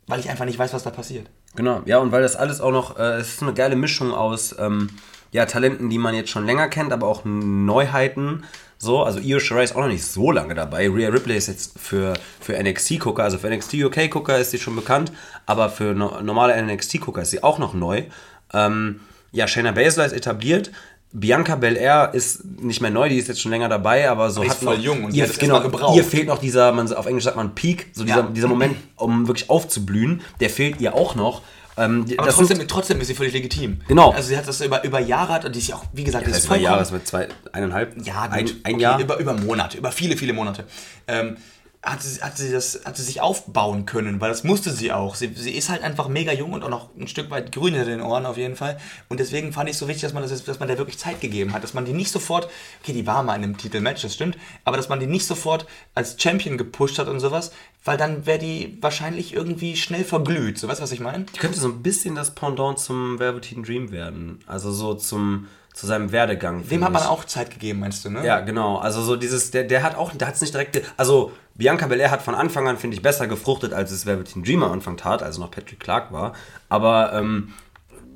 weil 0.07 0.21
ich 0.21 0.31
einfach 0.31 0.45
nicht 0.45 0.59
weiß, 0.59 0.73
was 0.73 0.83
da 0.83 0.91
passiert. 0.91 1.29
Genau, 1.55 1.83
ja, 1.87 1.99
und 1.99 2.13
weil 2.13 2.23
das 2.23 2.37
alles 2.37 2.61
auch 2.61 2.73
noch, 2.73 2.99
äh, 2.99 3.17
es 3.17 3.35
ist 3.35 3.43
eine 3.43 3.55
geile 3.55 3.77
Mischung 3.77 4.13
aus 4.13 4.55
ähm, 4.59 4.91
ja, 5.33 5.47
Talenten, 5.47 5.91
die 5.91 5.99
man 5.99 6.15
jetzt 6.15 6.31
schon 6.31 6.47
länger 6.47 6.69
kennt, 6.69 6.93
aber 6.93 7.07
auch 7.07 7.25
Neuheiten. 7.25 8.45
So, 8.79 9.03
also 9.03 9.19
Io 9.19 9.41
Shirai 9.41 9.65
ist 9.65 9.75
auch 9.75 9.81
noch 9.81 9.89
nicht 9.89 10.05
so 10.05 10.31
lange 10.31 10.55
dabei. 10.55 10.89
Rhea 10.89 11.09
Ripley 11.09 11.37
ist 11.37 11.49
jetzt 11.49 11.79
für, 11.79 12.15
für 12.41 12.57
NXT-Gucker, 12.63 13.25
also 13.25 13.37
für 13.39 13.51
NXT 13.51 13.75
UK-Gucker 13.75 14.39
ist 14.39 14.53
sie 14.53 14.59
schon 14.59 14.77
bekannt, 14.77 15.13
aber 15.47 15.69
für 15.69 15.95
no 15.95 16.21
normale 16.21 16.61
NXT-Gucker 16.63 17.23
ist 17.23 17.31
sie 17.31 17.43
auch 17.43 17.59
noch 17.59 17.75
neu. 17.75 18.05
Ähm, 18.53 19.01
ja, 19.33 19.49
Shayna 19.49 19.73
Baszler 19.73 20.07
ist 20.07 20.13
etabliert. 20.13 20.71
Bianca 21.13 21.57
Belair 21.57 22.11
ist 22.13 22.45
nicht 22.61 22.81
mehr 22.83 22.91
neu, 22.91 23.09
die 23.09 23.17
ist 23.17 23.29
jetzt 23.29 23.41
schon 23.41 23.51
länger 23.51 23.69
dabei, 23.69 24.11
aber 24.11 24.31
so 24.31 24.43
Die 24.43 24.47
ist 24.49 24.55
hat 24.55 24.59
voll 24.63 24.77
noch, 24.77 24.85
jung 24.85 25.05
und 25.05 25.13
sie 25.13 25.19
ihr, 25.19 25.27
genau, 25.27 25.61
gebraucht. 25.63 25.97
ihr 25.97 26.05
fehlt 26.05 26.27
noch 26.27 26.39
dieser, 26.39 26.71
man, 26.73 26.93
auf 26.93 27.07
Englisch 27.07 27.25
sagt 27.25 27.37
man 27.37 27.55
Peak, 27.55 27.87
so 27.95 28.05
dieser, 28.05 28.17
Ja. 28.19 28.23
dieser 28.25 28.49
Moment, 28.49 28.77
um 28.97 29.27
wirklich 29.27 29.49
aufzublühen, 29.49 30.21
der 30.41 30.51
fehlt 30.51 30.81
ihr 30.81 30.95
auch 30.95 31.15
noch. 31.15 31.41
Ähm, 31.79 32.05
Aber 32.19 32.29
trotzdem, 32.31 32.59
sind- 32.59 32.69
trotzdem 32.71 33.01
ist 33.01 33.07
sie 33.07 33.15
völlig 33.15 33.33
legitim. 33.33 33.81
Genau. 33.87 34.11
Also 34.11 34.29
sie 34.29 34.37
hat 34.37 34.47
das 34.49 34.61
über, 34.61 34.83
über 34.85 34.99
Jahre, 34.99 35.33
hat- 35.35 35.45
und 35.45 35.55
die 35.55 35.61
ist 35.61 35.69
ja 35.69 35.77
auch, 35.77 35.85
wie 35.93 36.03
gesagt, 36.05 36.27
die 36.27 36.31
das 36.31 36.39
ist 36.39 36.43
ist 36.45 36.49
zwei 36.49 36.55
vollkommen- 36.57 36.65
Jahre, 36.65 36.79
das 36.81 36.93
wird 36.93 37.07
zwei, 37.07 37.29
eineinhalb, 37.53 38.05
Ja, 38.05 38.23
ein, 38.23 38.47
ein 38.65 38.75
okay, 38.75 38.83
Jahr. 38.83 39.01
Über, 39.01 39.17
über 39.19 39.33
Monate, 39.35 39.79
über 39.79 39.93
viele, 39.93 40.17
viele 40.17 40.33
Monate. 40.33 40.65
Ähm, 41.07 41.37
hat 41.83 42.03
sie, 42.03 42.21
hat, 42.21 42.37
sie 42.37 42.51
das, 42.51 42.81
hat 42.85 42.97
sie 42.97 43.05
sich 43.05 43.21
aufbauen 43.21 43.87
können, 43.87 44.21
weil 44.21 44.31
das 44.31 44.43
musste 44.43 44.73
sie 44.73 44.91
auch. 44.91 45.15
Sie, 45.15 45.33
sie 45.35 45.53
ist 45.53 45.69
halt 45.69 45.83
einfach 45.83 46.09
mega 46.09 46.33
jung 46.33 46.53
und 46.53 46.65
auch 46.65 46.69
noch 46.69 46.95
ein 46.97 47.07
Stück 47.07 47.31
weit 47.31 47.53
grün 47.53 47.75
hinter 47.75 47.89
den 47.89 48.01
Ohren 48.01 48.27
auf 48.27 48.37
jeden 48.37 48.57
Fall. 48.57 48.79
Und 49.09 49.21
deswegen 49.21 49.53
fand 49.53 49.69
ich 49.69 49.75
es 49.75 49.79
so 49.79 49.87
wichtig, 49.87 50.03
dass 50.03 50.13
man, 50.13 50.25
das, 50.25 50.45
dass 50.45 50.59
man 50.59 50.67
der 50.67 50.79
wirklich 50.79 50.99
Zeit 50.99 51.21
gegeben 51.21 51.53
hat. 51.53 51.63
Dass 51.63 51.75
man 51.75 51.85
die 51.85 51.93
nicht 51.93 52.11
sofort, 52.11 52.49
okay, 52.83 52.93
die 52.93 53.07
war 53.07 53.23
mal 53.23 53.37
in 53.37 53.45
einem 53.45 53.57
Titelmatch, 53.57 54.03
das 54.03 54.15
stimmt, 54.15 54.37
aber 54.65 54.77
dass 54.77 54.89
man 54.89 54.99
die 54.99 55.07
nicht 55.07 55.27
sofort 55.27 55.67
als 55.95 56.21
Champion 56.21 56.59
gepusht 56.59 56.99
hat 56.99 57.07
und 57.07 57.21
sowas, 57.21 57.53
weil 57.85 57.97
dann 57.97 58.27
wäre 58.27 58.41
die 58.41 58.77
wahrscheinlich 58.81 59.33
irgendwie 59.33 59.77
schnell 59.77 60.05
verglüht. 60.05 60.59
So, 60.59 60.67
weißt 60.67 60.81
du, 60.81 60.83
was 60.83 60.93
ich 60.93 61.01
meine? 61.01 61.27
Die 61.33 61.39
könnte 61.39 61.61
so 61.61 61.69
ein 61.69 61.83
bisschen 61.83 62.17
das 62.17 62.35
Pendant 62.35 62.81
zum 62.81 63.21
Velveteen 63.21 63.63
Dream 63.63 63.93
werden. 63.93 64.41
Also 64.49 64.73
so 64.73 64.95
zum, 64.95 65.47
zu 65.79 65.87
seinem 65.87 66.11
Werdegang. 66.11 66.67
Dem 66.67 66.83
hat 66.83 66.93
man 66.93 67.05
auch 67.05 67.25
Zeit 67.25 67.53
gegeben, 67.53 67.79
meinst 67.79 68.05
du, 68.05 68.11
ne? 68.11 68.27
Ja, 68.27 68.41
genau. 68.41 68.79
Also 68.79 69.01
so 69.01 69.15
dieses, 69.15 69.53
der, 69.53 69.63
der 69.63 69.85
hat 69.85 69.95
auch, 69.95 70.13
der 70.13 70.27
hat 70.27 70.35
es 70.35 70.41
nicht 70.41 70.53
direkt, 70.53 70.83
also 70.97 71.31
Bianca 71.55 71.87
Belair 71.87 72.11
hat 72.11 72.21
von 72.21 72.35
Anfang 72.35 72.67
an, 72.67 72.79
finde 72.79 72.97
ich, 72.97 73.03
besser 73.03 73.29
gefruchtet, 73.29 73.73
als 73.73 73.93
es 73.93 74.05
Velveteen 74.05 74.43
Dream 74.43 74.65
am 74.65 74.73
Anfang 74.73 74.97
tat, 74.97 75.23
also 75.23 75.41
noch 75.41 75.53
Patrick 75.53 75.79
Clark 75.79 76.11
war. 76.11 76.33
Aber 76.69 77.13
ähm, 77.13 77.55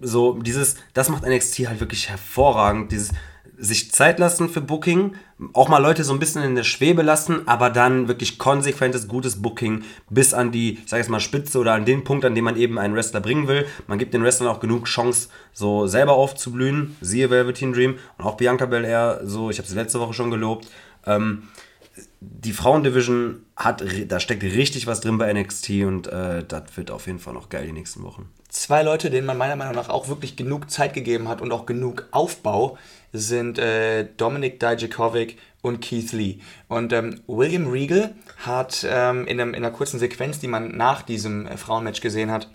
so 0.01 0.33
dieses, 0.43 0.75
das 0.93 1.09
macht 1.09 1.25
NXT 1.25 1.69
halt 1.69 1.79
wirklich 1.79 2.09
hervorragend, 2.09 2.91
dieses 2.91 3.13
sich 3.63 3.93
Zeit 3.93 4.19
lassen 4.19 4.49
für 4.49 4.61
Booking, 4.61 5.15
auch 5.53 5.69
mal 5.69 5.79
Leute 5.79 6.03
so 6.03 6.13
ein 6.13 6.19
bisschen 6.19 6.43
in 6.43 6.57
der 6.57 6.65
Schwebe 6.65 7.03
lassen, 7.03 7.47
aber 7.47 7.71
dann 7.71 8.09
wirklich 8.09 8.37
konsequentes, 8.37 9.07
gutes 9.07 9.41
Booking 9.41 9.85
bis 10.11 10.35
an 10.35 10.51
die, 10.51 10.79
ich 10.79 10.89
sag 10.89 10.99
jetzt 10.99 11.11
mal, 11.11 11.21
Spitze 11.21 11.61
oder 11.61 11.75
an 11.75 11.85
den 11.85 12.03
Punkt, 12.03 12.25
an 12.25 12.35
dem 12.35 12.45
man 12.45 12.57
eben 12.57 12.77
einen 12.77 12.97
Wrestler 12.97 13.21
bringen 13.21 13.47
will. 13.47 13.65
Man 13.87 14.01
gibt 14.01 14.15
den 14.15 14.25
Wrestlern 14.25 14.49
auch 14.49 14.59
genug 14.59 14.87
Chance, 14.87 15.29
so 15.53 15.87
selber 15.87 16.15
aufzublühen, 16.15 16.97
siehe 17.01 17.31
Velveteen 17.31 17.73
Dream 17.73 17.99
und 18.19 18.25
auch 18.25 18.37
Bianca 18.37 18.67
Belair, 18.67 19.21
so, 19.23 19.49
ich 19.49 19.59
habe 19.59 19.69
sie 19.69 19.77
letzte 19.77 20.01
Woche 20.01 20.13
schon 20.13 20.33
gelobt. 20.33 20.67
Ähm, 21.07 21.45
die 22.25 22.53
Frauendivision 22.53 23.45
hat, 23.57 23.85
da 24.09 24.21
steckt 24.21 24.43
richtig 24.43 24.87
was 24.87 25.01
drin 25.01 25.19
bei 25.19 25.33
NXT 25.33 25.71
und 25.87 26.07
äh, 26.07 26.45
das 26.47 26.77
wird 26.77 26.91
auf 26.91 27.07
jeden 27.07 27.19
Fall 27.19 27.35
noch 27.35 27.49
geil 27.49 27.67
die 27.67 27.73
nächsten 27.73 28.03
Wochen. 28.03 28.29
Zwei 28.49 28.83
Leute, 28.83 29.11
denen 29.11 29.27
man 29.27 29.39
meiner 29.39 29.57
Meinung 29.57 29.75
nach 29.75 29.89
auch 29.89 30.09
wirklich 30.09 30.37
genug 30.37 30.71
Zeit 30.71 30.95
gegeben 30.95 31.29
hat 31.29 31.41
und 31.41 31.53
auch 31.53 31.67
genug 31.67 32.07
Aufbau, 32.13 32.79
sind 33.13 33.59
äh, 33.59 34.07
Dominik 34.17 34.61
Dijakovic 34.61 35.39
und 35.63 35.81
Keith 35.81 36.13
Lee. 36.13 36.39
Und 36.69 36.93
ähm, 36.93 37.21
William 37.27 37.69
Regal 37.69 38.15
hat 38.39 38.87
ähm, 38.89 39.27
in, 39.27 39.41
einem, 39.41 39.55
in 39.55 39.65
einer 39.65 39.75
kurzen 39.75 39.99
Sequenz, 39.99 40.39
die 40.39 40.49
man 40.49 40.77
nach 40.77 41.03
diesem 41.03 41.47
äh, 41.47 41.57
Frauenmatch 41.57 42.01
gesehen 42.01 42.31
hat, 42.31 42.51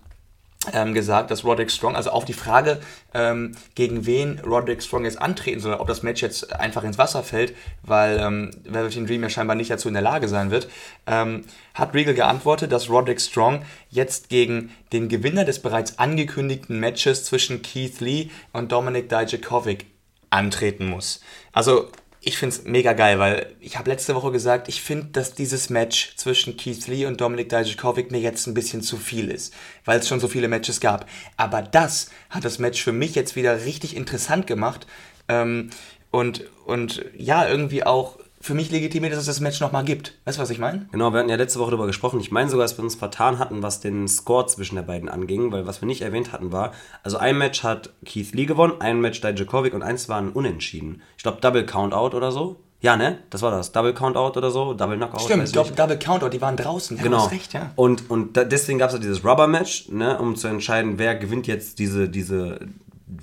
ähm, 0.73 0.93
gesagt, 0.93 1.31
dass 1.31 1.43
Roderick 1.43 1.71
Strong, 1.71 1.95
also 1.95 2.09
auf 2.11 2.25
die 2.25 2.33
Frage, 2.33 2.79
ähm, 3.13 3.53
gegen 3.75 4.05
wen 4.05 4.39
Roderick 4.39 4.83
Strong 4.83 5.05
jetzt 5.05 5.21
antreten 5.21 5.59
soll, 5.59 5.75
ob 5.75 5.87
das 5.87 6.03
Match 6.03 6.21
jetzt 6.21 6.53
einfach 6.53 6.83
ins 6.83 6.97
Wasser 6.97 7.23
fällt, 7.23 7.53
weil 7.83 8.19
ähm, 8.19 8.51
Velveteen 8.63 9.07
Dream 9.07 9.23
ja 9.23 9.29
scheinbar 9.29 9.55
nicht 9.55 9.71
dazu 9.71 9.87
in 9.87 9.93
der 9.93 10.03
Lage 10.03 10.27
sein 10.27 10.51
wird, 10.51 10.67
ähm, 11.05 11.45
hat 11.73 11.93
Regal 11.93 12.13
geantwortet, 12.13 12.71
dass 12.71 12.89
Roderick 12.89 13.21
Strong 13.21 13.63
jetzt 13.89 14.29
gegen 14.29 14.71
den 14.93 15.09
Gewinner 15.09 15.45
des 15.45 15.61
bereits 15.61 15.99
angekündigten 15.99 16.79
Matches 16.79 17.25
zwischen 17.25 17.61
Keith 17.61 17.99
Lee 17.99 18.29
und 18.53 18.71
Dominik 18.71 19.09
Dijakovic 19.09 19.85
antreten 20.29 20.87
muss. 20.87 21.21
Also 21.53 21.89
ich 22.27 22.37
finde 22.37 22.57
es 22.57 22.65
mega 22.65 22.91
geil, 22.91 23.19
weil 23.19 23.55
ich 23.61 23.77
habe 23.77 23.89
letzte 23.89 24.13
Woche 24.13 24.33
gesagt, 24.33 24.67
ich 24.67 24.81
finde, 24.81 25.07
dass 25.13 25.33
dieses 25.33 25.69
Match 25.69 26.13
zwischen 26.17 26.57
Keith 26.57 26.85
Lee 26.87 27.05
und 27.05 27.21
Dominik 27.21 27.47
Dijakovic 27.47 28.11
mir 28.11 28.19
jetzt 28.19 28.47
ein 28.47 28.53
bisschen 28.53 28.81
zu 28.81 28.97
viel 28.97 29.31
ist, 29.31 29.53
weil 29.85 29.99
es 29.99 30.09
schon 30.09 30.19
so 30.19 30.27
viele 30.27 30.49
Matches 30.49 30.81
gab. 30.81 31.07
Aber 31.37 31.61
das 31.61 32.11
hat 32.29 32.43
das 32.43 32.59
Match 32.59 32.83
für 32.83 32.91
mich 32.91 33.15
jetzt 33.15 33.37
wieder 33.37 33.63
richtig 33.63 33.95
interessant 33.95 34.45
gemacht 34.45 34.87
ähm, 35.29 35.69
und, 36.11 36.43
und 36.65 37.05
ja, 37.17 37.47
irgendwie 37.47 37.85
auch 37.85 38.19
für 38.39 38.53
mich 38.53 38.71
legitimiert, 38.71 39.13
dass 39.13 39.19
es 39.21 39.25
das 39.25 39.39
Match 39.39 39.59
nochmal 39.59 39.83
gibt. 39.83 40.13
Weißt 40.25 40.37
du, 40.37 40.41
was 40.41 40.49
ich 40.49 40.59
meine? 40.59 40.87
Genau, 40.91 41.11
wir 41.11 41.19
hatten 41.19 41.29
ja 41.29 41.35
letzte 41.35 41.59
Woche 41.59 41.71
darüber 41.71 41.87
gesprochen. 41.87 42.19
Ich 42.19 42.31
meine 42.31 42.49
sogar, 42.49 42.65
dass 42.65 42.77
wir 42.77 42.83
uns 42.83 42.95
vertan 42.95 43.39
hatten, 43.39 43.63
was 43.63 43.79
den 43.79 44.07
Score 44.07 44.45
zwischen 44.47 44.75
der 44.75 44.83
beiden 44.83 45.09
anging, 45.09 45.51
weil 45.51 45.65
was 45.65 45.81
wir 45.81 45.87
nicht 45.87 46.01
erwähnt 46.01 46.31
hatten 46.31 46.51
war, 46.51 46.71
also 47.03 47.17
ein 47.17 47.37
Match 47.37 47.63
hat 47.63 47.91
Keith 48.05 48.33
Lee 48.33 48.45
gewonnen, 48.45 48.73
ein 48.79 49.01
Match 49.01 49.21
Dijakovic 49.21 49.73
und 49.73 49.81
eins 49.81 50.07
war 50.09 50.17
ein 50.17 50.29
Unentschieden. 50.29 51.01
Ich 51.17 51.23
glaube 51.23 51.39
Double 51.41 51.65
Countout 51.65 52.15
oder 52.15 52.31
so. 52.31 52.57
Ja, 52.79 52.95
ne? 52.95 53.17
Das 53.31 53.41
war 53.41 53.49
das. 53.49 53.71
Double 53.71 53.93
Countout 53.93 54.37
oder 54.37 54.51
so, 54.51 54.73
Double 54.75 54.97
Knockout. 54.97 55.21
Stimmt, 55.21 55.55
Double. 55.55 55.71
Double 55.75 55.97
Countout, 55.97 56.29
die 56.29 56.41
waren 56.41 56.55
draußen. 56.55 56.97
Ja, 56.97 57.03
Genau. 57.03 57.25
Recht, 57.25 57.53
ja. 57.53 57.71
Und, 57.75 58.09
und 58.09 58.37
da, 58.37 58.43
deswegen 58.43 58.77
gab 58.77 58.89
es 58.89 58.93
ja 58.93 58.99
dieses 58.99 59.25
Rubber-Match, 59.25 59.89
ne, 59.89 60.19
um 60.19 60.35
zu 60.35 60.47
entscheiden, 60.47 60.99
wer 60.99 61.15
gewinnt 61.15 61.47
jetzt 61.47 61.79
diese, 61.79 62.07
diese 62.07 62.59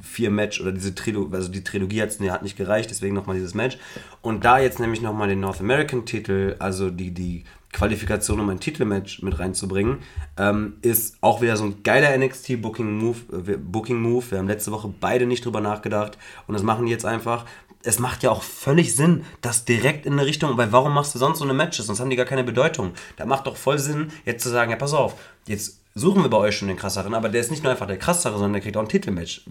vier 0.05 0.31
Match 0.31 0.61
oder 0.61 0.73
diese 0.73 0.95
Trilogie, 0.95 1.35
also 1.35 1.51
die 1.51 1.65
Trilogie 1.65 2.03
hat's, 2.03 2.21
nee, 2.21 2.31
hat 2.31 2.43
nicht 2.43 2.57
gereicht, 2.57 2.91
deswegen 2.91 3.15
nochmal 3.15 3.37
dieses 3.37 3.55
Match. 3.55 3.79
Und 4.23 4.45
da 4.45 4.59
jetzt 4.59 4.79
nämlich 4.79 5.01
nochmal 5.01 5.29
den 5.29 5.41
North 5.41 5.61
American 5.61 6.05
Titel, 6.07 6.57
also 6.59 6.91
die, 6.91 7.13
die 7.13 7.45
Qualifikation, 7.75 8.41
um 8.41 8.49
ein 8.49 8.61
Titelmatch 8.61 9.23
mit 9.23 9.39
reinzubringen, 9.39 9.99
ähm, 10.39 10.75
ist 10.83 11.17
auch 11.21 11.43
wieder 11.43 11.57
so 11.57 11.65
ein 11.65 11.83
geiler 11.83 12.17
NXT 12.17 12.63
Booking 12.63 12.99
Move, 12.99 13.19
äh, 13.33 13.57
Booking 13.57 14.01
Move. 14.01 14.31
Wir 14.31 14.39
haben 14.39 14.49
letzte 14.49 14.71
Woche 14.73 14.93
beide 15.01 15.27
nicht 15.27 15.45
drüber 15.45 15.61
nachgedacht 15.61 16.17
und 16.47 16.55
das 16.55 16.63
machen 16.63 16.87
die 16.87 16.93
jetzt 16.93 17.05
einfach. 17.05 17.45
Es 17.83 17.99
macht 17.99 18.23
ja 18.23 18.31
auch 18.31 18.43
völlig 18.43 18.97
Sinn, 18.97 19.25
das 19.43 19.67
direkt 19.67 20.07
in 20.07 20.15
eine 20.15 20.25
Richtung, 20.25 20.57
weil 20.57 20.73
warum 20.73 20.95
machst 20.95 21.15
du 21.15 21.19
sonst 21.19 21.41
so 21.41 21.45
eine 21.45 21.53
Matches? 21.53 21.87
Sonst 21.87 22.01
haben 22.01 22.09
die 22.09 22.17
gar 22.17 22.25
keine 22.25 22.45
Bedeutung. 22.45 22.93
Da 23.17 23.27
macht 23.27 23.47
doch 23.47 23.57
voll 23.57 23.79
Sinn, 23.79 24.11
jetzt 24.25 24.43
zu 24.43 24.49
sagen, 24.49 24.71
ja, 24.71 24.77
pass 24.77 24.95
auf, 24.95 25.17
jetzt 25.47 25.84
suchen 25.95 26.23
wir 26.23 26.29
bei 26.29 26.39
euch 26.39 26.57
schon 26.57 26.69
den 26.69 26.77
krasseren, 26.77 27.15
aber 27.15 27.29
der 27.29 27.41
ist 27.41 27.51
nicht 27.51 27.63
nur 27.63 27.73
einfach 27.73 27.87
der 27.87 27.99
krassere, 27.99 28.35
sondern 28.35 28.55
der 28.55 28.63
kriegt 28.63 28.77
auch 28.77 28.83
ein 28.83 28.89
Titelmatch. 28.89 29.43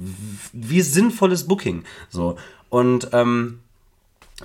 Wie 0.52 0.82
sinnvolles 0.82 1.48
Booking. 1.48 1.84
So. 2.10 2.38
Und 2.70 3.10
ähm, 3.14 3.60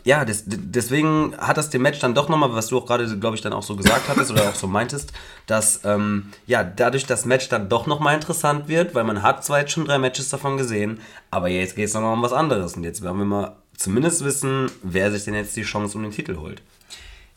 ja, 0.05 0.25
des, 0.25 0.45
deswegen 0.47 1.35
hat 1.39 1.57
das 1.57 1.71
dem 1.71 1.83
Match 1.83 1.99
dann 1.99 2.15
doch 2.15 2.29
nochmal, 2.29 2.53
was 2.53 2.69
du 2.69 2.79
auch 2.79 2.87
gerade, 2.87 3.19
glaube 3.19 3.37
ich, 3.37 3.43
dann 3.43 3.53
auch 3.53 3.63
so 3.63 3.75
gesagt 3.75 4.09
hattest 4.09 4.31
oder 4.31 4.49
auch 4.49 4.55
so 4.55 4.67
meintest, 4.67 5.13
dass 5.47 5.85
ähm, 5.85 6.31
ja, 6.47 6.63
dadurch 6.63 7.07
das 7.07 7.25
Match 7.25 7.49
dann 7.49 7.69
doch 7.69 7.87
nochmal 7.87 8.15
interessant 8.15 8.69
wird, 8.69 8.95
weil 8.95 9.05
man 9.05 9.23
hat 9.23 9.45
zwar 9.45 9.61
jetzt 9.61 9.73
schon 9.73 9.87
drei 9.87 9.99
Matches 9.99 10.29
davon 10.29 10.57
gesehen, 10.57 11.01
aber 11.31 11.49
jetzt 11.49 11.75
geht 11.75 11.87
es 11.87 11.95
nochmal 11.95 12.13
um 12.13 12.23
was 12.23 12.33
anderes. 12.33 12.75
Und 12.77 12.85
jetzt 12.85 13.03
werden 13.03 13.19
wir 13.19 13.25
mal 13.25 13.57
zumindest 13.77 14.25
wissen, 14.25 14.71
wer 14.83 15.11
sich 15.11 15.25
denn 15.25 15.35
jetzt 15.35 15.57
die 15.57 15.63
Chance 15.63 15.97
um 15.97 16.05
den 16.05 16.13
Titel 16.13 16.37
holt. 16.37 16.63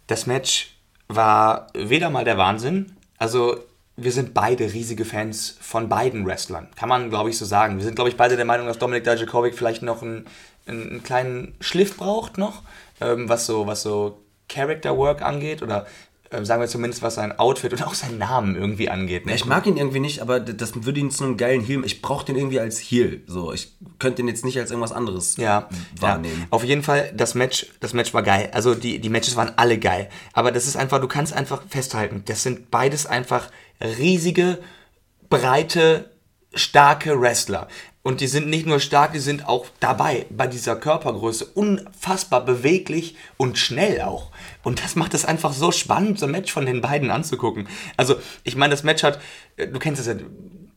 Das 0.07 0.27
Match 0.27 0.75
war 1.07 1.67
weder 1.73 2.09
mal 2.09 2.25
der 2.25 2.37
Wahnsinn, 2.37 2.91
also 3.17 3.57
wir 3.97 4.11
sind 4.11 4.33
beide 4.33 4.73
riesige 4.73 5.05
Fans 5.05 5.57
von 5.59 5.89
beiden 5.89 6.25
Wrestlern. 6.25 6.69
Kann 6.75 6.89
man, 6.89 7.09
glaube 7.09 7.29
ich, 7.29 7.37
so 7.37 7.45
sagen. 7.45 7.77
Wir 7.77 7.83
sind, 7.83 7.95
glaube 7.95 8.09
ich, 8.09 8.17
beide 8.17 8.35
der 8.35 8.45
Meinung, 8.45 8.67
dass 8.67 8.79
Dominik 8.79 9.03
Dijakovic 9.03 9.55
vielleicht 9.55 9.83
noch 9.83 10.01
einen, 10.01 10.25
einen 10.65 11.03
kleinen 11.03 11.55
Schliff 11.59 11.97
braucht 11.97 12.37
noch, 12.37 12.63
ähm, 12.99 13.29
was 13.29 13.45
so, 13.45 13.67
was 13.67 13.83
so 13.83 14.21
Character 14.47 14.97
Work 14.97 15.21
angeht 15.21 15.61
oder 15.61 15.85
ähm, 16.33 16.45
sagen 16.45 16.61
wir 16.61 16.67
zumindest, 16.67 17.01
was 17.01 17.15
sein 17.15 17.37
Outfit 17.37 17.73
und 17.73 17.85
auch 17.85 17.93
seinen 17.93 18.17
Namen 18.17 18.55
irgendwie 18.55 18.89
angeht. 18.89 19.25
Ne? 19.25 19.35
Ich 19.35 19.45
mag 19.45 19.65
ihn 19.65 19.75
irgendwie 19.75 19.99
nicht, 19.99 20.21
aber 20.21 20.39
das 20.39 20.85
würde 20.85 20.99
ihn 20.99 21.11
zu 21.11 21.25
einem 21.25 21.35
geilen 21.35 21.61
Heel. 21.61 21.83
Ich 21.83 22.01
brauche 22.01 22.25
den 22.25 22.37
irgendwie 22.37 22.59
als 22.59 22.79
Heel. 22.79 23.21
So, 23.27 23.51
ich 23.51 23.73
könnte 23.99 24.21
ihn 24.21 24.29
jetzt 24.29 24.45
nicht 24.45 24.57
als 24.57 24.71
irgendwas 24.71 24.93
anderes 24.93 25.35
ja, 25.35 25.67
wahrnehmen. 25.99 26.39
Ja. 26.39 26.47
Auf 26.49 26.63
jeden 26.63 26.83
Fall, 26.83 27.11
das 27.13 27.35
Match, 27.35 27.67
das 27.81 27.93
Match 27.93 28.13
war 28.13 28.23
geil. 28.23 28.49
Also 28.53 28.75
die, 28.75 28.99
die 28.99 29.09
Matches 29.09 29.35
waren 29.35 29.51
alle 29.57 29.77
geil. 29.77 30.09
Aber 30.31 30.51
das 30.51 30.67
ist 30.67 30.77
einfach, 30.77 31.01
du 31.01 31.07
kannst 31.09 31.33
einfach 31.33 31.63
festhalten, 31.67 32.23
das 32.25 32.43
sind 32.43 32.71
beides 32.71 33.05
einfach 33.05 33.49
riesige, 33.81 34.59
breite, 35.29 36.11
starke 36.53 37.19
Wrestler. 37.19 37.67
Und 38.03 38.19
die 38.19 38.25
sind 38.27 38.47
nicht 38.49 38.65
nur 38.65 38.79
stark, 38.79 39.13
die 39.13 39.19
sind 39.19 39.47
auch 39.47 39.67
dabei 39.79 40.25
bei 40.31 40.47
dieser 40.47 40.75
Körpergröße 40.75 41.45
unfassbar 41.45 42.43
beweglich 42.43 43.15
und 43.37 43.59
schnell 43.59 44.01
auch. 44.01 44.31
Und 44.63 44.83
das 44.83 44.95
macht 44.95 45.13
es 45.13 45.23
einfach 45.23 45.53
so 45.53 45.71
spannend, 45.71 46.17
so 46.17 46.25
ein 46.25 46.31
Match 46.31 46.51
von 46.51 46.65
den 46.65 46.81
beiden 46.81 47.11
anzugucken. 47.11 47.67
Also, 47.97 48.15
ich 48.43 48.55
meine, 48.55 48.71
das 48.71 48.81
Match 48.83 49.03
hat, 49.03 49.19
äh, 49.57 49.67
du 49.67 49.77
kennst 49.77 50.01
es 50.01 50.07
ja, 50.07 50.15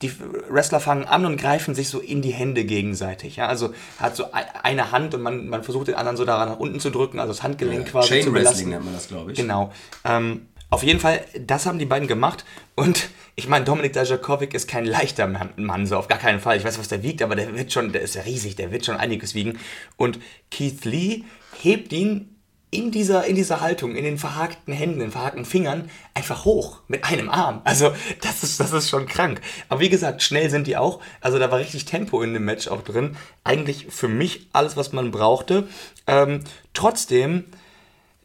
die 0.03 0.13
Wrestler 0.51 0.81
fangen 0.81 1.05
an 1.05 1.25
und 1.25 1.39
greifen 1.39 1.75
sich 1.75 1.89
so 1.89 1.99
in 1.99 2.21
die 2.21 2.33
Hände 2.33 2.65
gegenseitig. 2.67 3.37
Ja? 3.37 3.47
Also 3.47 3.73
hat 3.99 4.17
so 4.17 4.33
ein- 4.33 4.45
eine 4.63 4.93
Hand 4.93 5.15
und 5.15 5.23
man, 5.23 5.49
man 5.49 5.63
versucht 5.65 5.89
den 5.89 5.95
anderen 5.95 6.19
so 6.19 6.27
daran 6.27 6.51
nach 6.51 6.59
unten 6.59 6.79
zu 6.79 6.91
drücken, 6.91 7.21
also 7.21 7.33
das 7.33 7.43
Handgelenk 7.43 7.87
quasi 7.91 8.09
Chain 8.21 8.35
Wrestling 8.35 8.69
nennt 8.69 8.85
man 8.85 8.93
das, 8.93 9.09
glaube 9.09 9.33
ich. 9.33 9.39
Genau. 9.39 9.73
Ähm, 10.05 10.47
auf 10.71 10.83
jeden 10.83 11.01
Fall, 11.01 11.25
das 11.39 11.67
haben 11.67 11.79
die 11.79 11.87
beiden 11.87 12.09
gemacht. 12.09 12.45
Und 12.75 13.09
ich 13.37 13.49
meine, 13.49 13.65
Dominik 13.65 13.93
Dijakovic 13.93 14.55
ist 14.55 14.69
kein 14.69 14.85
leichter 14.85 15.27
Mann, 15.57 15.87
so 15.87 15.97
auf 15.97 16.09
gar 16.09 16.19
keinen 16.19 16.41
Fall. 16.41 16.57
Ich 16.57 16.65
weiß, 16.65 16.79
was 16.79 16.89
der 16.89 17.03
wiegt, 17.03 17.23
aber 17.23 17.37
der 17.37 17.55
wird 17.57 17.73
schon, 17.73 17.93
der 17.93 18.03
ist 18.03 18.15
ja 18.15 18.23
riesig, 18.23 18.57
der 18.57 18.73
wird 18.73 18.85
schon 18.85 18.97
einiges 18.97 19.35
wiegen. 19.35 19.59
Und 19.97 20.19
Keith 20.51 20.85
Lee 20.85 21.25
hebt 21.63 21.93
ihn 21.93 22.35
in 22.71 22.91
dieser, 22.91 23.25
in 23.25 23.37
dieser 23.37 23.61
Haltung, 23.61 23.95
in 23.95 24.03
den 24.03 24.19
verhakten 24.19 24.73
Händen, 24.73 24.99
den 24.99 25.13
verhakten 25.13 25.45
Fingern, 25.45 25.89
einfach 26.13 26.45
hoch 26.45 26.81
mit 26.89 27.05
einem 27.05 27.31
Arm. 27.31 27.61
Also, 27.63 27.95
das 28.21 28.43
ist, 28.43 28.59
das 28.59 28.73
ist 28.73 28.89
schon 28.89 29.07
krank. 29.07 29.41
Aber 29.69 29.81
wie 29.81 29.89
gesagt, 29.89 30.25
schnell 30.25 30.51
sind 30.51 30.67
die 30.67 30.77
auch. 30.77 31.01
Also, 31.21 31.39
da 31.39 31.53
war 31.53 31.61
richtig 31.61 31.85
Tempo 31.85 32.21
in 32.21 32.35
dem 32.35 32.45
Match 32.45 32.67
auch 32.67 32.83
drin. 32.83 33.17
Eigentlich 33.45 33.87
für 33.91 34.09
mich 34.09 34.49
alles, 34.53 34.77
was 34.77 34.93
man 34.93 35.13
brauchte. 35.13 35.69
Ähm, 36.09 36.41
trotzdem 36.73 37.45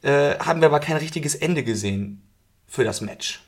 äh, 0.01 0.39
haben 0.39 0.61
wir 0.61 0.67
aber 0.67 0.79
kein 0.79 0.97
richtiges 0.97 1.35
Ende 1.35 1.63
gesehen 1.63 2.23
für 2.69 2.83
das 2.83 3.01
Match. 3.01 3.41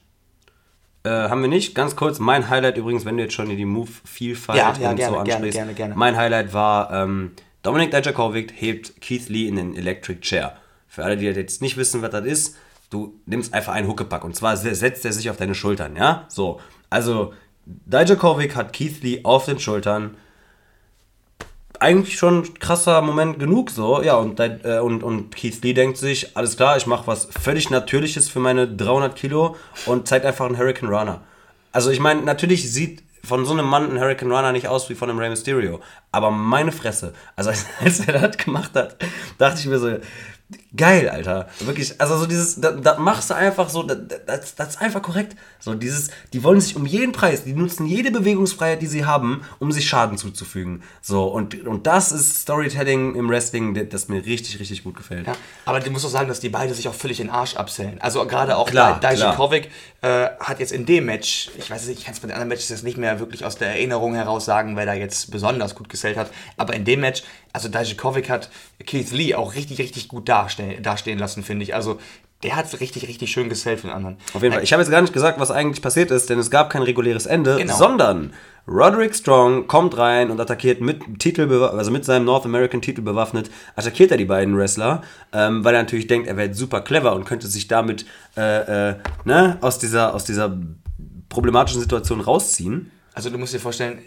Äh, 1.03 1.09
haben 1.09 1.41
wir 1.41 1.47
nicht. 1.49 1.74
Ganz 1.74 1.95
kurz, 1.95 2.19
mein 2.19 2.49
Highlight 2.49 2.78
übrigens, 2.78 3.05
wenn 3.05 3.17
du 3.17 3.24
jetzt 3.24 3.34
schon 3.34 3.49
die 3.49 3.65
Move-Vielfalt 3.65 4.57
Ja, 4.59 4.74
ja, 4.80 4.89
und 4.91 4.95
gerne, 4.97 4.97
so 4.97 5.24
gerne, 5.24 5.32
ansprichst. 5.34 5.57
gerne, 5.57 5.74
gerne. 5.74 5.95
Mein 5.95 6.15
Highlight 6.17 6.53
war, 6.53 6.91
ähm, 6.91 7.32
Dominik 7.63 7.91
Dijakovic 7.91 8.53
hebt 8.55 9.01
Keith 9.01 9.30
Lee 9.30 9.47
in 9.47 9.55
den 9.55 9.76
Electric 9.76 10.22
Chair. 10.22 10.57
Für 10.88 11.03
alle, 11.05 11.17
die 11.17 11.26
jetzt 11.26 11.61
nicht 11.61 11.78
wissen, 11.78 12.01
was 12.01 12.11
das 12.11 12.26
ist, 12.26 12.55
du 12.89 13.19
nimmst 13.26 13.53
einfach 13.53 13.74
einen 13.74 13.88
Huckepack 13.88 14.24
und 14.26 14.36
zwar 14.36 14.57
se- 14.57 14.76
setzt 14.76 15.05
er 15.05 15.13
sich 15.13 15.30
auf 15.30 15.38
deine 15.38 15.55
Schultern, 15.55 15.95
ja? 15.95 16.26
So, 16.28 16.59
also 16.89 17.34
Dijakovic 17.65 18.55
hat 18.55 18.74
Keith 18.74 19.01
Lee 19.01 19.22
auf 19.24 19.45
den 19.45 19.59
Schultern, 19.59 20.17
eigentlich 21.82 22.17
schon 22.17 22.53
krasser 22.59 23.01
Moment 23.01 23.39
genug 23.39 23.71
so, 23.71 24.01
ja, 24.03 24.15
und, 24.15 24.39
äh, 24.39 24.79
und, 24.82 25.03
und 25.03 25.36
Keith 25.36 25.63
Lee 25.63 25.73
denkt 25.73 25.97
sich, 25.97 26.38
alles 26.38 26.55
klar, 26.55 26.77
ich 26.77 26.86
mache 26.86 27.07
was 27.07 27.27
völlig 27.41 27.69
Natürliches 27.71 28.29
für 28.29 28.39
meine 28.39 28.67
300 28.67 29.15
Kilo 29.15 29.55
und 29.88 30.07
zeigt 30.07 30.25
einfach 30.25 30.45
einen 30.45 30.57
Hurricane 30.57 30.89
Runner. 30.89 31.21
Also 31.71 31.89
ich 31.89 31.99
meine, 31.99 32.21
natürlich 32.21 32.71
sieht 32.71 33.01
von 33.23 33.45
so 33.45 33.53
einem 33.53 33.65
Mann 33.65 33.91
ein 33.91 33.99
Hurricane 33.99 34.32
Runner 34.32 34.51
nicht 34.51 34.67
aus 34.67 34.89
wie 34.89 34.95
von 34.95 35.09
einem 35.09 35.17
Rey 35.17 35.29
Mysterio, 35.29 35.79
aber 36.11 36.29
meine 36.29 36.71
Fresse, 36.71 37.13
also 37.36 37.49
als, 37.49 37.65
als 37.84 37.99
er 38.01 38.27
das 38.27 38.38
gemacht 38.38 38.71
hat, 38.75 38.97
dachte 39.39 39.59
ich 39.59 39.65
mir 39.65 39.79
so, 39.79 39.97
geil, 40.76 41.10
Alter, 41.10 41.47
wirklich, 41.60 41.99
also 41.99 42.18
so 42.18 42.26
dieses, 42.26 42.60
das, 42.62 42.76
das 42.82 42.97
machst 42.97 43.30
du 43.30 43.36
einfach 43.36 43.70
so, 43.70 43.84
das, 43.84 43.97
das, 44.26 44.56
das 44.56 44.70
ist 44.70 44.82
einfach 44.82 45.02
korrekt, 45.02 45.36
so 45.60 45.74
dieses, 45.74 46.10
die 46.34 46.43
wollen 46.43 46.62
sich 46.62 46.76
um 46.76 46.86
jeden 46.86 47.12
Preis, 47.12 47.43
die 47.43 47.54
nutzen 47.54 47.86
jede 47.86 48.12
Bewegungsfreiheit, 48.12 48.82
die 48.82 48.88
sie 48.88 49.06
haben, 49.06 49.41
um 49.60 49.72
sich 49.72 49.88
Schaden 49.88 50.18
zuzufügen, 50.18 50.84
so, 51.02 51.26
und, 51.26 51.66
und 51.66 51.88
das 51.88 52.12
ist 52.12 52.41
Storytelling 52.41 53.16
im 53.16 53.30
Wrestling, 53.30 53.89
das 53.89 54.08
mir 54.08 54.26
richtig, 54.26 54.60
richtig 54.60 54.84
gut 54.84 54.95
gefällt. 54.95 55.28
Ja, 55.28 55.34
aber 55.66 55.80
du 55.80 55.89
musst 55.91 56.06
auch 56.06 56.10
sagen, 56.10 56.28
dass 56.30 56.39
die 56.39 56.49
beide 56.49 56.74
sich 56.74 56.88
auch 56.88 56.93
völlig 56.93 57.18
den 57.18 57.30
Arsch 57.30 57.56
absellen. 57.56 57.99
Also 58.02 58.26
gerade 58.26 58.58
auch 58.58 58.70
Klar, 58.70 58.99
Di- 58.99 59.08
Dijakovic 59.16 59.70
äh, 60.02 60.28
hat 60.39 60.60
jetzt 60.60 60.72
in 60.72 60.86
dem 60.86 61.06
Match, 61.06 61.49
ich 61.58 61.70
weiß 61.70 61.88
nicht, 61.88 61.99
ich 61.99 62.06
kann 62.06 62.14
es 62.14 62.20
bei 62.20 62.28
den 62.28 62.34
anderen 62.34 62.49
Matches 62.49 62.70
jetzt 62.70 62.84
nicht 62.84 62.97
mehr 62.97 63.20
wirklich 63.20 63.45
aus 63.45 63.58
der 63.58 63.70
Erinnerung 63.70 64.16
heraus 64.16 64.45
sagen, 64.45 64.76
wer 64.78 64.86
da 64.86 64.93
jetzt 64.93 65.32
besonders 65.32 65.76
gut 65.76 65.89
gesellt 65.89 66.18
hat, 66.18 66.30
aber 66.58 66.74
in 66.74 66.86
dem 66.86 67.02
Match, 67.02 67.24
also 67.54 67.70
Dijakovic 67.70 68.30
hat 68.30 68.49
Keith 68.86 69.12
Lee 69.12 69.36
auch 69.36 69.56
richtig, 69.56 69.80
richtig 69.80 70.08
gut 70.08 70.30
darstell, 70.30 70.82
dastehen 70.82 71.20
lassen, 71.20 71.43
finde 71.43 71.64
ich. 71.64 71.76
Also 71.76 71.99
der 72.43 72.56
hat 72.56 72.80
richtig, 72.80 73.08
richtig 73.08 73.32
schön 73.32 73.49
gesellt 73.49 73.82
für 73.82 73.88
den 73.88 73.95
anderen. 73.95 74.18
Auf 74.34 74.41
jeden 74.41 74.54
Fall. 74.54 74.64
Ich 74.64 74.74
habe 74.74 74.82
jetzt 74.82 74.89
gar 74.91 75.02
nicht 75.02 75.14
gesagt, 75.14 75.39
was 75.39 75.52
eigentlich 75.52 75.82
passiert 75.82 76.10
ist, 76.12 76.30
denn 76.30 76.39
es 76.39 76.49
gab 76.49 76.72
kein 76.72 76.82
reguläres 76.82 77.26
Ende, 77.28 77.58
Genau. 77.58 77.76
sondern 77.76 78.34
Roderick 78.68 79.16
Strong 79.16 79.68
kommt 79.68 79.97
rein 79.97 80.32
und 80.32 80.39
attackiert 80.39 80.82
mit 80.82 81.20
Titel, 81.20 81.52
also 81.64 81.91
mit 81.91 82.06
seinem 82.06 82.26
North 82.26 82.45
American 82.45 82.82
Titel 82.82 83.02
bewaffnet, 83.02 83.52
attackiert 83.76 84.12
er 84.12 84.18
die 84.18 84.26
beiden 84.26 84.58
Wrestler, 84.58 85.04
ähm, 85.34 85.64
weil 85.64 85.76
er 85.76 85.82
natürlich 85.84 86.08
denkt, 86.08 86.28
er 86.28 86.38
wäre 86.38 86.54
super 86.54 86.82
clever 86.82 87.14
und 87.14 87.26
könnte 87.26 87.47
sich 87.47 87.68
damit 87.68 88.06
äh, 88.38 88.89
äh, 88.91 88.95
ne, 89.26 89.58
aus 89.62 89.78
dieser, 89.80 90.14
aus 90.14 90.24
dieser 90.26 90.58
problematischen 91.30 91.82
Situation 91.82 92.22
rausziehen. 92.22 92.91
Also 93.14 93.30
du 93.30 93.38
musst 93.38 93.54
dir 93.54 93.60
vorstellen, 93.60 93.99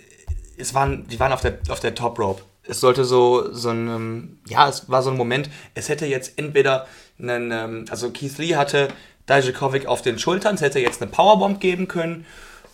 es 0.57 0.74
waren, 0.74 1.07
die 1.09 1.18
waren 1.20 1.32
auf 1.32 1.40
der, 1.40 1.59
auf 1.68 1.80
der 1.80 1.95
Top 1.95 2.18
Rope. 2.18 2.42
Es 2.66 2.80
sollte 2.80 3.04
so, 3.04 3.52
so 3.52 3.70
ein, 3.70 3.88
ähm, 3.88 4.38
ja, 4.46 4.68
es 4.68 4.88
war 4.88 5.02
so 5.02 5.10
ein 5.10 5.16
Moment, 5.16 5.50
es 5.74 5.88
hätte 5.88 6.06
jetzt 6.06 6.38
entweder 6.38 6.86
einen, 7.18 7.50
ähm, 7.52 7.84
also 7.90 8.10
Keith 8.10 8.38
Lee 8.38 8.56
hatte 8.56 8.88
Dijakovic 9.28 9.86
auf 9.86 10.02
den 10.02 10.18
Schultern, 10.18 10.54
es 10.56 10.60
hätte 10.60 10.80
jetzt 10.80 11.00
eine 11.00 11.10
Powerbomb 11.10 11.60
geben 11.60 11.88
können. 11.88 12.26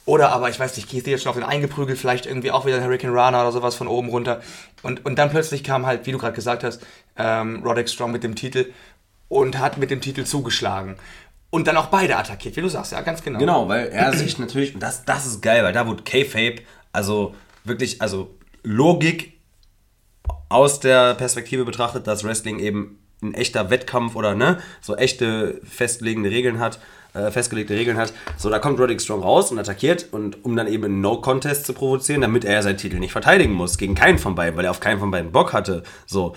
Oder 0.07 0.33
aber, 0.33 0.49
ich 0.49 0.59
weiß 0.59 0.77
nicht, 0.77 0.89
Keith 0.89 1.07
Lee 1.07 1.15
hat 1.15 1.21
schon 1.21 1.31
auf 1.31 1.37
den 1.37 1.45
eingeprügelt, 1.45 1.99
vielleicht 1.99 2.27
irgendwie 2.27 2.51
auch 2.51 2.67
wieder 2.67 2.77
ein 2.77 2.85
Hurricane 2.85 3.13
Rana 3.13 3.43
oder 3.43 3.53
sowas 3.53 3.75
von 3.75 3.87
oben 3.87 4.09
runter. 4.09 4.41
Und, 4.83 5.05
und 5.05 5.19
dann 5.19 5.31
plötzlich 5.31 5.63
kam 5.63 5.87
halt, 5.87 6.07
wie 6.07 6.13
du 6.13 6.19
gerade 6.19 6.35
gesagt 6.35 6.65
hast, 6.65 6.83
ähm, 7.17 7.63
Roderick 7.63 7.89
Strong 7.89 8.11
mit 8.11 8.25
dem 8.25 8.35
Titel 8.35 8.73
und 9.29 9.59
hat 9.59 9.79
mit 9.79 9.91
dem 9.91 10.01
Titel 10.01 10.25
zugeschlagen. 10.25 10.97
Und 11.51 11.67
dann 11.67 11.77
auch 11.77 11.87
beide 11.87 12.17
attackiert, 12.17 12.57
wie 12.57 12.61
du 12.61 12.69
sagst, 12.69 12.93
ja, 12.93 13.01
ganz 13.03 13.23
genau. 13.23 13.39
Genau, 13.39 13.69
weil 13.69 13.89
er 13.89 14.13
sich 14.13 14.39
natürlich, 14.39 14.75
und 14.75 14.81
das, 14.81 15.05
das 15.05 15.27
ist 15.27 15.43
geil, 15.43 15.63
weil 15.65 15.73
da 15.73 15.87
wurde 15.87 16.03
K-Fape, 16.03 16.63
also 16.93 17.35
wirklich, 17.65 18.01
also 18.01 18.35
Logik 18.63 19.40
aus 20.49 20.81
der 20.81 21.15
Perspektive 21.15 21.65
betrachtet, 21.65 22.07
dass 22.07 22.25
Wrestling 22.25 22.59
eben 22.59 22.99
ein 23.23 23.35
echter 23.35 23.71
Wettkampf 23.71 24.17
oder 24.17 24.35
ne, 24.35 24.59
so 24.81 24.97
echte 24.97 25.61
festlegende 25.65 26.31
Regeln 26.31 26.59
hat, 26.59 26.81
äh, 27.13 27.31
festgelegte 27.31 27.75
Regeln 27.75 27.97
hat. 27.97 28.13
So, 28.37 28.51
da 28.51 28.59
kommt 28.59 28.79
Roderick 28.79 29.01
Strong 29.01 29.23
raus 29.23 29.51
und 29.51 29.59
attackiert 29.59 30.09
und 30.13 30.45
um 30.45 30.57
dann 30.57 30.67
eben 30.67 30.85
einen 30.85 31.01
No-Contest 31.01 31.67
zu 31.67 31.73
provozieren, 31.73 32.23
damit 32.23 32.45
er 32.45 32.63
seinen 32.63 32.79
Titel 32.79 32.99
nicht 32.99 33.13
verteidigen 33.13 33.53
muss 33.53 33.79
gegen 33.79 33.95
keinen 33.95 34.19
von 34.19 34.35
beiden, 34.35 34.57
weil 34.57 34.65
er 34.65 34.71
auf 34.71 34.81
keinen 34.81 35.01
von 35.01 35.11
beiden 35.11 35.33
Bock 35.33 35.53
hatte. 35.53 35.83
So, 36.07 36.35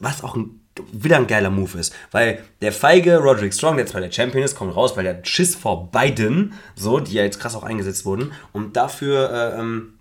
was 0.00 0.22
auch 0.22 0.36
ein 0.36 0.60
wieder 0.92 1.16
ein 1.16 1.26
geiler 1.26 1.50
Move 1.50 1.78
ist, 1.78 1.94
weil 2.10 2.42
der 2.62 2.72
feige 2.72 3.18
Roderick 3.18 3.52
Strong, 3.52 3.76
der 3.76 3.86
zwar 3.86 4.00
der 4.00 4.12
Champion 4.12 4.44
ist, 4.44 4.54
kommt 4.54 4.74
raus, 4.74 4.96
weil 4.96 5.04
der 5.04 5.24
Schiss 5.24 5.54
vor 5.54 5.90
beiden, 5.90 6.54
so, 6.74 7.00
die 7.00 7.14
ja 7.14 7.22
jetzt 7.24 7.40
krass 7.40 7.56
auch 7.56 7.64
eingesetzt 7.64 8.06
wurden 8.06 8.32
und 8.52 8.76
dafür 8.76 9.30
äh, 9.30 9.60
ähm, 9.60 9.94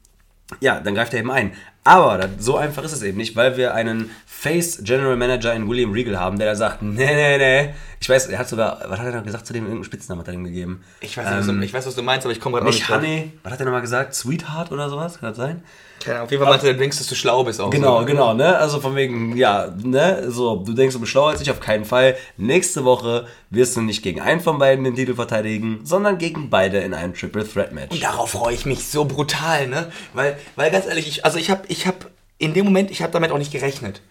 ja, 0.61 0.79
dann 0.79 0.95
greift 0.95 1.13
er 1.13 1.19
eben 1.19 1.31
ein. 1.31 1.53
Aber 1.83 2.17
das, 2.17 2.29
so 2.39 2.57
einfach 2.57 2.83
ist 2.83 2.91
es 2.91 3.01
eben 3.01 3.17
nicht, 3.17 3.35
weil 3.35 3.57
wir 3.57 3.73
einen 3.73 4.11
Face 4.25 4.81
General 4.83 5.15
Manager 5.15 5.53
in 5.53 5.67
William 5.67 5.91
Regal 5.91 6.19
haben, 6.19 6.37
der 6.37 6.47
da 6.47 6.55
sagt, 6.55 6.81
nee, 6.81 7.05
nee, 7.05 7.37
nee. 7.37 7.73
Ich 8.01 8.07
weiß, 8.07 8.27
er 8.27 8.39
hat 8.39 8.47
sogar, 8.47 8.79
was 8.87 8.99
hat 8.99 9.07
er 9.07 9.15
noch 9.17 9.25
gesagt 9.25 9.45
zu 9.45 9.51
dem, 9.51 9.63
irgendeinen 9.63 9.83
Spitznamen 9.83 10.21
hat 10.21 10.27
er 10.27 10.33
ihm 10.33 10.45
gegeben. 10.45 10.83
Ich 11.01 11.17
weiß, 11.17 11.25
nicht, 11.25 11.37
was 11.39 11.47
du, 11.47 11.61
ich 11.61 11.73
weiß, 11.73 11.85
was 11.85 11.95
du 11.95 12.01
meinst, 12.01 12.25
aber 12.25 12.31
ich 12.31 12.39
komme 12.39 12.55
gerade 12.55 12.67
auch 12.67 12.71
Nicht 12.71 12.87
nicht. 12.87 12.89
Honey, 12.89 13.31
was 13.43 13.53
hat 13.53 13.59
er 13.59 13.65
nochmal 13.65 13.81
gesagt? 13.81 14.15
Sweetheart 14.15 14.71
oder 14.71 14.89
sowas? 14.89 15.19
Kann 15.19 15.29
das 15.29 15.37
sein? 15.37 15.63
Keine 15.99 16.15
Ahnung, 16.15 16.25
auf 16.25 16.31
jeden 16.31 16.43
Fall 16.43 16.49
meinte 16.49 16.67
er, 16.67 16.73
du 16.73 16.79
denkst, 16.79 16.97
dass 16.97 17.07
du 17.07 17.15
schlau 17.15 17.43
bist 17.43 17.59
auch. 17.59 17.69
Genau, 17.69 17.99
so. 17.99 18.05
genau, 18.05 18.33
ne? 18.33 18.57
Also 18.57 18.79
von 18.79 18.95
wegen, 18.95 19.35
ja, 19.35 19.73
ne? 19.83 20.31
So, 20.31 20.55
du 20.55 20.73
denkst, 20.73 20.93
du 20.93 20.99
bist 21.01 21.11
schlauer 21.11 21.31
als 21.31 21.41
ich, 21.41 21.51
auf 21.51 21.59
keinen 21.59 21.83
Fall. 21.83 22.15
Nächste 22.37 22.85
Woche 22.85 23.27
wirst 23.49 23.75
du 23.75 23.81
nicht 23.81 24.01
gegen 24.01 24.21
einen 24.21 24.39
von 24.39 24.59
beiden 24.59 24.85
den 24.85 24.95
Titel 24.95 25.15
verteidigen, 25.15 25.81
sondern 25.83 26.17
gegen 26.17 26.49
beide 26.49 26.79
in 26.79 26.93
einem 26.93 27.13
Triple 27.13 27.45
Threat 27.45 27.73
Match. 27.73 27.91
Und 27.91 28.01
darauf 28.01 28.31
freue 28.31 28.53
ich 28.53 28.65
mich 28.65 28.87
so 28.87 29.03
brutal, 29.03 29.67
ne? 29.67 29.91
Weil, 30.13 30.37
weil 30.55 30.71
ganz 30.71 30.85
ehrlich, 30.85 31.07
ich, 31.07 31.25
also 31.25 31.37
ich 31.37 31.49
habe 31.49 31.63
ich 31.67 31.85
hab 31.85 32.09
in 32.37 32.53
dem 32.53 32.63
Moment, 32.63 32.91
ich 32.91 33.01
habe 33.01 33.11
damit 33.11 33.31
auch 33.31 33.37
nicht 33.37 33.51
gerechnet. 33.51 34.01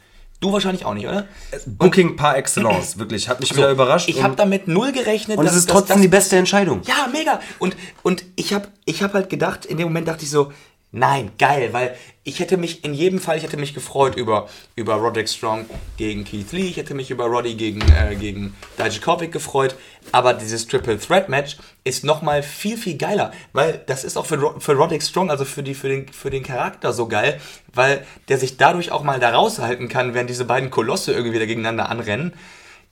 Du 0.40 0.52
wahrscheinlich 0.52 0.84
auch 0.84 0.94
nicht, 0.94 1.06
oder? 1.06 1.26
Booking 1.66 2.14
par 2.14 2.36
excellence, 2.36 2.96
wirklich. 2.96 3.28
Hat 3.28 3.40
mich 3.40 3.54
wieder 3.56 3.70
überrascht. 3.72 4.08
Ich 4.08 4.22
habe 4.22 4.36
damit 4.36 4.68
null 4.68 4.92
gerechnet. 4.92 5.36
und 5.36 5.44
es 5.44 5.50
dass- 5.52 5.58
ist 5.60 5.68
dass 5.68 5.74
trotzdem 5.76 5.96
das- 5.96 6.02
die 6.02 6.08
beste 6.08 6.36
Entscheidung. 6.36 6.80
Ja, 6.86 7.08
mega. 7.12 7.40
Und, 7.58 7.76
und 8.04 8.24
ich 8.36 8.52
habe 8.54 8.68
ich 8.84 9.02
hab 9.02 9.14
halt 9.14 9.30
gedacht, 9.30 9.64
in 9.66 9.78
dem 9.78 9.88
Moment 9.88 10.06
dachte 10.06 10.22
ich 10.24 10.30
so, 10.30 10.52
nein, 10.92 11.32
geil, 11.38 11.72
weil 11.72 11.96
ich 12.24 12.40
hätte 12.40 12.56
mich 12.56 12.84
in 12.84 12.94
jedem 12.94 13.18
Fall, 13.18 13.36
ich 13.36 13.42
hätte 13.42 13.56
mich 13.56 13.74
gefreut 13.74 14.16
über, 14.16 14.48
über 14.74 14.94
Roderick 14.94 15.28
Strong 15.28 15.66
gegen 15.96 16.24
Keith 16.24 16.52
Lee, 16.52 16.68
ich 16.68 16.76
hätte 16.76 16.94
mich 16.94 17.10
über 17.10 17.26
Roddy 17.26 17.54
gegen, 17.54 17.80
äh, 17.92 18.14
gegen 18.16 18.54
Dijakovic 18.78 19.32
gefreut, 19.32 19.74
aber 20.12 20.34
dieses 20.34 20.66
Triple 20.66 20.98
Threat 20.98 21.28
Match 21.28 21.56
ist 21.84 22.04
nochmal 22.04 22.42
viel, 22.42 22.76
viel 22.76 22.96
geiler, 22.96 23.32
weil 23.52 23.82
das 23.86 24.04
ist 24.04 24.16
auch 24.16 24.26
für, 24.26 24.60
für 24.60 24.72
Roderick 24.72 25.02
Strong, 25.02 25.30
also 25.30 25.44
für, 25.44 25.62
die, 25.62 25.74
für, 25.74 25.88
den, 25.88 26.08
für 26.08 26.30
den 26.30 26.42
Charakter 26.42 26.92
so 26.92 27.08
geil, 27.08 27.40
weil 27.72 28.06
der 28.28 28.38
sich 28.38 28.56
dadurch 28.56 28.92
auch 28.92 29.02
mal 29.02 29.20
da 29.20 29.30
raushalten 29.30 29.88
kann, 29.88 30.14
während 30.14 30.30
diese 30.30 30.44
beiden 30.44 30.70
Kolosse 30.70 31.12
irgendwie 31.12 31.34
wieder 31.34 31.46
gegeneinander 31.46 31.88
anrennen. 31.88 32.32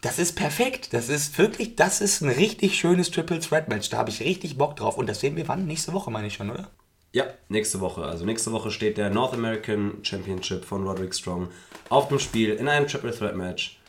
Das 0.03 0.19
ist 0.19 0.37
perfekt. 0.37 0.93
Das 0.93 1.09
ist 1.09 1.37
wirklich, 1.39 1.75
das 1.75 2.01
ist 2.01 2.21
ein 2.21 2.29
richtig 2.29 2.79
schönes 2.79 3.11
Triple 3.11 3.41
Threat 3.41 3.69
Match. 3.69 3.89
Da 3.89 3.97
habe 3.97 4.11
ich 4.11 4.21
richtig 4.21 4.59
Bock 4.59 4.77
drauf. 4.77 4.99
Und 4.99 5.09
das 5.09 5.21
sehen 5.21 5.37
wir 5.37 5.49
wann? 5.49 5.67
Nächste 5.67 5.93
Woche, 5.95 6.11
meine 6.11 6.27
ich 6.27 6.35
schon, 6.35 6.51
oder? 6.51 6.71
Ja, 7.17 7.25
nächste 7.49 7.81
Woche. 7.81 8.05
Also 8.05 8.27
nächste 8.27 8.53
Woche 8.53 8.71
steht 8.71 8.99
der 8.99 9.09
North 9.09 9.33
American 9.33 10.01
Championship 10.03 10.67
von 10.67 10.87
Roderick 10.87 11.15
Strong 11.15 11.49
auf 11.89 12.09
dem 12.09 12.19
Spiel 12.19 12.51
in 12.53 12.69
einem 12.69 12.87
Triple 12.87 13.11
Threat 13.11 13.35
Match 13.35 13.81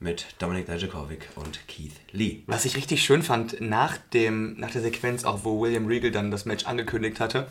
mit 0.00 0.26
Dominik 0.40 0.66
Dijakovic 0.66 1.28
und 1.36 1.60
Keith 1.68 1.92
Lee. 2.10 2.42
Was 2.48 2.64
ich 2.64 2.76
richtig 2.76 3.04
schön 3.04 3.22
fand, 3.22 3.60
nach, 3.60 3.98
dem, 3.98 4.58
nach 4.58 4.72
der 4.72 4.82
Sequenz, 4.82 5.24
auch 5.24 5.44
wo 5.44 5.62
William 5.62 5.86
Regal 5.86 6.10
dann 6.10 6.32
das 6.32 6.44
Match 6.44 6.66
angekündigt 6.66 7.20
hatte, 7.20 7.46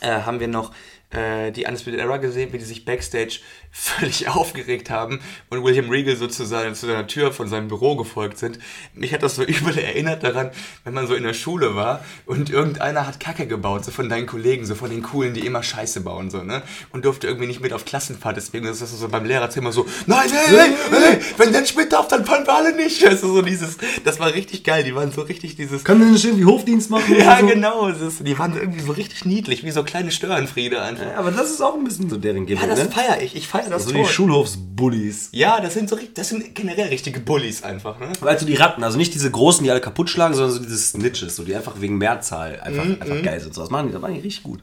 äh, 0.00 0.20
haben 0.20 0.38
wir 0.38 0.46
noch 0.46 0.72
äh, 1.12 1.52
die 1.52 1.64
Undisputed 1.64 2.00
Era 2.00 2.16
gesehen, 2.16 2.52
wie 2.52 2.58
die 2.58 2.64
sich 2.64 2.84
backstage 2.84 3.40
völlig 3.70 4.28
aufgeregt 4.28 4.90
haben 4.90 5.20
und 5.48 5.64
William 5.64 5.88
Regal 5.88 6.16
sozusagen 6.16 6.74
zu 6.74 6.86
seiner 6.86 7.06
Tür 7.06 7.32
von 7.32 7.48
seinem 7.48 7.68
Büro 7.68 7.96
gefolgt 7.96 8.38
sind. 8.38 8.58
Mich 8.94 9.12
hat 9.14 9.22
das 9.22 9.36
so 9.36 9.42
übel 9.44 9.78
erinnert 9.78 10.22
daran, 10.22 10.50
wenn 10.84 10.94
man 10.94 11.06
so 11.06 11.14
in 11.14 11.22
der 11.22 11.34
Schule 11.34 11.74
war 11.74 12.04
und 12.26 12.50
irgendeiner 12.50 13.06
hat 13.06 13.20
Kacke 13.20 13.46
gebaut, 13.46 13.84
so 13.84 13.90
von 13.90 14.08
deinen 14.08 14.26
Kollegen, 14.26 14.66
so 14.66 14.74
von 14.74 14.90
den 14.90 15.02
Coolen, 15.02 15.34
die 15.34 15.46
immer 15.46 15.62
Scheiße 15.62 16.00
bauen, 16.00 16.30
so, 16.30 16.42
ne? 16.42 16.62
Und 16.90 17.04
durfte 17.04 17.26
irgendwie 17.26 17.46
nicht 17.46 17.60
mit 17.60 17.72
auf 17.72 17.84
Klassenfahrt, 17.84 18.36
deswegen 18.36 18.66
ist 18.66 18.82
das 18.82 18.98
so 18.98 19.08
beim 19.08 19.24
Lehrerzimmer 19.24 19.72
so, 19.72 19.86
nein, 20.06 20.30
hey, 20.30 20.56
hey, 20.56 20.74
hey, 20.90 21.18
wenn 21.36 21.52
der 21.52 21.62
nicht 21.62 21.76
mit 21.76 21.92
darf, 21.92 22.08
dann 22.08 22.24
fahren 22.24 22.46
wir 22.46 22.54
alle 22.54 22.74
nicht. 22.74 23.02
Also 23.12 23.34
so 23.34 23.42
dieses, 23.42 23.76
das 24.04 24.20
war 24.20 24.32
richtig 24.32 24.64
geil, 24.64 24.84
die 24.84 24.94
waren 24.94 25.12
so 25.12 25.20
richtig 25.20 25.54
dieses, 25.56 25.84
Können 25.84 26.00
wir 26.00 26.12
nicht 26.12 26.24
irgendwie 26.24 26.46
Hofdienst 26.46 26.88
machen? 26.88 27.14
ja, 27.14 27.40
genau. 27.42 27.88
Es 27.88 28.00
ist, 28.00 28.26
die 28.26 28.38
waren 28.38 28.56
irgendwie 28.56 28.80
so 28.80 28.92
richtig 28.92 29.26
niedlich, 29.26 29.64
wie 29.64 29.70
so 29.70 29.84
kleine 29.84 30.10
Störenfriede 30.10 30.80
einfach. 30.80 31.01
Ja, 31.02 31.16
aber 31.16 31.30
das 31.30 31.50
ist 31.50 31.60
auch 31.60 31.74
ein 31.74 31.84
bisschen 31.84 32.08
so 32.08 32.16
deren 32.16 32.46
Gimmick, 32.46 32.62
Ja, 32.62 32.68
das 32.68 32.84
ne? 32.84 32.90
feiere 32.90 33.20
ich. 33.22 33.34
Ich 33.36 33.48
feiere 33.48 33.70
das 33.70 33.84
So 33.84 33.90
toll. 33.92 34.02
die 34.02 34.08
Schulhofsbullies. 34.08 35.30
ja, 35.32 35.60
das 35.60 35.74
sind 35.74 35.88
so 35.88 35.98
das 36.14 36.28
sind 36.28 36.54
generell 36.54 36.88
richtige 36.88 37.20
Bullies 37.20 37.62
einfach, 37.62 37.98
ne? 37.98 38.12
Also 38.20 38.46
die 38.46 38.54
Ratten, 38.54 38.82
also 38.84 38.98
nicht 38.98 39.14
diese 39.14 39.30
großen, 39.30 39.64
die 39.64 39.70
alle 39.70 39.80
kaputt 39.80 40.10
schlagen, 40.10 40.34
sondern 40.34 40.52
so 40.52 40.60
diese 40.62 40.76
Snitches, 40.78 41.36
so 41.36 41.44
die 41.44 41.54
einfach 41.54 41.80
wegen 41.80 41.98
Mehrzahl 41.98 42.60
einfach, 42.60 42.84
Mhm, 42.84 42.98
einfach 43.00 43.22
geil 43.22 43.40
sind. 43.40 43.54
So, 43.54 43.60
das 43.62 43.70
machen 43.70 43.86
die, 43.88 43.92
das 43.92 44.00
machen 44.02 44.14
die 44.14 44.20
richtig 44.20 44.42
gut. 44.44 44.60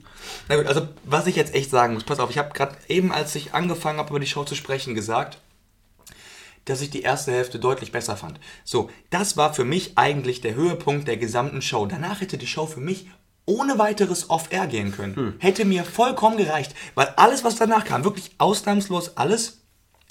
Na 0.47 0.55
gut, 0.57 0.67
also 0.67 0.87
was 1.05 1.27
ich 1.27 1.35
jetzt 1.35 1.53
echt 1.55 1.69
sagen 1.71 1.93
muss, 1.93 2.03
pass 2.03 2.19
auf, 2.19 2.29
ich 2.29 2.37
habe 2.37 2.53
gerade 2.53 2.75
eben, 2.87 3.11
als 3.11 3.35
ich 3.35 3.53
angefangen 3.53 3.99
habe, 3.99 4.09
über 4.09 4.19
die 4.19 4.27
Show 4.27 4.43
zu 4.43 4.55
sprechen, 4.55 4.95
gesagt, 4.95 5.39
dass 6.65 6.81
ich 6.81 6.89
die 6.91 7.01
erste 7.01 7.31
Hälfte 7.31 7.57
deutlich 7.57 7.91
besser 7.91 8.15
fand. 8.15 8.39
So, 8.63 8.89
das 9.09 9.37
war 9.37 9.53
für 9.53 9.65
mich 9.65 9.93
eigentlich 9.97 10.41
der 10.41 10.53
Höhepunkt 10.53 11.07
der 11.07 11.17
gesamten 11.17 11.61
Show. 11.63 11.85
Danach 11.87 12.21
hätte 12.21 12.37
die 12.37 12.45
Show 12.47 12.67
für 12.67 12.79
mich 12.79 13.07
ohne 13.49 13.79
weiteres 13.79 14.29
off-air 14.29 14.67
gehen 14.67 14.91
können. 14.91 15.35
Hätte 15.39 15.65
mir 15.65 15.83
vollkommen 15.83 16.37
gereicht, 16.37 16.75
weil 16.93 17.07
alles, 17.17 17.43
was 17.43 17.55
danach 17.55 17.83
kam, 17.83 18.03
wirklich 18.03 18.31
ausnahmslos 18.37 19.17
alles, 19.17 19.61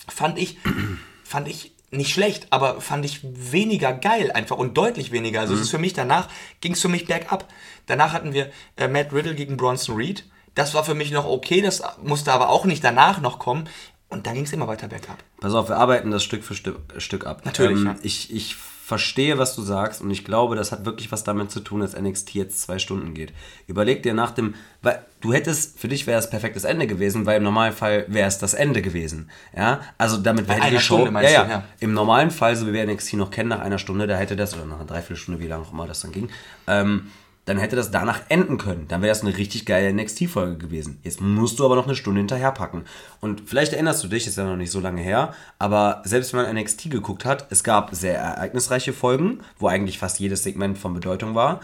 fand 0.08 0.38
ich, 0.38 0.58
fand 1.24 1.48
ich 1.48 1.72
nicht 1.90 2.12
schlecht, 2.12 2.48
aber 2.50 2.80
fand 2.80 3.04
ich 3.04 3.20
weniger 3.22 3.92
geil 3.94 4.30
einfach 4.32 4.58
und 4.58 4.76
deutlich 4.76 5.12
weniger. 5.12 5.40
Also 5.40 5.54
es 5.54 5.60
ist 5.60 5.70
für 5.70 5.78
mich 5.78 5.94
danach, 5.94 6.28
ging 6.60 6.72
es 6.72 6.82
für 6.82 6.88
mich 6.88 7.06
bergab. 7.06 7.48
Danach 7.86 8.12
hatten 8.12 8.34
wir 8.34 8.50
äh, 8.76 8.88
Matt 8.88 9.12
Riddle 9.12 9.34
gegen 9.34 9.56
Bronson 9.56 9.96
Reed. 9.96 10.24
Das 10.54 10.74
war 10.74 10.84
für 10.84 10.94
mich 10.94 11.12
noch 11.12 11.24
okay, 11.24 11.62
das 11.62 11.82
musste 12.02 12.32
aber 12.32 12.50
auch 12.50 12.64
nicht 12.64 12.82
danach 12.82 13.20
noch 13.20 13.38
kommen. 13.38 13.68
Und 14.10 14.26
dann 14.26 14.34
ging 14.34 14.44
es 14.44 14.52
immer 14.52 14.66
weiter 14.66 14.88
bergab. 14.88 15.18
Pass 15.40 15.54
auf, 15.54 15.68
wir 15.68 15.76
arbeiten 15.76 16.10
das 16.10 16.24
Stück 16.24 16.42
für 16.42 16.54
Stück, 16.54 16.78
Stück 16.96 17.26
ab. 17.26 17.42
Natürlich, 17.44 17.84
ja. 17.84 17.94
ich, 18.02 18.34
ich 18.34 18.56
verstehe, 18.88 19.36
was 19.36 19.54
du 19.54 19.60
sagst 19.60 20.00
und 20.00 20.10
ich 20.10 20.24
glaube, 20.24 20.56
das 20.56 20.72
hat 20.72 20.86
wirklich 20.86 21.12
was 21.12 21.22
damit 21.22 21.50
zu 21.50 21.60
tun, 21.60 21.80
dass 21.80 21.94
NXT 21.94 22.30
jetzt 22.30 22.62
zwei 22.62 22.78
Stunden 22.78 23.12
geht. 23.12 23.34
Überleg 23.66 24.02
dir 24.02 24.14
nach 24.14 24.30
dem, 24.30 24.54
weil 24.80 25.04
du 25.20 25.34
hättest, 25.34 25.78
für 25.78 25.88
dich 25.88 26.06
wäre 26.06 26.18
es 26.18 26.30
perfektes 26.30 26.64
Ende 26.64 26.86
gewesen, 26.86 27.26
weil 27.26 27.36
im 27.36 27.42
Normalfall 27.42 28.06
wäre 28.08 28.26
es 28.26 28.38
das 28.38 28.54
Ende 28.54 28.80
gewesen. 28.80 29.28
Ja, 29.54 29.82
also 29.98 30.16
damit 30.16 30.48
wäre 30.48 30.70
die 30.70 30.78
Show, 30.78 31.00
Stunde 31.00 31.22
ja, 31.22 31.28
ja. 31.28 31.48
ja. 31.50 31.64
Im 31.80 31.92
normalen 31.92 32.30
Fall, 32.30 32.56
so 32.56 32.66
wie 32.66 32.72
wir 32.72 32.86
NXT 32.86 33.12
noch 33.14 33.30
kennen, 33.30 33.50
nach 33.50 33.60
einer 33.60 33.76
Stunde, 33.76 34.06
da 34.06 34.16
hätte 34.16 34.36
das, 34.36 34.54
oder 34.54 34.64
nach 34.64 34.76
einer 34.76 34.86
Dreiviertelstunde, 34.86 35.38
wie 35.38 35.48
lange 35.48 35.64
auch 35.64 35.72
immer 35.74 35.86
das 35.86 36.00
dann 36.00 36.12
ging, 36.12 36.30
ähm, 36.66 37.08
dann 37.48 37.58
hätte 37.58 37.76
das 37.76 37.90
danach 37.90 38.20
enden 38.28 38.58
können. 38.58 38.86
Dann 38.88 39.00
wäre 39.00 39.10
das 39.10 39.22
eine 39.22 39.36
richtig 39.36 39.64
geile 39.64 39.90
NXT-Folge 39.92 40.58
gewesen. 40.58 41.00
Jetzt 41.02 41.22
musst 41.22 41.58
du 41.58 41.64
aber 41.64 41.76
noch 41.76 41.86
eine 41.86 41.96
Stunde 41.96 42.20
hinterher 42.20 42.52
packen. 42.52 42.84
Und 43.20 43.48
vielleicht 43.48 43.72
erinnerst 43.72 44.04
du 44.04 44.08
dich, 44.08 44.26
ist 44.26 44.36
ja 44.36 44.44
noch 44.44 44.56
nicht 44.56 44.70
so 44.70 44.80
lange 44.80 45.00
her, 45.00 45.32
aber 45.58 46.02
selbst 46.04 46.34
wenn 46.34 46.42
man 46.42 46.54
NXT 46.54 46.90
geguckt 46.90 47.24
hat, 47.24 47.46
es 47.50 47.64
gab 47.64 47.94
sehr 47.94 48.18
ereignisreiche 48.18 48.92
Folgen, 48.92 49.40
wo 49.58 49.66
eigentlich 49.66 49.98
fast 49.98 50.20
jedes 50.20 50.42
Segment 50.42 50.76
von 50.76 50.92
Bedeutung 50.92 51.34
war. 51.34 51.60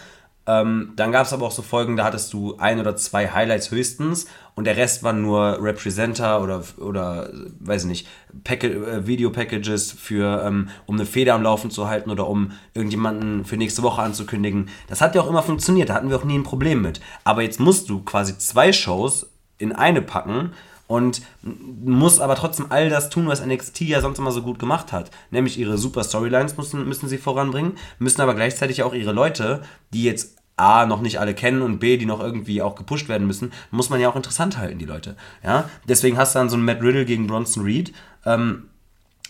Ähm, 0.47 0.93
dann 0.97 1.13
gab 1.13 1.27
es 1.27 1.33
aber 1.33 1.47
auch 1.47 1.53
so 1.53 1.63
Folgen, 1.63 1.97
da 1.97 2.05
hattest 2.05 2.33
du 2.33 2.57
ein 2.57 2.81
oder 2.81 2.97
zwei 2.97 3.29
Highlights 3.29 3.71
höchstens 3.71 4.27
und 4.55 4.65
der 4.65 4.77
Rest 4.77 5.03
waren 5.03 5.23
nur 5.23 5.59
Representer 5.61 6.41
oder, 6.43 6.63
oder 6.79 7.31
weiß 7.61 7.83
ich 7.83 7.89
nicht, 7.89 8.09
Pack 8.45 8.65
äh, 8.65 9.07
Video-Packages 9.07 9.93
für, 9.93 10.43
ähm, 10.45 10.69
um 10.87 10.95
eine 10.95 11.07
Feder 11.07 11.35
am 11.35 11.43
Laufen 11.43 11.71
zu 11.71 11.89
halten 11.89 12.11
oder 12.11 12.29
um 12.29 12.53
irgendjemanden 12.73 13.45
für 13.45 13.57
nächste 13.57 13.83
Woche 13.83 14.03
anzukündigen. 14.03 14.69
Das 14.89 15.01
hat 15.01 15.15
ja 15.15 15.23
auch 15.23 15.29
immer 15.29 15.43
funktioniert, 15.43 15.89
da 15.89 15.95
hatten 15.95 16.09
wir 16.09 16.17
auch 16.17 16.25
nie 16.25 16.39
ein 16.39 16.45
Problem 16.45 16.83
mit. 16.83 17.01
Aber 17.25 17.43
jetzt 17.43 17.59
musst 17.59 17.91
du 17.91 18.03
quasi 18.03 18.39
zwei 18.39 18.73
Shows 18.73 19.27
in 19.59 19.73
eine 19.73 20.03
packen 20.03 20.53
und 20.87 21.23
muss 21.43 22.21
aber 22.21 22.37
trotzdem 22.37 22.67
all 22.69 22.91
das 22.91 23.11
tun, 23.11 23.27
was 23.27 23.45
NXT 23.45 23.81
ja 23.83 24.01
sonst 24.01 24.19
immer 24.19 24.33
so 24.33 24.43
gut 24.43 24.59
gemacht 24.59 24.93
hat. 24.93 25.11
Nämlich 25.31 25.59
ihre 25.59 25.79
super 25.79 26.05
Storylines 26.05 26.57
müssen, 26.57 26.87
müssen 26.87 27.09
sie 27.09 27.19
voranbringen, 27.19 27.73
müssen 27.99 28.21
aber 28.21 28.35
gleichzeitig 28.35 28.83
auch 28.83 28.95
ihre 28.95 29.13
Leute, 29.13 29.63
die 29.93 30.05
jetzt 30.05 30.37
A, 30.57 30.87
noch 30.87 31.01
nicht 31.01 31.19
alle 31.19 31.35
kennen 31.35 31.63
und 31.63 31.79
B, 31.81 31.97
die 31.97 32.07
noch 32.07 32.21
irgendwie 32.21 32.63
auch 32.63 32.77
gepusht 32.77 33.09
werden 33.09 33.27
müssen, 33.27 33.53
muss 33.71 33.91
man 33.91 34.01
ja 34.01 34.09
auch 34.09 34.17
interessant 34.17 34.57
halten, 34.57 34.79
die 34.79 34.85
Leute. 34.85 35.17
Ja? 35.43 35.69
Deswegen 35.89 36.17
hast 36.17 36.35
du 36.35 36.39
dann 36.39 36.49
so 36.49 36.57
ein 36.57 36.65
Matt 36.65 36.81
Riddle 36.81 37.05
gegen 37.05 37.27
Bronson 37.27 37.65
Reed. 37.65 37.93
Ähm, 38.25 38.69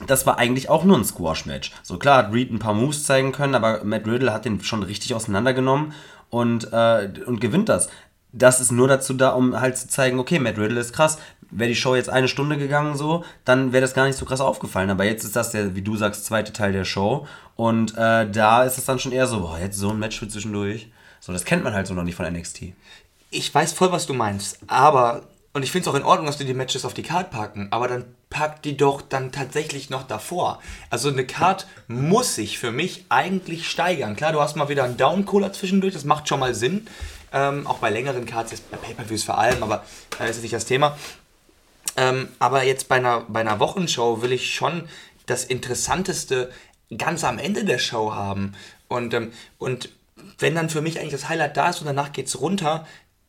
das 0.06 0.26
war 0.26 0.38
eigentlich 0.38 0.68
auch 0.68 0.84
nur 0.84 0.98
ein 0.98 1.04
Squash-Match. 1.04 1.72
So 1.82 1.98
klar 1.98 2.18
hat 2.18 2.32
Reed 2.32 2.52
ein 2.52 2.58
paar 2.58 2.74
Moves 2.74 3.04
zeigen 3.04 3.32
können, 3.32 3.54
aber 3.54 3.84
Matt 3.84 4.06
Riddle 4.06 4.32
hat 4.32 4.44
den 4.44 4.62
schon 4.62 4.82
richtig 4.82 5.14
auseinandergenommen 5.14 5.92
und, 6.30 6.72
äh, 6.72 7.08
und 7.26 7.40
gewinnt 7.40 7.68
das. 7.68 7.88
Das 8.32 8.60
ist 8.60 8.72
nur 8.72 8.88
dazu 8.88 9.14
da, 9.14 9.30
um 9.30 9.58
halt 9.58 9.78
zu 9.78 9.88
zeigen, 9.88 10.18
okay, 10.18 10.40
Matt 10.40 10.58
Riddle 10.58 10.80
ist 10.80 10.92
krass. 10.92 11.18
Wäre 11.50 11.68
die 11.68 11.76
Show 11.76 11.94
jetzt 11.94 12.10
eine 12.10 12.26
Stunde 12.26 12.58
gegangen 12.58 12.96
so, 12.96 13.24
dann 13.44 13.72
wäre 13.72 13.82
das 13.82 13.94
gar 13.94 14.06
nicht 14.06 14.18
so 14.18 14.24
krass 14.24 14.40
aufgefallen. 14.40 14.90
Aber 14.90 15.04
jetzt 15.04 15.22
ist 15.22 15.36
das 15.36 15.52
der, 15.52 15.76
wie 15.76 15.82
du 15.82 15.96
sagst, 15.96 16.26
zweite 16.26 16.52
Teil 16.52 16.72
der 16.72 16.84
Show. 16.84 17.28
Und 17.54 17.96
äh, 17.96 18.28
da 18.28 18.64
ist 18.64 18.76
es 18.76 18.84
dann 18.84 18.98
schon 18.98 19.12
eher 19.12 19.28
so, 19.28 19.40
boah, 19.40 19.58
jetzt 19.60 19.78
so 19.78 19.90
ein 19.90 19.98
Match 20.00 20.18
für 20.18 20.26
zwischendurch. 20.26 20.90
So, 21.24 21.32
das 21.32 21.46
kennt 21.46 21.64
man 21.64 21.72
halt 21.72 21.86
so 21.86 21.94
noch 21.94 22.02
nicht 22.02 22.16
von 22.16 22.30
NXT. 22.30 22.74
Ich 23.30 23.54
weiß 23.54 23.72
voll, 23.72 23.90
was 23.90 24.04
du 24.04 24.12
meinst, 24.12 24.58
aber, 24.66 25.22
und 25.54 25.62
ich 25.62 25.72
finde 25.72 25.88
es 25.88 25.94
auch 25.94 25.98
in 25.98 26.04
Ordnung, 26.04 26.26
dass 26.26 26.36
du 26.36 26.44
die 26.44 26.52
Matches 26.52 26.84
auf 26.84 26.92
die 26.92 27.02
Card 27.02 27.30
packen, 27.30 27.68
aber 27.70 27.88
dann 27.88 28.04
pack 28.28 28.62
die 28.62 28.76
doch 28.76 29.00
dann 29.00 29.32
tatsächlich 29.32 29.88
noch 29.88 30.06
davor. 30.06 30.60
Also 30.90 31.08
eine 31.08 31.24
Card 31.24 31.66
muss 31.88 32.34
sich 32.34 32.58
für 32.58 32.72
mich 32.72 33.06
eigentlich 33.08 33.70
steigern. 33.70 34.16
Klar, 34.16 34.32
du 34.32 34.40
hast 34.42 34.54
mal 34.56 34.68
wieder 34.68 34.84
einen 34.84 34.98
Down-Cola 34.98 35.50
zwischendurch, 35.54 35.94
das 35.94 36.04
macht 36.04 36.28
schon 36.28 36.40
mal 36.40 36.54
Sinn. 36.54 36.88
Ähm, 37.32 37.66
auch 37.66 37.78
bei 37.78 37.88
längeren 37.88 38.26
Cards, 38.26 38.50
jetzt 38.50 38.70
bei 38.70 38.76
Pay-Per-Views 38.76 39.24
vor 39.24 39.38
allem, 39.38 39.62
aber 39.62 39.82
äh, 40.20 40.28
ist 40.28 40.42
nicht 40.42 40.52
das 40.52 40.66
Thema. 40.66 40.98
Ähm, 41.96 42.28
aber 42.38 42.64
jetzt 42.64 42.88
bei 42.88 42.96
einer, 42.96 43.22
bei 43.28 43.40
einer 43.40 43.60
Wochenshow 43.60 44.20
will 44.20 44.32
ich 44.32 44.54
schon 44.54 44.90
das 45.24 45.44
Interessanteste 45.44 46.52
ganz 46.98 47.24
am 47.24 47.38
Ende 47.38 47.64
der 47.64 47.78
Show 47.78 48.12
haben. 48.12 48.54
Und, 48.88 49.14
ähm, 49.14 49.32
und 49.56 49.88
wenn 50.38 50.54
dann 50.54 50.70
für 50.70 50.82
mich 50.82 50.98
eigentlich 50.98 51.12
das 51.12 51.28
Highlight 51.28 51.56
da 51.56 51.70
ist 51.70 51.80
und 51.80 51.86
danach 51.86 52.12
geht 52.12 52.26
es 52.26 52.40
runter, 52.40 52.86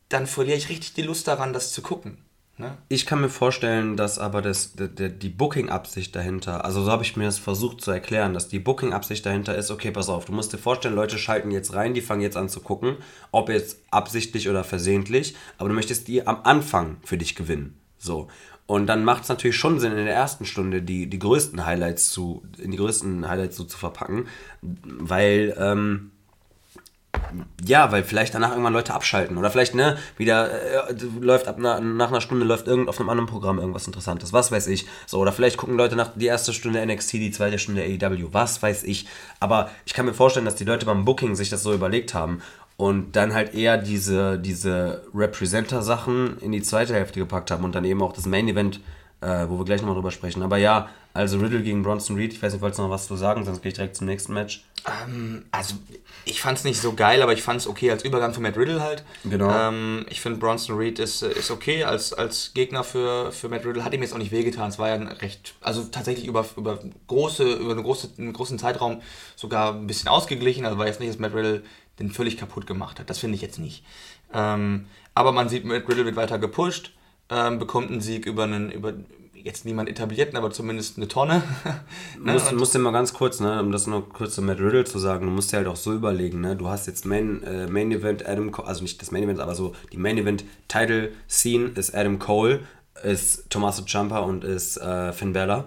dann 0.08 0.26
verliere 0.26 0.56
ich 0.56 0.68
richtig 0.68 0.94
die 0.94 1.02
Lust 1.02 1.26
daran, 1.28 1.52
das 1.52 1.72
zu 1.72 1.82
gucken. 1.82 2.18
Ne? 2.58 2.78
Ich 2.88 3.04
kann 3.04 3.20
mir 3.20 3.28
vorstellen, 3.28 3.98
dass 3.98 4.18
aber 4.18 4.40
das, 4.40 4.72
die, 4.74 5.10
die 5.10 5.28
Booking-Absicht 5.28 6.16
dahinter, 6.16 6.64
also 6.64 6.82
so 6.82 6.90
habe 6.90 7.02
ich 7.02 7.14
mir 7.14 7.24
das 7.24 7.38
versucht 7.38 7.82
zu 7.82 7.90
erklären, 7.90 8.32
dass 8.32 8.48
die 8.48 8.58
Booking-Absicht 8.58 9.26
dahinter 9.26 9.54
ist, 9.54 9.70
okay, 9.70 9.90
pass 9.90 10.08
auf, 10.08 10.24
du 10.24 10.32
musst 10.32 10.54
dir 10.54 10.58
vorstellen, 10.58 10.94
Leute 10.94 11.18
schalten 11.18 11.50
jetzt 11.50 11.74
rein, 11.74 11.92
die 11.92 12.00
fangen 12.00 12.22
jetzt 12.22 12.36
an 12.36 12.48
zu 12.48 12.60
gucken, 12.60 12.96
ob 13.30 13.50
jetzt 13.50 13.80
absichtlich 13.90 14.48
oder 14.48 14.64
versehentlich, 14.64 15.36
aber 15.58 15.68
du 15.68 15.74
möchtest 15.74 16.08
die 16.08 16.26
am 16.26 16.40
Anfang 16.44 16.96
für 17.04 17.18
dich 17.18 17.36
gewinnen. 17.36 17.78
So. 17.98 18.28
Und 18.64 18.86
dann 18.86 19.04
macht 19.04 19.24
es 19.24 19.28
natürlich 19.28 19.56
schon 19.56 19.78
Sinn, 19.78 19.92
in 19.92 20.06
der 20.06 20.14
ersten 20.14 20.46
Stunde 20.46 20.80
die, 20.82 21.08
die 21.08 21.18
größten 21.18 21.66
Highlights 21.66 22.10
zu, 22.10 22.42
in 22.58 22.70
die 22.70 22.78
größten 22.78 23.28
Highlights 23.28 23.56
so 23.56 23.64
zu 23.64 23.76
verpacken, 23.76 24.28
weil, 24.62 25.54
ähm, 25.58 26.10
ja, 27.64 27.90
weil 27.92 28.04
vielleicht 28.04 28.34
danach 28.34 28.50
irgendwann 28.50 28.72
Leute 28.72 28.94
abschalten 28.94 29.36
oder 29.36 29.50
vielleicht, 29.50 29.74
ne, 29.74 29.98
wieder 30.16 30.50
äh, 30.90 30.94
läuft 31.20 31.48
ab 31.48 31.56
na, 31.58 31.80
nach 31.80 32.08
einer 32.08 32.20
Stunde 32.20 32.44
läuft 32.44 32.66
irgend 32.66 32.88
auf 32.88 33.00
einem 33.00 33.08
anderen 33.08 33.28
Programm 33.28 33.58
irgendwas 33.58 33.86
Interessantes, 33.86 34.32
was 34.32 34.52
weiß 34.52 34.66
ich. 34.68 34.86
So, 35.06 35.18
oder 35.18 35.32
vielleicht 35.32 35.56
gucken 35.56 35.76
Leute 35.76 35.96
nach 35.96 36.12
die 36.14 36.26
erste 36.26 36.52
Stunde 36.52 36.84
NXT, 36.84 37.14
die 37.14 37.30
zweite 37.30 37.58
Stunde 37.58 37.82
AEW, 37.82 38.28
was 38.32 38.62
weiß 38.62 38.84
ich. 38.84 39.06
Aber 39.40 39.70
ich 39.84 39.94
kann 39.94 40.06
mir 40.06 40.14
vorstellen, 40.14 40.46
dass 40.46 40.56
die 40.56 40.64
Leute 40.64 40.86
beim 40.86 41.04
Booking 41.04 41.34
sich 41.34 41.50
das 41.50 41.62
so 41.62 41.72
überlegt 41.72 42.14
haben 42.14 42.42
und 42.76 43.16
dann 43.16 43.34
halt 43.34 43.54
eher 43.54 43.78
diese, 43.78 44.38
diese 44.38 45.02
Representer-Sachen 45.14 46.38
in 46.40 46.52
die 46.52 46.62
zweite 46.62 46.94
Hälfte 46.94 47.20
gepackt 47.20 47.50
haben 47.50 47.64
und 47.64 47.74
dann 47.74 47.84
eben 47.84 48.02
auch 48.02 48.12
das 48.12 48.26
Main-Event 48.26 48.80
äh, 49.20 49.46
wo 49.48 49.58
wir 49.58 49.64
gleich 49.64 49.80
nochmal 49.80 49.94
drüber 49.94 50.10
sprechen. 50.10 50.42
Aber 50.42 50.58
ja, 50.58 50.88
also 51.14 51.38
Riddle 51.38 51.62
gegen 51.62 51.82
Bronson 51.82 52.16
Reed, 52.16 52.34
ich 52.34 52.42
weiß 52.42 52.52
nicht, 52.52 52.60
wolltest 52.60 52.78
du 52.78 52.82
noch 52.82 52.90
was 52.90 53.06
zu 53.06 53.16
sagen, 53.16 53.44
sonst 53.44 53.62
gehe 53.62 53.70
ich 53.70 53.74
direkt 53.74 53.96
zum 53.96 54.06
nächsten 54.06 54.34
Match. 54.34 54.64
Ähm, 54.86 55.46
also, 55.50 55.76
ich 56.26 56.42
fand 56.42 56.58
es 56.58 56.64
nicht 56.64 56.80
so 56.80 56.92
geil, 56.92 57.22
aber 57.22 57.32
ich 57.32 57.42
fand 57.42 57.60
es 57.60 57.66
okay 57.66 57.90
als 57.90 58.04
Übergang 58.04 58.34
für 58.34 58.40
Matt 58.40 58.56
Riddle 58.56 58.82
halt. 58.82 59.04
Genau. 59.24 59.50
Ähm, 59.50 60.04
ich 60.10 60.20
finde, 60.20 60.38
Bronson 60.38 60.76
Reed 60.76 60.98
ist, 60.98 61.22
ist 61.22 61.50
okay 61.50 61.84
als, 61.84 62.12
als 62.12 62.52
Gegner 62.52 62.84
für, 62.84 63.32
für 63.32 63.48
Matt 63.48 63.64
Riddle. 63.64 63.84
Hat 63.84 63.94
ihm 63.94 64.02
jetzt 64.02 64.12
auch 64.12 64.18
nicht 64.18 64.32
wehgetan. 64.32 64.68
Es 64.68 64.78
war 64.78 64.88
ja 64.88 64.94
ein 64.94 65.08
recht, 65.08 65.54
also 65.62 65.84
tatsächlich 65.84 66.26
über, 66.26 66.44
über, 66.56 66.78
große, 67.06 67.54
über 67.54 67.72
eine 67.72 67.82
große, 67.82 68.10
einen 68.18 68.34
großen 68.34 68.58
Zeitraum 68.58 69.00
sogar 69.34 69.72
ein 69.72 69.86
bisschen 69.86 70.08
ausgeglichen. 70.08 70.66
Also 70.66 70.76
war 70.76 70.86
jetzt 70.86 71.00
nicht, 71.00 71.10
dass 71.10 71.18
Matt 71.18 71.34
Riddle 71.34 71.62
den 71.98 72.10
völlig 72.10 72.36
kaputt 72.36 72.66
gemacht 72.66 73.00
hat. 73.00 73.08
Das 73.08 73.18
finde 73.18 73.36
ich 73.36 73.42
jetzt 73.42 73.58
nicht. 73.58 73.82
Ähm, 74.34 74.86
aber 75.14 75.32
man 75.32 75.48
sieht, 75.48 75.64
Matt 75.64 75.88
Riddle 75.88 76.04
wird 76.04 76.16
weiter 76.16 76.38
gepusht 76.38 76.92
ähm, 77.30 77.58
bekommt 77.58 77.90
einen 77.90 78.00
Sieg 78.00 78.26
über 78.26 78.44
einen, 78.44 78.70
über 78.70 78.94
jetzt 79.46 79.64
niemand 79.64 79.88
etablierten, 79.88 80.36
aber 80.36 80.50
zumindest 80.50 80.96
eine 80.96 81.06
Tonne. 81.08 81.42
ne? 82.22 82.32
musst, 82.32 82.52
musst 82.52 82.74
dir 82.74 82.80
mal 82.80 82.90
ganz 82.90 83.14
kurz, 83.14 83.38
ne, 83.40 83.60
um 83.60 83.70
das 83.70 83.86
noch 83.86 84.08
kurz 84.08 84.34
zu 84.34 84.42
Matt 84.42 84.58
Riddle 84.58 84.84
zu 84.84 84.98
sagen, 84.98 85.26
du 85.26 85.32
musst 85.32 85.52
dir 85.52 85.58
halt 85.58 85.68
auch 85.68 85.76
so 85.76 85.92
überlegen, 85.92 86.40
ne, 86.40 86.56
du 86.56 86.68
hast 86.68 86.86
jetzt 86.88 87.06
Main, 87.06 87.42
äh, 87.44 87.68
Main 87.68 87.92
Event 87.92 88.26
Adam 88.26 88.50
Cole, 88.50 88.66
also 88.66 88.82
nicht 88.82 89.00
das 89.00 89.12
Main 89.12 89.22
Event, 89.22 89.38
aber 89.40 89.54
so 89.54 89.74
die 89.92 89.98
Main 89.98 90.18
Event 90.18 90.44
Title 90.66 91.12
Scene 91.28 91.68
ist 91.76 91.94
Adam 91.94 92.18
Cole, 92.18 92.60
ist 93.04 93.48
Tommaso 93.48 93.84
Ciampa 93.84 94.18
und 94.18 94.42
ist 94.42 94.78
äh, 94.78 95.12
Finn 95.12 95.32
Balor. 95.32 95.66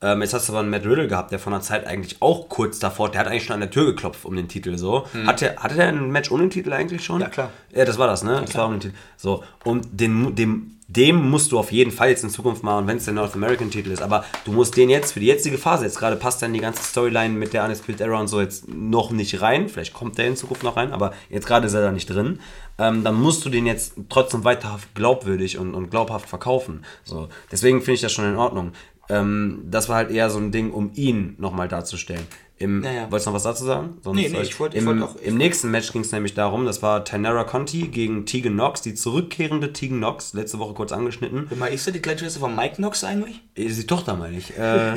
Ähm, 0.00 0.22
jetzt 0.22 0.32
hast 0.32 0.48
du 0.48 0.52
aber 0.52 0.60
einen 0.60 0.70
Matt 0.70 0.84
Riddle 0.84 1.08
gehabt, 1.08 1.32
der 1.32 1.38
von 1.38 1.52
der 1.52 1.60
Zeit 1.60 1.86
eigentlich 1.86 2.22
auch 2.22 2.48
kurz 2.48 2.78
davor, 2.78 3.10
der 3.10 3.20
hat 3.20 3.26
eigentlich 3.26 3.44
schon 3.44 3.54
an 3.54 3.60
der 3.60 3.70
Tür 3.70 3.86
geklopft 3.86 4.24
um 4.24 4.36
den 4.36 4.48
Titel 4.48 4.76
so. 4.78 5.06
Mhm. 5.12 5.26
Hatte, 5.26 5.56
hatte 5.56 5.74
der 5.74 5.88
ein 5.88 6.10
Match 6.10 6.30
ohne 6.30 6.44
den 6.44 6.50
Titel 6.50 6.72
eigentlich 6.72 7.04
schon? 7.04 7.20
Ja, 7.20 7.28
klar. 7.28 7.50
Ja, 7.74 7.84
das 7.84 7.98
war 7.98 8.06
das, 8.06 8.22
ne? 8.22 8.34
Ja, 8.34 8.40
das 8.40 8.54
war 8.54 8.66
um 8.66 8.74
den 8.74 8.80
Titel. 8.80 8.94
So, 9.16 9.42
und 9.64 9.88
den, 9.92 10.34
dem 10.36 10.78
dem 10.88 11.30
musst 11.30 11.52
du 11.52 11.58
auf 11.58 11.70
jeden 11.70 11.90
Fall 11.90 12.08
jetzt 12.08 12.24
in 12.24 12.30
Zukunft 12.30 12.62
machen, 12.62 12.86
wenn 12.86 12.96
es 12.96 13.04
der 13.04 13.12
North 13.12 13.34
American 13.34 13.70
Titel 13.70 13.90
ist. 13.90 14.00
Aber 14.00 14.24
du 14.46 14.52
musst 14.52 14.74
den 14.74 14.88
jetzt 14.88 15.12
für 15.12 15.20
die 15.20 15.26
jetzige 15.26 15.58
Phase, 15.58 15.84
jetzt 15.84 15.98
gerade 15.98 16.16
passt 16.16 16.40
dann 16.40 16.54
die 16.54 16.60
ganze 16.60 16.82
Storyline 16.82 17.34
mit 17.34 17.52
der 17.52 17.62
Undisputed 17.64 18.00
Era 18.00 18.18
und 18.18 18.28
so 18.28 18.40
jetzt 18.40 18.68
noch 18.68 19.10
nicht 19.10 19.42
rein. 19.42 19.68
Vielleicht 19.68 19.92
kommt 19.92 20.16
der 20.16 20.28
in 20.28 20.36
Zukunft 20.36 20.62
noch 20.62 20.78
rein, 20.78 20.92
aber 20.92 21.12
jetzt 21.28 21.46
gerade 21.46 21.66
ist 21.66 21.74
er 21.74 21.82
da 21.82 21.92
nicht 21.92 22.08
drin. 22.08 22.40
Ähm, 22.78 23.04
dann 23.04 23.16
musst 23.16 23.44
du 23.44 23.50
den 23.50 23.66
jetzt 23.66 23.94
trotzdem 24.08 24.44
weiterhaft 24.44 24.94
glaubwürdig 24.94 25.58
und, 25.58 25.74
und 25.74 25.90
glaubhaft 25.90 26.26
verkaufen. 26.26 26.86
So. 27.04 27.28
Deswegen 27.52 27.80
finde 27.80 27.92
ich 27.92 28.00
das 28.00 28.12
schon 28.12 28.24
in 28.24 28.36
Ordnung. 28.36 28.72
Ähm, 29.08 29.64
das 29.64 29.88
war 29.88 29.96
halt 29.96 30.10
eher 30.10 30.28
so 30.30 30.38
ein 30.38 30.52
Ding, 30.52 30.70
um 30.70 30.90
ihn 30.94 31.34
nochmal 31.38 31.68
darzustellen. 31.68 32.26
Im, 32.58 32.82
ja, 32.82 32.90
ja. 32.90 33.02
Wolltest 33.10 33.26
du 33.26 33.30
noch 33.30 33.36
was 33.36 33.44
dazu 33.44 33.64
sagen? 33.64 33.98
Sonst 34.02 34.16
nee, 34.16 34.28
nee, 34.28 34.42
ich 34.42 34.58
wollte 34.58 34.84
wollt 34.84 35.02
auch. 35.02 35.16
Im 35.16 35.36
nächsten 35.36 35.70
Match 35.70 35.92
ging 35.92 36.02
es 36.02 36.10
nämlich 36.10 36.34
darum, 36.34 36.66
das 36.66 36.82
war 36.82 37.04
Tanara 37.04 37.44
Conti 37.44 37.86
gegen 37.86 38.26
Tegan 38.26 38.54
Knox, 38.54 38.82
die 38.82 38.94
zurückkehrende 38.94 39.72
Tegan 39.72 39.98
Knox, 39.98 40.34
letzte 40.34 40.58
Woche 40.58 40.74
kurz 40.74 40.90
angeschnitten. 40.90 41.48
Mal, 41.56 41.68
ist 41.68 41.84
sie 41.84 41.92
die 41.92 42.02
Schwester 42.02 42.40
von 42.40 42.56
Mike 42.56 42.76
Knox 42.76 43.04
eigentlich? 43.04 43.40
Ist 43.54 43.80
die 43.80 43.86
Tochter, 43.86 44.16
meine 44.16 44.36
ich. 44.36 44.58
äh, 44.58 44.94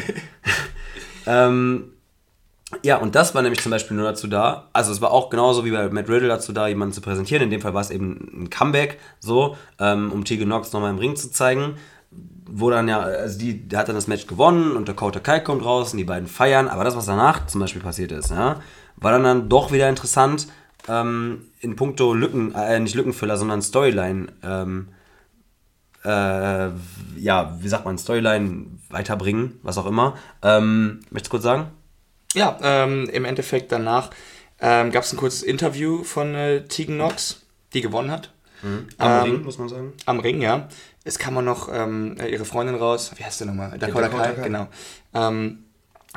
ähm, 1.27 1.93
ja, 2.83 2.97
und 2.97 3.13
das 3.13 3.35
war 3.35 3.43
nämlich 3.43 3.61
zum 3.61 3.69
Beispiel 3.69 3.95
nur 3.95 4.07
dazu 4.07 4.27
da, 4.27 4.69
also 4.73 4.91
es 4.91 4.99
war 4.99 5.11
auch 5.11 5.29
genauso 5.29 5.63
wie 5.63 5.71
bei 5.71 5.88
Matt 5.89 6.09
Riddle 6.09 6.29
dazu 6.29 6.53
da, 6.53 6.67
jemanden 6.67 6.93
zu 6.93 7.01
präsentieren. 7.01 7.43
In 7.43 7.51
dem 7.51 7.61
Fall 7.61 7.75
war 7.75 7.81
es 7.81 7.91
eben 7.91 8.43
ein 8.43 8.49
Comeback, 8.49 8.97
so, 9.19 9.55
ähm, 9.79 10.11
um 10.11 10.25
Tegan 10.25 10.47
Knox 10.47 10.73
nochmal 10.73 10.89
im 10.89 10.97
Ring 10.97 11.15
zu 11.15 11.31
zeigen 11.31 11.75
wo 12.53 12.69
dann 12.69 12.87
ja, 12.87 12.99
also 12.99 13.39
die, 13.39 13.67
der 13.67 13.79
hat 13.79 13.87
dann 13.87 13.95
das 13.95 14.07
Match 14.07 14.27
gewonnen 14.27 14.75
und 14.75 14.87
Dakota 14.87 15.19
Kai 15.19 15.39
kommt 15.39 15.63
raus 15.65 15.91
und 15.93 15.97
die 15.97 16.03
beiden 16.03 16.27
feiern, 16.27 16.67
aber 16.67 16.83
das, 16.83 16.95
was 16.95 17.05
danach 17.05 17.47
zum 17.47 17.61
Beispiel 17.61 17.81
passiert 17.81 18.11
ist, 18.11 18.31
ja, 18.31 18.61
war 18.97 19.11
dann, 19.11 19.23
dann 19.23 19.49
doch 19.49 19.71
wieder 19.71 19.89
interessant 19.89 20.47
ähm, 20.87 21.47
in 21.59 21.75
puncto 21.75 22.13
Lücken, 22.13 22.53
äh, 22.55 22.79
nicht 22.79 22.95
Lückenfüller, 22.95 23.37
sondern 23.37 23.61
Storyline, 23.61 24.27
ähm, 24.43 24.89
äh, 26.03 26.69
ja, 27.17 27.57
wie 27.59 27.67
sagt 27.67 27.85
man, 27.85 27.97
Storyline 27.97 28.65
weiterbringen, 28.89 29.59
was 29.63 29.77
auch 29.77 29.85
immer. 29.85 30.17
Ähm, 30.41 31.01
möchtest 31.11 31.27
du 31.27 31.31
kurz 31.31 31.43
sagen? 31.43 31.67
Ja, 32.33 32.57
ähm, 32.61 33.09
im 33.11 33.25
Endeffekt 33.25 33.71
danach 33.71 34.09
ähm, 34.59 34.91
gab 34.91 35.03
es 35.03 35.13
ein 35.13 35.17
kurzes 35.17 35.43
Interview 35.43 36.03
von 36.03 36.33
äh, 36.33 36.63
Tegan 36.65 36.95
Knox, 36.95 37.45
die 37.73 37.81
gewonnen 37.81 38.11
hat. 38.11 38.31
Mhm. 38.61 38.88
Am 38.97 39.11
ähm, 39.11 39.23
Ring, 39.23 39.43
muss 39.43 39.57
man 39.57 39.69
sagen. 39.69 39.93
Am 40.05 40.19
Ring, 40.19 40.41
ja. 40.41 40.67
Es 41.03 41.17
kam 41.17 41.38
auch 41.38 41.41
noch 41.41 41.69
ähm, 41.71 42.17
ihre 42.29 42.45
Freundin 42.45 42.75
raus. 42.75 43.11
Wie 43.15 43.23
heißt 43.23 43.39
sie 43.39 43.45
nochmal? 43.45 43.77
Dakota, 43.77 44.07
Dakota 44.07 44.23
Kai, 44.23 44.33
Kai, 44.33 44.43
genau. 44.43 44.67
Ähm, 45.13 45.65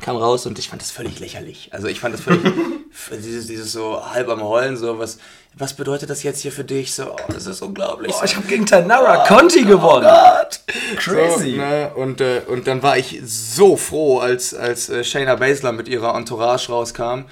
kam 0.00 0.16
raus 0.16 0.44
und 0.46 0.58
ich 0.58 0.68
fand 0.68 0.82
das 0.82 0.90
völlig 0.90 1.20
lächerlich. 1.20 1.68
Also 1.72 1.86
ich 1.86 2.00
fand 2.00 2.14
das 2.14 2.20
völlig, 2.20 2.42
dieses, 3.12 3.46
dieses 3.46 3.72
so 3.72 4.04
halb 4.04 4.28
am 4.28 4.42
Heulen, 4.42 4.76
so 4.76 4.98
was, 4.98 5.18
was 5.56 5.74
bedeutet 5.74 6.10
das 6.10 6.24
jetzt 6.24 6.40
hier 6.40 6.50
für 6.50 6.64
dich? 6.64 6.94
So, 6.94 7.12
oh, 7.12 7.16
das 7.28 7.46
ist 7.46 7.62
unglaublich. 7.62 8.12
Oh, 8.18 8.24
ich 8.24 8.34
habe 8.34 8.46
gegen 8.46 8.66
Tanara 8.66 9.22
oh, 9.22 9.26
Conti 9.28 9.62
gewonnen. 9.62 10.08
Oh. 10.10 10.96
Crazy. 10.96 11.52
So, 11.52 11.56
ne? 11.56 11.92
und, 11.94 12.20
äh, 12.20 12.42
und 12.48 12.66
dann 12.66 12.82
war 12.82 12.98
ich 12.98 13.20
so 13.24 13.76
froh, 13.76 14.18
als, 14.18 14.52
als 14.52 14.88
äh, 14.88 15.04
Shayna 15.04 15.36
Baszler 15.36 15.70
mit 15.70 15.86
ihrer 15.86 16.14
Entourage 16.16 16.70
rauskam 16.70 17.26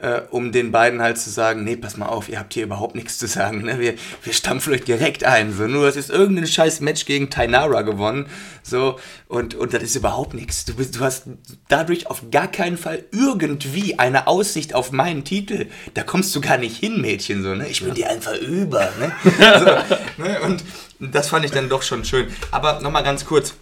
äh, 0.00 0.22
um 0.30 0.52
den 0.52 0.72
beiden 0.72 1.02
halt 1.02 1.18
zu 1.18 1.30
sagen, 1.30 1.64
nee, 1.64 1.76
pass 1.76 1.96
mal 1.96 2.06
auf, 2.06 2.28
ihr 2.28 2.38
habt 2.38 2.54
hier 2.54 2.64
überhaupt 2.64 2.94
nichts 2.94 3.18
zu 3.18 3.26
sagen, 3.26 3.62
ne? 3.62 3.80
wir, 3.80 3.94
wir 4.22 4.32
stampfen 4.32 4.72
euch 4.72 4.84
direkt 4.84 5.24
ein, 5.24 5.52
so, 5.52 5.66
nur 5.66 5.88
es 5.88 5.96
ist 5.96 6.10
irgendein 6.10 6.46
scheiß 6.46 6.80
Match 6.80 7.04
gegen 7.04 7.30
Tainara 7.30 7.82
gewonnen, 7.82 8.26
so, 8.62 8.98
und, 9.28 9.54
und 9.54 9.72
das 9.72 9.82
ist 9.82 9.96
überhaupt 9.96 10.34
nichts. 10.34 10.64
Du, 10.66 10.74
bist, 10.74 10.96
du 10.96 11.00
hast 11.00 11.24
dadurch 11.68 12.06
auf 12.08 12.30
gar 12.30 12.48
keinen 12.48 12.76
Fall 12.76 13.04
irgendwie 13.12 13.98
eine 13.98 14.26
Aussicht 14.26 14.74
auf 14.74 14.92
meinen 14.92 15.24
Titel. 15.24 15.66
Da 15.94 16.02
kommst 16.02 16.34
du 16.36 16.40
gar 16.40 16.58
nicht 16.58 16.76
hin, 16.76 17.00
Mädchen, 17.00 17.42
so, 17.42 17.54
ne? 17.54 17.66
Ich 17.68 17.82
bin 17.82 17.94
dir 17.94 18.10
einfach 18.10 18.36
über, 18.36 18.90
ne? 18.98 19.12
so, 19.24 20.22
ne? 20.22 20.40
Und 20.42 20.64
das 21.00 21.28
fand 21.28 21.44
ich 21.44 21.50
dann 21.50 21.68
doch 21.68 21.82
schon 21.82 22.04
schön. 22.04 22.28
Aber 22.50 22.80
nochmal 22.80 23.04
ganz 23.04 23.24
kurz, 23.24 23.54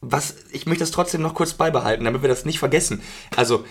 was, 0.00 0.36
ich 0.52 0.66
möchte 0.66 0.84
das 0.84 0.90
trotzdem 0.90 1.22
noch 1.22 1.34
kurz 1.34 1.54
beibehalten, 1.54 2.04
damit 2.04 2.22
wir 2.22 2.28
das 2.28 2.44
nicht 2.44 2.58
vergessen. 2.58 3.02
Also, 3.36 3.64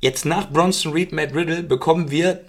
jetzt 0.00 0.24
nach 0.24 0.50
Bronson 0.50 0.92
Reed, 0.92 1.12
Matt 1.12 1.34
Riddle 1.34 1.62
bekommen 1.62 2.10
wir 2.10 2.44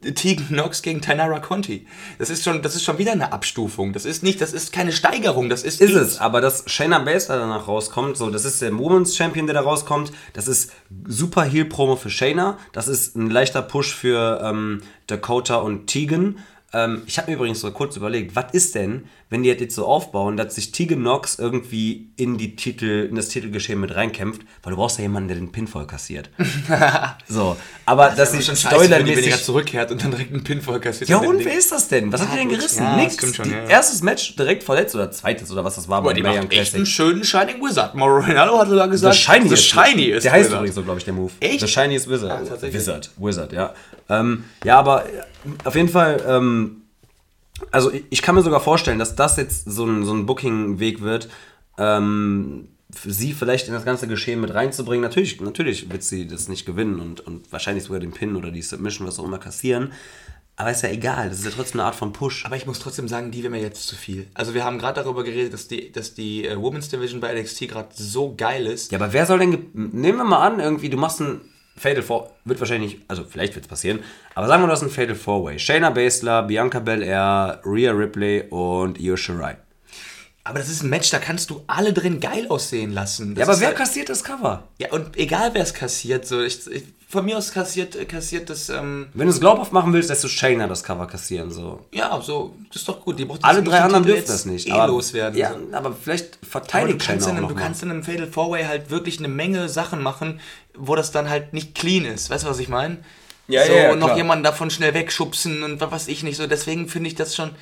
Tegan 0.00 0.46
Knox 0.46 0.82
gegen 0.82 1.00
Tainara 1.00 1.40
Conti. 1.40 1.86
Das 2.18 2.30
ist 2.30 2.44
schon, 2.44 2.62
das 2.62 2.76
ist 2.76 2.84
schon 2.84 2.98
wieder 2.98 3.12
eine 3.12 3.32
Abstufung. 3.32 3.92
Das 3.92 4.04
ist 4.04 4.22
nicht, 4.22 4.40
das 4.40 4.52
ist 4.52 4.72
keine 4.72 4.92
Steigerung. 4.92 5.48
Das 5.48 5.64
ist 5.64 5.80
Ist 5.80 5.94
es, 5.94 6.20
aber 6.20 6.40
dass 6.40 6.62
Shayna 6.70 7.00
Baszler 7.00 7.38
danach 7.38 7.66
rauskommt, 7.66 8.16
so, 8.16 8.30
das 8.30 8.44
ist 8.44 8.62
der 8.62 8.72
Women's 8.72 9.16
Champion, 9.16 9.46
der 9.46 9.54
da 9.54 9.62
rauskommt, 9.62 10.12
das 10.34 10.46
ist 10.46 10.70
super 11.06 11.42
Heel-Promo 11.42 11.96
für 11.96 12.10
Shayna, 12.10 12.58
das 12.72 12.86
ist 12.86 13.16
ein 13.16 13.28
leichter 13.28 13.62
Push 13.62 13.92
für 13.94 14.40
ähm, 14.44 14.82
Dakota 15.08 15.56
und 15.56 15.88
Tegan. 15.88 16.38
Ähm, 16.74 17.02
ich 17.06 17.16
habe 17.18 17.30
mir 17.30 17.36
übrigens 17.38 17.60
so 17.60 17.70
kurz 17.70 17.96
überlegt, 17.96 18.36
was 18.36 18.52
ist 18.52 18.74
denn, 18.74 19.06
wenn 19.30 19.42
die 19.42 19.48
jetzt 19.48 19.74
so 19.74 19.86
aufbauen, 19.86 20.36
dass 20.36 20.54
sich 20.54 20.70
Tegan 20.70 21.00
Knox 21.00 21.38
irgendwie 21.38 22.10
in 22.16 22.36
die 22.36 22.56
Titel, 22.56 23.06
in 23.08 23.16
das 23.16 23.28
Titelgeschehen 23.28 23.80
mit 23.80 23.94
reinkämpft, 23.94 24.42
weil 24.62 24.72
du 24.72 24.76
brauchst 24.76 24.98
ja 24.98 25.02
jemanden, 25.02 25.28
der 25.28 25.38
den 25.38 25.50
Pinfall 25.50 25.86
kassiert. 25.86 26.28
so, 27.28 27.56
aber 27.86 28.10
dass 28.10 28.32
sie 28.32 28.42
schon 28.42 28.54
scheiße, 28.56 28.90
wenn 28.90 29.06
storyline-mäßig 29.06 29.42
zurückkehrt 29.42 29.90
und 29.90 30.02
dann 30.04 30.10
direkt 30.10 30.32
einen 30.32 30.44
Pinfall 30.44 30.78
kassiert. 30.80 31.08
ja, 31.08 31.16
und 31.16 31.42
wer 31.42 31.56
ist 31.58 31.72
das 31.72 31.88
denn? 31.88 32.12
Was 32.12 32.20
hat 32.20 32.28
Ja, 32.28 32.34
die 32.34 32.40
denn 32.48 32.58
gerissen? 32.58 32.82
Ja, 32.82 32.96
Nix. 32.96 33.16
das 33.16 33.34
schon, 33.34 33.44
Die- 33.46 33.50
ja. 33.50 33.64
Erstes 33.64 34.02
Match 34.02 34.36
direkt 34.36 34.62
verletzt 34.62 34.94
oder 34.94 35.10
zweites 35.10 35.50
oder 35.50 35.64
was 35.64 35.76
das 35.76 35.88
war 35.88 36.02
Boah, 36.02 36.12
die 36.12 36.22
macht 36.22 36.52
echt 36.52 36.74
einen 36.74 36.84
schönen 36.86 37.24
Shining 37.24 37.62
Wizard. 37.62 37.94
Ronaldo 37.94 38.58
hat 38.58 38.68
sogar 38.68 38.88
gesagt, 38.88 39.14
The 39.14 39.20
Shiny, 39.20 39.48
The 39.48 39.56
Shiny 39.56 40.04
ist 40.04 40.24
Der 40.24 40.32
heißt 40.32 40.50
übrigens 40.50 40.74
so, 40.74 40.82
glaube 40.82 40.98
ich, 40.98 41.04
der 41.04 41.14
Move. 41.14 41.32
Echt? 41.40 41.60
The 41.60 41.68
Shiny 41.68 41.96
ist 41.96 42.10
Wizard. 42.10 42.50
Ah. 42.50 42.62
Wizard, 42.62 43.10
Wizard, 43.16 43.52
ja. 43.52 43.72
Ähm, 44.10 44.44
ja, 44.64 44.78
aber 44.78 45.04
äh, 45.06 45.08
auf 45.64 45.74
jeden 45.74 45.88
Fall, 45.88 46.22
ähm, 46.26 46.67
also 47.70 47.90
ich, 48.10 48.22
kann 48.22 48.34
mir 48.34 48.42
sogar 48.42 48.60
vorstellen, 48.60 48.98
dass 48.98 49.16
das 49.16 49.36
jetzt 49.36 49.64
so 49.70 49.84
ein, 49.84 50.04
so 50.04 50.12
ein 50.12 50.26
Booking-Weg 50.26 51.00
wird, 51.00 51.28
ähm, 51.76 52.68
sie 52.90 53.32
vielleicht 53.32 53.68
in 53.68 53.74
das 53.74 53.84
ganze 53.84 54.08
Geschehen 54.08 54.40
mit 54.40 54.54
reinzubringen. 54.54 55.02
Natürlich, 55.02 55.40
natürlich 55.40 55.90
wird 55.90 56.02
sie 56.02 56.26
das 56.26 56.48
nicht 56.48 56.64
gewinnen 56.66 57.00
und, 57.00 57.20
und 57.20 57.52
wahrscheinlich 57.52 57.84
sogar 57.84 58.00
den 58.00 58.12
Pin 58.12 58.36
oder 58.36 58.50
die 58.50 58.62
Submission, 58.62 59.06
was 59.06 59.18
auch 59.18 59.24
immer, 59.24 59.38
kassieren. 59.38 59.92
Aber 60.56 60.72
ist 60.72 60.82
ja 60.82 60.88
egal, 60.88 61.28
das 61.28 61.38
ist 61.38 61.44
ja 61.44 61.52
trotzdem 61.52 61.80
eine 61.80 61.86
Art 61.86 61.94
von 61.94 62.12
Push. 62.12 62.44
Aber 62.44 62.56
ich 62.56 62.66
muss 62.66 62.80
trotzdem 62.80 63.06
sagen, 63.06 63.30
die 63.30 63.44
wäre 63.44 63.50
mir 63.50 63.60
jetzt 63.60 63.86
zu 63.86 63.94
viel. 63.94 64.26
Also 64.34 64.54
wir 64.54 64.64
haben 64.64 64.78
gerade 64.78 65.00
darüber 65.00 65.22
geredet, 65.22 65.52
dass 65.52 65.68
die, 65.68 65.92
dass 65.92 66.14
die 66.14 66.46
äh, 66.46 66.60
Women's 66.60 66.88
Division 66.88 67.20
bei 67.20 67.32
NXT 67.32 67.68
gerade 67.68 67.90
so 67.94 68.34
geil 68.36 68.66
ist. 68.66 68.90
Ja, 68.90 68.98
aber 68.98 69.12
wer 69.12 69.24
soll 69.24 69.38
denn. 69.38 69.66
Nehmen 69.72 70.18
wir 70.18 70.24
mal 70.24 70.44
an, 70.44 70.58
irgendwie, 70.58 70.88
du 70.88 70.96
machst 70.96 71.20
ein 71.20 71.42
Fatal 71.78 72.02
Four. 72.02 72.30
Wird 72.44 72.60
wahrscheinlich. 72.60 72.98
Also, 73.08 73.24
vielleicht 73.24 73.54
wird 73.54 73.64
es 73.64 73.68
passieren. 73.68 74.00
Aber 74.34 74.46
sagen 74.46 74.62
wir, 74.62 74.66
du 74.66 74.72
hast 74.72 74.82
ein 74.82 74.90
Fatal 74.90 75.14
Four 75.14 75.44
Way. 75.44 75.58
Shayna 75.58 75.90
Baszler, 75.90 76.42
Bianca 76.42 76.80
Belair, 76.80 77.60
Rhea 77.64 77.92
Ripley 77.92 78.44
und 78.50 78.98
Io 79.00 79.16
Shirai. 79.16 79.56
Aber 80.44 80.58
das 80.58 80.70
ist 80.70 80.82
ein 80.82 80.88
Match, 80.88 81.10
da 81.10 81.18
kannst 81.18 81.50
du 81.50 81.62
alle 81.66 81.92
drin 81.92 82.20
geil 82.20 82.46
aussehen 82.48 82.92
lassen. 82.92 83.34
Das 83.34 83.40
Ja, 83.40 83.44
aber 83.44 83.52
ist 83.54 83.60
wer 83.60 83.66
halt- 83.68 83.76
kassiert 83.76 84.08
das 84.08 84.24
Cover? 84.24 84.64
Ja, 84.78 84.90
und 84.92 85.16
egal 85.18 85.50
wer 85.52 85.62
es 85.62 85.74
kassiert, 85.74 86.26
so 86.26 86.42
ich, 86.42 86.66
ich, 86.70 86.84
von 87.10 87.24
mir 87.24 87.38
aus 87.38 87.52
kassiert, 87.52 87.96
äh, 87.96 88.04
kassiert 88.04 88.50
das, 88.50 88.68
ähm, 88.68 89.08
Wenn 89.14 89.26
du 89.26 89.32
es 89.32 89.40
glaubhaft 89.40 89.72
machen 89.72 89.94
willst, 89.94 90.10
lässt 90.10 90.22
du 90.24 90.28
Shayna 90.28 90.66
das 90.66 90.84
Cover 90.84 91.06
kassieren. 91.06 91.50
So. 91.50 91.86
ja, 91.90 92.20
so, 92.20 92.54
das 92.68 92.82
ist 92.82 92.88
doch 92.88 93.00
gut. 93.00 93.18
Die 93.18 93.24
braucht 93.24 93.42
Alle 93.42 93.62
drei 93.62 93.80
anderen 93.80 94.04
Titel 94.04 94.16
dürfen 94.16 94.30
das 94.30 94.44
nicht. 94.44 94.68
Eh 94.68 94.72
aber, 94.72 94.88
loswerden. 94.88 95.38
Ja, 95.38 95.52
so. 95.54 95.74
aber 95.74 95.92
vielleicht 95.92 96.34
Aber 96.34 96.40
du 96.42 96.48
verteidigt 96.50 97.00
kannst, 97.00 97.06
Shayna 97.06 97.16
in 97.24 97.24
auch 97.24 97.28
einem, 97.30 97.42
noch 97.42 97.48
du 97.48 97.54
mal. 97.54 97.60
kannst 97.62 97.82
in 97.82 97.90
einem 97.90 98.04
Fatal 98.04 98.26
Four 98.26 98.50
Way 98.50 98.64
halt 98.64 98.90
wirklich 98.90 99.18
eine 99.18 99.28
Menge 99.28 99.70
Sachen 99.70 100.02
machen, 100.02 100.40
wo 100.74 100.94
das 100.94 101.10
dann 101.10 101.30
halt 101.30 101.54
nicht 101.54 101.74
clean 101.74 102.04
ist. 102.04 102.28
Weißt 102.28 102.44
du, 102.44 102.48
was 102.48 102.58
ich 102.58 102.68
meine? 102.68 102.98
Ja, 103.48 103.64
so, 103.64 103.72
ja, 103.72 103.84
ja, 103.84 103.92
und 103.92 103.98
noch 104.00 104.14
jemanden 104.14 104.44
davon 104.44 104.68
schnell 104.68 104.92
wegschubsen 104.92 105.62
und 105.62 105.80
was 105.80 105.90
weiß 105.90 106.08
ich 106.08 106.22
nicht 106.22 106.36
so. 106.36 106.46
Deswegen 106.46 106.88
finde 106.88 107.08
ich 107.08 107.14
das 107.14 107.34
schon. 107.34 107.52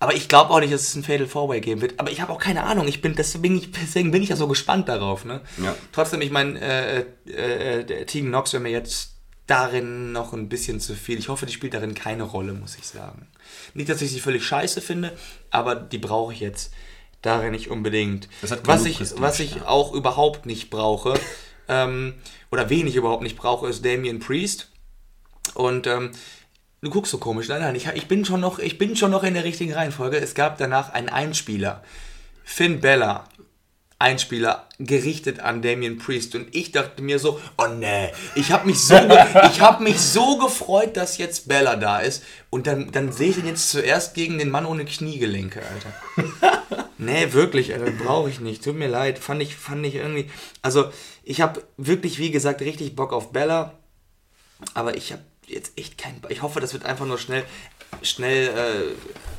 Aber 0.00 0.14
ich 0.14 0.28
glaube 0.28 0.50
auch 0.50 0.60
nicht, 0.60 0.72
dass 0.72 0.80
es 0.80 0.94
ein 0.96 1.04
Fatal 1.04 1.26
Four 1.26 1.50
Way 1.50 1.60
geben 1.60 1.82
wird. 1.82 2.00
Aber 2.00 2.10
ich 2.10 2.22
habe 2.22 2.32
auch 2.32 2.38
keine 2.38 2.64
Ahnung. 2.64 2.88
Ich 2.88 3.02
bin 3.02 3.14
deswegen, 3.14 3.58
ich, 3.58 3.70
deswegen 3.70 4.10
bin 4.10 4.22
ich 4.22 4.30
ja 4.30 4.36
so 4.36 4.48
gespannt 4.48 4.88
darauf. 4.88 5.26
Ne? 5.26 5.42
Ja. 5.62 5.76
Trotzdem, 5.92 6.22
ich 6.22 6.30
meine, 6.30 6.58
äh, 6.58 7.00
äh, 7.30 7.84
der 7.84 8.06
Tegan 8.06 8.30
Knox 8.30 8.54
wäre 8.54 8.62
mir 8.62 8.70
jetzt 8.70 9.12
darin 9.46 10.12
noch 10.12 10.32
ein 10.32 10.48
bisschen 10.48 10.80
zu 10.80 10.94
viel. 10.94 11.18
Ich 11.18 11.28
hoffe, 11.28 11.44
die 11.44 11.52
spielt 11.52 11.74
darin 11.74 11.94
keine 11.94 12.22
Rolle, 12.22 12.54
muss 12.54 12.76
ich 12.78 12.86
sagen. 12.86 13.28
Nicht, 13.74 13.90
dass 13.90 14.00
ich 14.00 14.10
sie 14.10 14.20
völlig 14.20 14.42
scheiße 14.44 14.80
finde, 14.80 15.12
aber 15.50 15.74
die 15.74 15.98
brauche 15.98 16.32
ich 16.32 16.40
jetzt 16.40 16.72
darin 17.20 17.50
nicht 17.50 17.70
unbedingt. 17.70 18.28
Was 18.40 18.52
ich, 18.52 18.62
Prestige, 18.62 19.20
was 19.20 19.40
ich 19.40 19.56
ja. 19.56 19.68
auch 19.68 19.92
überhaupt 19.92 20.46
nicht 20.46 20.70
brauche, 20.70 21.14
ähm, 21.68 22.14
oder 22.50 22.70
wen 22.70 22.86
ich 22.86 22.96
überhaupt 22.96 23.22
nicht 23.22 23.36
brauche, 23.36 23.68
ist 23.68 23.84
Damien 23.84 24.18
Priest. 24.18 24.70
Und 25.54 25.86
ähm, 25.86 26.12
du 26.82 26.90
guckst 26.90 27.12
so 27.12 27.18
komisch. 27.18 27.48
Nein, 27.48 27.60
nein, 27.60 27.74
ich, 27.74 27.86
ich, 27.88 28.08
bin 28.08 28.24
schon 28.24 28.40
noch, 28.40 28.58
ich 28.58 28.78
bin 28.78 28.96
schon 28.96 29.10
noch 29.10 29.22
in 29.22 29.34
der 29.34 29.44
richtigen 29.44 29.72
Reihenfolge. 29.72 30.18
Es 30.18 30.34
gab 30.34 30.58
danach 30.58 30.92
einen 30.92 31.08
Einspieler. 31.08 31.82
Finn 32.44 32.80
Bella, 32.80 33.28
Einspieler, 33.98 34.66
gerichtet 34.78 35.40
an 35.40 35.62
Damien 35.62 35.98
Priest. 35.98 36.34
Und 36.34 36.54
ich 36.54 36.72
dachte 36.72 37.02
mir 37.02 37.18
so, 37.18 37.40
oh 37.58 37.66
nee, 37.68 38.10
ich 38.34 38.50
habe 38.50 38.66
mich, 38.66 38.80
so 38.80 38.94
ich 39.52 39.60
hab 39.60 39.80
mich 39.80 40.00
so 40.00 40.38
gefreut, 40.38 40.96
dass 40.96 41.18
jetzt 41.18 41.48
Bella 41.48 41.76
da 41.76 42.00
ist. 42.00 42.24
Und 42.48 42.66
dann, 42.66 42.90
dann 42.92 43.12
sehe 43.12 43.30
ich 43.30 43.38
ihn 43.38 43.46
jetzt 43.46 43.70
zuerst 43.70 44.14
gegen 44.14 44.38
den 44.38 44.50
Mann 44.50 44.66
ohne 44.66 44.84
Kniegelenke, 44.84 45.60
Alter. 45.60 46.62
Nee, 47.02 47.32
wirklich, 47.32 47.72
Alter, 47.72 47.92
brauche 47.92 48.28
ich 48.28 48.40
nicht. 48.40 48.62
Tut 48.62 48.76
mir 48.76 48.86
leid. 48.86 49.18
Fand 49.18 49.40
ich, 49.40 49.56
fand 49.56 49.86
ich 49.86 49.94
irgendwie. 49.94 50.30
Also, 50.60 50.92
ich 51.22 51.40
habe 51.40 51.62
wirklich, 51.78 52.18
wie 52.18 52.30
gesagt, 52.30 52.60
richtig 52.60 52.94
Bock 52.94 53.14
auf 53.14 53.32
Bella. 53.32 53.72
Aber 54.74 54.94
ich 54.94 55.10
habe 55.10 55.22
jetzt 55.52 55.78
echt 55.78 55.98
keinen. 55.98 56.20
Ich 56.28 56.42
hoffe, 56.42 56.60
das 56.60 56.72
wird 56.72 56.84
einfach 56.84 57.06
nur 57.06 57.18
schnell, 57.18 57.44
schnell 58.02 58.48
äh, 58.48 58.94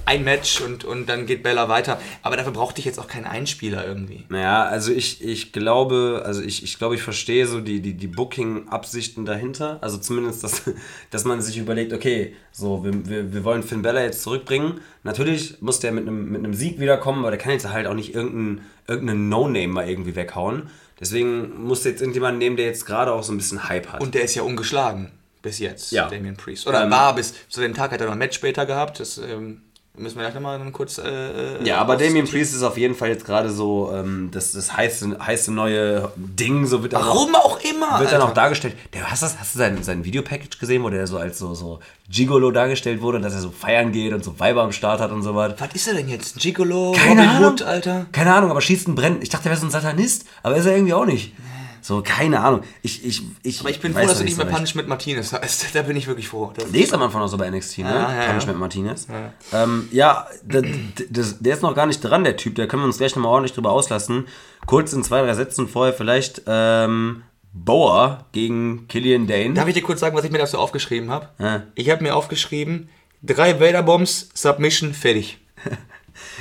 ein 0.05 0.23
Match 0.23 0.61
und, 0.61 0.83
und 0.83 1.07
dann 1.07 1.25
geht 1.25 1.43
Bella 1.43 1.69
weiter. 1.69 1.99
Aber 2.21 2.37
dafür 2.37 2.51
brauchte 2.51 2.79
ich 2.79 2.85
jetzt 2.85 2.99
auch 2.99 3.07
keinen 3.07 3.25
Einspieler 3.25 3.85
irgendwie. 3.85 4.25
Naja, 4.29 4.63
also 4.63 4.91
ich, 4.91 5.23
ich 5.23 5.51
glaube, 5.51 6.23
also 6.25 6.41
ich, 6.41 6.63
ich 6.63 6.77
glaube, 6.77 6.95
ich 6.95 7.03
verstehe 7.03 7.47
so 7.47 7.61
die, 7.61 7.81
die, 7.81 7.93
die 7.93 8.07
Booking-Absichten 8.07 9.25
dahinter. 9.25 9.77
Also 9.81 9.97
zumindest, 9.97 10.43
dass, 10.43 10.63
dass 11.09 11.25
man 11.25 11.41
sich 11.41 11.57
überlegt, 11.57 11.93
okay, 11.93 12.35
so, 12.51 12.83
wir, 12.83 13.07
wir, 13.07 13.33
wir 13.33 13.43
wollen 13.43 13.63
Finn 13.63 13.81
Bella 13.81 14.03
jetzt 14.03 14.23
zurückbringen. 14.23 14.81
Natürlich 15.03 15.61
muss 15.61 15.79
der 15.79 15.91
mit 15.91 16.07
einem, 16.07 16.29
mit 16.31 16.39
einem 16.39 16.53
Sieg 16.53 16.79
wiederkommen, 16.79 17.19
aber 17.19 17.31
der 17.31 17.39
kann 17.39 17.53
jetzt 17.53 17.69
halt 17.69 17.87
auch 17.87 17.95
nicht 17.95 18.13
irgendeinen 18.13 18.61
irgendeinen 18.87 19.29
No-Name 19.29 19.67
mal 19.67 19.89
irgendwie 19.89 20.15
weghauen. 20.15 20.69
Deswegen 20.99 21.63
muss 21.63 21.83
jetzt 21.83 22.01
irgendjemand 22.01 22.37
nehmen, 22.39 22.57
der 22.57 22.65
jetzt 22.65 22.85
gerade 22.85 23.13
auch 23.13 23.23
so 23.23 23.31
ein 23.31 23.37
bisschen 23.37 23.69
Hype 23.69 23.87
hat. 23.87 24.01
Und 24.01 24.13
der 24.13 24.23
ist 24.23 24.35
ja 24.35 24.43
ungeschlagen 24.43 25.11
bis 25.41 25.59
jetzt, 25.59 25.91
Ja. 25.91 26.07
Damien 26.09 26.35
Priest. 26.37 26.67
Oder 26.67 26.83
Ähm, 26.83 26.91
war 26.91 27.15
bis 27.15 27.33
zu 27.49 27.61
dem 27.61 27.73
Tag 27.73 27.91
hat 27.91 27.99
er 28.01 28.05
noch 28.07 28.13
ein 28.13 28.19
Match 28.19 28.35
später 28.35 28.65
gehabt. 28.65 28.99
Das 28.99 29.17
ähm, 29.17 29.61
müssen 29.97 30.15
wir 30.15 30.23
gleich 30.23 30.33
nochmal 30.35 30.57
dann 30.59 30.71
kurz. 30.71 30.97
Äh, 30.99 31.63
Ja, 31.63 31.79
aber 31.79 31.97
Damien. 31.97 32.27
Priest 32.27 32.53
ist 32.55 32.63
auf 32.63 32.77
jeden 32.77 32.95
Fall 32.95 33.09
jetzt 33.09 33.25
gerade 33.25 33.49
so 33.49 33.91
ähm, 33.93 34.29
das, 34.31 34.51
das 34.53 34.75
heiße, 34.77 35.17
heiße 35.25 35.51
neue 35.51 36.11
Ding, 36.15 36.65
so 36.65 36.81
wird 36.83 36.93
Warum 36.93 37.35
auch 37.35 37.59
immer? 37.61 37.99
wird 37.99 38.11
dann 38.11 38.21
auch 38.21 38.33
dargestellt. 38.33 38.75
Der, 38.93 39.09
hast, 39.09 39.21
du 39.21 39.25
das, 39.25 39.39
hast 39.39 39.55
du 39.55 39.59
sein, 39.59 39.81
sein 39.83 40.05
Videopackage 40.05 40.59
gesehen, 40.59 40.83
wo 40.83 40.89
der 40.89 41.07
so 41.07 41.17
als 41.17 41.39
so, 41.39 41.53
so 41.55 41.79
Gigolo 42.09 42.51
dargestellt 42.51 43.01
wurde, 43.01 43.19
dass 43.19 43.33
er 43.33 43.39
so 43.41 43.51
feiern 43.51 43.91
geht 43.91 44.13
und 44.13 44.23
so 44.23 44.39
Weiber 44.39 44.61
am 44.63 44.71
Start 44.71 44.99
hat 45.01 45.11
und 45.11 45.23
so 45.23 45.35
was? 45.35 45.53
Was 45.59 45.73
ist 45.73 45.87
er 45.87 45.95
denn 45.95 46.07
jetzt? 46.07 46.37
Gigolo? 46.37 46.91
Keine 46.93 47.21
Robin 47.21 47.29
Ahnung. 47.29 47.51
Hood, 47.53 47.61
Alter? 47.63 48.05
Keine 48.11 48.33
Ahnung, 48.33 48.51
aber 48.51 48.61
schießt 48.61 48.87
ein 48.87 48.95
Brennen. 48.95 49.21
Ich 49.21 49.29
dachte, 49.29 49.45
er 49.49 49.51
wäre 49.51 49.59
so 49.59 49.67
ein 49.67 49.71
Satanist, 49.71 50.25
aber 50.43 50.55
ist 50.55 50.65
er 50.65 50.73
irgendwie 50.75 50.93
auch 50.93 51.05
nicht. 51.05 51.33
So, 51.81 52.01
keine 52.03 52.39
Ahnung. 52.39 52.61
Ich, 52.81 53.03
ich, 53.05 53.23
ich, 53.43 53.59
Aber 53.59 53.69
ich 53.69 53.79
bin 53.79 53.93
froh, 53.93 54.05
dass 54.05 54.19
du 54.19 54.23
nicht 54.23 54.37
mehr 54.37 54.45
recht. 54.45 54.55
Punishment 54.55 54.87
Martinez 54.87 55.33
heißt. 55.33 55.67
Da 55.73 55.81
bin 55.81 55.97
ich 55.97 56.07
wirklich 56.07 56.27
froh. 56.27 56.51
Das 56.55 56.71
Der 56.71 56.81
ist 56.81 56.93
am 56.93 57.01
Anfang 57.01 57.21
noch 57.21 57.27
so 57.27 57.37
bei 57.37 57.49
NXT, 57.49 57.79
ne? 57.79 57.85
Ja, 57.85 58.11
ja, 58.11 58.21
ja. 58.21 58.27
Punishment 58.27 58.59
Martinez. 58.59 59.07
Ja, 59.07 59.63
ähm, 59.63 59.87
ja 59.91 60.27
der, 60.43 60.63
der, 61.09 61.53
ist 61.53 61.61
noch 61.61 61.73
gar 61.75 61.85
nicht 61.85 62.01
dran, 62.01 62.23
der 62.23 62.37
Typ. 62.37 62.55
Da 62.55 62.67
können 62.67 62.83
wir 62.83 62.87
uns 62.87 62.97
gleich 62.97 63.15
nochmal 63.15 63.31
ordentlich 63.31 63.53
drüber 63.53 63.71
auslassen. 63.71 64.27
Kurz 64.65 64.93
in 64.93 65.03
zwei, 65.03 65.21
drei 65.21 65.33
Sätzen 65.33 65.67
vorher 65.67 65.93
vielleicht 65.93 66.43
ähm, 66.45 67.23
Boa 67.53 68.25
gegen 68.31 68.87
Killian 68.87 69.27
Dane. 69.27 69.53
Darf 69.53 69.67
ich 69.67 69.73
dir 69.73 69.81
kurz 69.81 69.99
sagen, 69.99 70.15
was 70.15 70.23
ich 70.23 70.31
mir 70.31 70.37
dazu 70.37 70.57
aufgeschrieben 70.57 71.09
habe? 71.09 71.29
Ja. 71.39 71.63
Ich 71.75 71.89
habe 71.89 72.03
mir 72.03 72.15
aufgeschrieben, 72.15 72.89
drei 73.21 73.59
Vader-Bombs, 73.59 74.29
Submission, 74.33 74.93
fertig. 74.93 75.39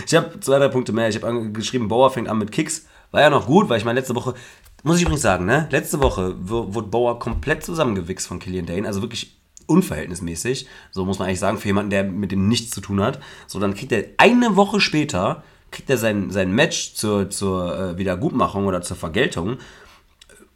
Ich 0.07 0.15
habe 0.15 0.39
zwei, 0.41 0.59
drei 0.59 0.69
Punkte 0.69 0.93
mehr. 0.93 1.09
Ich 1.09 1.21
habe 1.23 1.51
geschrieben, 1.53 1.89
Bauer 1.89 2.11
fängt 2.11 2.29
an 2.29 2.39
mit 2.39 2.53
Kicks. 2.53 2.87
War 3.12 3.23
ja 3.23 3.31
noch 3.31 3.47
gut, 3.47 3.69
weil 3.69 3.79
ich 3.79 3.85
meine, 3.85 3.99
letzte 3.99 4.15
Woche, 4.15 4.35
muss 4.82 4.97
ich 4.97 5.02
übrigens 5.02 5.23
sagen, 5.23 5.44
ne? 5.47 5.69
Letzte 5.70 6.01
Woche 6.01 6.35
wo- 6.40 6.74
wurde 6.74 6.89
Bauer 6.89 7.19
komplett 7.19 7.65
zusammengewichst 7.65 8.27
von 8.27 8.39
Killian 8.39 8.66
Dane. 8.66 8.86
Also 8.86 9.02
wirklich 9.02 9.36
unverhältnismäßig. 9.66 10.66
So 10.90 11.05
muss 11.05 11.19
man 11.19 11.28
eigentlich 11.28 11.40
sagen, 11.40 11.59
für 11.59 11.69
jemanden, 11.69 11.90
der 11.90 12.05
mit 12.05 12.32
dem 12.32 12.48
nichts 12.48 12.70
zu 12.70 12.81
tun 12.81 13.01
hat. 13.01 13.20
So, 13.47 13.61
dann 13.61 13.74
kriegt 13.74 13.93
er 13.93 14.05
eine 14.16 14.57
Woche 14.57 14.81
später, 14.81 15.43
kriegt 15.70 15.89
er 15.90 15.97
sein, 15.98 16.31
sein 16.31 16.52
Match 16.52 16.94
zur, 16.94 17.31
zur 17.31 17.78
äh, 17.78 17.98
Wiedergutmachung 17.98 18.66
oder 18.66 18.82
zur 18.82 18.97
Vergeltung. 18.97 19.59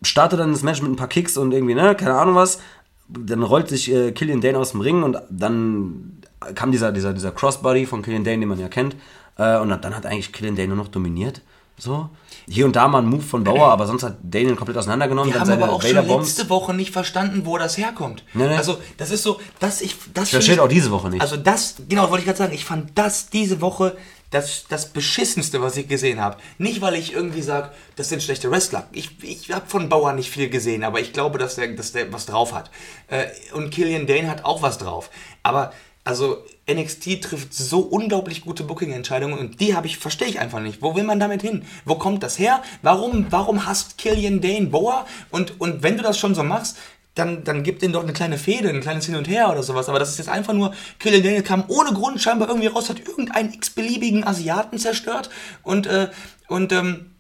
Startet 0.03 0.41
dann 0.41 0.53
das 0.53 0.63
Match 0.63 0.83
mit 0.83 0.91
ein 0.91 0.97
paar 0.97 1.09
Kicks 1.09 1.37
und 1.37 1.53
irgendwie, 1.53 1.75
ne, 1.75 1.95
keine 1.95 2.15
Ahnung 2.15 2.35
was. 2.35 2.61
dann 3.09 3.43
rollt 3.43 3.69
sich 3.69 3.93
äh, 3.93 4.13
Killian 4.13 4.41
Dane 4.41 4.59
aus 4.59 4.73
dem 4.73 4.81
Ring 4.81 5.03
und 5.03 5.17
dann 5.31 6.21
kam 6.55 6.73
dieser, 6.73 6.93
dieser, 6.93 7.13
dieser 7.13 7.31
Crossbody 7.33 7.87
von 7.87 8.03
Killian 8.03 8.25
Dane, 8.25 8.41
den 8.41 8.49
man 8.49 8.59
ja 8.59 8.69
kennt. 8.69 8.97
Äh, 9.39 9.59
und 9.59 9.69
dann 9.71 9.95
hat 9.97 10.07
eigentlich 10.07 10.33
Killian 10.33 10.57
Dane 10.57 10.69
nur 10.69 10.77
noch 10.77 10.89
dominiert. 10.89 11.41
So. 11.79 12.09
Hier 12.49 12.67
und 12.67 12.77
da 12.77 12.89
mal 12.89 12.99
ein 12.99 13.07
Move 13.07 13.23
von 13.23 13.45
Bauer, 13.45 13.69
aber 13.69 13.87
sonst 13.87 14.03
hat 14.03 14.19
Dane 14.23 14.51
ihn 14.51 14.57
komplett 14.57 14.77
auseinandergenommen. 14.77 15.33
Wir 15.33 15.41
dann 15.41 15.41
haben 15.43 15.47
seine 15.47 15.65
aber 15.65 15.73
auch 15.73 15.83
schon 15.83 15.97
Vader-Bombs. 15.97 16.29
letzte 16.29 16.51
Woche 16.51 16.75
nicht 16.75 16.93
verstanden, 16.93 17.47
wo 17.47 17.57
das 17.59 17.79
herkommt. 17.79 18.25
Nee, 18.35 18.49
nee. 18.49 18.57
Also, 18.57 18.79
das 18.97 19.11
ist 19.11 19.23
so, 19.23 19.41
dass 19.61 19.81
ich. 19.81 19.97
Das 20.13 20.25
Ich 20.25 20.31
verstehe 20.31 20.63
auch 20.63 20.69
diese 20.69 20.91
Woche 20.91 21.09
nicht. 21.11 21.23
Also, 21.23 21.37
das, 21.37 21.77
genau, 21.89 22.11
wollte 22.11 22.19
ich 22.19 22.27
gerade 22.27 22.39
sagen. 22.39 22.53
Ich 22.53 22.65
fand 22.65 22.91
das 22.97 23.31
diese 23.31 23.61
Woche 23.61 23.97
das, 24.35 24.65
das 24.69 24.87
Beschissenste, 24.87 25.63
was 25.63 25.77
ich 25.77 25.89
gesehen 25.89 26.21
habe. 26.21 26.39
Nicht, 26.59 26.81
weil 26.81 26.95
ich 26.95 27.13
irgendwie 27.13 27.43
sage, 27.43 27.71
das 27.97 28.09
sind 28.09 28.23
schlechte 28.23 28.51
Wrestler. 28.51 28.89
Ich, 28.93 29.23
ich 29.23 29.53
habe 29.53 29.67
von 29.67 29.89
Bauer 29.89 30.13
nicht 30.13 30.31
viel 30.31 30.51
gesehen, 30.51 30.83
aber 30.83 31.01
ich 31.01 31.13
glaube, 31.13 31.39
dass 31.39 31.55
der, 31.55 31.69
dass 31.69 31.93
der 31.93 32.13
was 32.13 32.27
drauf 32.27 32.53
hat. 32.53 32.71
Äh, 33.09 33.27
und 33.53 33.71
Killian 33.71 34.07
Dane 34.07 34.29
hat 34.29 34.45
auch 34.45 34.61
was 34.61 34.79
drauf. 34.79 35.11
Aber, 35.45 35.73
also, 36.03 36.39
NXT 36.71 37.23
trifft 37.23 37.53
so 37.55 37.81
unglaublich 37.81 38.41
gute 38.41 38.65
Booking-Entscheidungen 38.65 39.39
und 39.39 39.61
die 39.61 39.75
habe 39.77 39.87
ich, 39.87 39.99
verstehe 39.99 40.29
ich 40.29 40.41
einfach 40.41 40.61
nicht. 40.61 40.81
Wo 40.81 40.95
will 40.97 41.05
man 41.05 41.21
damit 41.21 41.43
hin? 41.43 41.65
Wo 41.85 41.97
kommt 41.97 42.23
das 42.23 42.39
her? 42.39 42.63
Warum, 42.83 43.27
warum 43.31 43.67
hasst 43.67 43.99
Killian 43.99 44.41
Dane 44.41 44.67
Bauer? 44.69 45.07
Und, 45.31 45.61
und 45.61 45.83
wenn 45.83 45.97
du 45.99 46.03
das 46.03 46.19
schon 46.19 46.35
so 46.35 46.43
machst, 46.43 46.77
dann, 47.15 47.45
dann 47.45 47.63
gib 47.63 47.79
denen 47.79 47.93
doch 47.93 48.03
eine 48.03 48.13
kleine 48.15 48.39
Fehde, 48.39 48.71
ein 48.71 48.81
kleines 48.81 49.07
Hin 49.07 49.15
und 49.15 49.29
Her 49.29 49.51
oder 49.51 49.63
sowas. 49.63 49.89
Aber 49.89 49.99
das 49.99 50.09
ist 50.11 50.19
jetzt 50.19 50.29
einfach 50.31 50.53
nur, 50.55 50.75
Killian 50.99 51.23
Dane 51.23 51.43
kam 51.43 51.65
ohne 51.69 51.93
Grund 51.93 52.21
scheinbar 52.21 52.49
irgendwie 52.49 52.67
raus, 52.69 52.89
hat 52.89 52.99
irgendeinen 53.07 53.53
x-beliebigen 53.53 54.25
Asiaten 54.27 54.79
zerstört 54.79 55.31
und, 55.63 55.87
äh, 55.87 56.09
und, 56.49 56.73
ähm, 56.73 57.11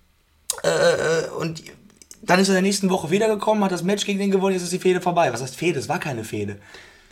äh, 0.62 0.68
äh, 0.68 1.28
und 1.38 1.62
dann 2.22 2.40
ist 2.40 2.48
er 2.48 2.52
in 2.52 2.56
der 2.56 2.62
nächsten 2.62 2.88
Woche 2.90 3.10
wiedergekommen, 3.10 3.62
hat 3.62 3.72
das 3.72 3.82
Match 3.82 4.06
gegen 4.06 4.18
den 4.18 4.30
gewonnen, 4.30 4.54
jetzt 4.54 4.62
ist 4.64 4.72
die 4.72 4.78
Fehde 4.78 5.00
vorbei. 5.02 5.30
Was 5.32 5.42
heißt 5.42 5.54
Fehde? 5.56 5.78
Es 5.78 5.88
war 5.88 5.98
keine 6.00 6.24
Fehde. 6.24 6.56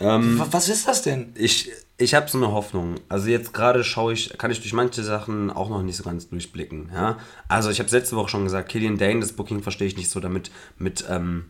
Ähm, 0.00 0.38
Wa- 0.38 0.48
Was 0.50 0.68
ist 0.68 0.88
das 0.88 1.02
denn? 1.02 1.32
ich 1.36 1.70
ich 2.02 2.14
habe 2.14 2.28
so 2.28 2.38
eine 2.38 2.52
Hoffnung. 2.52 2.96
Also 3.08 3.28
jetzt 3.28 3.54
gerade 3.54 3.84
schaue 3.84 4.12
ich, 4.12 4.36
kann 4.38 4.50
ich 4.50 4.60
durch 4.60 4.72
manche 4.72 5.02
Sachen 5.02 5.50
auch 5.50 5.68
noch 5.68 5.82
nicht 5.82 5.96
so 5.96 6.02
ganz 6.02 6.28
durchblicken. 6.28 6.90
Ja? 6.92 7.18
Also 7.48 7.70
ich 7.70 7.78
habe 7.78 7.90
letzte 7.90 8.16
Woche 8.16 8.28
schon 8.28 8.44
gesagt, 8.44 8.68
Killian 8.68 8.98
Dane, 8.98 9.20
das 9.20 9.32
Booking 9.32 9.62
verstehe 9.62 9.86
ich 9.86 9.96
nicht 9.96 10.10
so 10.10 10.20
damit 10.20 10.50
mit 10.78 11.04
ähm, 11.08 11.46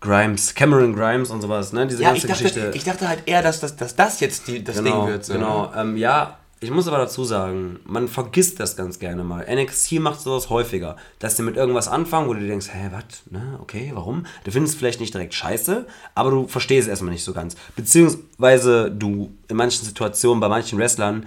Grimes, 0.00 0.54
Cameron 0.54 0.94
Grimes 0.94 1.30
und 1.30 1.40
sowas, 1.40 1.72
ne? 1.72 1.86
Diese 1.86 2.02
Ja, 2.02 2.12
ich 2.12 2.22
ganze 2.22 2.28
dachte, 2.28 2.44
Geschichte. 2.44 2.72
ich 2.74 2.84
dachte 2.84 3.08
halt 3.08 3.22
eher, 3.26 3.42
dass 3.42 3.60
das, 3.60 3.76
dass 3.76 3.96
das 3.96 4.20
jetzt 4.20 4.46
die, 4.46 4.62
das 4.62 4.76
genau, 4.76 5.02
Ding 5.04 5.12
wird. 5.12 5.24
So, 5.24 5.32
genau. 5.32 5.70
ne? 5.70 5.72
Ähm, 5.80 5.96
ja, 5.96 6.38
ich 6.66 6.72
muss 6.72 6.88
aber 6.88 6.98
dazu 6.98 7.24
sagen, 7.24 7.78
man 7.84 8.08
vergisst 8.08 8.58
das 8.58 8.74
ganz 8.74 8.98
gerne 8.98 9.22
mal. 9.22 9.46
NXT 9.48 10.00
macht 10.00 10.20
sowas 10.20 10.50
häufiger, 10.50 10.96
dass 11.20 11.36
sie 11.36 11.44
mit 11.44 11.56
irgendwas 11.56 11.86
anfangen, 11.86 12.26
wo 12.26 12.34
du 12.34 12.40
dir 12.40 12.48
denkst, 12.48 12.70
hä, 12.72 12.90
was, 12.90 13.04
ne, 13.30 13.56
okay, 13.62 13.92
warum? 13.94 14.26
Du 14.42 14.50
findest 14.50 14.74
es 14.74 14.78
vielleicht 14.78 14.98
nicht 14.98 15.14
direkt 15.14 15.32
scheiße, 15.32 15.86
aber 16.16 16.32
du 16.32 16.48
verstehst 16.48 16.88
es 16.88 16.90
erstmal 16.90 17.12
nicht 17.12 17.22
so 17.22 17.32
ganz. 17.32 17.54
Beziehungsweise 17.76 18.90
du 18.90 19.32
in 19.46 19.56
manchen 19.56 19.84
Situationen, 19.84 20.40
bei 20.40 20.48
manchen 20.48 20.76
Wrestlern, 20.80 21.26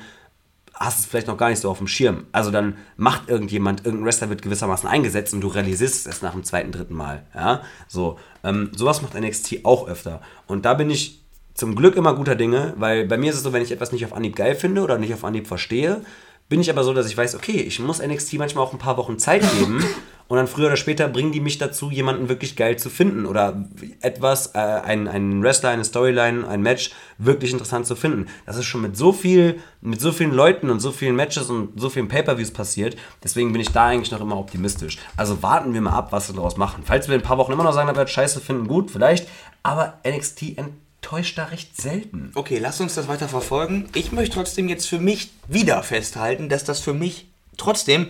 hast 0.74 0.99
es 0.99 1.06
vielleicht 1.06 1.28
noch 1.28 1.38
gar 1.38 1.49
nicht 1.49 1.60
so 1.60 1.70
auf 1.70 1.78
dem 1.78 1.88
Schirm. 1.88 2.26
Also 2.34 2.52
dann 2.52 2.76
macht 2.98 3.30
irgendjemand, 3.30 3.86
irgendein 3.86 4.07
Wrestler 4.07 4.30
wird 4.30 4.41
gewissermaßen 4.41 4.90
eingesetzt 4.90 5.34
und 5.34 5.40
du 5.40 5.48
realisierst 5.48 5.95
es 5.95 6.06
erst 6.06 6.22
nach 6.22 6.34
dem 6.34 6.44
zweiten, 6.44 6.74
dritten 6.74 6.95
Mal. 6.95 7.26
Ja, 7.34 7.61
so. 7.88 8.20
Ähm, 8.44 8.72
sowas 8.76 9.02
macht 9.02 9.14
NXT 9.14 9.64
auch 9.64 9.88
öfter. 9.88 10.22
Und 10.48 10.66
da 10.66 10.74
bin 10.74 10.90
ich 10.90 11.18
zum 11.60 11.76
Glück 11.76 11.98
immer 11.98 12.15
guter 12.15 12.36
Dinge, 12.36 12.73
weil 12.77 13.06
bei 13.06 13.18
mir 13.18 13.31
ist 13.31 13.38
es 13.38 13.44
so, 13.44 13.52
wenn 13.52 13.61
ich 13.61 13.72
etwas 13.72 13.91
nicht 13.91 14.06
auf 14.06 14.14
Anhieb 14.14 14.36
geil 14.36 14.56
finde 14.56 14.81
oder 14.81 14.98
nicht 14.98 15.14
auf 15.14 15.26
Anhieb 15.26 15.45
verstehe, 15.45 16.02
bin 16.48 16.61
ich 16.61 16.69
aber 16.72 16.84
so, 16.84 16.94
dass 16.94 17.07
ich 17.07 17.15
weiß, 17.15 17.36
okay, 17.36 17.61
ich 17.61 17.80
muss 17.80 18.02
NXT 18.02 18.34
manchmal 18.36 18.64
auch 18.64 18.73
ein 18.73 18.80
paar 18.80 18.98
Wochen 18.98 19.19
Zeit 19.19 19.44
geben 19.57 19.84
und 20.30 20.38
dann 20.38 20.48
früher 20.48 20.68
oder 20.68 20.77
später 20.77 21.07
bringen 21.10 21.31
die 21.34 21.41
mich 21.41 21.57
dazu, 21.57 21.91
jemanden 21.91 22.30
wirklich 22.30 22.56
geil 22.56 22.77
zu 22.77 22.90
finden 22.90 23.26
oder 23.26 23.65
etwas, 24.02 24.56
äh, 24.56 24.60
einen, 24.60 25.44
Wrestler, 25.44 25.69
eine 25.69 25.84
Storyline, 25.84 26.48
ein 26.48 26.61
Match 26.61 26.91
wirklich 27.18 27.52
interessant 27.52 27.86
zu 27.86 27.95
finden. 27.95 28.27
Das 28.45 28.56
ist 28.56 28.65
schon 28.65 28.81
mit 28.81 28.95
so 28.95 29.11
viel, 29.11 29.60
mit 29.81 29.99
so 29.99 30.11
vielen 30.11 30.34
Leuten 30.34 30.69
und 30.69 30.80
so 30.80 30.91
vielen 30.91 31.15
Matches 31.15 31.49
und 31.49 31.80
so 31.80 31.90
vielen 31.90 32.07
Pay-Per-Views 32.07 32.52
passiert. 32.52 32.95
Deswegen 33.23 33.52
bin 33.52 33.61
ich 33.61 33.72
da 33.72 33.88
eigentlich 33.88 34.11
noch 34.11 34.22
immer 34.22 34.38
optimistisch. 34.38 34.98
Also 35.18 35.44
warten 35.44 35.73
wir 35.73 35.81
mal 35.81 35.91
ab, 35.91 36.11
was 36.11 36.30
wir 36.30 36.36
daraus 36.36 36.57
machen. 36.57 36.84
Falls 36.86 37.10
wir 37.10 37.15
in 37.15 37.22
ein 37.22 37.27
paar 37.27 37.38
Wochen 37.38 37.52
immer 37.52 37.64
noch 37.64 37.73
sagen, 37.73 37.90
da 37.90 37.95
wird 37.95 38.10
scheiße 38.10 38.40
finden, 38.40 38.68
gut, 38.68 38.90
vielleicht. 38.91 39.27
Aber 39.61 39.99
NXT 40.07 40.57
enttäuscht 41.01 41.38
da 41.38 41.45
recht 41.45 41.76
selten. 41.80 42.31
Okay, 42.35 42.59
lass 42.59 42.80
uns 42.81 42.95
das 42.95 43.07
weiter 43.07 43.30
verfolgen. 43.30 43.89
Ich 43.95 44.11
möchte 44.11 44.35
trotzdem 44.35 44.67
jetzt 44.67 44.88
für 44.88 44.99
mich 44.99 45.31
wieder 45.47 45.81
festhalten, 45.81 46.49
dass 46.49 46.65
das 46.65 46.81
für 46.81 46.93
mich 46.93 47.27
trotzdem 47.57 48.07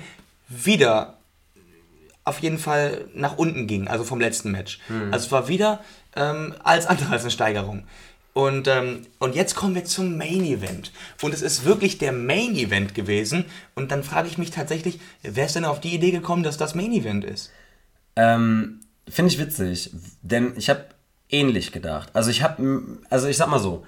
wieder 0.48 1.18
auf 2.24 2.40
jeden 2.40 2.58
Fall 2.58 3.06
nach 3.14 3.38
unten 3.38 3.68
ging, 3.68 3.88
also 3.88 4.04
vom 4.04 4.20
letzten 4.20 4.52
Match. 4.52 4.80
Also 5.12 5.28
es 5.28 5.32
war 5.32 5.48
wieder 5.48 5.84
ähm, 6.16 6.54
alles 6.64 6.88
andere 6.88 7.12
als 7.12 7.22
eine 7.22 7.32
Steigerung. 7.32 7.84
Und, 8.34 8.68
ähm, 8.68 9.02
und 9.18 9.36
jetzt 9.36 9.56
kommen 9.56 9.76
wir 9.76 9.86
zum 9.86 10.18
Main 10.18 10.44
Event. 10.44 10.92
Und 11.22 11.34
es 11.34 11.42
ist 11.42 11.66
wirklich 11.66 11.98
der 11.98 12.12
Main 12.12 12.56
Event 12.56 12.94
gewesen. 12.96 13.46
Und 13.76 13.92
dann 13.92 14.04
frage 14.04 14.28
ich 14.28 14.38
mich 14.38 14.52
tatsächlich, 14.52 15.00
wer 15.24 15.46
ist 15.46 15.56
denn 15.56 15.66
auf 15.66 15.80
die 15.80 15.94
Idee 15.94 16.12
gekommen, 16.12 16.44
dass 16.44 16.58
das 16.58 16.76
Main 16.76 16.92
Event 16.92 17.26
ist? 17.26 17.52
Ähm, 18.16 18.82
Finde 19.08 19.32
ich 19.32 19.40
witzig, 19.40 19.92
denn 20.22 20.54
ich 20.56 20.70
habe 20.70 20.86
ähnlich 21.30 21.72
gedacht. 21.72 22.10
Also 22.14 22.32
ich 22.32 22.44
habe, 22.44 22.82
also 23.10 23.28
ich 23.28 23.38
sag 23.38 23.48
mal 23.48 23.60
so, 23.60 23.86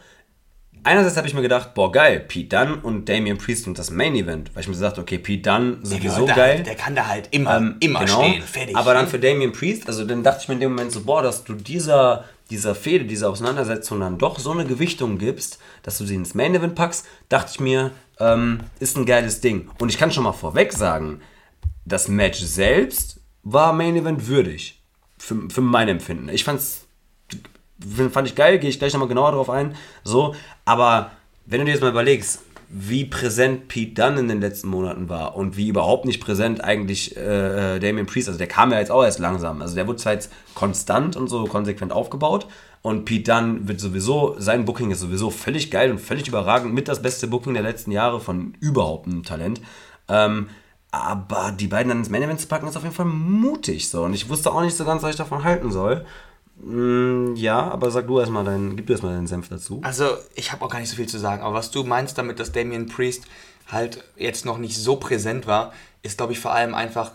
einerseits 0.84 1.18
habe 1.18 1.28
ich 1.28 1.34
mir 1.34 1.42
gedacht, 1.42 1.74
boah 1.74 1.92
geil, 1.92 2.20
Pete 2.20 2.56
Dunne 2.56 2.78
und 2.82 3.08
Damian 3.10 3.38
Priest 3.38 3.68
und 3.68 3.78
das 3.78 3.90
Main 3.92 4.16
Event, 4.16 4.52
weil 4.54 4.62
ich 4.62 4.68
mir 4.68 4.74
gesagt 4.74 5.00
okay, 5.00 5.18
Pete 5.18 5.50
Dunne 5.50 5.80
sowieso 5.84 6.26
der, 6.26 6.36
geil. 6.36 6.64
Der 6.64 6.76
kann 6.76 6.96
da 6.96 7.08
halt 7.08 7.30
immer, 7.32 7.58
Ähm, 7.58 7.76
immer 7.80 8.00
genau. 8.06 8.24
stehen, 8.24 8.44
fertig. 8.44 8.76
Aber 8.76 8.94
dann 8.94 9.08
für 9.08 9.20
Damian 9.20 9.52
Priest, 9.52 9.88
also 9.88 10.06
dann 10.06 10.24
dachte 10.24 10.42
ich 10.44 10.48
mir 10.48 10.56
in 10.56 10.62
dem 10.62 10.72
Moment 10.72 10.92
so, 10.92 11.02
boah, 11.02 11.22
dass 11.22 11.44
du 11.44 11.54
dieser, 11.54 12.26
dieser 12.50 12.76
Fehde, 12.76 13.06
dieser 13.06 13.30
Auseinandersetzung 13.30 14.00
dann 14.00 14.18
doch 14.18 14.40
so 14.40 14.52
eine 14.52 14.66
Gewichtung 14.66 15.18
gibst, 15.18 15.60
dass 15.84 15.98
du 15.98 16.06
sie 16.06 16.16
ins 16.16 16.36
Main 16.36 16.56
Event 16.56 16.76
packst, 16.76 17.06
dachte 17.30 17.52
ich 17.54 17.60
mir, 17.60 17.92
ähm, 18.20 18.62
ist 18.80 18.98
ein 18.98 19.06
geiles 19.06 19.42
Ding. 19.42 19.70
Und 19.80 19.90
ich 19.90 19.98
kann 19.98 20.12
schon 20.12 20.24
mal 20.24 20.34
vorweg 20.34 20.74
sagen, 20.74 21.22
das 21.86 22.08
Match 22.08 22.40
selbst 22.40 23.20
war 23.44 23.74
Main 23.74 23.96
Event 23.96 24.28
würdig. 24.28 24.78
Für, 25.18 25.38
für 25.50 25.62
mein 25.62 25.88
Empfinden. 25.88 26.30
Ich 26.30 26.44
fand's 26.44 26.88
fand 28.12 28.28
ich 28.28 28.36
geil, 28.36 28.60
gehe 28.60 28.70
ich 28.70 28.80
gleich 28.80 28.94
nochmal 28.94 29.10
genauer 29.10 29.32
drauf 29.32 29.50
ein. 29.50 29.76
So, 30.04 30.36
aber 30.66 31.12
wenn 31.46 31.60
du 31.60 31.66
dir 31.66 31.72
jetzt 31.72 31.82
mal 31.82 31.90
überlegst, 31.90 32.42
wie 32.74 33.04
präsent 33.04 33.68
Pete 33.68 34.02
Dunne 34.02 34.22
in 34.22 34.28
den 34.30 34.40
letzten 34.40 34.70
Monaten 34.70 35.10
war 35.10 35.36
und 35.36 35.58
wie 35.58 35.68
überhaupt 35.68 36.06
nicht 36.06 36.22
präsent 36.22 36.64
eigentlich 36.64 37.18
äh, 37.18 37.80
Damien 37.80 38.06
Priest, 38.06 38.30
also 38.30 38.38
der 38.38 38.48
kam 38.48 38.72
ja 38.72 38.80
jetzt 38.80 38.92
auch 38.92 39.04
erst 39.04 39.20
langsam. 39.20 39.62
Also 39.62 39.76
der 39.76 39.88
wurde 39.88 40.00
zwar 40.00 40.14
jetzt 40.14 40.32
konstant 40.56 41.18
und 41.18 41.28
so 41.28 41.44
konsequent 41.46 41.92
aufgebaut 41.92 42.48
und 42.82 43.06
Pete 43.06 43.32
Dunne 43.32 43.68
wird 43.68 43.80
sowieso, 43.80 44.36
sein 44.40 44.66
Booking 44.66 44.92
ist 44.92 45.02
sowieso 45.02 45.30
völlig 45.30 45.70
geil 45.70 45.92
und 45.92 46.00
völlig 46.00 46.28
überragend, 46.28 46.74
mit 46.74 46.88
das 46.88 47.02
beste 47.02 47.28
Booking 47.28 47.54
der 47.54 47.64
letzten 47.64 47.92
Jahre 47.92 48.20
von 48.20 48.56
überhaupt 48.60 49.08
einem 49.08 49.24
Talent. 49.24 49.62
Ähm, 50.08 50.48
aber 50.92 51.54
die 51.58 51.68
beiden 51.68 51.90
dann 51.90 52.00
ins 52.00 52.10
Main 52.10 52.24
Event 52.24 52.42
zu 52.42 52.48
packen, 52.48 52.68
ist 52.68 52.76
auf 52.76 52.84
jeden 52.84 52.96
Fall 52.96 53.06
mutig 53.06 53.90
so. 53.90 54.04
Und 54.04 54.14
ich 54.14 54.30
wusste 54.30 54.52
auch 54.52 54.62
nicht 54.62 54.76
so 54.76 54.84
ganz, 54.84 55.04
was 55.04 55.12
ich 55.12 55.16
davon 55.16 55.44
halten 55.44 55.72
soll. 55.72 56.06
Mm, 56.64 57.36
ja, 57.36 57.60
aber 57.72 57.90
sag 57.92 58.08
du 58.08 58.20
erstmal 58.20 58.46
deinen, 58.46 58.76
gib 58.76 58.88
du 58.88 58.94
erstmal 58.94 59.16
deinen 59.16 59.28
Senf 59.28 59.50
dazu. 59.50 59.82
Also, 59.84 60.06
ich 60.36 60.52
habe 60.52 60.64
auch 60.64 60.70
gar 60.70 60.80
nicht 60.80 60.90
so 60.90 60.96
viel 60.96 61.10
zu 61.10 61.18
sagen, 61.18 61.42
aber 61.42 61.56
was 61.56 61.72
du 61.72 61.84
meinst 61.84 62.18
damit, 62.18 62.40
dass 62.40 62.52
Damian 62.52 62.88
Priest 62.88 63.24
halt 63.68 64.04
jetzt 64.16 64.46
noch 64.46 64.58
nicht 64.58 64.78
so 64.78 64.98
präsent 64.98 65.48
war, 65.48 65.74
ist, 66.04 66.18
glaube 66.18 66.34
ich, 66.34 66.40
vor 66.40 66.54
allem 66.54 66.74
einfach, 66.74 67.12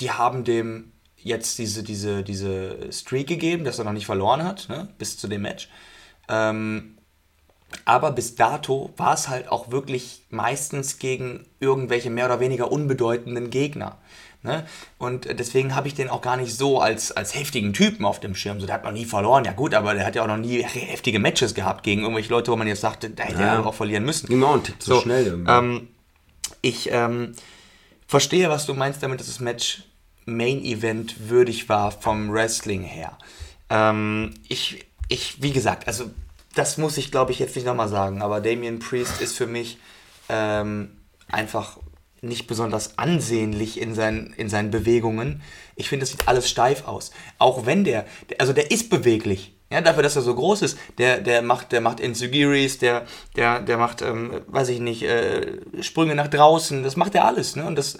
die 0.00 0.10
haben 0.10 0.44
dem 0.44 0.92
jetzt 1.16 1.58
diese, 1.58 1.82
diese, 1.82 2.22
diese 2.22 2.92
Streak 2.92 3.26
gegeben, 3.26 3.64
dass 3.64 3.78
er 3.78 3.84
noch 3.84 3.92
nicht 3.92 4.06
verloren 4.06 4.44
hat, 4.44 4.68
ne, 4.68 4.88
bis 4.98 5.16
zu 5.16 5.26
dem 5.26 5.42
Match. 5.42 5.68
Ähm, 6.28 6.96
aber 7.84 8.12
bis 8.12 8.36
dato 8.36 8.92
war 8.96 9.14
es 9.14 9.28
halt 9.28 9.48
auch 9.48 9.70
wirklich 9.70 10.24
meistens 10.30 10.98
gegen 10.98 11.46
irgendwelche 11.60 12.10
mehr 12.10 12.26
oder 12.26 12.40
weniger 12.40 12.70
unbedeutenden 12.70 13.50
Gegner. 13.50 13.98
Ne? 14.42 14.64
Und 14.98 15.26
deswegen 15.38 15.74
habe 15.74 15.88
ich 15.88 15.94
den 15.94 16.08
auch 16.08 16.20
gar 16.20 16.36
nicht 16.36 16.54
so 16.56 16.80
als, 16.80 17.10
als 17.12 17.34
heftigen 17.34 17.72
Typen 17.72 18.04
auf 18.04 18.20
dem 18.20 18.34
Schirm. 18.36 18.60
So, 18.60 18.66
der 18.66 18.76
hat 18.76 18.84
noch 18.84 18.92
nie 18.92 19.04
verloren, 19.04 19.44
ja 19.44 19.52
gut, 19.52 19.74
aber 19.74 19.94
der 19.94 20.06
hat 20.06 20.14
ja 20.14 20.22
auch 20.22 20.28
noch 20.28 20.36
nie 20.36 20.62
heftige 20.62 21.18
Matches 21.18 21.54
gehabt 21.54 21.82
gegen 21.82 22.02
irgendwelche 22.02 22.30
Leute, 22.30 22.52
wo 22.52 22.56
man 22.56 22.68
jetzt 22.68 22.80
sagte, 22.82 23.10
da 23.10 23.24
hätte 23.24 23.40
Ja. 23.42 23.54
er 23.54 23.66
auch 23.66 23.74
verlieren 23.74 24.04
müssen. 24.04 24.42
Auch 24.44 24.54
ein 24.54 24.62
Tick 24.62 24.80
zu 24.80 25.00
schnell 25.00 25.26
irgendwie. 25.26 25.50
Ähm, 25.50 25.88
ich 26.62 26.90
ähm, 26.92 27.32
verstehe, 28.06 28.48
was 28.48 28.66
du 28.66 28.74
meinst 28.74 29.02
damit, 29.02 29.18
dass 29.20 29.26
das 29.26 29.40
Match 29.40 29.82
Main 30.26 30.64
Event 30.64 31.28
würdig 31.28 31.68
war 31.68 31.90
vom 31.90 32.32
Wrestling 32.32 32.82
her. 32.82 33.18
Ähm, 33.70 34.34
ich, 34.48 34.84
ich, 35.08 35.42
wie 35.42 35.52
gesagt, 35.52 35.88
also 35.88 36.10
das 36.54 36.78
muss 36.78 36.96
ich 36.98 37.10
glaube 37.10 37.32
ich 37.32 37.38
jetzt 37.38 37.54
nicht 37.56 37.64
nochmal 37.66 37.88
sagen, 37.88 38.22
aber 38.22 38.40
Damian 38.40 38.78
Priest 38.78 39.20
ist 39.20 39.36
für 39.36 39.46
mich 39.46 39.78
ähm, 40.28 40.90
einfach 41.30 41.78
nicht 42.26 42.46
besonders 42.46 42.98
ansehnlich 42.98 43.80
in 43.80 43.94
seinen, 43.94 44.32
in 44.36 44.48
seinen 44.48 44.70
Bewegungen. 44.70 45.42
Ich 45.74 45.88
finde, 45.88 46.04
das 46.04 46.10
sieht 46.10 46.28
alles 46.28 46.48
steif 46.48 46.86
aus. 46.86 47.10
Auch 47.38 47.66
wenn 47.66 47.84
der, 47.84 48.06
also 48.38 48.52
der 48.52 48.70
ist 48.70 48.90
beweglich. 48.90 49.52
Ja, 49.70 49.80
dafür, 49.80 50.04
dass 50.04 50.14
er 50.14 50.22
so 50.22 50.34
groß 50.34 50.62
ist, 50.62 50.78
der, 50.98 51.20
der 51.20 51.42
macht, 51.42 51.72
der 51.72 51.80
macht 51.80 51.98
Insugiris, 51.98 52.78
der, 52.78 53.04
der, 53.34 53.60
der 53.60 53.78
macht, 53.78 54.00
ähm, 54.00 54.42
weiß 54.46 54.68
ich 54.68 54.78
nicht, 54.78 55.02
äh, 55.02 55.58
Sprünge 55.80 56.14
nach 56.14 56.28
draußen, 56.28 56.84
das 56.84 56.94
macht 56.94 57.16
er 57.16 57.24
alles, 57.24 57.56
ne? 57.56 57.66
Und 57.66 57.76
das, 57.76 57.98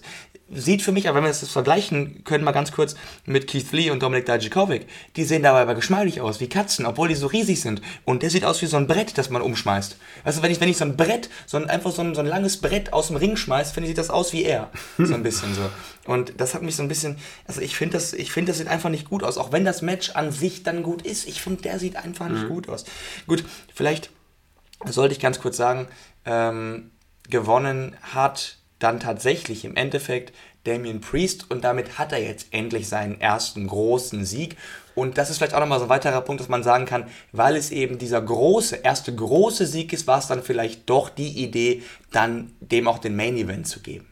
sieht 0.48 0.82
für 0.82 0.92
mich, 0.92 1.08
aber 1.08 1.16
wenn 1.16 1.24
wir 1.24 1.28
das 1.30 1.48
vergleichen 1.48 2.22
können, 2.24 2.44
mal 2.44 2.52
ganz 2.52 2.70
kurz 2.70 2.94
mit 3.24 3.48
Keith 3.48 3.72
Lee 3.72 3.90
und 3.90 4.02
Dominik 4.02 4.26
Dijakovic, 4.26 4.86
die 5.16 5.24
sehen 5.24 5.42
dabei 5.42 5.62
aber 5.62 5.74
geschmeidig 5.74 6.20
aus, 6.20 6.38
wie 6.38 6.48
Katzen, 6.48 6.86
obwohl 6.86 7.08
die 7.08 7.16
so 7.16 7.26
riesig 7.26 7.60
sind. 7.60 7.82
Und 8.04 8.22
der 8.22 8.30
sieht 8.30 8.44
aus 8.44 8.62
wie 8.62 8.66
so 8.66 8.76
ein 8.76 8.86
Brett, 8.86 9.18
das 9.18 9.28
man 9.28 9.42
umschmeißt. 9.42 9.96
Also 10.22 10.42
wenn 10.42 10.52
ich, 10.52 10.60
wenn 10.60 10.68
ich 10.68 10.76
so 10.76 10.84
ein 10.84 10.96
Brett, 10.96 11.30
so 11.46 11.56
ein, 11.56 11.68
einfach 11.68 11.90
so 11.90 12.02
ein, 12.02 12.14
so 12.14 12.20
ein 12.20 12.26
langes 12.26 12.60
Brett 12.60 12.92
aus 12.92 13.08
dem 13.08 13.16
Ring 13.16 13.36
schmeiß, 13.36 13.72
finde 13.72 13.86
ich, 13.86 13.90
sieht 13.90 13.98
das 13.98 14.10
aus 14.10 14.32
wie 14.32 14.44
er. 14.44 14.70
So 14.98 15.14
ein 15.14 15.22
bisschen 15.24 15.52
so. 15.54 15.62
Und 16.06 16.40
das 16.40 16.54
hat 16.54 16.62
mich 16.62 16.76
so 16.76 16.82
ein 16.82 16.88
bisschen, 16.88 17.18
also 17.46 17.60
ich 17.60 17.76
finde 17.76 17.94
das, 17.94 18.12
ich 18.12 18.30
finde 18.30 18.50
das 18.50 18.58
sieht 18.58 18.68
einfach 18.68 18.90
nicht 18.90 19.10
gut 19.10 19.24
aus, 19.24 19.38
auch 19.38 19.50
wenn 19.50 19.64
das 19.64 19.82
Match 19.82 20.10
an 20.10 20.30
sich 20.30 20.62
dann 20.62 20.84
gut 20.84 21.02
ist. 21.02 21.26
Ich 21.26 21.42
finde, 21.42 21.62
der 21.62 21.80
sieht 21.80 21.96
einfach 21.96 22.28
nicht 22.28 22.48
gut 22.48 22.68
aus. 22.68 22.84
Gut, 23.26 23.44
vielleicht 23.74 24.10
sollte 24.84 25.12
ich 25.12 25.20
ganz 25.20 25.40
kurz 25.40 25.56
sagen, 25.56 25.88
ähm, 26.24 26.92
gewonnen 27.28 27.96
hat 28.02 28.58
dann 28.78 29.00
tatsächlich 29.00 29.64
im 29.64 29.76
Endeffekt 29.76 30.32
Damien 30.64 31.00
Priest 31.00 31.50
und 31.50 31.64
damit 31.64 31.98
hat 31.98 32.12
er 32.12 32.22
jetzt 32.22 32.48
endlich 32.50 32.88
seinen 32.88 33.20
ersten 33.20 33.66
großen 33.66 34.24
Sieg. 34.24 34.56
Und 34.94 35.18
das 35.18 35.30
ist 35.30 35.38
vielleicht 35.38 35.54
auch 35.54 35.60
nochmal 35.60 35.78
so 35.78 35.84
ein 35.84 35.90
weiterer 35.90 36.20
Punkt, 36.22 36.40
dass 36.40 36.48
man 36.48 36.62
sagen 36.62 36.86
kann, 36.86 37.06
weil 37.32 37.56
es 37.56 37.70
eben 37.70 37.98
dieser 37.98 38.20
große, 38.20 38.76
erste 38.76 39.14
große 39.14 39.66
Sieg 39.66 39.92
ist, 39.92 40.06
war 40.06 40.18
es 40.18 40.26
dann 40.26 40.42
vielleicht 40.42 40.88
doch 40.88 41.10
die 41.10 41.42
Idee, 41.42 41.82
dann 42.12 42.52
dem 42.60 42.88
auch 42.88 42.98
den 42.98 43.14
Main 43.14 43.36
Event 43.36 43.68
zu 43.68 43.80
geben. 43.80 44.06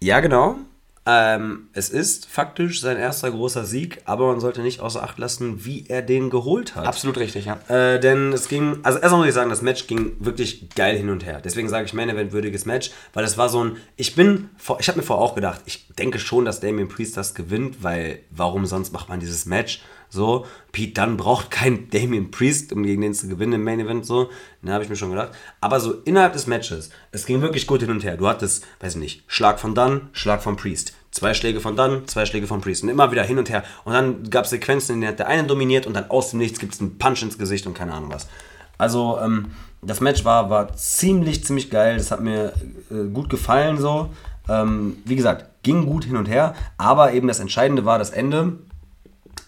Ja, 0.00 0.20
genau. 0.20 0.56
Ähm, 1.04 1.68
es 1.72 1.88
ist 1.88 2.26
faktisch 2.26 2.80
sein 2.80 2.96
erster 2.96 3.30
großer 3.30 3.64
Sieg, 3.64 4.00
aber 4.04 4.28
man 4.28 4.38
sollte 4.38 4.62
nicht 4.62 4.80
außer 4.80 5.02
Acht 5.02 5.18
lassen, 5.18 5.64
wie 5.64 5.84
er 5.88 6.00
den 6.00 6.30
geholt 6.30 6.76
hat. 6.76 6.86
Absolut 6.86 7.18
richtig, 7.18 7.46
ja. 7.46 7.58
Äh, 7.68 7.98
denn 7.98 8.32
es 8.32 8.48
ging, 8.48 8.78
also 8.84 9.00
erstmal 9.00 9.20
muss 9.20 9.28
ich 9.28 9.34
sagen, 9.34 9.50
das 9.50 9.62
Match 9.62 9.88
ging 9.88 10.16
wirklich 10.20 10.70
geil 10.76 10.96
hin 10.96 11.10
und 11.10 11.26
her. 11.26 11.40
Deswegen 11.42 11.68
sage 11.68 11.86
ich 11.86 11.92
Main 11.92 12.08
Event 12.08 12.30
würdiges 12.32 12.66
Match, 12.66 12.92
weil 13.14 13.24
es 13.24 13.36
war 13.36 13.48
so 13.48 13.64
ein, 13.64 13.76
ich 13.96 14.14
bin, 14.14 14.50
ich 14.78 14.88
habe 14.88 14.98
mir 14.98 15.04
vorher 15.04 15.24
auch 15.24 15.34
gedacht, 15.34 15.62
ich 15.66 15.88
denke 15.98 16.20
schon, 16.20 16.44
dass 16.44 16.60
Damien 16.60 16.88
Priest 16.88 17.16
das 17.16 17.34
gewinnt, 17.34 17.82
weil 17.82 18.20
warum 18.30 18.64
sonst 18.66 18.92
macht 18.92 19.08
man 19.08 19.18
dieses 19.18 19.44
Match? 19.44 19.80
So, 20.12 20.44
Pete 20.72 20.92
Dunne 20.92 21.16
braucht 21.16 21.50
keinen 21.50 21.88
Damien 21.88 22.30
Priest, 22.30 22.70
um 22.74 22.82
gegen 22.82 23.00
den 23.00 23.14
zu 23.14 23.28
gewinnen 23.28 23.54
im 23.54 23.64
Main 23.64 23.80
Event, 23.80 24.04
so. 24.04 24.28
Ne, 24.60 24.70
habe 24.74 24.84
ich 24.84 24.90
mir 24.90 24.96
schon 24.96 25.08
gedacht. 25.08 25.30
Aber 25.62 25.80
so 25.80 25.94
innerhalb 26.04 26.34
des 26.34 26.46
Matches, 26.46 26.90
es 27.12 27.24
ging 27.24 27.40
wirklich 27.40 27.66
gut 27.66 27.80
hin 27.80 27.90
und 27.90 28.04
her. 28.04 28.18
Du 28.18 28.28
hattest, 28.28 28.62
weiß 28.80 28.96
ich 28.96 29.00
nicht, 29.00 29.24
Schlag 29.26 29.58
von 29.58 29.74
Dunne, 29.74 30.02
Schlag 30.12 30.42
von 30.42 30.56
Priest. 30.56 30.92
Zwei 31.12 31.32
Schläge 31.32 31.60
von 31.60 31.76
Dunne, 31.76 32.04
zwei 32.04 32.26
Schläge 32.26 32.46
von 32.46 32.60
Priest. 32.60 32.82
Und 32.82 32.90
immer 32.90 33.10
wieder 33.10 33.22
hin 33.22 33.38
und 33.38 33.48
her. 33.48 33.64
Und 33.84 33.94
dann 33.94 34.28
gab 34.28 34.44
es 34.44 34.50
Sequenzen, 34.50 34.96
in 34.96 35.00
denen 35.00 35.16
der 35.16 35.28
eine 35.28 35.44
dominiert 35.44 35.86
und 35.86 35.94
dann 35.94 36.10
aus 36.10 36.28
dem 36.28 36.40
Nichts 36.40 36.58
gibt 36.58 36.74
es 36.74 36.80
einen 36.80 36.98
Punch 36.98 37.22
ins 37.22 37.38
Gesicht 37.38 37.66
und 37.66 37.72
keine 37.72 37.94
Ahnung 37.94 38.12
was. 38.12 38.28
Also, 38.76 39.18
ähm, 39.18 39.52
das 39.80 40.02
Match 40.02 40.26
war, 40.26 40.50
war 40.50 40.74
ziemlich, 40.74 41.42
ziemlich 41.42 41.70
geil. 41.70 41.96
Das 41.96 42.10
hat 42.10 42.20
mir 42.20 42.52
äh, 42.90 43.08
gut 43.10 43.30
gefallen 43.30 43.78
so. 43.78 44.10
Ähm, 44.46 44.98
wie 45.06 45.16
gesagt, 45.16 45.62
ging 45.62 45.86
gut 45.86 46.04
hin 46.04 46.18
und 46.18 46.28
her. 46.28 46.54
Aber 46.76 47.14
eben 47.14 47.28
das 47.28 47.40
Entscheidende 47.40 47.86
war 47.86 47.98
das 47.98 48.10
Ende 48.10 48.58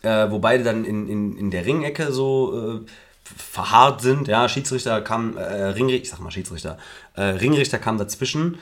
äh, 0.05 0.31
wo 0.31 0.39
beide 0.39 0.64
dann 0.64 0.85
in, 0.85 1.09
in, 1.09 1.36
in 1.36 1.51
der 1.51 1.64
Ringecke 1.66 2.12
so 2.12 2.81
äh, 2.82 2.90
verharrt 3.24 4.02
sind. 4.02 4.28
Ja, 4.28 4.48
Schiedsrichter 4.48 5.01
kam, 5.01 5.36
äh, 5.36 5.43
Ringrichter, 5.43 6.02
ich 6.02 6.10
sag 6.10 6.20
mal 6.20 6.31
Schiedsrichter, 6.31 6.78
äh, 7.14 7.22
Ringrichter 7.22 7.78
kam 7.78 7.98
dazwischen. 7.98 8.59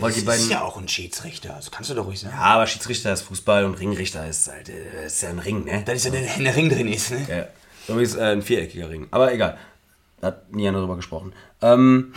Das 0.00 0.16
ist 0.16 0.50
ja 0.50 0.62
auch 0.62 0.78
ein 0.78 0.88
Schiedsrichter, 0.88 1.50
das 1.56 1.70
kannst 1.70 1.90
du 1.90 1.94
doch 1.94 2.06
ruhig 2.06 2.18
sagen. 2.18 2.34
Ja, 2.34 2.42
aber 2.42 2.66
Schiedsrichter 2.66 3.12
ist 3.12 3.22
Fußball 3.22 3.64
und 3.64 3.74
Ringrichter 3.74 4.26
ist 4.26 4.48
halt, 4.48 4.68
äh, 4.68 5.06
ist 5.06 5.22
ja 5.22 5.28
ein 5.28 5.38
Ring, 5.38 5.64
ne? 5.64 5.82
Das 5.84 5.96
ist 5.96 6.04
ja 6.06 6.10
der, 6.10 6.22
der 6.38 6.56
Ring 6.56 6.70
drin 6.70 6.88
ist, 6.88 7.10
ne? 7.10 7.26
Ja, 7.28 7.46
übrigens 7.92 8.14
äh, 8.14 8.32
ein 8.32 8.42
viereckiger 8.42 8.88
Ring. 8.88 9.08
Aber 9.10 9.32
egal. 9.32 9.58
Da 10.20 10.28
hat 10.28 10.54
nie 10.54 10.66
einer 10.66 10.78
drüber 10.78 10.96
gesprochen. 10.96 11.34
Ähm, 11.60 12.14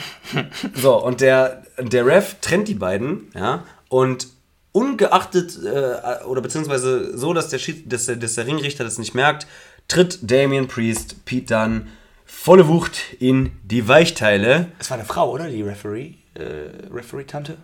so, 0.73 0.95
und 1.03 1.19
der, 1.19 1.63
der 1.77 2.05
Ref 2.05 2.37
trennt 2.39 2.69
die 2.69 2.73
beiden, 2.73 3.31
ja, 3.35 3.65
und 3.89 4.27
ungeachtet 4.71 5.57
äh, 5.63 6.23
oder 6.25 6.41
beziehungsweise 6.41 7.17
so, 7.17 7.33
dass 7.33 7.49
der, 7.49 7.59
Schied, 7.59 7.91
dass, 7.91 8.05
der, 8.05 8.15
dass 8.17 8.35
der 8.35 8.45
Ringrichter 8.45 8.83
das 8.83 8.97
nicht 8.97 9.13
merkt, 9.13 9.47
tritt 9.87 10.19
Damien 10.29 10.67
Priest 10.67 11.25
Pete 11.25 11.53
Dunne 11.53 11.87
volle 12.25 12.67
Wucht 12.67 12.99
in 13.19 13.53
die 13.63 13.87
Weichteile. 13.87 14.67
Es 14.79 14.89
war 14.89 14.97
eine 14.97 15.05
Frau, 15.05 15.31
oder? 15.31 15.47
Die 15.47 15.61
Referee, 15.61 16.15
äh, 16.35 16.93
Referee-Tante? 16.93 17.57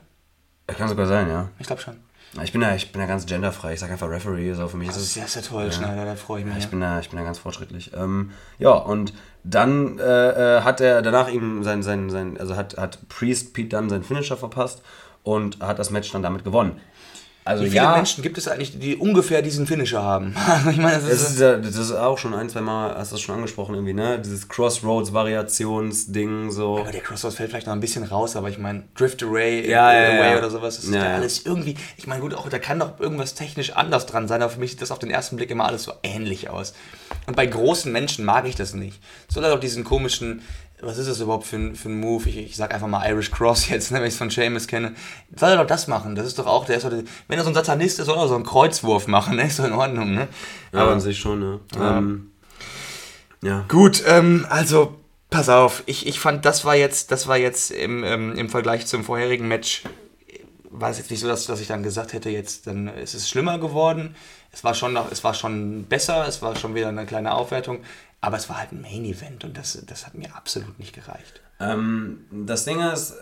Kann 0.68 0.88
sogar 0.88 1.06
sein, 1.06 1.28
ja. 1.28 1.50
Ich 1.60 1.68
glaube 1.68 1.82
schon. 1.82 1.98
Ich 2.42 2.52
bin 2.52 2.62
ja, 2.64 2.74
ich 2.74 2.92
bin 2.92 3.00
ja 3.00 3.08
ganz 3.08 3.28
genderfrei. 3.28 3.74
Ich 3.74 3.80
sage 3.80 3.94
einfach 3.94 4.10
Referee. 4.10 4.54
So 4.54 4.68
für 4.68 4.78
mich 4.78 4.88
Das 4.88 4.98
ist 4.98 5.04
ist 5.04 5.10
es. 5.10 5.16
ja, 5.18 5.26
ist 5.26 5.36
ja 5.36 5.42
toll, 5.42 5.72
Schneider, 5.72 6.06
da 6.06 6.16
freue 6.16 6.40
ich 6.40 6.46
mich. 6.46 6.56
Ja, 6.56 6.60
ich 6.62 6.68
bin 6.68 6.82
da, 6.82 7.00
ich 7.00 7.10
bin 7.10 7.20
da 7.20 7.26
ganz 7.26 7.38
fortschrittlich. 7.38 7.92
Ähm, 7.96 8.32
ja, 8.58 8.72
und 8.72 9.14
dann 9.44 10.00
äh, 10.00 10.58
äh, 10.58 10.62
hat 10.62 10.82
er 10.82 11.04
danach 11.04 11.30
ihm 11.30 11.64
sein, 11.64 11.84
sein, 11.84 12.10
sein, 12.10 12.40
also 12.40 12.56
hat, 12.56 12.78
hat 12.78 13.08
Priest 13.08 13.54
Pete 13.54 13.70
Dunne 13.70 13.90
seinen 13.90 14.04
Finisher 14.04 14.36
verpasst 14.36 14.82
und 15.22 15.60
hat 15.60 15.78
das 15.78 15.92
Match 15.92 16.12
dann 16.12 16.24
damit 16.24 16.44
gewonnen. 16.44 16.80
Also 17.46 17.66
Wie 17.66 17.70
viele 17.70 17.84
ja, 17.84 17.96
Menschen 17.96 18.24
gibt 18.24 18.38
es 18.38 18.48
eigentlich, 18.48 18.80
die 18.80 18.96
ungefähr 18.96 19.42
diesen 19.42 19.68
Finisher 19.68 20.02
haben? 20.02 20.34
ich 20.70 20.78
meine, 20.78 21.02
das 21.02 21.06
ist, 21.06 21.40
ja, 21.40 21.58
das 21.58 21.76
ist 21.76 21.92
auch 21.92 22.18
schon 22.18 22.34
ein, 22.34 22.50
zwei 22.50 22.62
Mal, 22.62 22.96
hast 22.96 23.12
du 23.12 23.16
das 23.16 23.22
schon 23.22 23.36
angesprochen 23.36 23.76
irgendwie, 23.76 23.94
ne? 23.94 24.20
Dieses 24.20 24.48
Crossroads-Variationsding 24.48 26.52
so. 26.52 26.80
aber 26.80 26.92
der 26.92 27.02
Crossroads 27.02 27.36
fällt 27.36 27.50
vielleicht 27.50 27.68
noch 27.68 27.74
ein 27.74 27.82
bisschen 27.82 28.04
raus, 28.04 28.38
aber 28.38 28.50
ich 28.50 28.60
meine, 28.60 28.84
Drift 28.96 29.22
Array, 29.24 29.70
Ja, 29.70 29.92
äh, 29.92 30.04
ja, 30.04 30.20
Away 30.20 30.32
ja. 30.32 30.38
oder 30.38 30.50
sowas, 30.50 30.76
das 30.78 30.86
ist 30.86 30.94
Ja, 30.94 31.04
ja 31.04 31.10
ja. 31.10 31.16
alles 31.16 31.46
irgendwie, 31.46 31.76
ich 31.98 32.08
meine, 32.08 32.22
gut, 32.22 32.34
auch 32.34 32.48
da 32.48 32.60
kann 32.60 32.80
doch 32.80 33.00
irgendwas 33.00 33.34
technisch 33.34 33.74
anders 33.74 34.06
dran 34.06 34.28
sein, 34.30 34.42
aber 34.42 34.52
für 34.52 34.60
mich 34.60 34.72
sieht 34.72 34.82
das 34.82 34.92
auf 34.92 35.00
den 35.00 35.12
ersten 35.12 35.36
Blick 35.36 35.52
immer 35.52 35.66
alles 35.66 35.84
so 35.84 35.92
ähnlich 36.02 36.50
aus. 36.50 36.74
Und 37.26 37.36
bei 37.36 37.46
großen 37.46 37.92
Menschen 37.92 38.24
mag 38.26 38.48
ich 38.48 38.56
das 38.56 38.74
nicht. 38.74 39.02
So 39.28 39.42
hat 39.42 39.52
auch 39.52 39.60
diesen 39.60 39.84
komischen, 39.84 40.42
was 40.86 40.98
ist 40.98 41.08
das 41.08 41.20
überhaupt 41.20 41.46
für 41.46 41.56
ein, 41.56 41.76
für 41.76 41.90
ein 41.90 42.00
Move? 42.00 42.28
Ich, 42.30 42.38
ich 42.38 42.56
sag 42.56 42.74
einfach 42.74 42.88
mal 42.88 43.08
Irish 43.10 43.32
Cross 43.32 43.70
jetzt, 43.70 43.92
ne, 43.92 44.00
wenn 44.00 44.08
ich 44.08 44.14
es 44.14 44.18
von 44.18 44.30
Seamus 44.30 44.68
kenne. 44.68 44.94
Soll 45.36 45.50
er 45.50 45.58
doch 45.58 45.68
das 45.68 45.88
machen? 45.88 46.16
Das 46.16 46.26
ist 46.26 46.40
doch 46.40 46.48
auch, 46.48 46.66
der 46.66 46.78
ist 46.78 46.86
doch, 46.86 46.92
wenn 46.92 47.38
er 47.38 47.44
so 47.44 47.50
ein 47.50 47.56
Satanist 47.56 48.00
ist, 48.00 48.06
soll 48.06 48.18
er 48.18 48.28
so 48.28 48.36
einen 48.36 48.46
Kreuzwurf 48.46 49.08
machen, 49.08 49.36
ne? 49.36 49.44
Ist 49.48 49.60
doch 49.60 49.66
in 49.66 49.74
Ordnung, 49.74 50.14
ne? 50.14 50.28
Ja, 50.72 50.90
an 50.90 51.00
sich 51.00 51.20
schon, 51.20 51.40
ne? 51.40 51.60
Ja. 51.76 51.98
Ähm, 51.98 52.32
ja. 53.42 53.66
Gut, 53.68 54.04
ähm, 54.08 54.46
also 54.50 54.96
pass 55.30 55.50
auf, 55.50 55.84
ich, 55.86 56.08
ich 56.08 56.20
fand, 56.20 56.46
das 56.46 56.64
war 56.64 56.76
jetzt, 56.76 57.12
das 57.12 57.28
war 57.28 57.38
jetzt 57.38 57.72
im, 57.72 58.04
ähm, 58.04 58.38
im 58.38 58.50
Vergleich 58.50 58.86
zum 58.86 59.04
vorherigen 59.04 59.48
Match, 59.48 59.84
war 60.74 60.90
es 60.90 60.98
jetzt 60.98 61.12
nicht 61.12 61.20
so, 61.20 61.28
dass, 61.28 61.46
dass 61.46 61.60
ich 61.60 61.68
dann 61.68 61.84
gesagt 61.84 62.14
hätte, 62.14 62.30
jetzt 62.30 62.68
dann 62.68 62.88
ist 62.88 63.14
es 63.14 63.30
schlimmer 63.30 63.60
geworden. 63.60 64.16
Es 64.52 64.64
war 64.64 64.74
schon 64.74 64.94
noch, 64.94 65.12
es 65.12 65.24
war 65.24 65.34
schon 65.34 65.86
besser, 65.86 66.28
es 66.28 66.42
war 66.42 66.56
schon 66.56 66.76
wieder 66.76 66.90
eine 66.90 67.06
kleine 67.06 67.34
Aufwertung, 67.34 67.80
aber 68.24 68.38
es 68.38 68.48
war 68.48 68.58
halt 68.58 68.72
ein 68.72 68.82
Main 68.82 69.04
Event 69.04 69.44
und 69.44 69.58
das, 69.58 69.84
das 69.86 70.06
hat 70.06 70.16
mir 70.16 70.34
absolut 70.34 70.80
nicht 70.80 70.94
gereicht. 70.94 71.42
Ähm, 71.60 72.26
das 72.32 72.64
Ding 72.64 72.80
ist, 72.80 73.16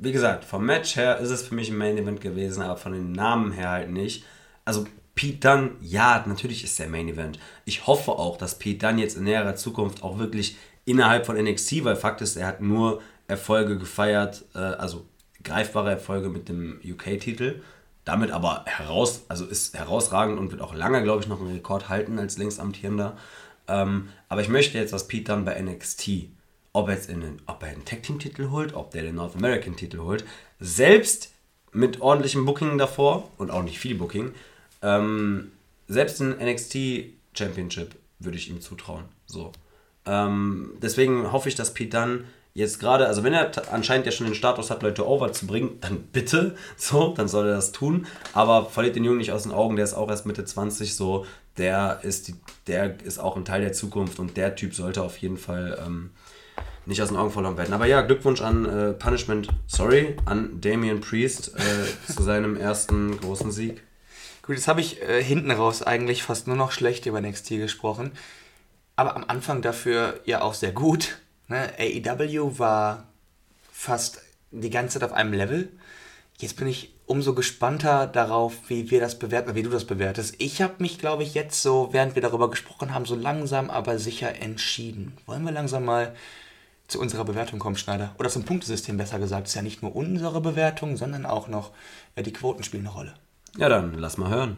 wie 0.00 0.10
gesagt, 0.10 0.44
vom 0.44 0.66
Match 0.66 0.96
her 0.96 1.18
ist 1.18 1.30
es 1.30 1.42
für 1.42 1.54
mich 1.54 1.70
ein 1.70 1.78
Main 1.78 1.96
Event 1.96 2.20
gewesen, 2.20 2.60
aber 2.60 2.76
von 2.76 2.92
den 2.92 3.12
Namen 3.12 3.52
her 3.52 3.70
halt 3.70 3.90
nicht. 3.92 4.24
Also 4.64 4.88
Pete 5.14 5.38
Dunne, 5.38 5.70
ja, 5.80 6.24
natürlich 6.26 6.64
ist 6.64 6.80
der 6.80 6.88
Main 6.88 7.08
Event. 7.08 7.38
Ich 7.64 7.86
hoffe 7.86 8.10
auch, 8.10 8.36
dass 8.38 8.58
Pete 8.58 8.88
Dunne 8.88 9.02
jetzt 9.02 9.16
in 9.16 9.22
näherer 9.22 9.54
Zukunft 9.54 10.02
auch 10.02 10.18
wirklich 10.18 10.56
innerhalb 10.84 11.26
von 11.26 11.36
NXT, 11.36 11.84
weil 11.84 11.94
Fakt 11.94 12.20
ist, 12.20 12.34
er 12.34 12.48
hat 12.48 12.60
nur 12.60 13.02
Erfolge 13.28 13.78
gefeiert, 13.78 14.46
äh, 14.56 14.58
also 14.58 15.06
greifbare 15.44 15.92
Erfolge 15.92 16.28
mit 16.28 16.48
dem 16.48 16.80
UK-Titel. 16.84 17.62
Damit 18.04 18.32
aber 18.32 18.64
heraus, 18.66 19.26
also 19.28 19.44
ist 19.44 19.78
herausragend 19.78 20.40
und 20.40 20.50
wird 20.50 20.60
auch 20.60 20.74
lange, 20.74 21.04
glaube 21.04 21.22
ich, 21.22 21.28
noch 21.28 21.40
einen 21.40 21.52
Rekord 21.52 21.88
halten 21.88 22.18
als 22.18 22.36
längstamtierender. 22.36 23.16
Ähm, 23.68 24.08
aber 24.28 24.40
ich 24.40 24.48
möchte 24.48 24.78
jetzt, 24.78 24.92
dass 24.92 25.08
Pete 25.08 25.32
Dunne 25.32 25.44
bei 25.44 25.60
NXT, 25.60 26.28
ob 26.72 26.88
er 26.88 26.94
jetzt 26.94 27.10
in 27.10 27.20
den, 27.20 27.42
ob 27.46 27.62
er 27.62 27.70
einen 27.70 27.84
Tag 27.84 28.02
Team 28.02 28.18
Titel 28.18 28.50
holt, 28.50 28.74
ob 28.74 28.90
der 28.90 29.02
den 29.02 29.16
North 29.16 29.36
American 29.36 29.76
Titel 29.76 29.98
holt, 30.00 30.24
selbst 30.58 31.32
mit 31.72 32.00
ordentlichem 32.00 32.44
Booking 32.44 32.78
davor 32.78 33.30
und 33.38 33.50
auch 33.50 33.62
nicht 33.62 33.78
viel 33.78 33.94
Booking, 33.94 34.32
ähm, 34.82 35.52
selbst 35.88 36.20
ein 36.20 36.36
NXT 36.38 36.76
Championship 37.34 37.94
würde 38.18 38.36
ich 38.36 38.50
ihm 38.50 38.60
zutrauen. 38.60 39.04
So. 39.26 39.52
Ähm, 40.06 40.72
deswegen 40.82 41.32
hoffe 41.32 41.48
ich, 41.48 41.54
dass 41.54 41.74
Pete 41.74 41.98
Dunne 41.98 42.24
jetzt 42.54 42.80
gerade, 42.80 43.06
also 43.06 43.22
wenn 43.22 43.32
er 43.32 43.50
anscheinend 43.72 44.06
ja 44.06 44.12
schon 44.12 44.26
den 44.26 44.34
Status 44.34 44.70
hat, 44.70 44.82
Leute 44.82 45.06
over 45.06 45.32
zu 45.32 45.46
bringen, 45.46 45.78
dann 45.80 46.02
bitte, 46.12 46.56
so, 46.76 47.14
dann 47.16 47.28
soll 47.28 47.46
er 47.46 47.54
das 47.54 47.72
tun. 47.72 48.06
Aber 48.32 48.66
verliert 48.66 48.96
den 48.96 49.04
Jungen 49.04 49.18
nicht 49.18 49.32
aus 49.32 49.44
den 49.44 49.52
Augen, 49.52 49.76
der 49.76 49.84
ist 49.84 49.94
auch 49.94 50.08
erst 50.08 50.26
Mitte 50.26 50.44
20, 50.44 50.94
so, 50.94 51.26
der 51.60 52.00
ist, 52.02 52.26
die, 52.26 52.34
der 52.66 53.00
ist 53.04 53.18
auch 53.18 53.36
ein 53.36 53.44
Teil 53.44 53.60
der 53.60 53.72
Zukunft 53.72 54.18
und 54.18 54.36
der 54.36 54.56
Typ 54.56 54.74
sollte 54.74 55.02
auf 55.02 55.18
jeden 55.18 55.36
Fall 55.36 55.78
ähm, 55.86 56.10
nicht 56.86 57.00
aus 57.02 57.08
den 57.08 57.16
Augen 57.16 57.30
verloren 57.30 57.56
werden. 57.56 57.74
Aber 57.74 57.86
ja, 57.86 58.00
Glückwunsch 58.00 58.40
an 58.40 58.64
äh, 58.64 58.92
Punishment, 58.94 59.48
sorry, 59.66 60.16
an 60.24 60.60
Damian 60.60 61.00
Priest 61.00 61.52
äh, 61.56 62.12
zu 62.12 62.22
seinem 62.22 62.56
ersten 62.56 63.20
großen 63.20 63.52
Sieg. 63.52 63.82
Gut, 64.42 64.56
jetzt 64.56 64.68
habe 64.68 64.80
ich 64.80 65.02
äh, 65.02 65.22
hinten 65.22 65.50
raus 65.50 65.82
eigentlich 65.82 66.22
fast 66.22 66.46
nur 66.46 66.56
noch 66.56 66.72
schlecht 66.72 67.06
über 67.06 67.20
NXT 67.20 67.50
gesprochen. 67.50 68.12
Aber 68.96 69.14
am 69.14 69.24
Anfang 69.28 69.62
dafür 69.62 70.20
ja 70.24 70.42
auch 70.42 70.54
sehr 70.54 70.72
gut. 70.72 71.18
Ne? 71.48 71.70
AEW 71.78 72.58
war 72.58 73.06
fast 73.70 74.22
die 74.50 74.70
ganze 74.70 74.98
Zeit 74.98 75.08
auf 75.08 75.14
einem 75.14 75.32
Level. 75.32 75.68
Jetzt 76.38 76.56
bin 76.56 76.66
ich 76.66 76.94
umso 77.10 77.34
gespannter 77.34 78.06
darauf, 78.06 78.54
wie 78.68 78.92
wir 78.92 79.00
das 79.00 79.18
bewerten, 79.18 79.56
wie 79.56 79.64
du 79.64 79.70
das 79.70 79.84
bewertest. 79.84 80.36
Ich 80.38 80.62
habe 80.62 80.74
mich, 80.78 81.00
glaube 81.00 81.24
ich, 81.24 81.34
jetzt 81.34 81.60
so, 81.60 81.88
während 81.90 82.14
wir 82.14 82.22
darüber 82.22 82.48
gesprochen 82.48 82.94
haben, 82.94 83.04
so 83.04 83.16
langsam 83.16 83.68
aber 83.68 83.98
sicher 83.98 84.40
entschieden. 84.40 85.14
Wollen 85.26 85.42
wir 85.42 85.50
langsam 85.50 85.84
mal 85.84 86.14
zu 86.86 87.00
unserer 87.00 87.24
Bewertung 87.24 87.58
kommen, 87.58 87.76
Schneider. 87.76 88.14
Oder 88.20 88.28
zum 88.28 88.44
Punktesystem 88.44 88.96
besser 88.96 89.18
gesagt. 89.18 89.48
Es 89.48 89.50
ist 89.50 89.56
ja 89.56 89.62
nicht 89.62 89.82
nur 89.82 89.96
unsere 89.96 90.40
Bewertung, 90.40 90.96
sondern 90.96 91.26
auch 91.26 91.48
noch 91.48 91.72
äh, 92.14 92.22
die 92.22 92.32
Quoten 92.32 92.62
spielen 92.62 92.86
eine 92.86 92.94
Rolle. 92.94 93.14
Ja, 93.58 93.68
dann 93.68 93.94
lass 93.94 94.16
mal 94.16 94.30
hören. 94.30 94.56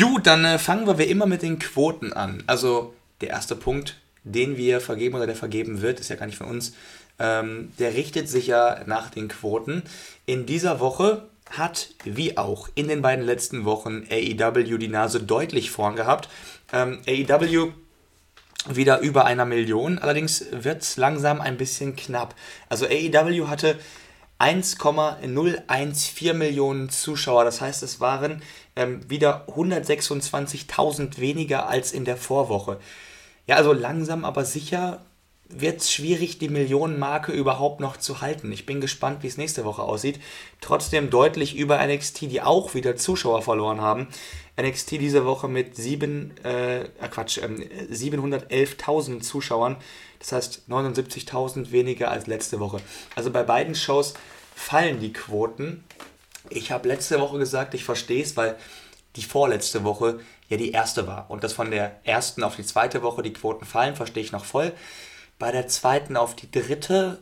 Gut, 0.00 0.26
dann 0.26 0.44
äh, 0.46 0.58
fangen 0.58 0.86
wir 0.86 0.96
wie 0.96 1.04
immer 1.04 1.26
mit 1.26 1.42
den 1.42 1.58
Quoten 1.58 2.14
an. 2.14 2.42
Also 2.46 2.94
der 3.20 3.28
erste 3.28 3.54
Punkt, 3.54 3.98
den 4.24 4.56
wir 4.56 4.80
vergeben 4.80 5.16
oder 5.16 5.26
der 5.26 5.36
vergeben 5.36 5.82
wird, 5.82 6.00
ist 6.00 6.08
ja 6.08 6.16
gar 6.16 6.24
nicht 6.24 6.38
von 6.38 6.46
uns, 6.46 6.72
ähm, 7.18 7.70
der 7.78 7.92
richtet 7.92 8.26
sich 8.26 8.46
ja 8.46 8.80
nach 8.86 9.10
den 9.10 9.28
Quoten. 9.28 9.82
In 10.24 10.46
dieser 10.46 10.80
Woche 10.80 11.28
hat, 11.50 11.90
wie 12.04 12.38
auch 12.38 12.70
in 12.74 12.88
den 12.88 13.02
beiden 13.02 13.26
letzten 13.26 13.66
Wochen, 13.66 14.06
AEW 14.10 14.78
die 14.78 14.88
Nase 14.88 15.20
deutlich 15.20 15.70
vorn 15.70 15.96
gehabt. 15.96 16.30
Ähm, 16.72 17.00
AEW 17.06 17.72
wieder 18.70 19.00
über 19.00 19.26
einer 19.26 19.44
Million, 19.44 19.98
allerdings 19.98 20.46
wird 20.50 20.80
es 20.80 20.96
langsam 20.96 21.42
ein 21.42 21.58
bisschen 21.58 21.94
knapp. 21.94 22.34
Also 22.70 22.86
AEW 22.86 23.48
hatte 23.48 23.78
1,014 24.38 26.38
Millionen 26.38 26.88
Zuschauer. 26.88 27.44
Das 27.44 27.60
heißt, 27.60 27.82
es 27.82 28.00
waren 28.00 28.40
ähm, 28.80 29.08
wieder 29.08 29.46
126.000 29.48 31.18
weniger 31.18 31.68
als 31.68 31.92
in 31.92 32.04
der 32.04 32.16
Vorwoche. 32.16 32.78
Ja, 33.46 33.56
also 33.56 33.72
langsam 33.72 34.24
aber 34.24 34.44
sicher 34.44 35.04
wird 35.52 35.80
es 35.80 35.92
schwierig, 35.92 36.38
die 36.38 36.48
Millionenmarke 36.48 37.32
überhaupt 37.32 37.80
noch 37.80 37.96
zu 37.96 38.20
halten. 38.20 38.52
Ich 38.52 38.66
bin 38.66 38.80
gespannt, 38.80 39.22
wie 39.22 39.26
es 39.26 39.36
nächste 39.36 39.64
Woche 39.64 39.82
aussieht. 39.82 40.20
Trotzdem 40.60 41.10
deutlich 41.10 41.56
über 41.56 41.84
NXT, 41.84 42.22
die 42.22 42.40
auch 42.40 42.74
wieder 42.74 42.96
Zuschauer 42.96 43.42
verloren 43.42 43.80
haben. 43.80 44.06
NXT 44.60 44.92
diese 44.92 45.24
Woche 45.24 45.48
mit 45.48 45.76
äh, 45.78 46.84
Quatsch, 47.10 47.38
äh, 47.38 47.46
711.000 47.92 49.20
Zuschauern. 49.20 49.76
Das 50.20 50.32
heißt 50.32 50.62
79.000 50.68 51.72
weniger 51.72 52.10
als 52.10 52.28
letzte 52.28 52.60
Woche. 52.60 52.78
Also 53.16 53.30
bei 53.30 53.42
beiden 53.42 53.74
Shows 53.74 54.14
fallen 54.54 55.00
die 55.00 55.12
Quoten. 55.12 55.82
Ich 56.50 56.72
habe 56.72 56.88
letzte 56.88 57.20
Woche 57.20 57.38
gesagt, 57.38 57.74
ich 57.74 57.84
verstehe 57.84 58.22
es, 58.22 58.36
weil 58.36 58.56
die 59.16 59.22
vorletzte 59.22 59.84
Woche 59.84 60.20
ja 60.48 60.56
die 60.56 60.72
erste 60.72 61.06
war. 61.06 61.30
Und 61.30 61.44
das 61.44 61.52
von 61.52 61.70
der 61.70 62.00
ersten 62.04 62.42
auf 62.42 62.56
die 62.56 62.64
zweite 62.64 63.02
Woche 63.02 63.22
die 63.22 63.32
Quoten 63.32 63.64
fallen, 63.64 63.96
verstehe 63.96 64.22
ich 64.22 64.32
noch 64.32 64.44
voll. 64.44 64.72
Bei 65.38 65.52
der 65.52 65.68
zweiten 65.68 66.16
auf 66.16 66.36
die 66.36 66.50
dritte 66.50 67.18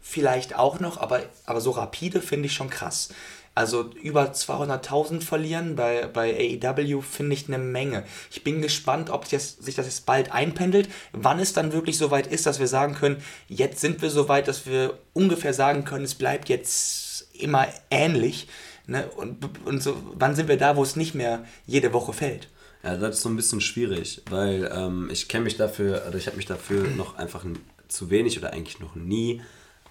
vielleicht 0.00 0.56
auch 0.56 0.78
noch, 0.78 0.98
aber, 0.98 1.22
aber 1.46 1.60
so 1.60 1.72
rapide 1.72 2.20
finde 2.20 2.46
ich 2.46 2.54
schon 2.54 2.70
krass. 2.70 3.08
Also 3.56 3.90
über 4.02 4.32
200.000 4.32 5.22
verlieren 5.22 5.76
bei, 5.76 6.06
bei 6.08 6.58
AEW 6.62 7.00
finde 7.00 7.34
ich 7.34 7.48
eine 7.48 7.56
Menge. 7.56 8.04
Ich 8.30 8.44
bin 8.44 8.60
gespannt, 8.60 9.08
ob 9.08 9.28
das, 9.30 9.56
sich 9.56 9.74
das 9.74 9.86
jetzt 9.86 10.04
bald 10.04 10.30
einpendelt, 10.30 10.90
wann 11.12 11.40
es 11.40 11.54
dann 11.54 11.72
wirklich 11.72 11.96
so 11.96 12.10
weit 12.10 12.26
ist, 12.26 12.44
dass 12.44 12.60
wir 12.60 12.68
sagen 12.68 12.94
können, 12.94 13.22
jetzt 13.48 13.80
sind 13.80 14.02
wir 14.02 14.10
so 14.10 14.28
weit, 14.28 14.46
dass 14.46 14.66
wir 14.66 14.98
ungefähr 15.14 15.54
sagen 15.54 15.84
können, 15.84 16.04
es 16.04 16.14
bleibt 16.14 16.50
jetzt 16.50 17.05
immer 17.42 17.66
ähnlich. 17.90 18.48
Ne? 18.86 19.08
Und, 19.16 19.38
und 19.64 19.82
so, 19.82 19.96
wann 20.14 20.34
sind 20.34 20.48
wir 20.48 20.56
da, 20.56 20.76
wo 20.76 20.82
es 20.82 20.96
nicht 20.96 21.14
mehr 21.14 21.44
jede 21.66 21.92
Woche 21.92 22.12
fällt? 22.12 22.48
Ja, 22.82 22.96
das 22.96 23.16
ist 23.16 23.22
so 23.22 23.28
ein 23.28 23.36
bisschen 23.36 23.60
schwierig, 23.60 24.22
weil 24.30 24.70
ähm, 24.72 25.08
ich 25.10 25.28
kenne 25.28 25.44
mich 25.44 25.56
dafür, 25.56 26.04
oder 26.08 26.16
ich 26.16 26.26
habe 26.26 26.36
mich 26.36 26.46
dafür 26.46 26.88
noch 26.96 27.16
einfach 27.16 27.44
zu 27.88 28.10
wenig 28.10 28.38
oder 28.38 28.52
eigentlich 28.52 28.80
noch 28.80 28.94
nie 28.94 29.42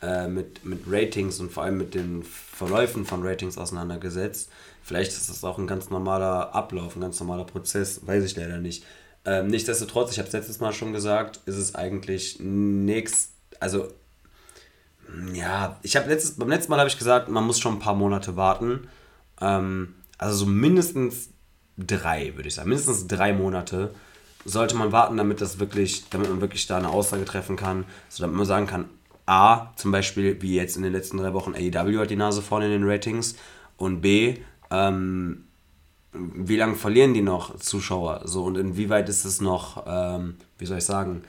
äh, 0.01 0.27
mit, 0.27 0.63
mit 0.65 0.83
Ratings 0.87 1.39
und 1.39 1.51
vor 1.51 1.63
allem 1.63 1.77
mit 1.77 1.93
den 1.93 2.23
Verläufen 2.23 3.05
von 3.05 3.25
Ratings 3.25 3.57
auseinandergesetzt. 3.57 4.49
Vielleicht 4.81 5.11
ist 5.11 5.29
das 5.29 5.43
auch 5.43 5.57
ein 5.57 5.67
ganz 5.67 5.89
normaler 5.89 6.53
Ablauf, 6.53 6.95
ein 6.95 7.01
ganz 7.01 7.19
normaler 7.19 7.45
Prozess, 7.45 8.05
weiß 8.05 8.23
ich 8.23 8.35
leider 8.35 8.59
nicht. 8.59 8.83
Ähm, 9.25 9.47
nichtsdestotrotz, 9.47 10.11
ich 10.11 10.19
habe 10.19 10.27
es 10.27 10.33
letztes 10.33 10.59
Mal 10.59 10.71
schon 10.73 10.93
gesagt, 10.93 11.39
ist 11.47 11.57
es 11.57 11.73
eigentlich 11.73 12.39
nichts, 12.39 13.31
also 13.59 13.87
ja, 15.33 15.79
ich 15.81 15.95
habe 15.95 16.09
letztes, 16.09 16.37
beim 16.37 16.49
letzten 16.49 16.71
Mal 16.71 16.79
habe 16.79 16.89
ich 16.89 16.97
gesagt, 16.97 17.29
man 17.29 17.45
muss 17.45 17.59
schon 17.59 17.75
ein 17.75 17.79
paar 17.79 17.95
Monate 17.95 18.35
warten. 18.35 18.87
Ähm, 19.41 19.95
also 20.17 20.37
so 20.37 20.45
mindestens 20.45 21.29
drei, 21.77 22.33
würde 22.35 22.47
ich 22.47 22.55
sagen. 22.55 22.69
Mindestens 22.69 23.07
drei 23.07 23.33
Monate 23.33 23.93
sollte 24.45 24.75
man 24.75 24.91
warten, 24.91 25.17
damit 25.17 25.41
das 25.41 25.59
wirklich, 25.59 26.09
damit 26.09 26.29
man 26.29 26.41
wirklich 26.41 26.67
da 26.67 26.77
eine 26.77 26.89
Aussage 26.89 27.25
treffen 27.25 27.55
kann, 27.55 27.85
so 28.09 28.21
damit 28.21 28.37
man 28.37 28.45
sagen 28.45 28.67
kann, 28.67 28.89
A, 29.25 29.71
zum 29.75 29.91
Beispiel, 29.91 30.41
wie 30.41 30.55
jetzt 30.55 30.77
in 30.77 30.83
den 30.83 30.93
letzten 30.93 31.17
drei 31.17 31.33
Wochen, 31.33 31.55
AEW 31.55 31.99
hat 31.99 32.11
die 32.11 32.15
Nase 32.15 32.43
vorne 32.43 32.65
in 32.67 32.71
den 32.71 32.89
Ratings 32.89 33.35
und 33.77 34.01
B, 34.01 34.37
ähm, 34.69 35.45
wie 36.13 36.55
lange 36.55 36.75
verlieren 36.75 37.13
die 37.13 37.21
noch 37.21 37.57
Zuschauer? 37.59 38.21
So 38.25 38.43
und 38.43 38.55
inwieweit 38.57 39.09
ist 39.09 39.25
es 39.25 39.41
noch, 39.41 39.83
ähm, 39.87 40.35
wie 40.57 40.65
soll 40.65 40.77
ich 40.77 40.85
sagen, 40.85 41.23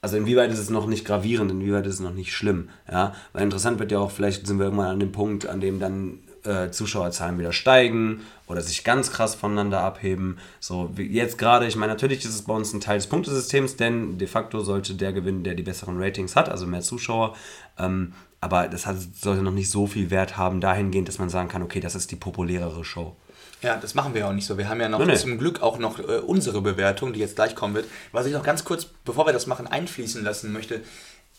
also 0.00 0.16
inwieweit 0.16 0.50
ist 0.50 0.58
es 0.58 0.70
noch 0.70 0.86
nicht 0.86 1.04
gravierend, 1.04 1.50
inwieweit 1.50 1.86
ist 1.86 1.94
es 1.94 2.00
noch 2.00 2.14
nicht 2.14 2.32
schlimm, 2.32 2.68
ja, 2.90 3.14
weil 3.32 3.42
interessant 3.42 3.78
wird 3.78 3.92
ja 3.92 3.98
auch, 3.98 4.10
vielleicht 4.10 4.46
sind 4.46 4.58
wir 4.58 4.64
irgendwann 4.64 4.88
an 4.88 5.00
dem 5.00 5.12
Punkt, 5.12 5.46
an 5.46 5.60
dem 5.60 5.78
dann 5.78 6.18
äh, 6.44 6.70
Zuschauerzahlen 6.70 7.38
wieder 7.38 7.52
steigen 7.52 8.22
oder 8.46 8.62
sich 8.62 8.84
ganz 8.84 9.12
krass 9.12 9.34
voneinander 9.34 9.80
abheben. 9.80 10.38
So 10.58 10.90
jetzt 10.96 11.38
gerade, 11.38 11.66
ich 11.66 11.76
meine, 11.76 11.92
natürlich 11.92 12.24
ist 12.24 12.34
es 12.34 12.42
bei 12.42 12.54
uns 12.54 12.72
ein 12.72 12.80
Teil 12.80 12.98
des 12.98 13.08
Punktesystems, 13.08 13.76
denn 13.76 14.18
de 14.18 14.26
facto 14.26 14.60
sollte 14.60 14.94
der 14.94 15.12
gewinnen, 15.12 15.44
der 15.44 15.54
die 15.54 15.62
besseren 15.62 16.02
Ratings 16.02 16.36
hat, 16.36 16.48
also 16.48 16.66
mehr 16.66 16.80
Zuschauer. 16.80 17.36
Ähm, 17.78 18.12
aber 18.40 18.68
das 18.68 18.86
hat, 18.86 18.96
sollte 19.20 19.42
noch 19.42 19.52
nicht 19.52 19.70
so 19.70 19.86
viel 19.86 20.10
Wert 20.10 20.36
haben, 20.36 20.60
dahingehend, 20.60 21.08
dass 21.08 21.18
man 21.18 21.28
sagen 21.28 21.48
kann, 21.48 21.62
okay, 21.62 21.80
das 21.80 21.94
ist 21.94 22.10
die 22.10 22.16
populärere 22.16 22.84
Show. 22.84 23.14
Ja, 23.62 23.76
das 23.76 23.94
machen 23.94 24.14
wir 24.14 24.26
auch 24.26 24.32
nicht 24.32 24.46
so. 24.46 24.56
Wir 24.56 24.68
haben 24.68 24.80
ja 24.80 24.88
noch 24.88 24.98
nee, 25.00 25.06
nee. 25.06 25.16
zum 25.16 25.38
Glück 25.38 25.60
auch 25.62 25.78
noch 25.78 25.98
äh, 25.98 26.18
unsere 26.18 26.62
Bewertung, 26.62 27.12
die 27.12 27.20
jetzt 27.20 27.36
gleich 27.36 27.54
kommen 27.54 27.74
wird. 27.74 27.86
Was 28.12 28.26
ich 28.26 28.32
noch 28.32 28.42
ganz 28.42 28.64
kurz, 28.64 28.86
bevor 29.04 29.26
wir 29.26 29.32
das 29.32 29.46
machen, 29.46 29.66
einfließen 29.66 30.24
lassen 30.24 30.52
möchte, 30.52 30.82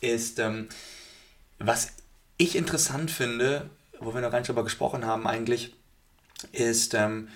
ist, 0.02 0.40
ähm, 0.40 0.70
was 1.58 1.94
ich 2.38 2.56
interessant 2.56 3.12
finde, 3.12 3.70
wo 4.00 4.14
wir 4.14 4.22
noch 4.22 4.32
gar 4.32 4.40
nicht 4.40 4.50
drüber 4.50 4.64
gesprochen 4.64 5.06
haben 5.06 5.28
eigentlich, 5.28 5.74
ist, 6.52 6.94
ähm, 6.94 7.28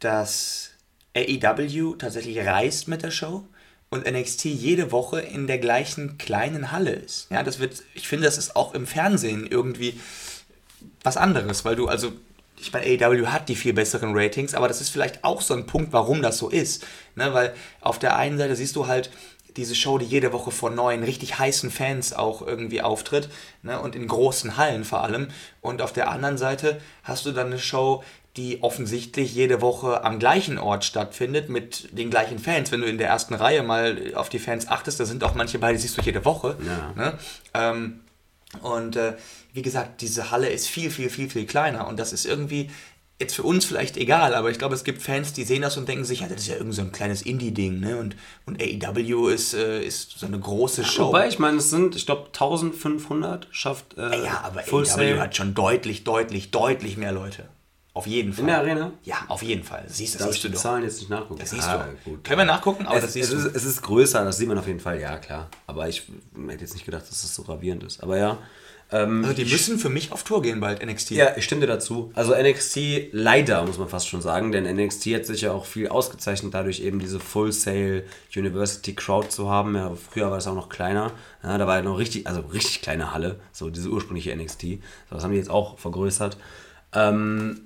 dass 0.00 0.70
AEW 1.14 1.96
tatsächlich 1.96 2.38
reist 2.38 2.88
mit 2.88 3.02
der 3.02 3.10
Show 3.10 3.46
und 3.88 4.10
NXT 4.10 4.46
jede 4.46 4.92
Woche 4.92 5.20
in 5.20 5.46
der 5.46 5.58
gleichen 5.58 6.18
kleinen 6.18 6.72
Halle 6.72 6.92
ist. 6.92 7.30
Ja, 7.30 7.42
das 7.42 7.58
wird, 7.58 7.82
ich 7.94 8.08
finde, 8.08 8.26
das 8.26 8.38
ist 8.38 8.56
auch 8.56 8.74
im 8.74 8.86
Fernsehen 8.86 9.46
irgendwie 9.46 10.00
was 11.02 11.16
anderes, 11.16 11.64
weil 11.64 11.76
du 11.76 11.88
also 11.88 12.12
ich 12.58 12.72
meine, 12.72 12.86
AEW 12.86 13.26
hat 13.26 13.48
die 13.48 13.56
viel 13.56 13.72
besseren 13.72 14.12
Ratings, 14.14 14.54
aber 14.54 14.68
das 14.68 14.80
ist 14.80 14.90
vielleicht 14.90 15.24
auch 15.24 15.40
so 15.40 15.54
ein 15.54 15.66
Punkt, 15.66 15.92
warum 15.92 16.22
das 16.22 16.38
so 16.38 16.48
ist. 16.48 16.86
Ne? 17.14 17.32
Weil 17.34 17.54
auf 17.80 17.98
der 17.98 18.16
einen 18.16 18.38
Seite 18.38 18.56
siehst 18.56 18.76
du 18.76 18.86
halt 18.86 19.10
diese 19.56 19.74
Show, 19.74 19.98
die 19.98 20.04
jede 20.04 20.32
Woche 20.32 20.50
vor 20.50 20.70
neuen, 20.70 21.02
richtig 21.02 21.38
heißen 21.38 21.70
Fans 21.70 22.12
auch 22.12 22.42
irgendwie 22.42 22.82
auftritt 22.82 23.28
ne? 23.62 23.80
und 23.80 23.94
in 23.96 24.06
großen 24.06 24.56
Hallen 24.56 24.84
vor 24.84 25.02
allem. 25.02 25.28
Und 25.60 25.82
auf 25.82 25.92
der 25.92 26.10
anderen 26.10 26.38
Seite 26.38 26.80
hast 27.02 27.26
du 27.26 27.32
dann 27.32 27.46
eine 27.46 27.58
Show, 27.58 28.02
die 28.36 28.62
offensichtlich 28.62 29.34
jede 29.34 29.62
Woche 29.62 30.04
am 30.04 30.18
gleichen 30.18 30.58
Ort 30.58 30.84
stattfindet 30.84 31.48
mit 31.48 31.96
den 31.96 32.10
gleichen 32.10 32.38
Fans. 32.38 32.70
Wenn 32.70 32.82
du 32.82 32.86
in 32.86 32.98
der 32.98 33.08
ersten 33.08 33.32
Reihe 33.34 33.62
mal 33.62 34.12
auf 34.14 34.28
die 34.28 34.38
Fans 34.38 34.68
achtest, 34.68 35.00
da 35.00 35.06
sind 35.06 35.24
auch 35.24 35.34
manche 35.34 35.58
bei, 35.58 35.72
die 35.72 35.78
siehst 35.78 35.96
du 35.96 36.02
jede 36.02 36.24
Woche. 36.26 36.56
Ja. 36.66 36.92
Ne? 36.94 37.18
Ähm, 37.54 38.00
und 38.62 38.96
äh, 38.96 39.14
wie 39.52 39.62
gesagt, 39.62 40.00
diese 40.00 40.30
Halle 40.30 40.48
ist 40.48 40.68
viel, 40.68 40.90
viel, 40.90 41.10
viel, 41.10 41.30
viel 41.30 41.46
kleiner 41.46 41.86
und 41.86 41.98
das 41.98 42.12
ist 42.12 42.26
irgendwie 42.26 42.70
jetzt 43.18 43.34
für 43.34 43.42
uns 43.42 43.64
vielleicht 43.64 43.96
egal, 43.96 44.34
aber 44.34 44.50
ich 44.50 44.58
glaube, 44.58 44.74
es 44.74 44.84
gibt 44.84 45.02
Fans, 45.02 45.32
die 45.32 45.44
sehen 45.44 45.62
das 45.62 45.76
und 45.76 45.88
denken 45.88 46.04
sich, 46.04 46.20
ja, 46.20 46.28
das 46.28 46.42
ist 46.42 46.48
ja 46.48 46.56
irgend 46.56 46.74
so 46.74 46.82
ein 46.82 46.92
kleines 46.92 47.22
Indie-Ding, 47.22 47.80
ne? 47.80 47.96
Und, 47.96 48.14
und 48.44 48.60
AEW 48.60 49.28
ist, 49.28 49.54
äh, 49.54 49.82
ist 49.82 50.18
so 50.18 50.26
eine 50.26 50.38
große 50.38 50.84
Show. 50.84 51.08
Wobei, 51.08 51.28
ich 51.28 51.38
meine, 51.38 51.56
es 51.56 51.70
sind, 51.70 51.96
ich 51.96 52.04
glaube, 52.04 52.26
1500 52.26 53.48
schafft. 53.50 53.96
Äh, 53.96 54.24
ja, 54.24 54.42
aber 54.44 54.60
Full 54.62 54.82
AEW 54.82 54.86
Sale. 54.86 55.20
hat 55.20 55.34
schon 55.34 55.54
deutlich, 55.54 56.04
deutlich, 56.04 56.50
deutlich 56.50 56.98
mehr 56.98 57.12
Leute. 57.12 57.48
Auf 57.96 58.06
jeden 58.06 58.34
Fall. 58.34 58.40
In 58.42 58.46
der 58.48 58.58
Arena? 58.58 58.92
Ja, 59.04 59.24
auf 59.28 59.42
jeden 59.42 59.64
Fall. 59.64 59.84
Siehst, 59.86 60.16
das 60.16 60.24
siehst 60.24 60.36
ich 60.36 60.42
du 60.42 60.48
die 60.50 60.54
Zahlen 60.56 60.82
jetzt 60.82 60.98
nicht 60.98 61.08
nachgucken? 61.08 61.40
Das 61.40 61.48
siehst 61.48 61.66
ah, 61.66 61.88
du. 62.04 62.10
Gut. 62.10 62.24
Können 62.24 62.40
wir 62.40 62.44
nachgucken? 62.44 62.84
Aber 62.84 62.96
es, 62.96 63.04
das 63.04 63.14
siehst 63.14 63.32
es 63.32 63.42
du. 63.42 63.48
Ist, 63.48 63.56
es 63.56 63.64
ist 63.64 63.80
größer, 63.80 64.22
das 64.22 64.36
sieht 64.36 64.48
man 64.48 64.58
auf 64.58 64.66
jeden 64.66 64.80
Fall, 64.80 65.00
ja, 65.00 65.16
klar. 65.16 65.48
Aber 65.66 65.88
ich 65.88 66.02
hätte 66.46 66.60
jetzt 66.60 66.74
nicht 66.74 66.84
gedacht, 66.84 67.04
dass 67.04 67.22
das 67.22 67.34
so 67.34 67.42
gravierend 67.42 67.84
ist. 67.84 68.02
Aber 68.02 68.18
ja. 68.18 68.36
Ähm, 68.92 69.24
also 69.24 69.34
die 69.34 69.50
müssen 69.50 69.78
für 69.78 69.88
mich 69.88 70.12
auf 70.12 70.24
Tour 70.24 70.42
gehen 70.42 70.60
bald, 70.60 70.84
NXT. 70.84 71.12
Ja, 71.12 71.38
ich 71.38 71.44
stimme 71.44 71.62
dir 71.62 71.68
dazu. 71.68 72.12
Also 72.14 72.34
NXT 72.34 73.12
leider, 73.12 73.64
muss 73.64 73.78
man 73.78 73.88
fast 73.88 74.08
schon 74.08 74.20
sagen, 74.20 74.52
denn 74.52 74.64
NXT 74.64 75.06
hat 75.14 75.24
sich 75.24 75.40
ja 75.40 75.52
auch 75.52 75.64
viel 75.64 75.88
ausgezeichnet, 75.88 76.52
dadurch 76.52 76.80
eben 76.80 76.98
diese 76.98 77.18
Full 77.18 77.50
Sale 77.50 78.04
University 78.36 78.94
Crowd 78.94 79.30
zu 79.30 79.48
haben. 79.48 79.74
Ja, 79.74 79.94
früher 79.94 80.30
war 80.30 80.36
es 80.36 80.46
auch 80.46 80.54
noch 80.54 80.68
kleiner. 80.68 81.12
Ja, 81.42 81.56
da 81.56 81.66
war 81.66 81.76
ja 81.76 81.82
noch 81.82 81.98
richtig, 81.98 82.26
also 82.26 82.40
richtig 82.40 82.82
kleine 82.82 83.14
Halle, 83.14 83.40
so 83.52 83.70
diese 83.70 83.88
ursprüngliche 83.88 84.36
NXT. 84.36 84.60
So, 84.60 85.14
das 85.14 85.24
haben 85.24 85.32
die 85.32 85.38
jetzt 85.38 85.50
auch 85.50 85.78
vergrößert. 85.78 86.36
Ähm, 86.92 87.60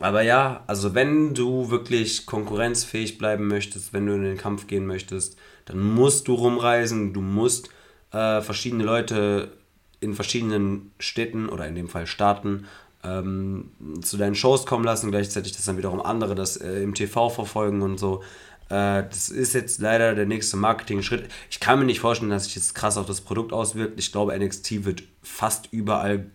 aber 0.00 0.22
ja, 0.22 0.62
also 0.66 0.94
wenn 0.94 1.34
du 1.34 1.70
wirklich 1.70 2.26
konkurrenzfähig 2.26 3.18
bleiben 3.18 3.48
möchtest, 3.48 3.92
wenn 3.92 4.06
du 4.06 4.14
in 4.14 4.22
den 4.22 4.36
Kampf 4.36 4.66
gehen 4.66 4.86
möchtest, 4.86 5.36
dann 5.64 5.80
musst 5.80 6.28
du 6.28 6.34
rumreisen, 6.34 7.12
du 7.12 7.20
musst 7.20 7.70
äh, 8.12 8.40
verschiedene 8.40 8.84
Leute 8.84 9.52
in 10.00 10.14
verschiedenen 10.14 10.92
Städten 10.98 11.48
oder 11.48 11.66
in 11.66 11.74
dem 11.74 11.88
Fall 11.88 12.06
Staaten 12.06 12.66
ähm, 13.04 13.70
zu 14.02 14.16
deinen 14.16 14.34
Shows 14.34 14.66
kommen 14.66 14.84
lassen, 14.84 15.10
gleichzeitig, 15.10 15.52
dass 15.52 15.64
dann 15.64 15.76
wiederum 15.76 16.00
andere 16.00 16.34
das 16.34 16.56
äh, 16.56 16.82
im 16.82 16.94
TV 16.94 17.28
verfolgen 17.30 17.82
und 17.82 17.98
so. 17.98 18.22
Äh, 18.68 19.04
das 19.04 19.28
ist 19.28 19.54
jetzt 19.54 19.80
leider 19.80 20.14
der 20.14 20.26
nächste 20.26 20.56
Marketing-Schritt. 20.56 21.28
Ich 21.50 21.60
kann 21.60 21.78
mir 21.78 21.84
nicht 21.84 22.00
vorstellen, 22.00 22.30
dass 22.30 22.44
sich 22.44 22.54
das 22.54 22.74
krass 22.74 22.96
auf 22.96 23.06
das 23.06 23.20
Produkt 23.20 23.52
auswirkt. 23.52 23.98
Ich 23.98 24.12
glaube, 24.12 24.38
NXT 24.38 24.84
wird 24.84 25.02
fast 25.22 25.68
überall 25.72 26.26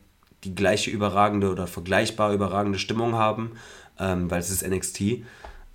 die 0.43 0.55
gleiche 0.55 0.91
überragende 0.91 1.51
oder 1.51 1.67
vergleichbar 1.67 2.33
überragende 2.33 2.79
Stimmung 2.79 3.15
haben, 3.15 3.51
ähm, 3.99 4.29
weil 4.29 4.39
es 4.39 4.49
ist 4.49 4.67
NXT. 4.67 5.23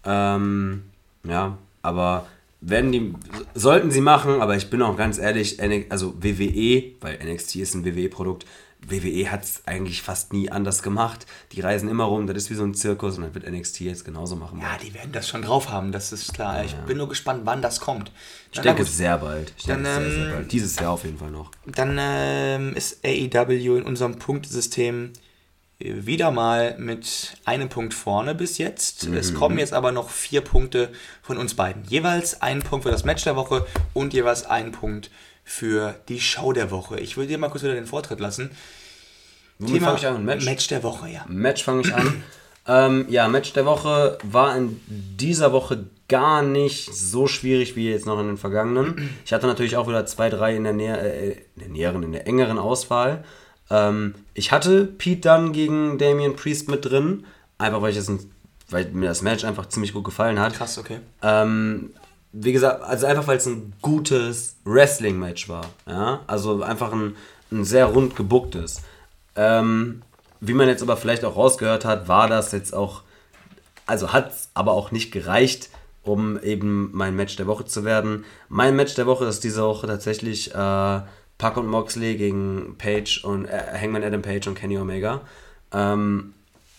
Ähm, 0.05 0.85
ja, 1.24 1.59
aber 1.82 2.27
werden 2.61 2.93
die, 2.93 3.15
sollten 3.55 3.90
sie 3.90 4.01
machen, 4.01 4.40
aber 4.40 4.57
ich 4.57 4.70
bin 4.70 4.82
auch 4.82 4.97
ganz 4.97 5.19
ehrlich, 5.19 5.61
also 5.90 6.15
WWE, 6.20 6.93
weil 7.01 7.19
NXT 7.24 7.57
ist 7.57 7.74
ein 7.74 7.85
WWE-Produkt, 7.85 8.47
WWE 8.90 9.31
hat 9.31 9.44
es 9.44 9.62
eigentlich 9.66 10.02
fast 10.02 10.32
nie 10.32 10.51
anders 10.51 10.82
gemacht. 10.82 11.27
Die 11.52 11.60
reisen 11.60 11.89
immer 11.89 12.05
rum, 12.05 12.27
das 12.27 12.36
ist 12.36 12.51
wie 12.51 12.55
so 12.55 12.65
ein 12.65 12.74
Zirkus 12.74 13.16
und 13.16 13.24
dann 13.24 13.35
wird 13.35 13.48
NXT 13.51 13.81
jetzt 13.81 14.05
genauso 14.05 14.36
machen. 14.36 14.60
Ja, 14.60 14.78
die 14.82 14.94
werden 14.94 15.12
das 15.12 15.28
schon 15.28 15.43
drauf 15.43 15.70
haben, 15.70 15.93
das 15.93 16.12
ist 16.12 16.35
klar. 16.35 16.59
Ja, 16.59 16.65
ich 16.65 16.74
bin 16.74 16.97
nur 16.98 17.09
gespannt, 17.09 17.43
wann 17.44 17.62
das 17.62 17.81
kommt. 17.81 18.12
Ich 18.52 18.60
denke 18.60 18.85
sehr 18.85 19.19
bald. 19.19 19.52
Ich 19.56 19.65
denke 19.65 19.89
ähm, 19.89 20.02
sehr, 20.02 20.12
sehr 20.12 20.32
bald. 20.35 20.52
Dieses 20.52 20.78
Jahr 20.78 20.93
auf 20.93 21.05
jeden 21.05 21.19
Fall 21.19 21.31
noch. 21.31 21.51
Dann 21.66 21.97
ähm, 22.01 22.74
ist 22.74 23.05
AEW 23.05 23.77
in 23.77 23.82
unserem 23.85 24.19
Punktesystem 24.19 25.12
wieder 25.81 26.32
mal 26.32 26.77
mit 26.78 27.36
einem 27.44 27.69
Punkt 27.69 27.94
vorne 27.94 28.35
bis 28.35 28.59
jetzt. 28.59 29.09
Mhm. 29.09 29.16
Es 29.16 29.32
kommen 29.32 29.59
jetzt 29.59 29.73
aber 29.73 29.93
noch 29.93 30.10
vier 30.10 30.40
Punkte 30.40 30.90
von 31.23 31.39
uns 31.39 31.55
beiden. 31.55 31.85
Jeweils 31.85 32.43
ein 32.43 32.62
Punkt 32.62 32.85
für 32.85 32.90
das 32.90 33.05
Match 33.05 33.23
der 33.23 33.36
Woche 33.36 33.65
und 33.94 34.12
jeweils 34.12 34.44
ein 34.44 34.73
Punkt 34.73 35.06
für 35.06 35.12
die 36.09 36.20
Show 36.20 36.53
der 36.53 36.70
Woche. 36.70 37.01
Ich 37.01 37.16
würde 37.16 37.29
dir 37.29 37.39
mal 37.39 37.49
kurz 37.49 37.65
wieder 37.65 37.75
den 37.75 37.87
Vortritt 37.87 38.20
lassen. 38.20 38.51
Womit 39.59 39.83
fange 39.83 39.99
ich 39.99 40.07
an? 40.07 40.25
Match? 40.25 40.45
Match 40.45 40.69
der 40.69 40.83
Woche, 40.83 41.09
ja. 41.09 41.25
Match 41.29 41.65
fange 41.65 41.83
ich 41.83 41.95
an. 41.95 42.23
ähm, 42.69 43.07
ja, 43.09 43.29
Match 43.29 43.53
der 43.53 43.66
Woche 43.66 44.19
war 44.23 44.57
in 44.57 44.81
dieser 44.87 45.53
Woche 45.53 45.87
gar 46.09 46.43
nicht 46.43 46.95
so 46.95 47.27
schwierig 47.27 47.77
wie 47.77 47.91
jetzt 47.91 48.07
noch 48.07 48.19
in 48.20 48.27
den 48.27 48.37
vergangenen. 48.37 49.11
Ich 49.25 49.33
hatte 49.33 49.47
natürlich 49.47 49.77
auch 49.77 49.89
wieder 49.89 50.07
zwei, 50.07 50.31
drei 50.31 50.57
in 50.57 50.65
der, 50.65 50.73
Nähe, 50.73 50.97
äh, 50.97 51.33
in 51.57 51.61
der 51.61 51.69
näheren, 51.69 52.03
in 52.03 52.12
der 52.12 52.27
engeren 52.27 52.59
Auswahl. 52.59 53.25
Ähm, 53.70 54.15
ich 54.35 54.53
hatte 54.53 54.85
Pete 54.85 55.29
Dunn 55.29 55.53
gegen 55.53 55.99
Damian 55.99 56.37
Priest 56.37 56.69
mit 56.69 56.85
drin, 56.85 57.27
einfach 57.59 57.83
weil, 57.83 57.91
ich 57.91 57.97
das, 57.97 58.11
weil 58.70 58.87
mir 58.93 59.09
das 59.09 59.23
Match 59.23 59.45
einfach 59.45 59.66
ziemlich 59.66 59.93
gut 59.93 60.05
gefallen 60.05 60.39
hat. 60.39 60.55
Krass, 60.55 60.79
okay. 60.79 61.01
Ähm, 61.23 61.91
wie 62.32 62.52
gesagt, 62.52 62.82
also 62.82 63.06
einfach 63.06 63.26
weil 63.26 63.38
es 63.38 63.46
ein 63.46 63.72
gutes 63.82 64.56
Wrestling-Match 64.64 65.48
war. 65.48 65.66
Ja? 65.86 66.20
Also 66.26 66.62
einfach 66.62 66.92
ein, 66.92 67.16
ein 67.50 67.64
sehr 67.64 67.86
rund 67.86 68.16
gebucktes. 68.16 68.82
Ähm, 69.36 70.02
wie 70.40 70.55
man 70.55 70.68
jetzt 70.68 70.82
aber 70.82 70.96
vielleicht 70.96 71.24
auch 71.24 71.36
rausgehört 71.36 71.84
hat, 71.84 72.09
war 72.09 72.28
das 72.28 72.52
jetzt 72.52 72.74
auch, 72.74 73.02
also 73.86 74.12
hat 74.12 74.32
es 74.32 74.50
aber 74.55 74.72
auch 74.72 74.90
nicht 74.90 75.10
gereicht, 75.10 75.70
um 76.02 76.38
eben 76.40 76.90
mein 76.92 77.16
Match 77.16 77.36
der 77.36 77.46
Woche 77.46 77.64
zu 77.64 77.84
werden. 77.84 78.24
Mein 78.48 78.76
Match 78.76 78.94
der 78.94 79.06
Woche 79.06 79.24
ist 79.26 79.44
diese 79.44 79.62
Woche 79.62 79.86
tatsächlich 79.86 80.55
äh, 80.55 81.00
Puck 81.38 81.56
und 81.56 81.66
Moxley 81.66 82.16
gegen 82.16 82.76
Page 82.78 83.24
und 83.24 83.46
äh, 83.46 83.62
Hangman 83.80 84.05
Adam 84.05 84.22
Page 84.22 84.46
und 84.46 84.55
Kenny 84.55 84.78
Omega. 84.78 85.22
Ähm, 85.72 86.34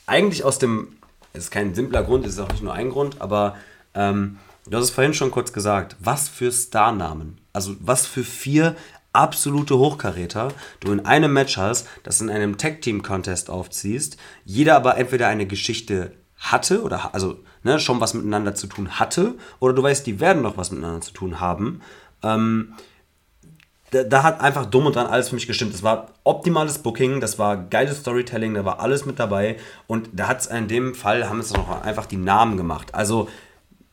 eigentlich 0.05 0.43
aus 0.43 0.59
dem, 0.59 0.97
es 1.33 1.45
ist 1.45 1.51
kein 1.51 1.75
simpler 1.75 2.03
Grund, 2.03 2.25
es 2.25 2.33
ist 2.33 2.39
auch 2.39 2.51
nicht 2.51 2.63
nur 2.63 2.73
ein 2.73 2.89
Grund, 2.89 3.21
aber 3.21 3.55
ähm, 3.93 4.37
du 4.69 4.77
hast 4.77 4.85
es 4.85 4.91
vorhin 4.91 5.13
schon 5.13 5.31
kurz 5.31 5.53
gesagt, 5.53 5.95
was 5.99 6.29
für 6.29 6.51
Starnamen, 6.51 7.39
also 7.53 7.75
was 7.79 8.05
für 8.05 8.23
vier 8.23 8.75
absolute 9.13 9.77
Hochkaräter 9.77 10.49
du 10.79 10.91
in 10.91 11.05
einem 11.05 11.33
Match 11.33 11.57
hast, 11.57 11.87
das 12.03 12.21
in 12.21 12.29
einem 12.29 12.57
Tag-Team-Contest 12.57 13.49
aufziehst, 13.49 14.17
jeder 14.45 14.75
aber 14.75 14.97
entweder 14.97 15.27
eine 15.27 15.47
Geschichte 15.47 16.13
hatte 16.37 16.83
oder 16.83 17.13
also 17.13 17.39
ne, 17.63 17.79
schon 17.79 17.99
was 17.99 18.13
miteinander 18.13 18.55
zu 18.55 18.67
tun 18.67 18.99
hatte 18.99 19.35
oder 19.59 19.73
du 19.73 19.83
weißt, 19.83 20.05
die 20.05 20.19
werden 20.19 20.41
noch 20.41 20.57
was 20.57 20.71
miteinander 20.71 21.01
zu 21.01 21.11
tun 21.11 21.39
haben. 21.39 21.81
Ähm, 22.23 22.73
da, 23.91 24.03
da, 24.03 24.21
hat 24.21 24.39
einfach 24.39 24.67
dumm 24.67 24.85
und 24.85 24.95
dran 24.95 25.07
alles 25.07 25.29
für 25.29 25.35
mich 25.35 25.47
gestimmt. 25.47 25.73
Das 25.73 25.81
war 25.81 26.09
optimales 26.23 26.77
Booking, 26.77 27.19
das 27.19 27.39
war 27.39 27.57
geiles 27.57 28.01
Storytelling, 28.01 28.53
da 28.53 28.63
war 28.63 28.79
alles 28.79 29.05
mit 29.05 29.17
dabei. 29.17 29.57
Und 29.87 30.09
da 30.13 30.27
hat 30.27 30.41
es 30.41 30.45
in 30.45 30.67
dem 30.67 30.93
Fall, 30.93 31.27
haben 31.27 31.39
es 31.39 31.51
noch 31.51 31.81
einfach 31.81 32.05
die 32.05 32.17
Namen 32.17 32.55
gemacht. 32.55 32.93
Also 32.93 33.29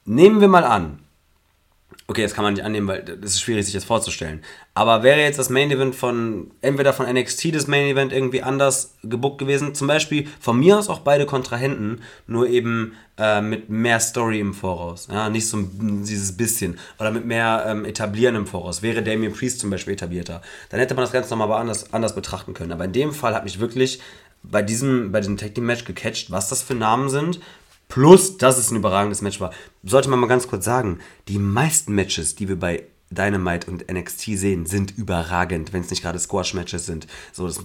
nehmen 0.07 0.41
wir 0.41 0.49
mal 0.49 0.65
an, 0.65 1.01
Okay, 2.09 2.23
das 2.23 2.35
kann 2.35 2.45
man 2.45 2.55
nicht 2.55 2.63
annehmen, 2.63 2.87
weil 2.87 3.03
das 3.03 3.33
ist 3.33 3.41
schwierig, 3.41 3.65
sich 3.65 3.75
das 3.75 3.85
vorzustellen. 3.85 4.41
Aber 4.75 5.03
wäre 5.03 5.19
jetzt 5.19 5.41
das 5.41 5.51
Main 5.51 5.73
Event 5.73 5.97
von, 5.97 6.53
entweder 6.61 6.93
von 6.93 7.13
NXT 7.13 7.53
das 7.53 7.67
Main 7.67 7.87
Event 7.87 8.13
irgendwie 8.13 8.45
anders 8.45 8.95
gebuckt 9.03 9.39
gewesen, 9.39 9.75
zum 9.75 9.89
Beispiel 9.89 10.29
von 10.39 10.57
mir 10.57 10.79
aus 10.79 10.89
auch 10.89 11.01
beide 11.01 11.27
Kontrahenten, 11.27 12.03
nur 12.29 12.49
eben 12.49 12.93
äh, 13.19 13.41
mit 13.41 13.71
mehr 13.71 13.99
Story 13.99 14.39
im 14.39 14.55
Voraus. 14.55 15.09
Ja, 15.11 15.29
nicht 15.31 15.49
so 15.49 15.59
dieses 15.61 16.37
bisschen. 16.37 16.79
Oder 17.01 17.11
mit 17.11 17.27
mehr 17.27 17.65
ähm, 17.67 17.85
Etablieren 17.85 18.37
im 18.37 18.47
Voraus. 18.47 18.83
Wäre 18.83 19.03
Damien 19.03 19.33
Priest 19.33 19.59
zum 19.59 19.71
Beispiel 19.71 19.95
etablierter. 19.95 20.43
Dann 20.69 20.79
hätte 20.79 20.95
man 20.95 21.03
das 21.03 21.13
Ganze 21.13 21.31
nochmal 21.31 21.61
anders, 21.61 21.93
anders 21.93 22.15
betrachten 22.15 22.55
können. 22.55 22.71
Aber 22.71 22.85
in 22.85 22.93
dem 22.93 23.13
Fall 23.13 23.35
hat 23.35 23.43
mich 23.43 23.59
wirklich 23.59 24.01
bei 24.45 24.63
diesem, 24.63 25.11
bei 25.11 25.19
diesem 25.19 25.39
Tag 25.39 25.57
Team 25.57 25.67
Match 25.67 25.85
gecatcht, 25.85 26.31
was 26.31 26.51
das 26.51 26.63
für 26.63 26.77
Namen 26.77 27.09
sind, 27.09 27.41
Plus, 27.89 28.37
dass 28.37 28.59
es 28.59 28.71
ein 28.71 28.77
überragendes 28.77 29.23
Match 29.23 29.41
war. 29.41 29.53
Sollte 29.83 30.09
man 30.09 30.19
mal 30.19 30.27
ganz 30.27 30.49
kurz 30.49 30.65
sagen, 30.65 30.99
die 31.29 31.39
meisten 31.39 31.95
Matches, 31.95 32.35
die 32.35 32.49
wir 32.49 32.59
bei 32.59 32.85
Dynamite 33.11 33.71
und 33.71 33.91
NXT 33.91 34.37
sehen, 34.37 34.67
sind 34.67 34.99
überragend, 34.99 35.73
wenn 35.73 35.83
es 35.83 35.91
nicht 35.91 36.03
gerade 36.03 36.19
Squash-Matches 36.19 36.87
sind. 36.87 37.07
So, 37.33 37.47
das, 37.47 37.65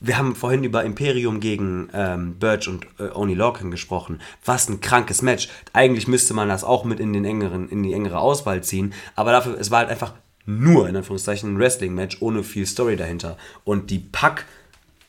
wir 0.00 0.18
haben 0.18 0.34
vorhin 0.34 0.64
über 0.64 0.82
Imperium 0.82 1.38
gegen 1.38 1.88
ähm, 1.92 2.34
Birch 2.38 2.66
und 2.66 2.86
äh, 2.98 3.10
Oni 3.14 3.34
Lorcan 3.34 3.70
gesprochen. 3.70 4.20
Was 4.44 4.68
ein 4.68 4.80
krankes 4.80 5.22
Match. 5.22 5.48
Eigentlich 5.72 6.08
müsste 6.08 6.34
man 6.34 6.48
das 6.48 6.64
auch 6.64 6.84
mit 6.84 6.98
in, 6.98 7.12
den 7.12 7.24
engeren, 7.24 7.68
in 7.68 7.84
die 7.84 7.92
engere 7.92 8.18
Auswahl 8.18 8.64
ziehen, 8.64 8.92
aber 9.14 9.30
dafür, 9.30 9.58
es 9.60 9.70
war 9.70 9.78
halt 9.80 9.90
einfach 9.90 10.14
nur, 10.44 10.88
in 10.88 10.96
Anführungszeichen, 10.96 11.54
ein 11.54 11.58
Wrestling-Match 11.58 12.16
ohne 12.20 12.42
viel 12.42 12.66
Story 12.66 12.96
dahinter. 12.96 13.36
Und 13.62 13.90
die 13.90 14.00
Pack- 14.00 14.46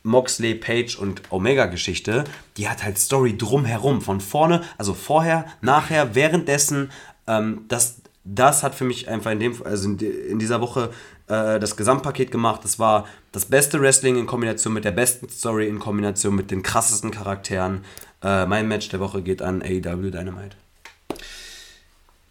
Moxley, 0.02 0.54
Page 0.54 0.96
und 0.96 1.22
Omega-Geschichte, 1.30 2.24
die 2.56 2.68
hat 2.68 2.82
halt 2.82 2.98
Story 2.98 3.36
drumherum, 3.36 4.00
von 4.00 4.20
vorne, 4.20 4.62
also 4.78 4.94
vorher, 4.94 5.46
nachher, 5.60 6.14
währenddessen. 6.14 6.90
Ähm, 7.26 7.64
das, 7.68 8.00
das 8.24 8.62
hat 8.62 8.74
für 8.74 8.84
mich 8.84 9.08
einfach 9.08 9.30
in, 9.30 9.40
dem, 9.40 9.62
also 9.64 9.88
in, 9.88 9.98
in 9.98 10.38
dieser 10.38 10.60
Woche 10.60 10.90
äh, 11.28 11.60
das 11.60 11.76
Gesamtpaket 11.76 12.30
gemacht. 12.30 12.62
Das 12.64 12.78
war 12.78 13.06
das 13.30 13.46
beste 13.46 13.80
Wrestling 13.80 14.16
in 14.16 14.26
Kombination 14.26 14.72
mit 14.72 14.84
der 14.84 14.90
besten 14.90 15.28
Story, 15.28 15.68
in 15.68 15.78
Kombination 15.78 16.34
mit 16.34 16.50
den 16.50 16.62
krassesten 16.62 17.10
Charakteren. 17.10 17.84
Äh, 18.22 18.46
mein 18.46 18.68
Match 18.68 18.88
der 18.88 19.00
Woche 19.00 19.22
geht 19.22 19.42
an 19.42 19.62
AEW 19.62 20.10
Dynamite. 20.10 20.56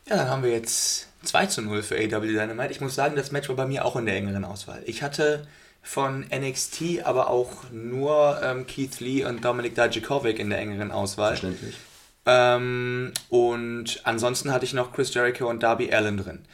Ja, 0.07 0.17
dann 0.17 0.29
haben 0.29 0.43
wir 0.43 0.51
jetzt 0.51 1.07
2 1.23 1.45
zu 1.45 1.61
0 1.61 1.83
für 1.83 1.95
AEW 1.95 2.27
Dynamite. 2.27 2.71
Ich 2.71 2.81
muss 2.81 2.95
sagen, 2.95 3.15
das 3.15 3.31
Match 3.31 3.47
war 3.49 3.55
bei 3.55 3.65
mir 3.65 3.85
auch 3.85 3.95
in 3.95 4.05
der 4.05 4.15
engeren 4.15 4.43
Auswahl. 4.43 4.81
Ich 4.85 5.03
hatte 5.03 5.47
von 5.81 6.25
NXT, 6.33 7.03
aber 7.03 7.29
auch 7.29 7.69
nur 7.71 8.39
ähm, 8.43 8.67
Keith 8.67 8.99
Lee 8.99 9.25
und 9.25 9.43
Dominik 9.43 9.75
Dijakovic 9.75 10.39
in 10.39 10.49
der 10.49 10.59
engeren 10.59 10.91
Auswahl. 10.91 11.29
Verständlich. 11.29 11.75
Ähm, 12.25 13.11
und 13.29 14.01
ansonsten 14.03 14.51
hatte 14.51 14.65
ich 14.65 14.73
noch 14.73 14.93
Chris 14.93 15.13
Jericho 15.13 15.49
und 15.49 15.63
Darby 15.63 15.91
Allen 15.91 16.17
drin. 16.17 16.45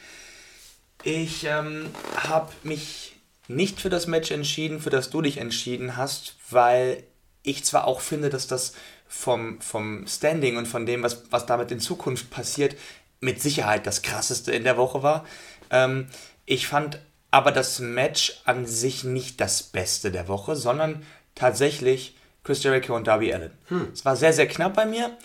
Ich 1.04 1.44
ähm, 1.44 1.86
habe 2.16 2.50
mich 2.62 3.16
nicht 3.48 3.80
für 3.80 3.90
das 3.90 4.06
Match 4.06 4.30
entschieden, 4.30 4.80
für 4.80 4.90
das 4.90 5.10
du 5.10 5.22
dich 5.22 5.38
entschieden 5.38 5.96
hast, 5.96 6.36
weil 6.50 7.04
ich 7.42 7.64
zwar 7.64 7.86
auch 7.86 8.00
finde, 8.00 8.30
dass 8.30 8.46
das 8.46 8.74
vom, 9.06 9.60
vom 9.60 10.06
Standing 10.06 10.56
und 10.56 10.66
von 10.66 10.86
dem, 10.86 11.02
was, 11.02 11.30
was 11.30 11.46
damit 11.46 11.70
in 11.70 11.80
Zukunft 11.80 12.30
passiert, 12.30 12.76
mit 13.20 13.40
Sicherheit 13.42 13.86
das 13.86 14.02
krasseste 14.02 14.52
in 14.52 14.64
der 14.64 14.76
Woche 14.76 15.02
war. 15.02 15.24
Ähm, 15.70 16.08
ich 16.44 16.66
fand 16.66 16.98
aber 17.30 17.52
das 17.52 17.78
Match 17.78 18.40
an 18.44 18.66
sich 18.66 19.04
nicht 19.04 19.40
das 19.40 19.62
Beste 19.62 20.10
der 20.10 20.28
Woche, 20.28 20.56
sondern 20.56 21.04
tatsächlich 21.34 22.16
Chris 22.44 22.62
Jericho 22.62 22.96
und 22.96 23.06
Darby 23.06 23.32
Allen. 23.32 23.52
Hm. 23.68 23.88
Es 23.92 24.04
war 24.04 24.16
sehr, 24.16 24.32
sehr 24.32 24.48
knapp 24.48 24.74
bei 24.74 24.86
mir, 24.86 25.16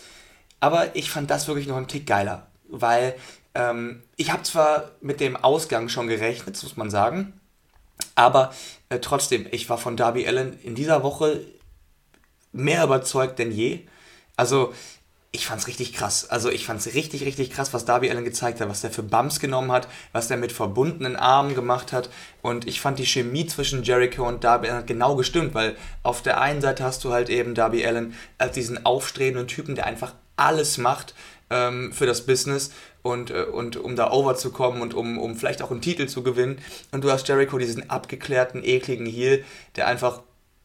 aber 0.59 0.95
ich 0.95 1.09
fand 1.09 1.29
das 1.29 1.47
wirklich 1.47 1.67
noch 1.67 1.77
einen 1.77 1.87
Tick 1.87 2.05
geiler, 2.05 2.47
weil 2.67 3.15
ähm, 3.55 4.03
ich 4.17 4.31
habe 4.31 4.43
zwar 4.43 4.91
mit 5.01 5.19
dem 5.19 5.35
Ausgang 5.35 5.89
schon 5.89 6.07
gerechnet, 6.07 6.61
muss 6.61 6.77
man 6.77 6.89
sagen, 6.89 7.39
aber 8.15 8.53
äh, 8.89 8.99
trotzdem, 8.99 9.47
ich 9.51 9.69
war 9.69 9.77
von 9.77 9.97
Darby 9.97 10.27
Allen 10.27 10.59
in 10.61 10.75
dieser 10.75 11.03
Woche 11.03 11.41
mehr 12.51 12.83
überzeugt 12.83 13.39
denn 13.39 13.51
je. 13.51 13.81
Also 14.35 14.73
ich 15.35 15.47
fand's 15.47 15.65
richtig 15.65 15.93
krass. 15.93 16.29
Also 16.29 16.51
ich 16.51 16.67
fand's 16.67 16.85
richtig, 16.93 17.25
richtig 17.25 17.49
krass, 17.49 17.73
was 17.73 17.85
Darby 17.85 18.09
Allen 18.09 18.23
gezeigt 18.23 18.61
hat, 18.61 18.69
was 18.69 18.81
der 18.81 18.91
für 18.91 19.01
Bumps 19.01 19.39
genommen 19.39 19.71
hat, 19.71 19.87
was 20.11 20.27
der 20.27 20.37
mit 20.37 20.51
verbundenen 20.51 21.15
Armen 21.15 21.55
gemacht 21.55 21.91
hat. 21.91 22.11
Und 22.43 22.67
ich 22.67 22.79
fand 22.79 22.99
die 22.99 23.05
Chemie 23.07 23.47
zwischen 23.47 23.81
Jericho 23.81 24.27
und 24.27 24.43
Darby 24.43 24.69
Allen 24.69 24.85
genau 24.85 25.15
gestimmt, 25.15 25.55
weil 25.55 25.75
auf 26.03 26.21
der 26.21 26.39
einen 26.39 26.61
Seite 26.61 26.83
hast 26.83 27.03
du 27.03 27.11
halt 27.11 27.29
eben 27.29 27.55
Darby 27.55 27.83
Allen 27.83 28.13
als 28.37 28.53
diesen 28.53 28.85
aufstrebenden 28.85 29.47
Typen, 29.47 29.73
der 29.73 29.87
einfach 29.87 30.13
alles 30.35 30.77
macht 30.77 31.15
ähm, 31.49 31.91
für 31.93 32.05
das 32.05 32.27
Business. 32.27 32.71
und, 33.01 33.31
äh, 33.31 33.43
und 33.43 33.75
um 33.75 33.95
da 33.95 34.11
over 34.11 34.35
zu 34.35 34.51
kommen 34.51 34.81
und 34.83 34.93
um, 34.93 35.17
um 35.17 35.35
vielleicht 35.35 35.63
auch 35.63 35.71
einen 35.71 35.81
Titel 35.81 36.05
zu 36.05 36.21
gewinnen. 36.21 36.59
Und 36.91 37.03
du 37.03 37.11
hast 37.11 37.27
Jericho, 37.27 37.57
diesen 37.57 37.89
abgeklärten, 37.89 38.63
ekligen 38.63 39.07
Heel, 39.07 39.43
der 39.75 39.87
einfach 39.87 40.21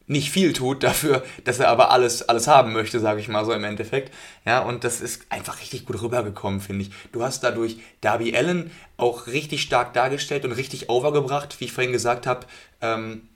nicht 0.09 0.31
viel 0.31 0.53
tut 0.53 0.83
dafür, 0.83 1.23
dass 1.45 1.59
er 1.59 1.69
aber 1.69 1.91
alles, 1.91 2.27
alles 2.27 2.47
haben 2.47 2.73
möchte, 2.73 2.99
sage 2.99 3.21
ich 3.21 3.27
mal 3.27 3.45
so 3.45 3.53
im 3.53 3.63
Endeffekt. 3.63 4.13
Ja, 4.43 4.59
und 4.59 4.83
das 4.83 5.01
ist 5.01 5.21
einfach 5.29 5.61
richtig 5.61 5.85
gut 5.85 6.01
rübergekommen, 6.01 6.59
finde 6.59 6.81
ich. 6.81 6.91
Du 7.11 7.23
hast 7.23 7.43
dadurch 7.43 7.77
Darby 8.01 8.35
Allen 8.35 8.71
auch 8.97 9.27
richtig 9.27 9.61
stark 9.61 9.93
dargestellt 9.93 10.45
und 10.45 10.51
richtig 10.51 10.89
overgebracht, 10.89 11.59
wie 11.59 11.65
ich 11.65 11.71
vorhin 11.71 11.93
gesagt 11.93 12.25
habe. 12.25 12.47
Ähm, 12.81 13.29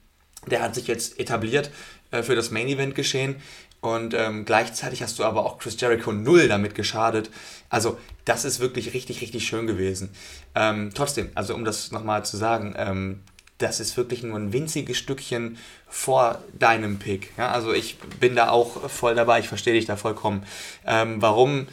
der 0.46 0.62
hat 0.62 0.74
sich 0.74 0.88
jetzt 0.88 1.18
etabliert 1.20 1.70
äh, 2.10 2.22
für 2.22 2.34
das 2.34 2.50
Main 2.50 2.68
Event 2.68 2.96
geschehen. 2.96 3.36
Und 3.80 4.12
ähm, 4.14 4.44
gleichzeitig 4.44 5.02
hast 5.02 5.18
du 5.18 5.24
aber 5.24 5.46
auch 5.46 5.58
Chris 5.58 5.80
Jericho 5.80 6.10
null 6.10 6.48
damit 6.48 6.74
geschadet. 6.74 7.30
Also 7.68 7.98
das 8.24 8.44
ist 8.44 8.58
wirklich 8.58 8.94
richtig, 8.94 9.20
richtig 9.20 9.46
schön 9.46 9.68
gewesen. 9.68 10.10
Ähm, 10.56 10.90
trotzdem, 10.92 11.30
also 11.36 11.54
um 11.54 11.64
das 11.64 11.92
nochmal 11.92 12.24
zu 12.24 12.36
sagen, 12.36 12.74
ähm, 12.76 13.20
das 13.64 13.80
ist 13.80 13.96
wirklich 13.96 14.22
nur 14.22 14.38
ein 14.38 14.52
winziges 14.52 14.98
Stückchen 14.98 15.56
vor 15.88 16.42
deinem 16.52 16.98
Pick. 16.98 17.32
Ja, 17.38 17.50
also 17.50 17.72
ich 17.72 17.98
bin 18.20 18.36
da 18.36 18.50
auch 18.50 18.90
voll 18.90 19.14
dabei, 19.14 19.40
ich 19.40 19.48
verstehe 19.48 19.72
dich 19.72 19.86
da 19.86 19.96
vollkommen. 19.96 20.44
Ähm, 20.86 21.22
warum 21.22 21.66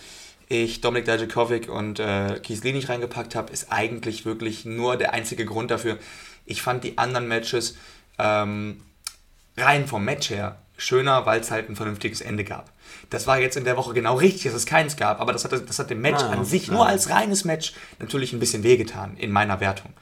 ich 0.47 0.81
Dominik 0.81 1.05
Dajakovic 1.05 1.69
und 1.69 1.99
äh, 1.99 2.35
Lee 2.35 2.71
nicht 2.71 2.89
reingepackt 2.89 3.35
habe, 3.35 3.51
ist 3.51 3.71
eigentlich 3.71 4.25
wirklich 4.25 4.65
nur 4.65 4.95
der 4.95 5.13
einzige 5.13 5.45
Grund 5.45 5.69
dafür. 5.69 5.97
Ich 6.45 6.61
fand 6.61 6.83
die 6.83 6.97
anderen 6.97 7.27
Matches 7.27 7.77
ähm, 8.17 8.81
rein 9.57 9.85
vom 9.85 10.05
Match 10.05 10.29
her 10.29 10.59
schöner, 10.77 11.25
weil 11.25 11.41
es 11.41 11.51
halt 11.51 11.69
ein 11.69 11.75
vernünftiges 11.75 12.21
Ende 12.21 12.43
gab. 12.43 12.71
Das 13.09 13.27
war 13.27 13.39
jetzt 13.39 13.57
in 13.57 13.65
der 13.65 13.77
Woche 13.77 13.93
genau 13.93 14.15
richtig, 14.15 14.43
dass 14.43 14.53
es 14.53 14.65
keins 14.65 14.95
gab, 14.95 15.19
aber 15.19 15.33
das 15.33 15.43
hat, 15.43 15.51
das 15.51 15.77
hat 15.77 15.89
dem 15.89 16.01
Match 16.01 16.23
ah, 16.23 16.31
an 16.31 16.45
sich, 16.45 16.67
ja. 16.67 16.73
nur 16.73 16.87
als 16.87 17.09
reines 17.09 17.43
Match, 17.43 17.73
natürlich 17.99 18.33
ein 18.33 18.39
bisschen 18.39 18.63
wehgetan 18.63 19.15
in 19.17 19.31
meiner 19.31 19.59
Wertung. 19.59 19.93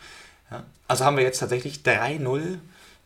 Ja? 0.52 0.64
Also 0.88 1.06
haben 1.06 1.18
wir 1.18 1.24
jetzt 1.24 1.40
tatsächlich 1.40 1.78
3-0 1.78 2.58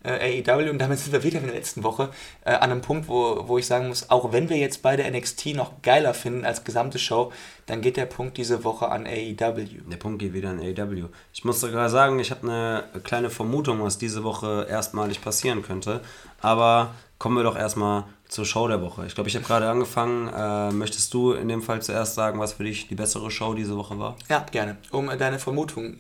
äh, 0.04 0.44
AEW 0.46 0.70
und 0.70 0.80
damit 0.80 1.00
sind 1.00 1.14
wir 1.14 1.24
wieder 1.24 1.40
in 1.40 1.46
der 1.46 1.56
letzten 1.56 1.84
Woche 1.84 2.10
äh, 2.46 2.52
an 2.52 2.72
einem 2.72 2.82
Punkt, 2.82 3.08
wo, 3.08 3.48
wo 3.48 3.58
ich 3.58 3.66
sagen 3.66 3.88
muss, 3.88 4.10
auch 4.10 4.32
wenn 4.32 4.50
wir 4.50 4.58
jetzt 4.58 4.82
beide 4.82 5.10
NXT 5.10 5.56
noch 5.56 5.82
geiler 5.82 6.14
finden 6.14 6.46
als 6.46 6.64
gesamte 6.64 7.00
Show, 7.00 7.32
dann 7.66 7.82
geht 7.82 7.98
der 7.98 8.06
Punkt 8.06 8.38
diese 8.38 8.64
Woche 8.64 8.90
an 8.90 9.08
AEW. 9.08 9.66
Der 9.90 9.98
Punkt 9.98 10.20
geht 10.20 10.34
wieder 10.34 10.50
an 10.50 10.60
AEW. 10.60 11.08
Ich 11.34 11.46
muss 11.46 11.62
sogar 11.62 11.90
sagen, 11.90 12.20
ich 12.20 12.32
habe 12.32 12.44
eine 12.44 12.84
kleine 13.04 13.30
Vermutung, 13.30 13.82
was 13.82 13.98
diese 13.98 14.24
Woche 14.24 14.68
erstmalig 14.70 15.22
passieren 15.22 15.64
könnte, 15.64 16.02
aber 16.42 16.94
kommen 17.18 17.38
wir 17.38 17.44
doch 17.44 17.56
erstmal 17.56 18.04
zur 18.28 18.46
Show 18.46 18.68
der 18.68 18.82
Woche. 18.82 19.06
Ich 19.06 19.16
glaube, 19.16 19.30
ich 19.30 19.36
habe 19.36 19.46
gerade 19.46 19.70
angefangen. 19.70 20.28
Äh, 20.28 20.72
möchtest 20.72 21.14
du 21.14 21.34
in 21.34 21.48
dem 21.48 21.62
Fall 21.62 21.82
zuerst 21.82 22.16
sagen, 22.16 22.40
was 22.40 22.54
für 22.54 22.64
dich 22.64 22.88
die 22.88 22.96
bessere 22.96 23.32
Show 23.32 23.54
diese 23.54 23.78
Woche 23.78 23.98
war? 24.00 24.18
Ja, 24.28 24.46
gerne. 24.52 24.78
Um 24.92 25.08
deine 25.18 25.40
Vermutung, 25.40 26.00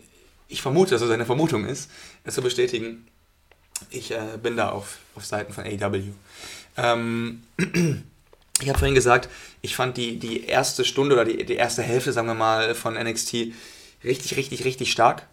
ich 0.53 0.61
vermute, 0.61 0.91
dass 0.91 1.01
es 1.01 1.09
deine 1.09 1.25
Vermutung 1.25 1.65
ist, 1.65 1.89
es 2.23 2.35
zu 2.35 2.41
bestätigen, 2.41 3.07
ich 3.89 4.11
äh, 4.11 4.38
bin 4.41 4.55
da 4.55 4.69
auf, 4.69 4.99
auf 5.15 5.25
Seiten 5.25 5.51
von 5.51 5.65
AEW. 5.65 6.03
Ähm, 6.77 7.43
ich 7.57 8.69
habe 8.69 8.77
vorhin 8.77 8.95
gesagt, 8.95 9.30
ich 9.61 9.75
fand 9.75 9.97
die, 9.97 10.19
die 10.19 10.45
erste 10.45 10.85
Stunde 10.85 11.15
oder 11.15 11.25
die, 11.25 11.43
die 11.43 11.55
erste 11.55 11.81
Hälfte, 11.81 12.13
sagen 12.13 12.27
wir 12.27 12.35
mal, 12.35 12.75
von 12.75 12.93
NXT 12.93 13.53
richtig, 14.03 14.38
richtig, 14.38 14.63
richtig 14.63 14.91
stark. 14.91 15.27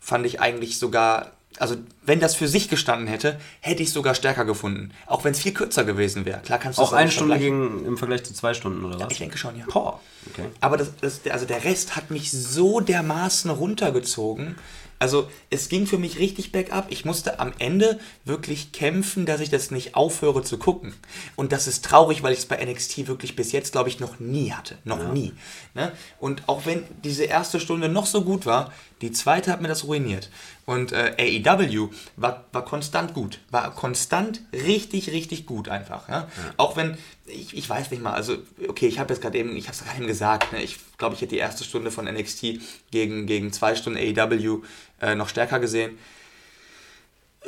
Fand 0.00 0.26
ich 0.26 0.40
eigentlich 0.40 0.78
sogar 0.78 1.32
also 1.58 1.76
wenn 2.04 2.20
das 2.20 2.34
für 2.34 2.48
sich 2.48 2.68
gestanden 2.68 3.06
hätte, 3.06 3.38
hätte 3.60 3.82
ich 3.82 3.88
es 3.88 3.94
sogar 3.94 4.14
stärker 4.14 4.44
gefunden. 4.44 4.90
Auch 5.06 5.24
wenn 5.24 5.32
es 5.32 5.38
viel 5.38 5.52
kürzer 5.52 5.84
gewesen 5.84 6.24
wäre. 6.24 6.40
Klar 6.40 6.58
kannst 6.58 6.78
du 6.78 6.82
auch 6.82 6.92
eine 6.92 7.10
Stunde 7.10 7.38
gegen, 7.38 7.84
im 7.86 7.96
Vergleich 7.96 8.24
zu 8.24 8.34
zwei 8.34 8.54
Stunden 8.54 8.84
oder 8.84 8.94
was? 8.94 9.02
Ja, 9.02 9.10
ich 9.10 9.18
denke 9.18 9.38
schon, 9.38 9.56
ja. 9.56 9.64
Boah. 9.72 10.00
Okay. 10.30 10.46
Aber 10.60 10.76
das, 10.76 10.90
das, 11.00 11.20
also 11.30 11.46
der 11.46 11.64
Rest 11.64 11.96
hat 11.96 12.10
mich 12.10 12.32
so 12.32 12.80
dermaßen 12.80 13.50
runtergezogen. 13.50 14.56
Also 14.98 15.28
es 15.50 15.68
ging 15.68 15.86
für 15.86 15.98
mich 15.98 16.18
richtig 16.18 16.50
bergab. 16.52 16.86
Ich 16.88 17.04
musste 17.04 17.38
am 17.40 17.52
Ende 17.58 17.98
wirklich 18.24 18.72
kämpfen, 18.72 19.26
dass 19.26 19.40
ich 19.40 19.50
das 19.50 19.70
nicht 19.70 19.96
aufhöre 19.96 20.42
zu 20.42 20.56
gucken. 20.56 20.94
Und 21.36 21.52
das 21.52 21.66
ist 21.66 21.84
traurig, 21.84 22.22
weil 22.22 22.32
ich 22.32 22.40
es 22.40 22.46
bei 22.46 22.64
NXT 22.64 23.06
wirklich 23.06 23.36
bis 23.36 23.52
jetzt, 23.52 23.72
glaube 23.72 23.88
ich, 23.88 24.00
noch 24.00 24.18
nie 24.18 24.52
hatte. 24.52 24.78
Noch 24.84 25.00
ja. 25.00 25.12
nie. 25.12 25.32
Ne? 25.74 25.92
Und 26.20 26.48
auch 26.48 26.64
wenn 26.64 26.84
diese 27.02 27.24
erste 27.24 27.60
Stunde 27.60 27.88
noch 27.88 28.06
so 28.06 28.22
gut 28.22 28.46
war, 28.46 28.72
die 29.00 29.12
zweite 29.12 29.50
hat 29.52 29.60
mir 29.60 29.68
das 29.68 29.84
ruiniert. 29.84 30.30
Und 30.66 30.92
äh, 30.92 31.42
AEW 31.46 31.90
war, 32.16 32.44
war 32.52 32.64
konstant 32.64 33.12
gut. 33.12 33.40
War 33.50 33.74
konstant 33.74 34.40
richtig, 34.52 35.10
richtig 35.10 35.46
gut 35.46 35.68
einfach. 35.68 36.08
Ja? 36.08 36.14
ja. 36.14 36.28
Auch 36.56 36.76
wenn, 36.76 36.96
ich, 37.26 37.56
ich 37.56 37.68
weiß 37.68 37.90
nicht 37.90 38.02
mal, 38.02 38.14
also, 38.14 38.36
okay, 38.68 38.86
ich 38.86 38.98
habe 38.98 39.12
jetzt 39.12 39.20
gerade 39.20 39.38
eben, 39.38 39.56
ich 39.56 39.66
habe 39.66 39.76
es 39.76 39.84
gerade 39.84 39.98
eben 39.98 40.06
gesagt, 40.06 40.52
ne? 40.52 40.62
ich 40.62 40.78
glaube, 40.96 41.14
ich 41.14 41.20
hätte 41.20 41.34
die 41.34 41.38
erste 41.38 41.64
Stunde 41.64 41.90
von 41.90 42.06
NXT 42.06 42.60
gegen, 42.90 43.26
gegen 43.26 43.52
zwei 43.52 43.74
Stunden 43.74 43.98
AEW 43.98 44.62
äh, 45.00 45.14
noch 45.14 45.28
stärker 45.28 45.58
gesehen. 45.58 45.98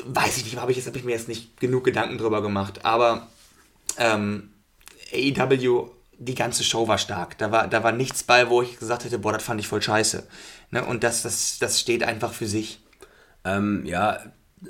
Weiß 0.04 0.36
ich 0.36 0.44
nicht, 0.44 0.56
habe 0.58 0.72
ich, 0.72 0.86
hab 0.86 0.96
ich 0.96 1.04
mir 1.04 1.12
jetzt 1.12 1.28
nicht 1.28 1.58
genug 1.58 1.84
Gedanken 1.84 2.18
drüber 2.18 2.42
gemacht. 2.42 2.84
Aber 2.84 3.28
ähm, 3.98 4.50
AEW 5.12 5.90
die 6.18 6.34
ganze 6.34 6.64
Show 6.64 6.88
war 6.88 6.98
stark. 6.98 7.36
Da 7.38 7.52
war, 7.52 7.68
da 7.68 7.82
war 7.82 7.92
nichts 7.92 8.22
bei, 8.22 8.48
wo 8.48 8.62
ich 8.62 8.78
gesagt 8.78 9.04
hätte, 9.04 9.18
boah, 9.18 9.32
das 9.32 9.42
fand 9.42 9.60
ich 9.60 9.68
voll 9.68 9.82
scheiße. 9.82 10.26
Ne? 10.70 10.84
Und 10.84 11.04
das, 11.04 11.22
das, 11.22 11.58
das 11.58 11.80
steht 11.80 12.02
einfach 12.02 12.32
für 12.32 12.46
sich. 12.46 12.80
Ähm, 13.44 13.84
ja, 13.86 14.18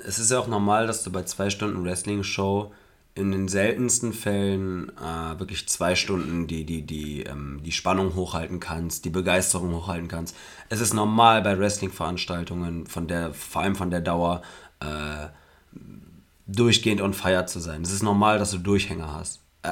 es 0.05 0.19
ist 0.19 0.31
ja 0.31 0.39
auch 0.39 0.47
normal, 0.47 0.87
dass 0.87 1.03
du 1.03 1.11
bei 1.11 1.23
zwei 1.23 1.49
Stunden 1.49 1.83
Wrestling-Show 1.83 2.71
in 3.15 3.31
den 3.31 3.47
seltensten 3.47 4.13
Fällen 4.13 4.91
äh, 4.97 5.39
wirklich 5.39 5.67
zwei 5.67 5.95
Stunden 5.95 6.45
die, 6.45 6.65
die, 6.65 6.83
die, 6.83 7.23
ähm, 7.23 7.61
die 7.63 7.71
Spannung 7.71 8.13
hochhalten 8.13 8.59
kannst, 8.59 9.05
die 9.05 9.09
Begeisterung 9.09 9.73
hochhalten 9.73 10.07
kannst. 10.07 10.35
Es 10.69 10.81
ist 10.81 10.93
normal 10.93 11.41
bei 11.41 11.57
Wrestling-Veranstaltungen, 11.57 12.85
vor 12.85 13.61
allem 13.61 13.75
von 13.75 13.89
der 13.89 14.01
Dauer, 14.01 14.43
äh, 14.79 15.27
durchgehend 16.45 17.01
on 17.01 17.13
fire 17.13 17.45
zu 17.45 17.59
sein. 17.59 17.81
Es 17.81 17.91
ist 17.91 18.03
normal, 18.03 18.39
dass 18.39 18.51
du 18.51 18.59
Durchhänger 18.59 19.13
hast. 19.13 19.41
Äh, 19.63 19.71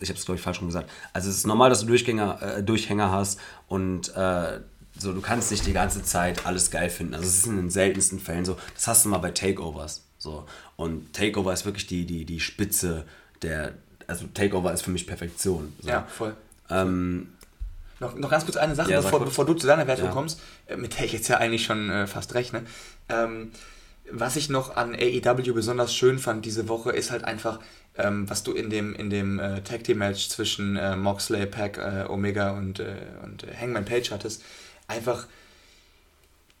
ich 0.00 0.08
habe 0.10 0.18
es, 0.18 0.24
glaube 0.24 0.36
ich, 0.36 0.42
falsch 0.42 0.60
rum 0.60 0.68
gesagt. 0.68 0.90
Also 1.12 1.30
es 1.30 1.38
ist 1.38 1.46
normal, 1.46 1.70
dass 1.70 1.80
du 1.80 1.86
Durchgänger, 1.86 2.42
äh, 2.42 2.62
Durchhänger 2.62 3.10
hast 3.10 3.40
und 3.66 4.14
äh, 4.14 4.60
so, 4.96 5.12
du 5.12 5.20
kannst 5.20 5.50
nicht 5.50 5.66
die 5.66 5.72
ganze 5.72 6.02
Zeit 6.02 6.46
alles 6.46 6.70
geil 6.70 6.88
finden. 6.88 7.14
Also 7.14 7.26
es 7.26 7.38
ist 7.38 7.46
in 7.46 7.56
den 7.56 7.70
seltensten 7.70 8.20
Fällen 8.20 8.44
so. 8.44 8.56
Das 8.74 8.86
hast 8.86 9.04
du 9.04 9.08
mal 9.08 9.18
bei 9.18 9.30
Takeovers. 9.30 10.04
So. 10.18 10.46
Und 10.76 11.12
Takeover 11.12 11.52
ist 11.52 11.64
wirklich 11.64 11.86
die, 11.86 12.06
die, 12.06 12.24
die 12.24 12.40
Spitze 12.40 13.04
der. 13.42 13.74
Also 14.06 14.26
Takeover 14.34 14.72
ist 14.72 14.82
für 14.82 14.90
mich 14.90 15.06
Perfektion. 15.06 15.72
So. 15.80 15.88
Ja, 15.88 16.06
voll. 16.06 16.36
Ähm, 16.70 17.28
noch, 18.00 18.14
noch 18.16 18.30
ganz 18.30 18.44
kurz 18.44 18.56
eine 18.56 18.74
Sache, 18.74 18.92
ja, 18.92 19.00
bevor, 19.00 19.20
bevor, 19.24 19.46
du 19.46 19.54
zu 19.54 19.66
deiner 19.66 19.86
Wertung 19.86 20.06
ja. 20.06 20.12
kommst, 20.12 20.40
äh, 20.66 20.76
mit 20.76 20.98
der 20.98 21.06
ich 21.06 21.12
jetzt 21.12 21.28
ja 21.28 21.38
eigentlich 21.38 21.64
schon 21.64 21.90
äh, 21.90 22.06
fast 22.06 22.34
rechne. 22.34 22.62
Ähm, 23.08 23.50
was 24.10 24.36
ich 24.36 24.50
noch 24.50 24.76
an 24.76 24.94
AEW 24.94 25.54
besonders 25.54 25.94
schön 25.94 26.18
fand 26.18 26.44
diese 26.44 26.68
Woche, 26.68 26.90
ist 26.90 27.10
halt 27.10 27.24
einfach, 27.24 27.60
ähm, 27.96 28.28
was 28.28 28.42
du 28.42 28.52
in 28.52 28.68
dem, 28.68 28.94
in 28.94 29.08
dem 29.08 29.38
äh, 29.38 29.62
Tag 29.62 29.84
Team 29.84 29.98
Match 29.98 30.28
zwischen 30.28 30.76
äh, 30.76 30.96
Moxley, 30.96 31.46
Pack, 31.46 31.78
äh, 31.78 32.04
Omega 32.08 32.50
und, 32.50 32.80
äh, 32.80 32.96
und 33.22 33.44
äh, 33.44 33.54
Hangman 33.58 33.84
Page 33.84 34.10
hattest. 34.10 34.42
Einfach 34.86 35.26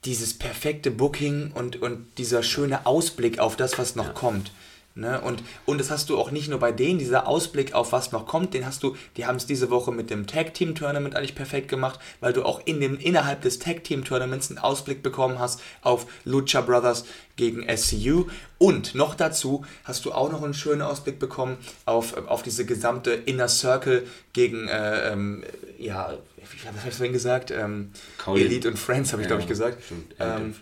dieses 0.04 0.34
perfekte 0.38 0.90
Booking 0.90 1.52
und, 1.52 1.80
und 1.80 2.06
dieser 2.18 2.42
schöne 2.42 2.86
Ausblick 2.86 3.38
auf 3.38 3.56
das, 3.56 3.78
was 3.78 3.96
noch 3.96 4.08
ja. 4.08 4.12
kommt. 4.12 4.50
Ne? 4.96 5.20
Und, 5.20 5.42
und 5.66 5.78
das 5.78 5.90
hast 5.90 6.08
du 6.08 6.18
auch 6.18 6.30
nicht 6.30 6.48
nur 6.48 6.60
bei 6.60 6.70
denen, 6.70 7.00
dieser 7.00 7.26
Ausblick 7.26 7.74
auf 7.74 7.90
was 7.90 8.12
noch 8.12 8.26
kommt, 8.26 8.54
den 8.54 8.64
hast 8.64 8.84
du, 8.84 8.96
die 9.16 9.26
haben 9.26 9.36
es 9.36 9.46
diese 9.46 9.68
Woche 9.68 9.90
mit 9.90 10.08
dem 10.08 10.28
Tag 10.28 10.54
Team 10.54 10.76
Tournament 10.76 11.16
eigentlich 11.16 11.34
perfekt 11.34 11.66
gemacht, 11.66 11.98
weil 12.20 12.32
du 12.32 12.44
auch 12.44 12.60
in 12.64 12.80
dem, 12.80 12.96
innerhalb 13.00 13.42
des 13.42 13.58
Tag 13.58 13.82
Team 13.82 14.04
Tournaments 14.04 14.50
einen 14.50 14.60
Ausblick 14.60 15.02
bekommen 15.02 15.40
hast 15.40 15.60
auf 15.82 16.06
Lucha 16.24 16.60
Brothers 16.60 17.06
gegen 17.34 17.66
SCU. 17.76 18.26
Und 18.58 18.94
noch 18.94 19.16
dazu 19.16 19.64
hast 19.82 20.04
du 20.04 20.12
auch 20.12 20.30
noch 20.30 20.44
einen 20.44 20.54
schönen 20.54 20.82
Ausblick 20.82 21.18
bekommen 21.18 21.56
auf, 21.86 22.16
auf 22.28 22.44
diese 22.44 22.64
gesamte 22.64 23.10
Inner 23.10 23.48
Circle 23.48 24.06
gegen, 24.32 24.68
äh, 24.68 25.10
ähm, 25.10 25.42
ja, 25.76 26.14
wie 26.62 26.66
habe 26.66 26.88
ich 26.88 26.94
vorhin 26.94 27.12
gesagt? 27.12 27.50
Ähm, 27.50 27.92
Elite 28.26 28.68
und 28.68 28.78
Friends, 28.78 29.12
habe 29.12 29.22
ich 29.22 29.28
glaube 29.28 29.42
ich 29.42 29.48
gesagt. 29.48 29.82
Stimmt, 29.84 30.14
ähm, 30.18 30.54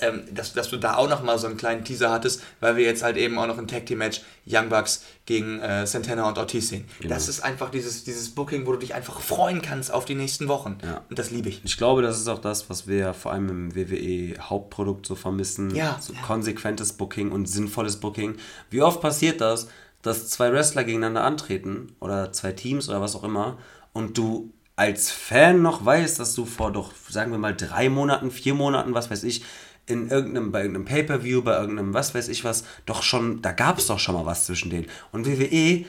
ähm, 0.00 0.22
dass, 0.32 0.52
dass 0.52 0.68
du 0.68 0.76
da 0.76 0.96
auch 0.96 1.08
nochmal 1.08 1.38
so 1.38 1.46
einen 1.46 1.56
kleinen 1.56 1.84
Teaser 1.84 2.10
hattest, 2.10 2.42
weil 2.60 2.76
wir 2.76 2.84
jetzt 2.84 3.02
halt 3.02 3.16
eben 3.16 3.38
auch 3.38 3.46
noch 3.46 3.58
ein 3.58 3.66
Tag 3.66 3.86
Team 3.86 3.98
Match 3.98 4.22
Young 4.46 4.68
Bucks 4.68 5.04
gegen 5.26 5.60
äh, 5.60 5.86
Santana 5.86 6.26
und 6.28 6.38
Ortiz 6.38 6.68
sehen. 6.68 6.86
Genau. 7.00 7.14
Das 7.14 7.28
ist 7.28 7.40
einfach 7.40 7.70
dieses, 7.70 8.04
dieses 8.04 8.30
Booking, 8.30 8.66
wo 8.66 8.72
du 8.72 8.78
dich 8.78 8.94
einfach 8.94 9.20
freuen 9.20 9.62
kannst 9.62 9.92
auf 9.92 10.04
die 10.04 10.14
nächsten 10.14 10.48
Wochen. 10.48 10.78
Ja. 10.82 11.02
Und 11.08 11.18
das 11.18 11.30
liebe 11.30 11.48
ich. 11.48 11.60
Ich 11.64 11.76
glaube, 11.76 12.02
das 12.02 12.18
ist 12.18 12.28
auch 12.28 12.38
das, 12.38 12.70
was 12.70 12.86
wir 12.86 13.14
vor 13.14 13.32
allem 13.32 13.48
im 13.48 13.74
WWE 13.74 14.40
Hauptprodukt 14.40 15.06
so 15.06 15.14
vermissen. 15.14 15.74
Ja. 15.74 15.98
So 16.00 16.12
ja. 16.12 16.20
konsequentes 16.22 16.94
Booking 16.94 17.30
und 17.30 17.46
sinnvolles 17.46 17.98
Booking. 17.98 18.36
Wie 18.70 18.82
oft 18.82 19.00
passiert 19.00 19.40
das, 19.40 19.68
dass 20.02 20.28
zwei 20.30 20.52
Wrestler 20.52 20.84
gegeneinander 20.84 21.24
antreten 21.24 21.94
oder 22.00 22.32
zwei 22.32 22.52
Teams 22.52 22.88
oder 22.88 23.00
was 23.00 23.14
auch 23.14 23.24
immer 23.24 23.58
und 23.92 24.16
du 24.16 24.52
als 24.76 25.10
Fan 25.10 25.62
noch 25.62 25.84
weißt, 25.84 26.18
dass 26.18 26.34
du 26.34 26.44
vor 26.44 26.72
doch, 26.72 26.92
sagen 27.08 27.32
wir 27.32 27.38
mal, 27.38 27.54
drei 27.54 27.88
Monaten, 27.88 28.30
vier 28.30 28.54
Monaten, 28.54 28.94
was 28.94 29.10
weiß 29.10 29.24
ich, 29.24 29.44
in 29.86 30.08
irgendeinem, 30.08 30.52
bei 30.52 30.60
irgendeinem 30.60 30.84
Pay-Per-View, 30.86 31.42
bei 31.42 31.58
irgendeinem 31.58 31.94
was 31.94 32.14
weiß 32.14 32.28
ich 32.28 32.44
was, 32.44 32.64
doch 32.86 33.02
schon, 33.02 33.42
da 33.42 33.52
gab 33.52 33.78
es 33.78 33.86
doch 33.86 33.98
schon 33.98 34.14
mal 34.14 34.26
was 34.26 34.46
zwischen 34.46 34.70
denen. 34.70 34.86
Und 35.12 35.26
WWE 35.26 35.84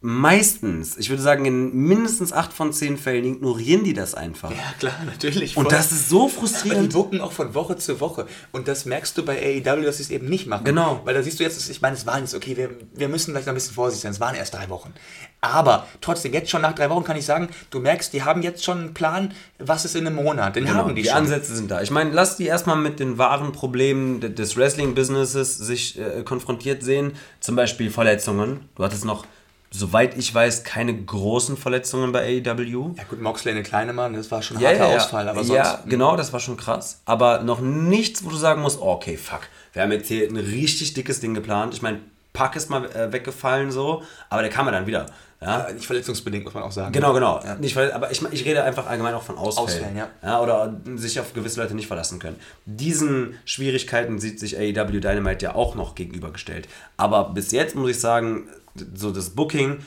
meistens, 0.00 0.96
ich 0.96 1.10
würde 1.10 1.22
sagen, 1.22 1.44
in 1.44 1.74
mindestens 1.74 2.32
acht 2.32 2.52
von 2.52 2.72
zehn 2.72 2.96
Fällen 2.96 3.24
ignorieren 3.24 3.82
die 3.84 3.94
das 3.94 4.14
einfach. 4.14 4.50
Ja, 4.50 4.56
klar, 4.78 4.94
natürlich. 5.06 5.56
Und 5.56 5.72
das 5.72 5.90
ist 5.92 6.08
so 6.08 6.22
Aber 6.22 6.28
die 6.30 6.34
frustrierend. 6.36 6.92
gucken 6.92 7.20
auch 7.20 7.32
von 7.32 7.54
Woche 7.54 7.76
zu 7.76 8.00
Woche. 8.00 8.26
Und 8.52 8.68
das 8.68 8.84
merkst 8.84 9.18
du 9.18 9.24
bei 9.24 9.36
AEW, 9.64 9.82
dass 9.84 9.96
sie 9.96 10.04
es 10.04 10.10
eben 10.10 10.28
nicht 10.28 10.46
machen. 10.46 10.64
Genau. 10.64 11.00
Weil 11.04 11.14
da 11.14 11.22
siehst 11.22 11.40
du 11.40 11.44
jetzt, 11.44 11.68
ich 11.68 11.80
meine, 11.82 11.96
es 11.96 12.06
waren 12.06 12.20
jetzt, 12.20 12.34
okay, 12.34 12.56
wir, 12.56 12.70
wir 12.94 13.08
müssen 13.08 13.32
vielleicht 13.32 13.46
noch 13.46 13.52
ein 13.52 13.56
bisschen 13.56 13.74
vorsichtig 13.74 14.02
sein, 14.02 14.12
es 14.12 14.20
waren 14.20 14.34
erst 14.36 14.54
drei 14.54 14.68
Wochen. 14.68 14.92
Aber 15.40 15.86
trotzdem, 16.00 16.32
jetzt 16.32 16.50
schon 16.50 16.62
nach 16.62 16.74
drei 16.74 16.90
Wochen 16.90 17.04
kann 17.04 17.16
ich 17.16 17.24
sagen, 17.26 17.48
du 17.70 17.80
merkst, 17.80 18.12
die 18.12 18.22
haben 18.22 18.42
jetzt 18.42 18.64
schon 18.64 18.78
einen 18.78 18.94
Plan, 18.94 19.32
was 19.58 19.84
ist 19.84 19.94
in 19.96 20.06
einem 20.06 20.16
Monat. 20.16 20.56
Den 20.56 20.64
Genau, 20.64 20.78
haben 20.78 20.94
die, 20.94 21.02
die 21.02 21.08
schon. 21.08 21.18
Ansätze 21.18 21.54
sind 21.54 21.70
da. 21.70 21.80
Ich 21.82 21.90
meine, 21.90 22.10
lass 22.10 22.36
die 22.36 22.46
erstmal 22.46 22.76
mit 22.76 22.98
den 23.00 23.18
wahren 23.18 23.52
Problemen 23.52 24.20
de- 24.20 24.32
des 24.32 24.56
Wrestling-Businesses 24.56 25.56
sich 25.58 25.98
äh, 25.98 26.22
konfrontiert 26.24 26.82
sehen. 26.82 27.12
Zum 27.40 27.56
Beispiel 27.56 27.90
Verletzungen. 27.90 28.68
Du 28.76 28.82
hattest 28.84 29.04
noch, 29.04 29.26
soweit 29.70 30.16
ich 30.16 30.34
weiß, 30.34 30.64
keine 30.64 30.94
großen 30.94 31.56
Verletzungen 31.56 32.12
bei 32.12 32.40
AEW. 32.44 32.94
Ja 32.96 33.04
gut, 33.08 33.20
Moxley 33.20 33.52
eine 33.52 33.62
kleine 33.62 33.92
Mann, 33.92 34.14
das 34.14 34.30
war 34.30 34.42
schon 34.42 34.56
ein 34.56 34.64
harter 34.64 34.86
Ausfall, 34.86 35.28
aber 35.28 35.44
sonst... 35.44 35.56
ja, 35.56 35.82
genau, 35.86 36.16
das 36.16 36.32
war 36.32 36.40
schon 36.40 36.56
krass. 36.56 37.00
Aber 37.04 37.42
noch 37.42 37.60
nichts, 37.60 38.24
wo 38.24 38.30
du 38.30 38.36
sagen 38.36 38.62
musst, 38.62 38.80
okay, 38.80 39.16
fuck. 39.16 39.40
Wir 39.72 39.82
haben 39.82 39.92
jetzt 39.92 40.08
hier 40.08 40.28
ein 40.28 40.36
richtig 40.36 40.94
dickes 40.94 41.20
Ding 41.20 41.34
geplant. 41.34 41.74
Ich 41.74 41.82
meine, 41.82 42.00
Pack 42.32 42.56
ist 42.56 42.70
mal 42.70 42.84
äh, 42.92 43.12
weggefallen 43.12 43.70
so, 43.70 44.02
aber 44.30 44.42
der 44.42 44.50
kam 44.50 44.66
ja 44.66 44.72
dann 44.72 44.86
wieder. 44.86 45.06
Ja, 45.40 45.66
Äh, 45.66 45.74
Nicht 45.74 45.86
verletzungsbedingt, 45.86 46.44
muss 46.44 46.54
man 46.54 46.64
auch 46.64 46.72
sagen. 46.72 46.92
Genau, 46.92 47.12
genau. 47.12 47.40
Nicht, 47.60 47.76
weil- 47.76 47.92
aber 47.92 48.10
ich, 48.10 48.20
ich 48.32 48.44
rede 48.44 48.64
einfach 48.64 48.86
allgemein 48.88 49.14
auch 49.14 49.22
von 49.22 49.38
Ausfällen. 49.38 49.68
Ausfällen, 49.68 50.08
ja. 50.22 50.40
Oder 50.40 50.74
sich 50.96 51.20
auf 51.20 51.32
gewisse 51.32 51.60
Leute 51.60 51.74
nicht 51.74 51.86
verlassen 51.86 52.18
können. 52.18 52.36
Diesen 52.64 53.38
Schwierigkeiten 53.44 54.18
sieht 54.18 54.40
sich 54.40 54.56
AEW 54.58 54.98
Dynamite 55.00 55.44
ja 55.46 55.54
auch 55.54 55.74
noch 55.76 55.94
gegenübergestellt. 55.94 56.68
Aber 56.96 57.30
bis 57.30 57.52
jetzt 57.52 57.76
muss 57.76 57.90
ich 57.90 58.00
sagen, 58.00 58.48
so 58.94 59.10
das 59.10 59.30
Booking, 59.30 59.78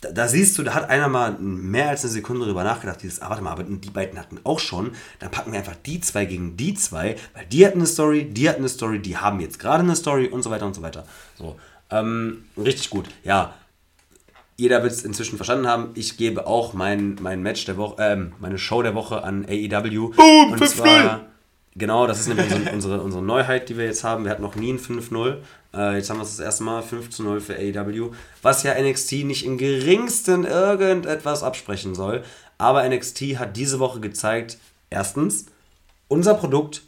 da, 0.00 0.10
da 0.10 0.28
siehst 0.28 0.58
du, 0.58 0.62
da 0.62 0.74
hat 0.74 0.90
einer 0.90 1.08
mal 1.08 1.32
mehr 1.38 1.88
als 1.88 2.04
eine 2.04 2.12
Sekunde 2.12 2.44
drüber 2.46 2.64
nachgedacht, 2.64 3.02
dieses, 3.02 3.22
ah, 3.22 3.30
warte 3.30 3.42
mal, 3.42 3.52
aber 3.52 3.64
die 3.64 3.90
beiden 3.90 4.18
hatten 4.18 4.38
auch 4.44 4.58
schon, 4.58 4.92
dann 5.18 5.30
packen 5.30 5.52
wir 5.52 5.58
einfach 5.58 5.76
die 5.86 6.00
zwei 6.00 6.24
gegen 6.26 6.56
die 6.56 6.74
zwei, 6.74 7.16
weil 7.34 7.46
die 7.46 7.66
hatten 7.66 7.78
eine 7.78 7.86
Story, 7.86 8.24
die 8.24 8.48
hatten 8.48 8.60
eine 8.60 8.68
Story, 8.68 9.00
die 9.00 9.16
haben 9.16 9.40
jetzt 9.40 9.58
gerade 9.58 9.82
eine 9.82 9.96
Story 9.96 10.28
und 10.28 10.42
so 10.42 10.50
weiter 10.50 10.66
und 10.66 10.74
so 10.74 10.82
weiter. 10.82 11.06
So, 11.38 11.56
ähm, 11.90 12.44
richtig 12.56 12.90
gut. 12.90 13.06
Ja, 13.24 13.54
jeder 14.56 14.82
wird 14.82 14.92
es 14.92 15.04
inzwischen 15.04 15.36
verstanden 15.36 15.66
haben. 15.66 15.90
Ich 15.94 16.16
gebe 16.16 16.46
auch 16.46 16.72
mein, 16.72 17.16
mein 17.20 17.42
Match 17.42 17.64
der 17.66 17.76
Woche, 17.76 17.96
ähm, 17.98 18.32
meine 18.38 18.58
Show 18.58 18.82
der 18.82 18.94
Woche 18.94 19.22
an 19.22 19.44
AEW. 19.44 20.10
Boom, 20.10 20.52
und 20.52 20.62
5-0. 20.62 20.66
zwar, 20.66 21.26
genau, 21.76 22.06
das 22.06 22.20
ist 22.20 22.28
nämlich 22.28 22.46
unsere, 22.52 22.72
unsere, 22.72 23.00
unsere 23.00 23.22
Neuheit, 23.22 23.68
die 23.68 23.76
wir 23.76 23.84
jetzt 23.84 24.04
haben. 24.04 24.24
Wir 24.24 24.30
hatten 24.30 24.42
noch 24.42 24.56
nie 24.56 24.72
ein 24.72 24.78
5-0. 24.78 25.36
Äh, 25.74 25.96
jetzt 25.96 26.10
haben 26.10 26.18
wir 26.18 26.22
es 26.24 26.36
das 26.36 26.44
erste 26.44 26.64
Mal 26.64 26.82
5-0 26.82 27.40
für 27.40 27.54
AEW. 27.54 28.12
Was 28.42 28.62
ja 28.62 28.74
NXT 28.80 29.24
nicht 29.24 29.44
im 29.44 29.58
geringsten 29.58 30.44
irgendetwas 30.44 31.42
absprechen 31.42 31.94
soll. 31.94 32.22
Aber 32.58 32.88
NXT 32.88 33.38
hat 33.38 33.56
diese 33.56 33.78
Woche 33.78 34.00
gezeigt, 34.00 34.58
erstens, 34.90 35.46
unser 36.08 36.34
Produkt 36.34 36.82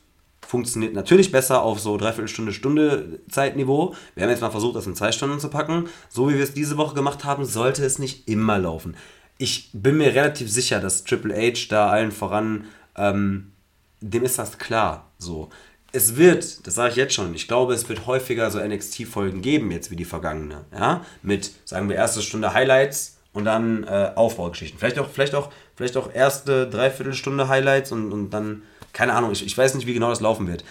funktioniert 0.49 0.95
natürlich 0.95 1.31
besser 1.31 1.63
auf 1.63 1.79
so 1.79 1.99
Dreiviertelstunde, 1.99 2.53
Stunde 2.55 3.21
Zeitniveau. 3.31 3.95
Wir 4.15 4.23
haben 4.23 4.31
jetzt 4.31 4.41
mal 4.41 4.51
versucht, 4.51 4.77
das 4.77 4.87
in 4.87 4.95
zwei 4.95 5.13
Stunden 5.13 5.41
zu 5.41 5.51
packen. 5.51 5.89
So 6.09 6.31
wie 6.31 6.37
wir 6.37 6.43
es 6.43 6.55
diese 6.55 6.79
Woche 6.79 6.95
gemacht 6.95 7.25
haben, 7.25 7.45
sollte 7.45 7.85
es 7.85 7.99
nicht 7.99 8.29
immer 8.29 8.59
laufen. 8.59 8.97
Ich 9.37 9.69
bin 9.75 9.99
mir 9.99 10.15
relativ 10.15 10.51
sicher, 10.51 10.81
dass 10.81 11.05
Triple 11.05 11.37
H 11.37 11.67
da 11.69 11.91
allen 11.91 12.13
voran, 12.13 12.65
ähm, 12.97 13.53
dem 14.01 14.25
ist 14.25 14.39
das 14.39 14.59
klar. 14.59 15.11
So. 15.19 15.49
Es 15.93 16.17
wird, 16.17 16.67
das 16.67 16.75
sage 16.75 16.91
ich 16.91 16.97
jetzt 16.97 17.15
schon, 17.15 17.35
ich 17.35 17.49
glaube, 17.49 17.73
es 17.73 17.89
wird 17.89 18.07
häufiger 18.07 18.51
so 18.51 18.61
NXT-Folgen 18.61 19.41
geben, 19.41 19.71
jetzt 19.71 19.91
wie 19.91 19.97
die 19.97 20.05
vergangene. 20.05 20.65
Ja? 20.73 21.05
Mit, 21.23 21.51
sagen 21.65 21.89
wir, 21.89 21.97
erste 21.97 22.21
Stunde 22.23 22.53
Highlights 22.53 23.19
und 23.33 23.45
dann 23.45 23.85
äh, 23.85 24.13
Aufbaugeschichten. 24.15 24.79
Vielleicht 24.79 24.99
auch, 24.99 25.09
vielleicht, 25.09 25.35
auch, 25.35 25.51
vielleicht 25.77 25.97
auch 25.97 26.13
erste 26.13 26.69
Dreiviertelstunde 26.69 27.49
Highlights 27.49 27.93
und, 27.93 28.13
und 28.13 28.31
dann, 28.31 28.63
keine 28.93 29.15
Ahnung, 29.15 29.33
ich, 29.33 29.45
ich 29.45 29.57
weiß 29.57 29.75
nicht, 29.75 29.87
wie 29.87 29.95
genau 29.95 30.11
das 30.11 30.21
laufen 30.21 30.47
wird. 30.47 30.65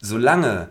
Solange 0.00 0.70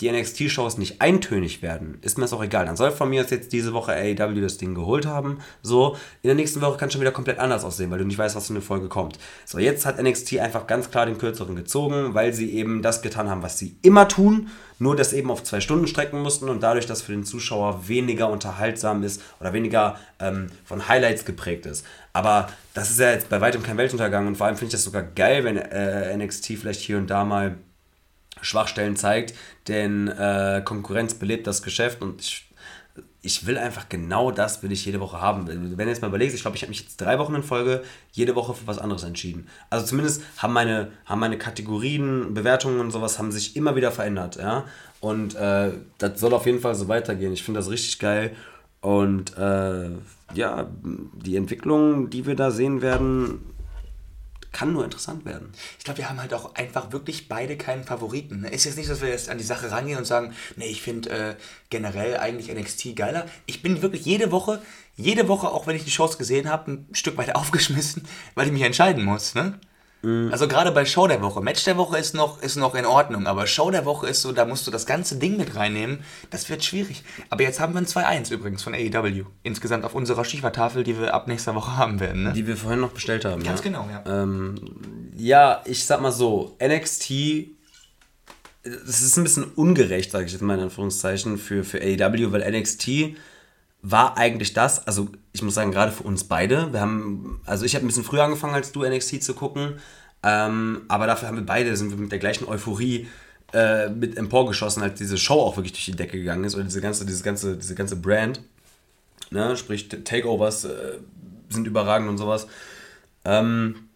die 0.00 0.12
NXT-Shows 0.12 0.76
nicht 0.76 1.00
eintönig 1.00 1.62
werden, 1.62 1.98
ist 2.02 2.18
mir 2.18 2.24
das 2.24 2.34
auch 2.34 2.44
egal. 2.44 2.66
Dann 2.66 2.76
soll 2.76 2.90
von 2.90 3.08
mir 3.08 3.22
jetzt 3.22 3.52
diese 3.52 3.72
Woche 3.72 3.92
AEW 3.92 4.42
das 4.42 4.58
Ding 4.58 4.74
geholt 4.74 5.06
haben. 5.06 5.38
So, 5.62 5.96
in 6.22 6.28
der 6.28 6.34
nächsten 6.34 6.60
Woche 6.60 6.76
kann 6.76 6.88
es 6.88 6.92
schon 6.92 7.00
wieder 7.00 7.12
komplett 7.12 7.38
anders 7.38 7.64
aussehen, 7.64 7.90
weil 7.90 7.98
du 7.98 8.04
nicht 8.04 8.18
weißt, 8.18 8.36
was 8.36 8.48
für 8.48 8.52
eine 8.52 8.60
Folge 8.60 8.88
kommt. 8.88 9.18
So, 9.46 9.58
jetzt 9.58 9.86
hat 9.86 10.02
NXT 10.02 10.38
einfach 10.38 10.66
ganz 10.66 10.90
klar 10.90 11.06
den 11.06 11.16
kürzeren 11.16 11.56
gezogen, 11.56 12.12
weil 12.12 12.34
sie 12.34 12.52
eben 12.52 12.82
das 12.82 13.00
getan 13.00 13.30
haben, 13.30 13.42
was 13.42 13.58
sie 13.58 13.76
immer 13.80 14.06
tun, 14.06 14.50
nur 14.78 14.96
das 14.96 15.14
eben 15.14 15.30
auf 15.30 15.42
zwei 15.42 15.60
Stunden 15.60 15.86
strecken 15.86 16.20
mussten 16.20 16.50
und 16.50 16.62
dadurch, 16.62 16.84
dass 16.84 17.00
für 17.00 17.12
den 17.12 17.24
Zuschauer 17.24 17.88
weniger 17.88 18.28
unterhaltsam 18.28 19.02
ist 19.02 19.22
oder 19.40 19.54
weniger 19.54 19.98
ähm, 20.20 20.48
von 20.66 20.88
Highlights 20.88 21.24
geprägt 21.24 21.64
ist. 21.64 21.86
Aber 22.12 22.48
das 22.74 22.90
ist 22.90 23.00
ja 23.00 23.12
jetzt 23.12 23.30
bei 23.30 23.40
weitem 23.40 23.62
kein 23.62 23.78
Weltuntergang 23.78 24.26
und 24.26 24.36
vor 24.36 24.46
allem 24.46 24.56
finde 24.56 24.68
ich 24.68 24.72
das 24.72 24.84
sogar 24.84 25.02
geil, 25.02 25.44
wenn 25.44 25.56
äh, 25.56 26.14
NXT 26.14 26.58
vielleicht 26.58 26.80
hier 26.80 26.98
und 26.98 27.08
da 27.08 27.24
mal 27.24 27.56
Schwachstellen 28.40 28.96
zeigt, 28.96 29.34
denn 29.68 30.08
äh, 30.08 30.62
Konkurrenz 30.64 31.14
belebt 31.14 31.46
das 31.46 31.62
Geschäft 31.62 32.02
und 32.02 32.20
ich, 32.20 32.46
ich 33.22 33.46
will 33.46 33.58
einfach 33.58 33.88
genau 33.88 34.30
das, 34.30 34.62
will 34.62 34.72
ich 34.72 34.84
jede 34.84 35.00
Woche 35.00 35.20
haben. 35.20 35.48
Wenn 35.48 35.76
du 35.76 35.84
jetzt 35.84 36.02
mal 36.02 36.08
überlegst, 36.08 36.36
ich 36.36 36.42
glaube, 36.42 36.56
ich 36.56 36.62
habe 36.62 36.70
mich 36.70 36.80
jetzt 36.80 37.00
drei 37.00 37.18
Wochen 37.18 37.34
in 37.34 37.42
Folge 37.42 37.82
jede 38.12 38.34
Woche 38.34 38.54
für 38.54 38.66
was 38.66 38.78
anderes 38.78 39.02
entschieden. 39.02 39.48
Also 39.68 39.86
zumindest 39.86 40.22
haben 40.38 40.52
meine, 40.52 40.92
haben 41.06 41.20
meine 41.20 41.38
Kategorien, 41.38 42.34
Bewertungen 42.34 42.80
und 42.80 42.90
sowas 42.90 43.18
haben 43.18 43.32
sich 43.32 43.56
immer 43.56 43.74
wieder 43.74 43.90
verändert, 43.90 44.36
ja. 44.36 44.64
Und 45.00 45.34
äh, 45.34 45.72
das 45.98 46.20
soll 46.20 46.32
auf 46.34 46.46
jeden 46.46 46.60
Fall 46.60 46.74
so 46.74 46.88
weitergehen. 46.88 47.32
Ich 47.32 47.42
finde 47.42 47.60
das 47.60 47.70
richtig 47.70 47.98
geil. 47.98 48.34
Und 48.80 49.36
äh, 49.36 49.90
ja, 50.34 50.68
die 51.24 51.36
Entwicklung, 51.36 52.10
die 52.10 52.26
wir 52.26 52.36
da 52.36 52.50
sehen 52.50 52.82
werden, 52.82 53.40
kann 54.52 54.72
nur 54.72 54.84
interessant 54.84 55.24
werden. 55.24 55.52
Ich 55.78 55.84
glaube, 55.84 55.98
wir 55.98 56.08
haben 56.08 56.20
halt 56.20 56.34
auch 56.34 56.54
einfach 56.54 56.92
wirklich 56.92 57.28
beide 57.28 57.56
keinen 57.56 57.84
Favoriten. 57.84 58.44
Ist 58.44 58.64
jetzt 58.64 58.76
nicht, 58.76 58.90
dass 58.90 59.00
wir 59.00 59.08
jetzt 59.08 59.28
an 59.28 59.38
die 59.38 59.44
Sache 59.44 59.70
rangehen 59.70 59.98
und 59.98 60.06
sagen, 60.06 60.34
nee, 60.56 60.66
ich 60.66 60.82
finde 60.82 61.10
äh, 61.10 61.34
generell 61.70 62.16
eigentlich 62.16 62.54
NXT 62.54 62.96
geiler. 62.96 63.26
Ich 63.46 63.62
bin 63.62 63.82
wirklich 63.82 64.04
jede 64.04 64.30
Woche, 64.30 64.62
jede 64.96 65.28
Woche, 65.28 65.48
auch 65.48 65.66
wenn 65.66 65.76
ich 65.76 65.84
die 65.84 65.90
Shows 65.90 66.18
gesehen 66.18 66.48
habe, 66.48 66.72
ein 66.72 66.88
Stück 66.92 67.16
weit 67.16 67.34
aufgeschmissen, 67.36 68.04
weil 68.34 68.46
ich 68.46 68.52
mich 68.52 68.62
entscheiden 68.62 69.04
muss. 69.04 69.34
Ne? 69.34 69.58
Also 70.30 70.46
gerade 70.46 70.72
bei 70.72 70.84
Show 70.84 71.06
der 71.06 71.20
Woche. 71.22 71.40
Match 71.40 71.64
der 71.64 71.76
Woche 71.76 71.98
ist 71.98 72.14
noch, 72.14 72.40
ist 72.42 72.56
noch 72.56 72.74
in 72.74 72.86
Ordnung, 72.86 73.26
aber 73.26 73.46
Show 73.46 73.70
der 73.70 73.84
Woche 73.84 74.08
ist 74.08 74.22
so, 74.22 74.32
da 74.32 74.44
musst 74.44 74.66
du 74.66 74.70
das 74.70 74.86
ganze 74.86 75.16
Ding 75.16 75.36
mit 75.36 75.56
reinnehmen. 75.56 76.00
Das 76.30 76.48
wird 76.48 76.64
schwierig. 76.64 77.02
Aber 77.30 77.42
jetzt 77.42 77.60
haben 77.60 77.74
wir 77.74 77.80
ein 77.80 77.86
2-1 77.86 78.32
übrigens 78.32 78.62
von 78.62 78.74
AEW. 78.74 79.24
Insgesamt 79.42 79.84
auf 79.84 79.94
unserer 79.94 80.24
Schiefertafel, 80.24 80.84
die 80.84 80.98
wir 80.98 81.14
ab 81.14 81.28
nächster 81.28 81.54
Woche 81.54 81.76
haben 81.76 82.00
werden. 82.00 82.24
Ne? 82.24 82.32
Die 82.32 82.46
wir 82.46 82.56
vorhin 82.56 82.80
noch 82.80 82.92
bestellt 82.92 83.24
haben. 83.24 83.42
Ganz 83.42 83.60
ja. 83.60 83.64
genau, 83.64 83.88
ja. 83.90 84.22
Ähm, 84.22 84.54
ja, 85.16 85.62
ich 85.64 85.84
sag 85.84 86.00
mal 86.00 86.12
so, 86.12 86.56
NXT, 86.62 87.10
es 88.62 89.02
ist 89.02 89.16
ein 89.16 89.24
bisschen 89.24 89.44
ungerecht, 89.44 90.10
sage 90.10 90.26
ich 90.26 90.32
jetzt 90.32 90.42
mal 90.42 90.54
in 90.54 90.64
Anführungszeichen, 90.64 91.38
für, 91.38 91.64
für 91.64 91.80
AEW, 91.80 92.32
weil 92.32 92.48
NXT 92.50 93.16
war 93.82 94.16
eigentlich 94.16 94.52
das, 94.52 94.86
also 94.86 95.08
ich 95.36 95.42
muss 95.42 95.54
sagen, 95.54 95.70
gerade 95.70 95.92
für 95.92 96.04
uns 96.04 96.24
beide, 96.24 96.72
wir 96.72 96.80
haben, 96.80 97.42
also 97.44 97.66
ich 97.66 97.74
habe 97.74 97.84
ein 97.84 97.88
bisschen 97.88 98.04
früher 98.04 98.24
angefangen 98.24 98.54
als 98.54 98.72
du 98.72 98.84
NXT 98.84 99.22
zu 99.22 99.34
gucken, 99.34 99.74
ähm, 100.22 100.86
aber 100.88 101.06
dafür 101.06 101.28
haben 101.28 101.36
wir 101.36 101.44
beide, 101.44 101.76
sind 101.76 101.90
wir 101.90 101.98
mit 101.98 102.10
der 102.10 102.18
gleichen 102.18 102.48
Euphorie 102.48 103.06
äh, 103.52 103.90
mit 103.90 104.16
emporgeschossen, 104.16 104.82
als 104.82 104.96
diese 104.98 105.18
Show 105.18 105.34
auch 105.34 105.58
wirklich 105.58 105.74
durch 105.74 105.84
die 105.84 105.94
Decke 105.94 106.16
gegangen 106.16 106.44
ist, 106.44 106.54
oder 106.54 106.64
diese 106.64 106.80
ganze, 106.80 107.04
diese 107.04 107.22
ganze, 107.22 107.58
diese 107.58 107.74
ganze 107.74 107.96
Brand, 107.96 108.40
ne, 109.30 109.58
sprich 109.58 109.90
Takeovers 109.90 110.64
äh, 110.64 110.98
sind 111.50 111.66
überragend 111.66 112.08
und 112.08 112.16
sowas. 112.16 112.46
Ähm, 113.26 113.90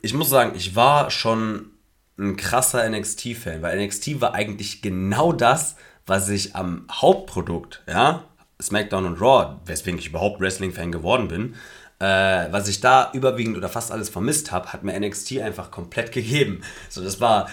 ich 0.00 0.14
muss 0.14 0.30
sagen, 0.30 0.52
ich 0.56 0.74
war 0.74 1.10
schon 1.10 1.72
ein 2.18 2.38
krasser 2.38 2.88
NXT-Fan, 2.88 3.60
weil 3.60 3.84
NXT 3.84 4.22
war 4.22 4.32
eigentlich 4.32 4.80
genau 4.80 5.34
das, 5.34 5.76
was 6.06 6.30
ich 6.30 6.56
am 6.56 6.86
Hauptprodukt, 6.90 7.82
ja, 7.86 8.24
SmackDown 8.60 9.06
und 9.06 9.20
Raw, 9.20 9.56
weswegen 9.66 9.98
ich 9.98 10.08
überhaupt 10.08 10.40
Wrestling-Fan 10.40 10.92
geworden 10.92 11.28
bin, 11.28 11.54
äh, 12.00 12.52
was 12.52 12.68
ich 12.68 12.80
da 12.80 13.10
überwiegend 13.12 13.56
oder 13.56 13.68
fast 13.68 13.90
alles 13.90 14.08
vermisst 14.08 14.52
habe, 14.52 14.72
hat 14.72 14.84
mir 14.84 14.98
NXT 14.98 15.40
einfach 15.40 15.70
komplett 15.70 16.12
gegeben. 16.12 16.62
So, 16.88 17.02
das 17.02 17.20
war, 17.20 17.48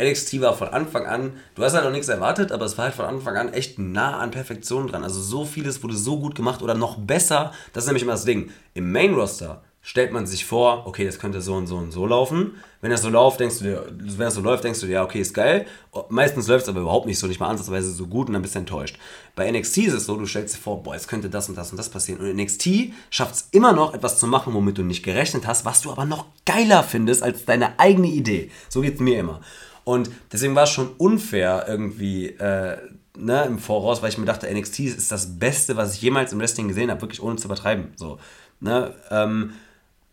NXT 0.00 0.40
war 0.40 0.56
von 0.56 0.68
Anfang 0.68 1.06
an, 1.06 1.32
du 1.54 1.64
hast 1.64 1.74
halt 1.74 1.84
noch 1.84 1.92
nichts 1.92 2.08
erwartet, 2.08 2.52
aber 2.52 2.64
es 2.64 2.78
war 2.78 2.86
halt 2.86 2.94
von 2.94 3.06
Anfang 3.06 3.36
an 3.36 3.52
echt 3.52 3.78
nah 3.78 4.18
an 4.18 4.30
Perfektion 4.30 4.86
dran. 4.86 5.02
Also 5.02 5.20
so 5.20 5.44
vieles 5.44 5.82
wurde 5.82 5.96
so 5.96 6.18
gut 6.18 6.34
gemacht 6.34 6.62
oder 6.62 6.74
noch 6.74 6.98
besser, 6.98 7.52
das 7.72 7.84
ist 7.84 7.88
nämlich 7.88 8.04
immer 8.04 8.12
das 8.12 8.24
Ding. 8.24 8.50
Im 8.74 8.92
Main-Roster 8.92 9.62
stellt 9.82 10.12
man 10.12 10.26
sich 10.26 10.44
vor, 10.44 10.86
okay, 10.86 11.04
das 11.04 11.18
könnte 11.18 11.40
so 11.40 11.54
und 11.54 11.66
so 11.66 11.76
und 11.76 11.90
so 11.90 12.06
laufen. 12.06 12.52
Wenn 12.80 12.92
das 12.92 13.02
so 13.02 13.08
läuft, 13.08 13.40
denkst 13.40 13.58
du 13.58 13.64
dir, 13.64 13.86
wenn 13.90 14.18
das 14.18 14.34
so 14.34 14.40
läuft, 14.40 14.62
denkst 14.62 14.80
du 14.80 14.86
dir, 14.86 14.92
ja, 14.92 15.04
okay, 15.04 15.20
ist 15.20 15.34
geil. 15.34 15.66
Meistens 16.08 16.46
läuft 16.46 16.64
es 16.64 16.68
aber 16.68 16.80
überhaupt 16.80 17.06
nicht 17.06 17.18
so, 17.18 17.26
nicht 17.26 17.40
mal 17.40 17.48
ansatzweise 17.48 17.90
so 17.90 18.06
gut 18.06 18.28
und 18.28 18.34
dann 18.34 18.42
bist 18.42 18.54
du 18.54 18.60
enttäuscht. 18.60 18.96
Bei 19.34 19.50
NXT 19.50 19.78
ist 19.78 19.94
es 19.94 20.06
so, 20.06 20.16
du 20.16 20.26
stellst 20.26 20.54
dir 20.54 20.60
vor, 20.60 20.82
boah, 20.82 20.94
jetzt 20.94 21.08
könnte 21.08 21.28
das 21.28 21.48
und 21.48 21.56
das 21.56 21.72
und 21.72 21.78
das 21.78 21.88
passieren. 21.88 22.20
Und 22.20 22.36
NXT 22.36 22.92
schafft 23.10 23.34
es 23.34 23.48
immer 23.50 23.72
noch, 23.72 23.92
etwas 23.92 24.18
zu 24.18 24.28
machen, 24.28 24.54
womit 24.54 24.78
du 24.78 24.84
nicht 24.84 25.02
gerechnet 25.02 25.46
hast, 25.48 25.64
was 25.64 25.80
du 25.82 25.90
aber 25.90 26.04
noch 26.04 26.26
geiler 26.46 26.84
findest 26.84 27.24
als 27.24 27.44
deine 27.44 27.78
eigene 27.80 28.08
Idee. 28.08 28.50
So 28.68 28.82
geht 28.82 28.94
es 28.94 29.00
mir 29.00 29.18
immer. 29.18 29.40
Und 29.84 30.10
deswegen 30.32 30.54
war 30.54 30.64
es 30.64 30.70
schon 30.70 30.90
unfair, 30.96 31.64
irgendwie 31.66 32.28
äh, 32.28 32.76
ne, 33.16 33.44
im 33.46 33.58
Voraus, 33.58 34.00
weil 34.00 34.10
ich 34.10 34.18
mir 34.18 34.26
dachte, 34.26 34.52
NXT 34.52 34.80
ist 34.80 35.10
das 35.10 35.38
Beste, 35.38 35.76
was 35.76 35.94
ich 35.94 36.02
jemals 36.02 36.32
im 36.32 36.38
Wrestling 36.38 36.68
gesehen 36.68 36.90
habe, 36.90 37.02
wirklich 37.02 37.22
ohne 37.22 37.36
zu 37.36 37.46
übertreiben. 37.46 37.92
So, 37.96 38.18
ne, 38.60 38.94
ähm, 39.10 39.54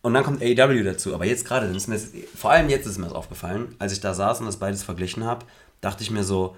und 0.01 0.13
dann 0.13 0.23
kommt 0.23 0.41
AEW 0.41 0.83
dazu. 0.83 1.13
Aber 1.13 1.25
jetzt 1.25 1.45
gerade, 1.45 1.73
vor 2.35 2.51
allem 2.51 2.69
jetzt 2.69 2.85
ist 2.85 2.97
mir 2.97 3.05
das 3.05 3.15
aufgefallen, 3.15 3.75
als 3.79 3.93
ich 3.93 3.99
da 3.99 4.13
saß 4.13 4.39
und 4.39 4.45
das 4.45 4.57
beides 4.57 4.83
verglichen 4.83 5.25
habe, 5.25 5.45
dachte 5.81 6.03
ich 6.03 6.11
mir 6.11 6.23
so, 6.23 6.55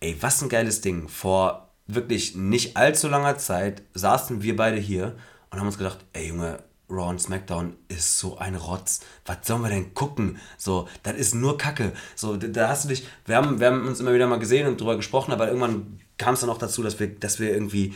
ey, 0.00 0.16
was 0.20 0.42
ein 0.42 0.48
geiles 0.48 0.80
Ding. 0.80 1.08
Vor 1.08 1.68
wirklich 1.86 2.34
nicht 2.36 2.76
allzu 2.76 3.08
langer 3.08 3.38
Zeit 3.38 3.82
saßen 3.94 4.42
wir 4.42 4.56
beide 4.56 4.78
hier 4.78 5.16
und 5.50 5.58
haben 5.58 5.66
uns 5.66 5.78
gedacht, 5.78 5.98
ey 6.12 6.28
Junge, 6.28 6.62
Raw 6.90 7.10
und 7.10 7.20
SmackDown 7.20 7.76
ist 7.88 8.18
so 8.18 8.38
ein 8.38 8.54
Rotz. 8.54 9.00
Was 9.26 9.38
sollen 9.42 9.62
wir 9.62 9.68
denn 9.68 9.92
gucken? 9.92 10.38
So, 10.56 10.88
das 11.02 11.16
ist 11.16 11.34
nur 11.34 11.58
Kacke. 11.58 11.92
So, 12.14 12.36
da 12.36 12.68
hast 12.68 12.84
du 12.84 12.88
dich, 12.88 13.06
wir 13.26 13.36
haben, 13.36 13.60
wir 13.60 13.66
haben 13.66 13.86
uns 13.86 14.00
immer 14.00 14.14
wieder 14.14 14.26
mal 14.26 14.38
gesehen 14.38 14.66
und 14.66 14.80
drüber 14.80 14.96
gesprochen, 14.96 15.32
aber 15.32 15.48
irgendwann 15.48 16.00
kam 16.16 16.34
es 16.34 16.40
dann 16.40 16.50
auch 16.50 16.58
dazu, 16.58 16.82
dass 16.82 16.98
wir, 16.98 17.08
dass 17.08 17.40
wir 17.40 17.52
irgendwie 17.52 17.94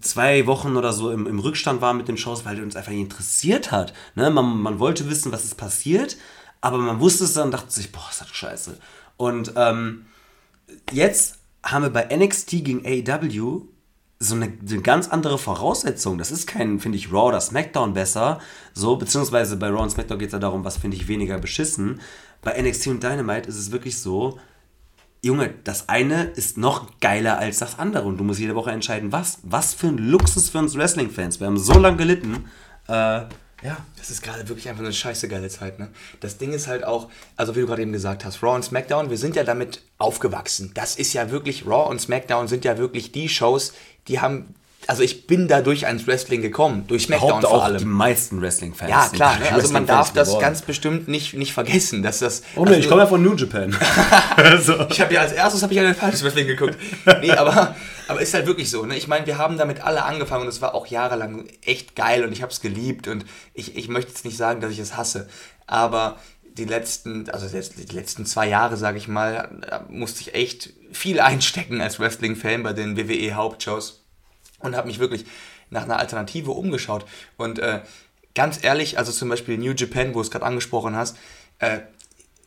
zwei 0.00 0.46
Wochen 0.46 0.76
oder 0.76 0.92
so 0.92 1.10
im, 1.10 1.26
im 1.26 1.38
Rückstand 1.38 1.80
waren 1.80 1.96
mit 1.96 2.08
den 2.08 2.16
Shows, 2.16 2.44
weil 2.44 2.62
uns 2.62 2.76
einfach 2.76 2.90
nicht 2.92 3.00
interessiert 3.00 3.70
hat. 3.70 3.92
Ne? 4.14 4.30
Man, 4.30 4.60
man 4.60 4.78
wollte 4.78 5.08
wissen, 5.08 5.32
was 5.32 5.44
ist 5.44 5.56
passiert, 5.56 6.16
aber 6.60 6.78
man 6.78 7.00
wusste 7.00 7.24
es 7.24 7.34
dann 7.34 7.46
und 7.46 7.50
dachte 7.52 7.72
sich, 7.72 7.92
boah, 7.92 8.06
ist 8.10 8.20
das 8.20 8.28
scheiße. 8.28 8.78
Und 9.16 9.52
ähm, 9.56 10.06
jetzt 10.90 11.38
haben 11.64 11.82
wir 11.82 11.90
bei 11.90 12.14
NXT 12.14 12.50
gegen 12.64 12.84
AEW 12.84 13.62
so 14.18 14.36
eine, 14.36 14.52
eine, 14.68 14.82
ganz 14.82 15.08
andere 15.08 15.36
Voraussetzung. 15.36 16.16
Das 16.16 16.30
ist 16.30 16.46
kein, 16.46 16.78
finde 16.78 16.96
ich, 16.96 17.12
Raw 17.12 17.28
oder 17.28 17.40
SmackDown 17.40 17.92
besser. 17.94 18.38
So, 18.72 18.96
beziehungsweise 18.96 19.56
bei 19.56 19.68
Raw 19.68 19.82
und 19.82 19.90
SmackDown 19.90 20.18
geht 20.18 20.28
es 20.28 20.32
ja 20.32 20.38
darum, 20.38 20.64
was 20.64 20.76
finde 20.76 20.96
ich 20.96 21.08
weniger 21.08 21.38
beschissen. 21.38 22.00
Bei 22.40 22.60
NXT 22.60 22.88
und 22.88 23.02
Dynamite 23.02 23.48
ist 23.48 23.58
es 23.58 23.72
wirklich 23.72 23.98
so, 23.98 24.38
Junge, 25.24 25.54
das 25.62 25.88
eine 25.88 26.24
ist 26.24 26.58
noch 26.58 26.98
geiler 26.98 27.38
als 27.38 27.58
das 27.58 27.78
andere 27.78 28.06
und 28.08 28.18
du 28.18 28.24
musst 28.24 28.40
jede 28.40 28.56
Woche 28.56 28.72
entscheiden, 28.72 29.12
was. 29.12 29.38
Was 29.44 29.72
für 29.72 29.86
ein 29.86 29.98
Luxus 29.98 30.48
für 30.48 30.58
uns 30.58 30.74
Wrestling-Fans. 30.76 31.38
Wir 31.38 31.46
haben 31.46 31.58
so 31.58 31.78
lange 31.78 31.96
gelitten. 31.96 32.50
Äh, 32.88 32.92
ja. 32.92 33.76
Das 33.96 34.10
ist 34.10 34.20
gerade 34.20 34.48
wirklich 34.48 34.68
einfach 34.68 34.82
eine 34.82 34.92
scheiße 34.92 35.28
geile 35.28 35.48
Zeit, 35.48 35.78
ne? 35.78 35.90
Das 36.18 36.38
Ding 36.38 36.52
ist 36.52 36.66
halt 36.66 36.82
auch, 36.82 37.08
also 37.36 37.54
wie 37.54 37.60
du 37.60 37.68
gerade 37.68 37.82
eben 37.82 37.92
gesagt 37.92 38.24
hast, 38.24 38.42
Raw 38.42 38.56
und 38.56 38.64
SmackDown, 38.64 39.10
wir 39.10 39.16
sind 39.16 39.36
ja 39.36 39.44
damit 39.44 39.82
aufgewachsen. 39.98 40.72
Das 40.74 40.96
ist 40.96 41.12
ja 41.12 41.30
wirklich, 41.30 41.66
Raw 41.66 41.88
und 41.88 42.00
SmackDown 42.00 42.48
sind 42.48 42.64
ja 42.64 42.76
wirklich 42.76 43.12
die 43.12 43.28
Shows, 43.28 43.74
die 44.08 44.18
haben 44.18 44.56
also 44.86 45.02
ich 45.02 45.26
bin 45.26 45.48
dadurch 45.48 45.86
ans 45.86 46.06
Wrestling 46.06 46.42
gekommen, 46.42 46.86
durch 46.86 47.04
SmackDown 47.04 47.42
vor 47.42 47.62
allem. 47.62 47.78
die 47.78 47.84
meisten 47.84 48.40
Wrestling-Fans. 48.40 48.90
Ja, 48.90 49.08
klar. 49.08 49.38
Ne? 49.38 49.52
Also 49.52 49.72
man 49.72 49.86
darf 49.86 50.12
das 50.12 50.28
geworden. 50.28 50.42
ganz 50.42 50.62
bestimmt 50.62 51.08
nicht, 51.08 51.34
nicht 51.34 51.52
vergessen, 51.52 52.02
dass 52.02 52.18
das... 52.18 52.42
Oh 52.56 52.64
ne, 52.64 52.70
also, 52.70 52.80
ich 52.80 52.88
komme 52.88 53.02
ja 53.02 53.06
von 53.06 53.22
New 53.22 53.34
Japan. 53.34 53.76
also. 54.36 54.86
Ich 54.90 55.00
habe 55.00 55.14
ja 55.14 55.20
als 55.20 55.32
erstes 55.32 55.62
habe 55.62 55.72
ich 55.72 55.80
ein 55.80 55.94
falsches 55.94 56.24
Wrestling 56.24 56.46
geguckt. 56.46 56.76
Nee, 57.20 57.30
aber, 57.30 57.76
aber 58.08 58.20
ist 58.20 58.34
halt 58.34 58.46
wirklich 58.46 58.70
so. 58.70 58.84
Ne? 58.84 58.96
Ich 58.96 59.08
meine, 59.08 59.26
wir 59.26 59.38
haben 59.38 59.56
damit 59.56 59.82
alle 59.82 60.04
angefangen 60.04 60.42
und 60.42 60.48
es 60.48 60.60
war 60.60 60.74
auch 60.74 60.86
jahrelang 60.86 61.46
echt 61.64 61.94
geil 61.94 62.24
und 62.24 62.32
ich 62.32 62.42
habe 62.42 62.52
es 62.52 62.60
geliebt 62.60 63.08
und 63.08 63.24
ich, 63.54 63.76
ich 63.76 63.88
möchte 63.88 64.10
jetzt 64.10 64.24
nicht 64.24 64.36
sagen, 64.36 64.60
dass 64.60 64.72
ich 64.72 64.78
es 64.78 64.96
hasse, 64.96 65.28
aber 65.66 66.18
die 66.44 66.64
letzten, 66.64 67.30
also 67.30 67.46
die 67.48 67.94
letzten 67.94 68.26
zwei 68.26 68.48
Jahre, 68.48 68.76
sage 68.76 68.98
ich 68.98 69.08
mal, 69.08 69.48
musste 69.88 70.20
ich 70.20 70.34
echt 70.34 70.70
viel 70.92 71.18
einstecken 71.20 71.80
als 71.80 71.98
Wrestling-Fan 71.98 72.62
bei 72.62 72.74
den 72.74 72.96
WWE-Hauptshows 72.96 74.01
und 74.62 74.76
habe 74.76 74.86
mich 74.86 74.98
wirklich 74.98 75.24
nach 75.70 75.84
einer 75.84 75.98
Alternative 75.98 76.52
umgeschaut. 76.52 77.04
Und 77.36 77.58
äh, 77.58 77.80
ganz 78.34 78.62
ehrlich, 78.62 78.98
also 78.98 79.12
zum 79.12 79.28
Beispiel 79.28 79.58
New 79.58 79.72
Japan, 79.72 80.10
wo 80.10 80.14
du 80.14 80.20
es 80.20 80.30
gerade 80.30 80.46
angesprochen 80.46 80.96
hast, 80.96 81.16
äh, 81.58 81.80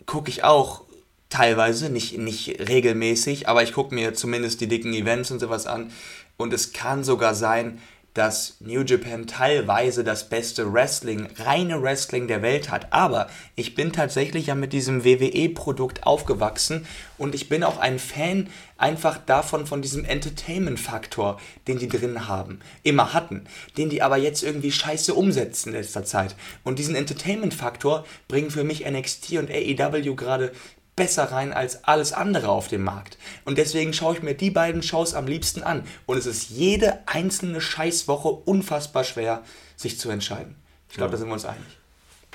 gucke 0.05 0.29
ich 0.29 0.43
auch 0.43 0.83
teilweise, 1.29 1.89
nicht, 1.89 2.17
nicht 2.17 2.59
regelmäßig, 2.69 3.49
aber 3.49 3.63
ich 3.63 3.73
gucke 3.73 3.93
mir 3.93 4.13
zumindest 4.13 4.61
die 4.61 4.67
dicken 4.67 4.93
Events 4.93 5.31
und 5.31 5.39
sowas 5.39 5.67
an. 5.67 5.91
Und 6.37 6.53
es 6.53 6.73
kann 6.73 7.03
sogar 7.03 7.33
sein, 7.33 7.81
dass 8.15 8.55
New 8.61 8.81
Japan 8.81 9.27
teilweise 9.27 10.03
das 10.03 10.29
beste 10.29 10.73
Wrestling, 10.73 11.27
reine 11.37 11.83
Wrestling 11.83 12.27
der 12.27 12.41
Welt 12.41 12.71
hat. 12.71 12.91
Aber 12.91 13.27
ich 13.55 13.75
bin 13.75 13.91
tatsächlich 13.91 14.47
ja 14.47 14.55
mit 14.55 14.73
diesem 14.73 15.03
WWE-Produkt 15.03 16.07
aufgewachsen 16.07 16.87
und 17.17 17.35
ich 17.35 17.49
bin 17.49 17.63
auch 17.63 17.77
ein 17.77 17.99
Fan 17.99 18.49
einfach 18.77 19.17
davon, 19.17 19.65
von 19.65 19.81
diesem 19.81 20.05
Entertainment-Faktor, 20.05 21.39
den 21.67 21.77
die 21.77 21.87
drin 21.87 22.27
haben, 22.27 22.59
immer 22.83 23.13
hatten, 23.13 23.45
den 23.77 23.89
die 23.89 24.01
aber 24.01 24.17
jetzt 24.17 24.43
irgendwie 24.43 24.71
scheiße 24.71 25.13
umsetzen 25.13 25.69
in 25.69 25.75
letzter 25.75 26.05
Zeit. 26.05 26.35
Und 26.63 26.79
diesen 26.79 26.95
Entertainment-Faktor 26.95 28.05
bringen 28.27 28.49
für 28.49 28.63
mich 28.63 28.89
NXT 28.89 29.33
und 29.33 29.51
AEW 29.51 30.15
gerade 30.15 30.51
besser 30.95 31.31
rein 31.31 31.51
als 31.53 31.84
alles 31.84 32.13
andere 32.13 32.49
auf 32.49 32.67
dem 32.67 32.84
Markt. 32.84 33.17
Und 33.43 33.57
deswegen 33.57 33.93
schaue 33.93 34.15
ich 34.15 34.23
mir 34.23 34.34
die 34.34 34.51
beiden 34.51 34.81
Shows 34.81 35.13
am 35.13 35.27
liebsten 35.27 35.63
an. 35.63 35.84
Und 36.05 36.17
es 36.17 36.26
ist 36.26 36.49
jede 36.49 36.99
einzelne 37.07 37.61
Scheißwoche 37.61 38.30
unfassbar 38.30 39.03
schwer, 39.03 39.43
sich 39.76 39.99
zu 39.99 40.09
entscheiden. 40.09 40.55
Ich 40.89 40.95
glaube, 40.95 41.09
ja. 41.09 41.11
da 41.11 41.17
sind 41.17 41.27
wir 41.27 41.34
uns 41.34 41.45
einig. 41.45 41.80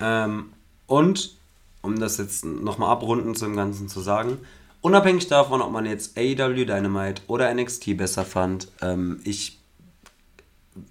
Ähm, 0.00 0.52
und, 0.86 1.36
um 1.82 1.98
das 1.98 2.18
jetzt 2.18 2.44
nochmal 2.44 2.90
abrunden 2.90 3.34
zu 3.34 3.46
dem 3.46 3.56
Ganzen 3.56 3.88
zu 3.88 4.00
sagen, 4.00 4.38
unabhängig 4.82 5.28
davon, 5.28 5.62
ob 5.62 5.72
man 5.72 5.86
jetzt 5.86 6.18
AEW 6.18 6.66
Dynamite 6.66 7.22
oder 7.26 7.52
NXT 7.54 7.96
besser 7.96 8.24
fand, 8.24 8.68
ähm, 8.82 9.20
ich 9.24 9.58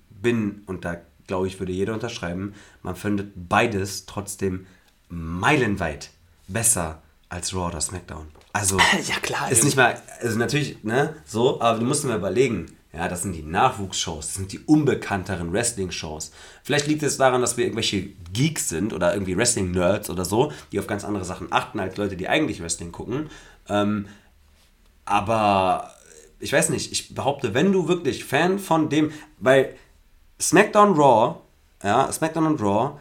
bin, 0.10 0.64
und 0.66 0.86
da 0.86 0.98
glaube 1.30 1.48
ich, 1.48 1.60
würde 1.60 1.72
jeder 1.72 1.94
unterschreiben, 1.94 2.56
man 2.82 2.96
findet 2.96 3.32
beides 3.36 4.06
trotzdem 4.08 4.66
meilenweit 5.10 6.10
besser 6.48 7.02
als 7.30 7.54
Raw 7.54 7.68
oder 7.68 7.82
SmackDown. 7.82 8.28
Also, 8.54 8.78
ja 9.08 9.16
klar. 9.22 9.52
Ist 9.52 9.64
nicht 9.64 9.78
mal, 9.78 10.02
also 10.22 10.38
natürlich, 10.38 10.84
ne, 10.84 11.16
so, 11.26 11.62
aber 11.62 11.80
du 11.80 11.86
musst 11.86 12.04
mir 12.04 12.16
überlegen, 12.16 12.76
ja, 12.92 13.08
das 13.08 13.22
sind 13.22 13.34
die 13.34 13.44
Nachwuchsshows, 13.44 14.26
das 14.26 14.36
sind 14.36 14.52
die 14.52 14.60
unbekannteren 14.60 15.54
Wrestling-Shows. 15.54 16.32
Vielleicht 16.64 16.88
liegt 16.88 17.04
es 17.04 17.18
daran, 17.18 17.42
dass 17.42 17.56
wir 17.56 17.66
irgendwelche 17.66 18.10
Geeks 18.34 18.68
sind 18.68 18.94
oder 18.94 19.14
irgendwie 19.14 19.38
Wrestling-Nerds 19.38 20.10
oder 20.10 20.26
so, 20.26 20.52
die 20.72 20.80
auf 20.80 20.88
ganz 20.88 21.06
andere 21.06 21.24
Sachen 21.24 21.54
achten 21.54 21.80
als 21.80 21.98
Leute, 21.98 22.18
die 22.18 22.28
eigentlich 22.28 22.62
Wrestling 22.62 22.92
gucken. 22.92 23.30
Ähm, 23.68 24.08
aber 25.06 25.94
ich 26.40 26.52
weiß 26.52 26.70
nicht, 26.70 26.92
ich 26.92 27.14
behaupte, 27.14 27.54
wenn 27.54 27.72
du 27.72 27.88
wirklich 27.88 28.26
Fan 28.26 28.58
von 28.58 28.90
dem, 28.90 29.12
weil 29.38 29.76
SmackDown 30.42 30.94
Raw, 30.94 31.36
ja, 31.84 32.12
SmackDown 32.12 32.48
und 32.48 32.62
Raw 32.62 33.00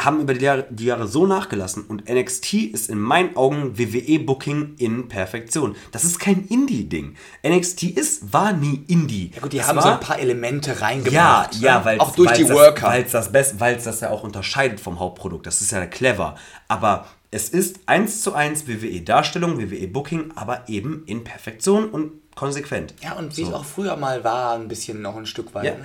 haben 0.00 0.20
über 0.20 0.34
die 0.34 0.44
Jahre, 0.44 0.66
die 0.70 0.84
Jahre, 0.84 1.08
so 1.08 1.26
nachgelassen 1.26 1.84
und 1.84 2.08
NXT 2.08 2.54
ist 2.54 2.88
in 2.88 2.98
meinen 2.98 3.36
Augen 3.36 3.78
WWE-Booking 3.78 4.76
in 4.78 5.08
Perfektion. 5.08 5.74
Das 5.90 6.04
ist 6.04 6.20
kein 6.20 6.46
Indie-Ding. 6.46 7.16
NXT 7.46 7.84
ist, 7.84 8.32
war 8.32 8.52
nie 8.52 8.84
Indie. 8.86 9.32
Ja 9.34 9.40
gut, 9.40 9.52
die 9.52 9.58
das 9.58 9.68
haben 9.68 9.76
war, 9.76 9.82
so 9.82 9.88
ein 9.88 10.00
paar 10.00 10.18
Elemente 10.18 10.80
reingebracht. 10.80 11.54
Ja, 11.54 11.60
ne? 11.60 11.66
ja, 11.66 11.84
weil 11.84 11.98
auch 12.00 12.14
durch 12.14 12.32
die 12.32 12.44
das, 12.44 12.56
Worker. 12.56 12.86
Weil 12.86 13.02
es 13.02 13.12
das, 13.12 13.32
best, 13.32 13.56
das 13.60 14.00
ja 14.00 14.10
auch 14.10 14.22
unterscheidet 14.22 14.78
vom 14.78 15.00
Hauptprodukt. 15.00 15.46
Das 15.46 15.60
ist 15.60 15.72
ja 15.72 15.84
clever. 15.86 16.36
Aber 16.68 17.06
es 17.30 17.48
ist 17.48 17.80
eins 17.86 18.22
zu 18.22 18.34
eins 18.34 18.68
WWE-Darstellung, 18.68 19.58
WWE-Booking, 19.58 20.32
aber 20.36 20.68
eben 20.68 21.02
in 21.06 21.24
Perfektion 21.24 21.90
und 21.90 22.12
konsequent. 22.36 22.94
Ja, 23.02 23.14
und 23.14 23.36
wie 23.36 23.42
so. 23.42 23.48
es 23.48 23.54
auch 23.54 23.64
früher 23.64 23.96
mal 23.96 24.22
war, 24.22 24.54
ein 24.54 24.68
bisschen 24.68 25.02
noch 25.02 25.16
ein 25.16 25.26
Stück 25.26 25.54
weit. 25.54 25.64
Ja. 25.64 25.76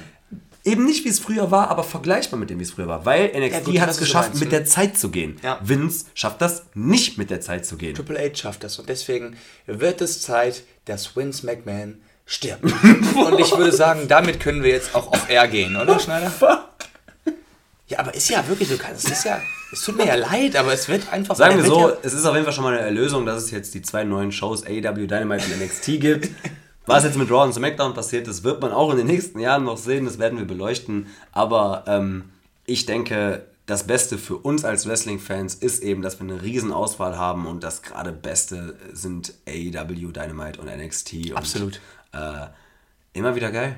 Ne? 0.66 0.72
Eben 0.72 0.86
nicht, 0.86 1.06
wie 1.06 1.10
es 1.10 1.20
früher 1.20 1.52
war, 1.52 1.70
aber 1.70 1.84
vergleichbar 1.84 2.40
mit 2.40 2.50
dem, 2.50 2.60
wie 2.60 2.64
es 2.64 2.72
früher 2.72 2.88
war. 2.88 3.06
Weil 3.06 3.32
NXT 3.38 3.68
ja, 3.70 3.82
hat 3.82 3.90
es 3.90 3.98
geschafft, 3.98 4.36
mit 4.36 4.52
der 4.52 4.66
Zeit 4.66 4.98
zu 4.98 5.10
gehen. 5.10 5.40
Ja. 5.44 5.60
Vince 5.62 6.06
schafft 6.14 6.42
das 6.42 6.64
nicht 6.74 7.18
mit 7.18 7.30
der 7.30 7.42
Zeit 7.42 7.66
zu 7.66 7.78
gehen. 7.78 7.96
Triple 7.96 8.20
H 8.20 8.36
schafft 8.36 8.64
das. 8.64 8.80
Und 8.80 8.90
deswegen 8.90 9.36
wird 9.66 10.02
es 10.02 10.22
Zeit, 10.22 10.64
dass 10.86 11.16
Vince 11.16 11.46
McMahon 11.46 12.02
stirbt. 12.26 12.64
und 13.16 13.40
ich 13.40 13.52
würde 13.56 13.72
sagen, 13.72 14.08
damit 14.08 14.40
können 14.40 14.64
wir 14.64 14.72
jetzt 14.72 14.96
auch 14.96 15.08
auf 15.08 15.30
Air 15.30 15.48
gehen, 15.48 15.76
oder 15.76 16.00
Schneider? 16.00 16.32
Ja, 17.88 18.00
aber 18.00 18.14
ist 18.16 18.30
ja 18.30 18.48
wirklich, 18.48 18.70
du 18.70 18.78
kannst, 18.78 19.06
es 19.06 19.12
ist 19.12 19.26
ja, 19.26 19.42
es 19.72 19.84
tut 19.84 19.98
mir 19.98 20.08
ja 20.08 20.16
leid, 20.16 20.56
aber 20.56 20.74
es 20.74 20.88
wird 20.88 21.12
einfach... 21.12 21.36
Sagen 21.36 21.58
wir 21.58 21.66
so, 21.66 21.90
ja 21.90 21.98
es 22.02 22.14
ist 22.14 22.26
auf 22.26 22.34
jeden 22.34 22.46
Fall 22.46 22.54
schon 22.54 22.64
mal 22.64 22.74
eine 22.74 22.86
Erlösung, 22.86 23.26
dass 23.26 23.44
es 23.44 23.52
jetzt 23.52 23.74
die 23.74 23.82
zwei 23.82 24.06
neuen 24.06 24.32
Shows 24.32 24.66
AEW 24.66 25.06
Dynamite 25.06 25.46
und 25.54 25.62
NXT 25.62 25.86
gibt. 26.00 26.30
Was 26.86 27.04
jetzt 27.04 27.18
mit 27.18 27.30
Raw 27.30 27.44
und 27.44 27.54
SmackDown 27.54 27.94
passiert 27.94 28.28
ist, 28.28 28.44
wird 28.44 28.62
man 28.62 28.72
auch 28.72 28.92
in 28.92 28.98
den 28.98 29.08
nächsten 29.08 29.40
Jahren 29.40 29.64
noch 29.64 29.78
sehen, 29.78 30.06
das 30.06 30.20
werden 30.20 30.38
wir 30.38 30.46
beleuchten. 30.46 31.08
Aber 31.32 31.86
ähm, 31.88 32.30
ich 32.66 32.86
denke, 32.86 33.46
das 33.66 33.88
Beste 33.88 34.18
für 34.18 34.38
uns 34.38 34.66
als 34.66 34.88
Wrestling-Fans 34.88 35.56
ist 35.56 35.82
eben, 35.82 36.02
dass 36.02 36.20
wir 36.20 36.30
eine 36.30 36.42
riesen 36.42 36.74
Auswahl 36.74 37.18
haben 37.18 37.48
und 37.48 37.64
das 37.64 37.82
gerade 37.82 38.12
Beste 38.12 38.76
sind 38.92 39.34
AEW, 39.48 40.12
Dynamite 40.12 40.60
und 40.60 40.68
NXT. 40.68 41.14
Und, 41.14 41.38
Absolut. 41.38 41.80
Äh, 42.12 42.48
immer 43.14 43.36
wieder 43.36 43.52
geil. 43.52 43.78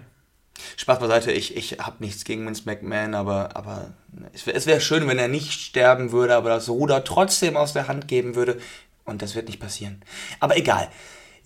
Spaß 0.77 0.99
beiseite, 0.99 1.31
ich, 1.31 1.55
ich 1.55 1.79
habe 1.79 1.97
nichts 1.99 2.23
gegen 2.23 2.45
Vince 2.47 2.63
McMahon, 2.65 3.13
aber, 3.13 3.55
aber 3.55 3.89
es 4.33 4.65
wäre 4.65 4.81
schön, 4.81 5.07
wenn 5.07 5.19
er 5.19 5.27
nicht 5.27 5.51
sterben 5.51 6.11
würde, 6.11 6.35
aber 6.35 6.49
das 6.49 6.69
Ruder 6.69 7.03
trotzdem 7.03 7.57
aus 7.57 7.73
der 7.73 7.87
Hand 7.87 8.07
geben 8.07 8.35
würde. 8.35 8.57
Und 9.03 9.21
das 9.21 9.35
wird 9.35 9.47
nicht 9.47 9.59
passieren. 9.59 10.01
Aber 10.39 10.57
egal. 10.57 10.89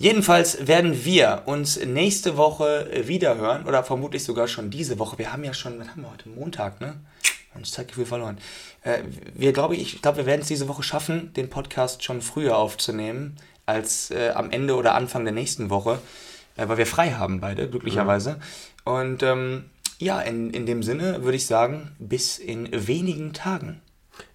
Jedenfalls 0.01 0.65
werden 0.65 1.03
wir 1.03 1.43
uns 1.45 1.77
nächste 1.85 2.37
Woche 2.37 2.89
wieder 3.03 3.35
hören 3.35 3.67
oder 3.67 3.83
vermutlich 3.83 4.23
sogar 4.23 4.47
schon 4.47 4.69
diese 4.69 4.97
Woche. 4.97 5.17
Wir 5.17 5.33
haben 5.33 5.43
ja 5.43 5.53
schon, 5.53 5.77
was 5.77 5.89
haben 5.89 6.03
wir 6.03 6.11
heute? 6.11 6.29
Montag, 6.29 6.79
ne? 6.79 6.95
Mensch, 7.53 7.71
Zeitgefühl 7.71 8.05
verloren. 8.05 8.37
Äh, 8.83 8.99
wir 9.33 9.51
glaube 9.51 9.75
ich, 9.75 9.95
ich 9.95 10.01
glaube, 10.01 10.19
wir 10.19 10.25
werden 10.25 10.39
es 10.39 10.47
diese 10.47 10.69
Woche 10.69 10.83
schaffen, 10.83 11.33
den 11.33 11.49
Podcast 11.49 12.05
schon 12.05 12.21
früher 12.21 12.57
aufzunehmen 12.57 13.35
als 13.65 14.09
äh, 14.11 14.29
am 14.29 14.51
Ende 14.51 14.77
oder 14.77 14.95
Anfang 14.95 15.25
der 15.25 15.33
nächsten 15.33 15.69
Woche, 15.69 15.99
äh, 16.55 16.69
weil 16.69 16.77
wir 16.77 16.87
frei 16.87 17.11
haben 17.11 17.41
beide, 17.41 17.69
glücklicherweise. 17.69 18.39
Und 18.85 19.21
ähm, 19.21 19.65
ja, 19.97 20.21
in, 20.21 20.51
in 20.51 20.65
dem 20.65 20.81
Sinne 20.81 21.25
würde 21.25 21.35
ich 21.35 21.45
sagen, 21.45 21.93
bis 21.99 22.37
in 22.37 22.69
wenigen 22.71 23.33
Tagen. 23.33 23.81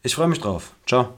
Ich 0.03 0.15
freue 0.15 0.29
mich 0.29 0.41
drauf. 0.41 0.75
Ciao. 0.87 1.15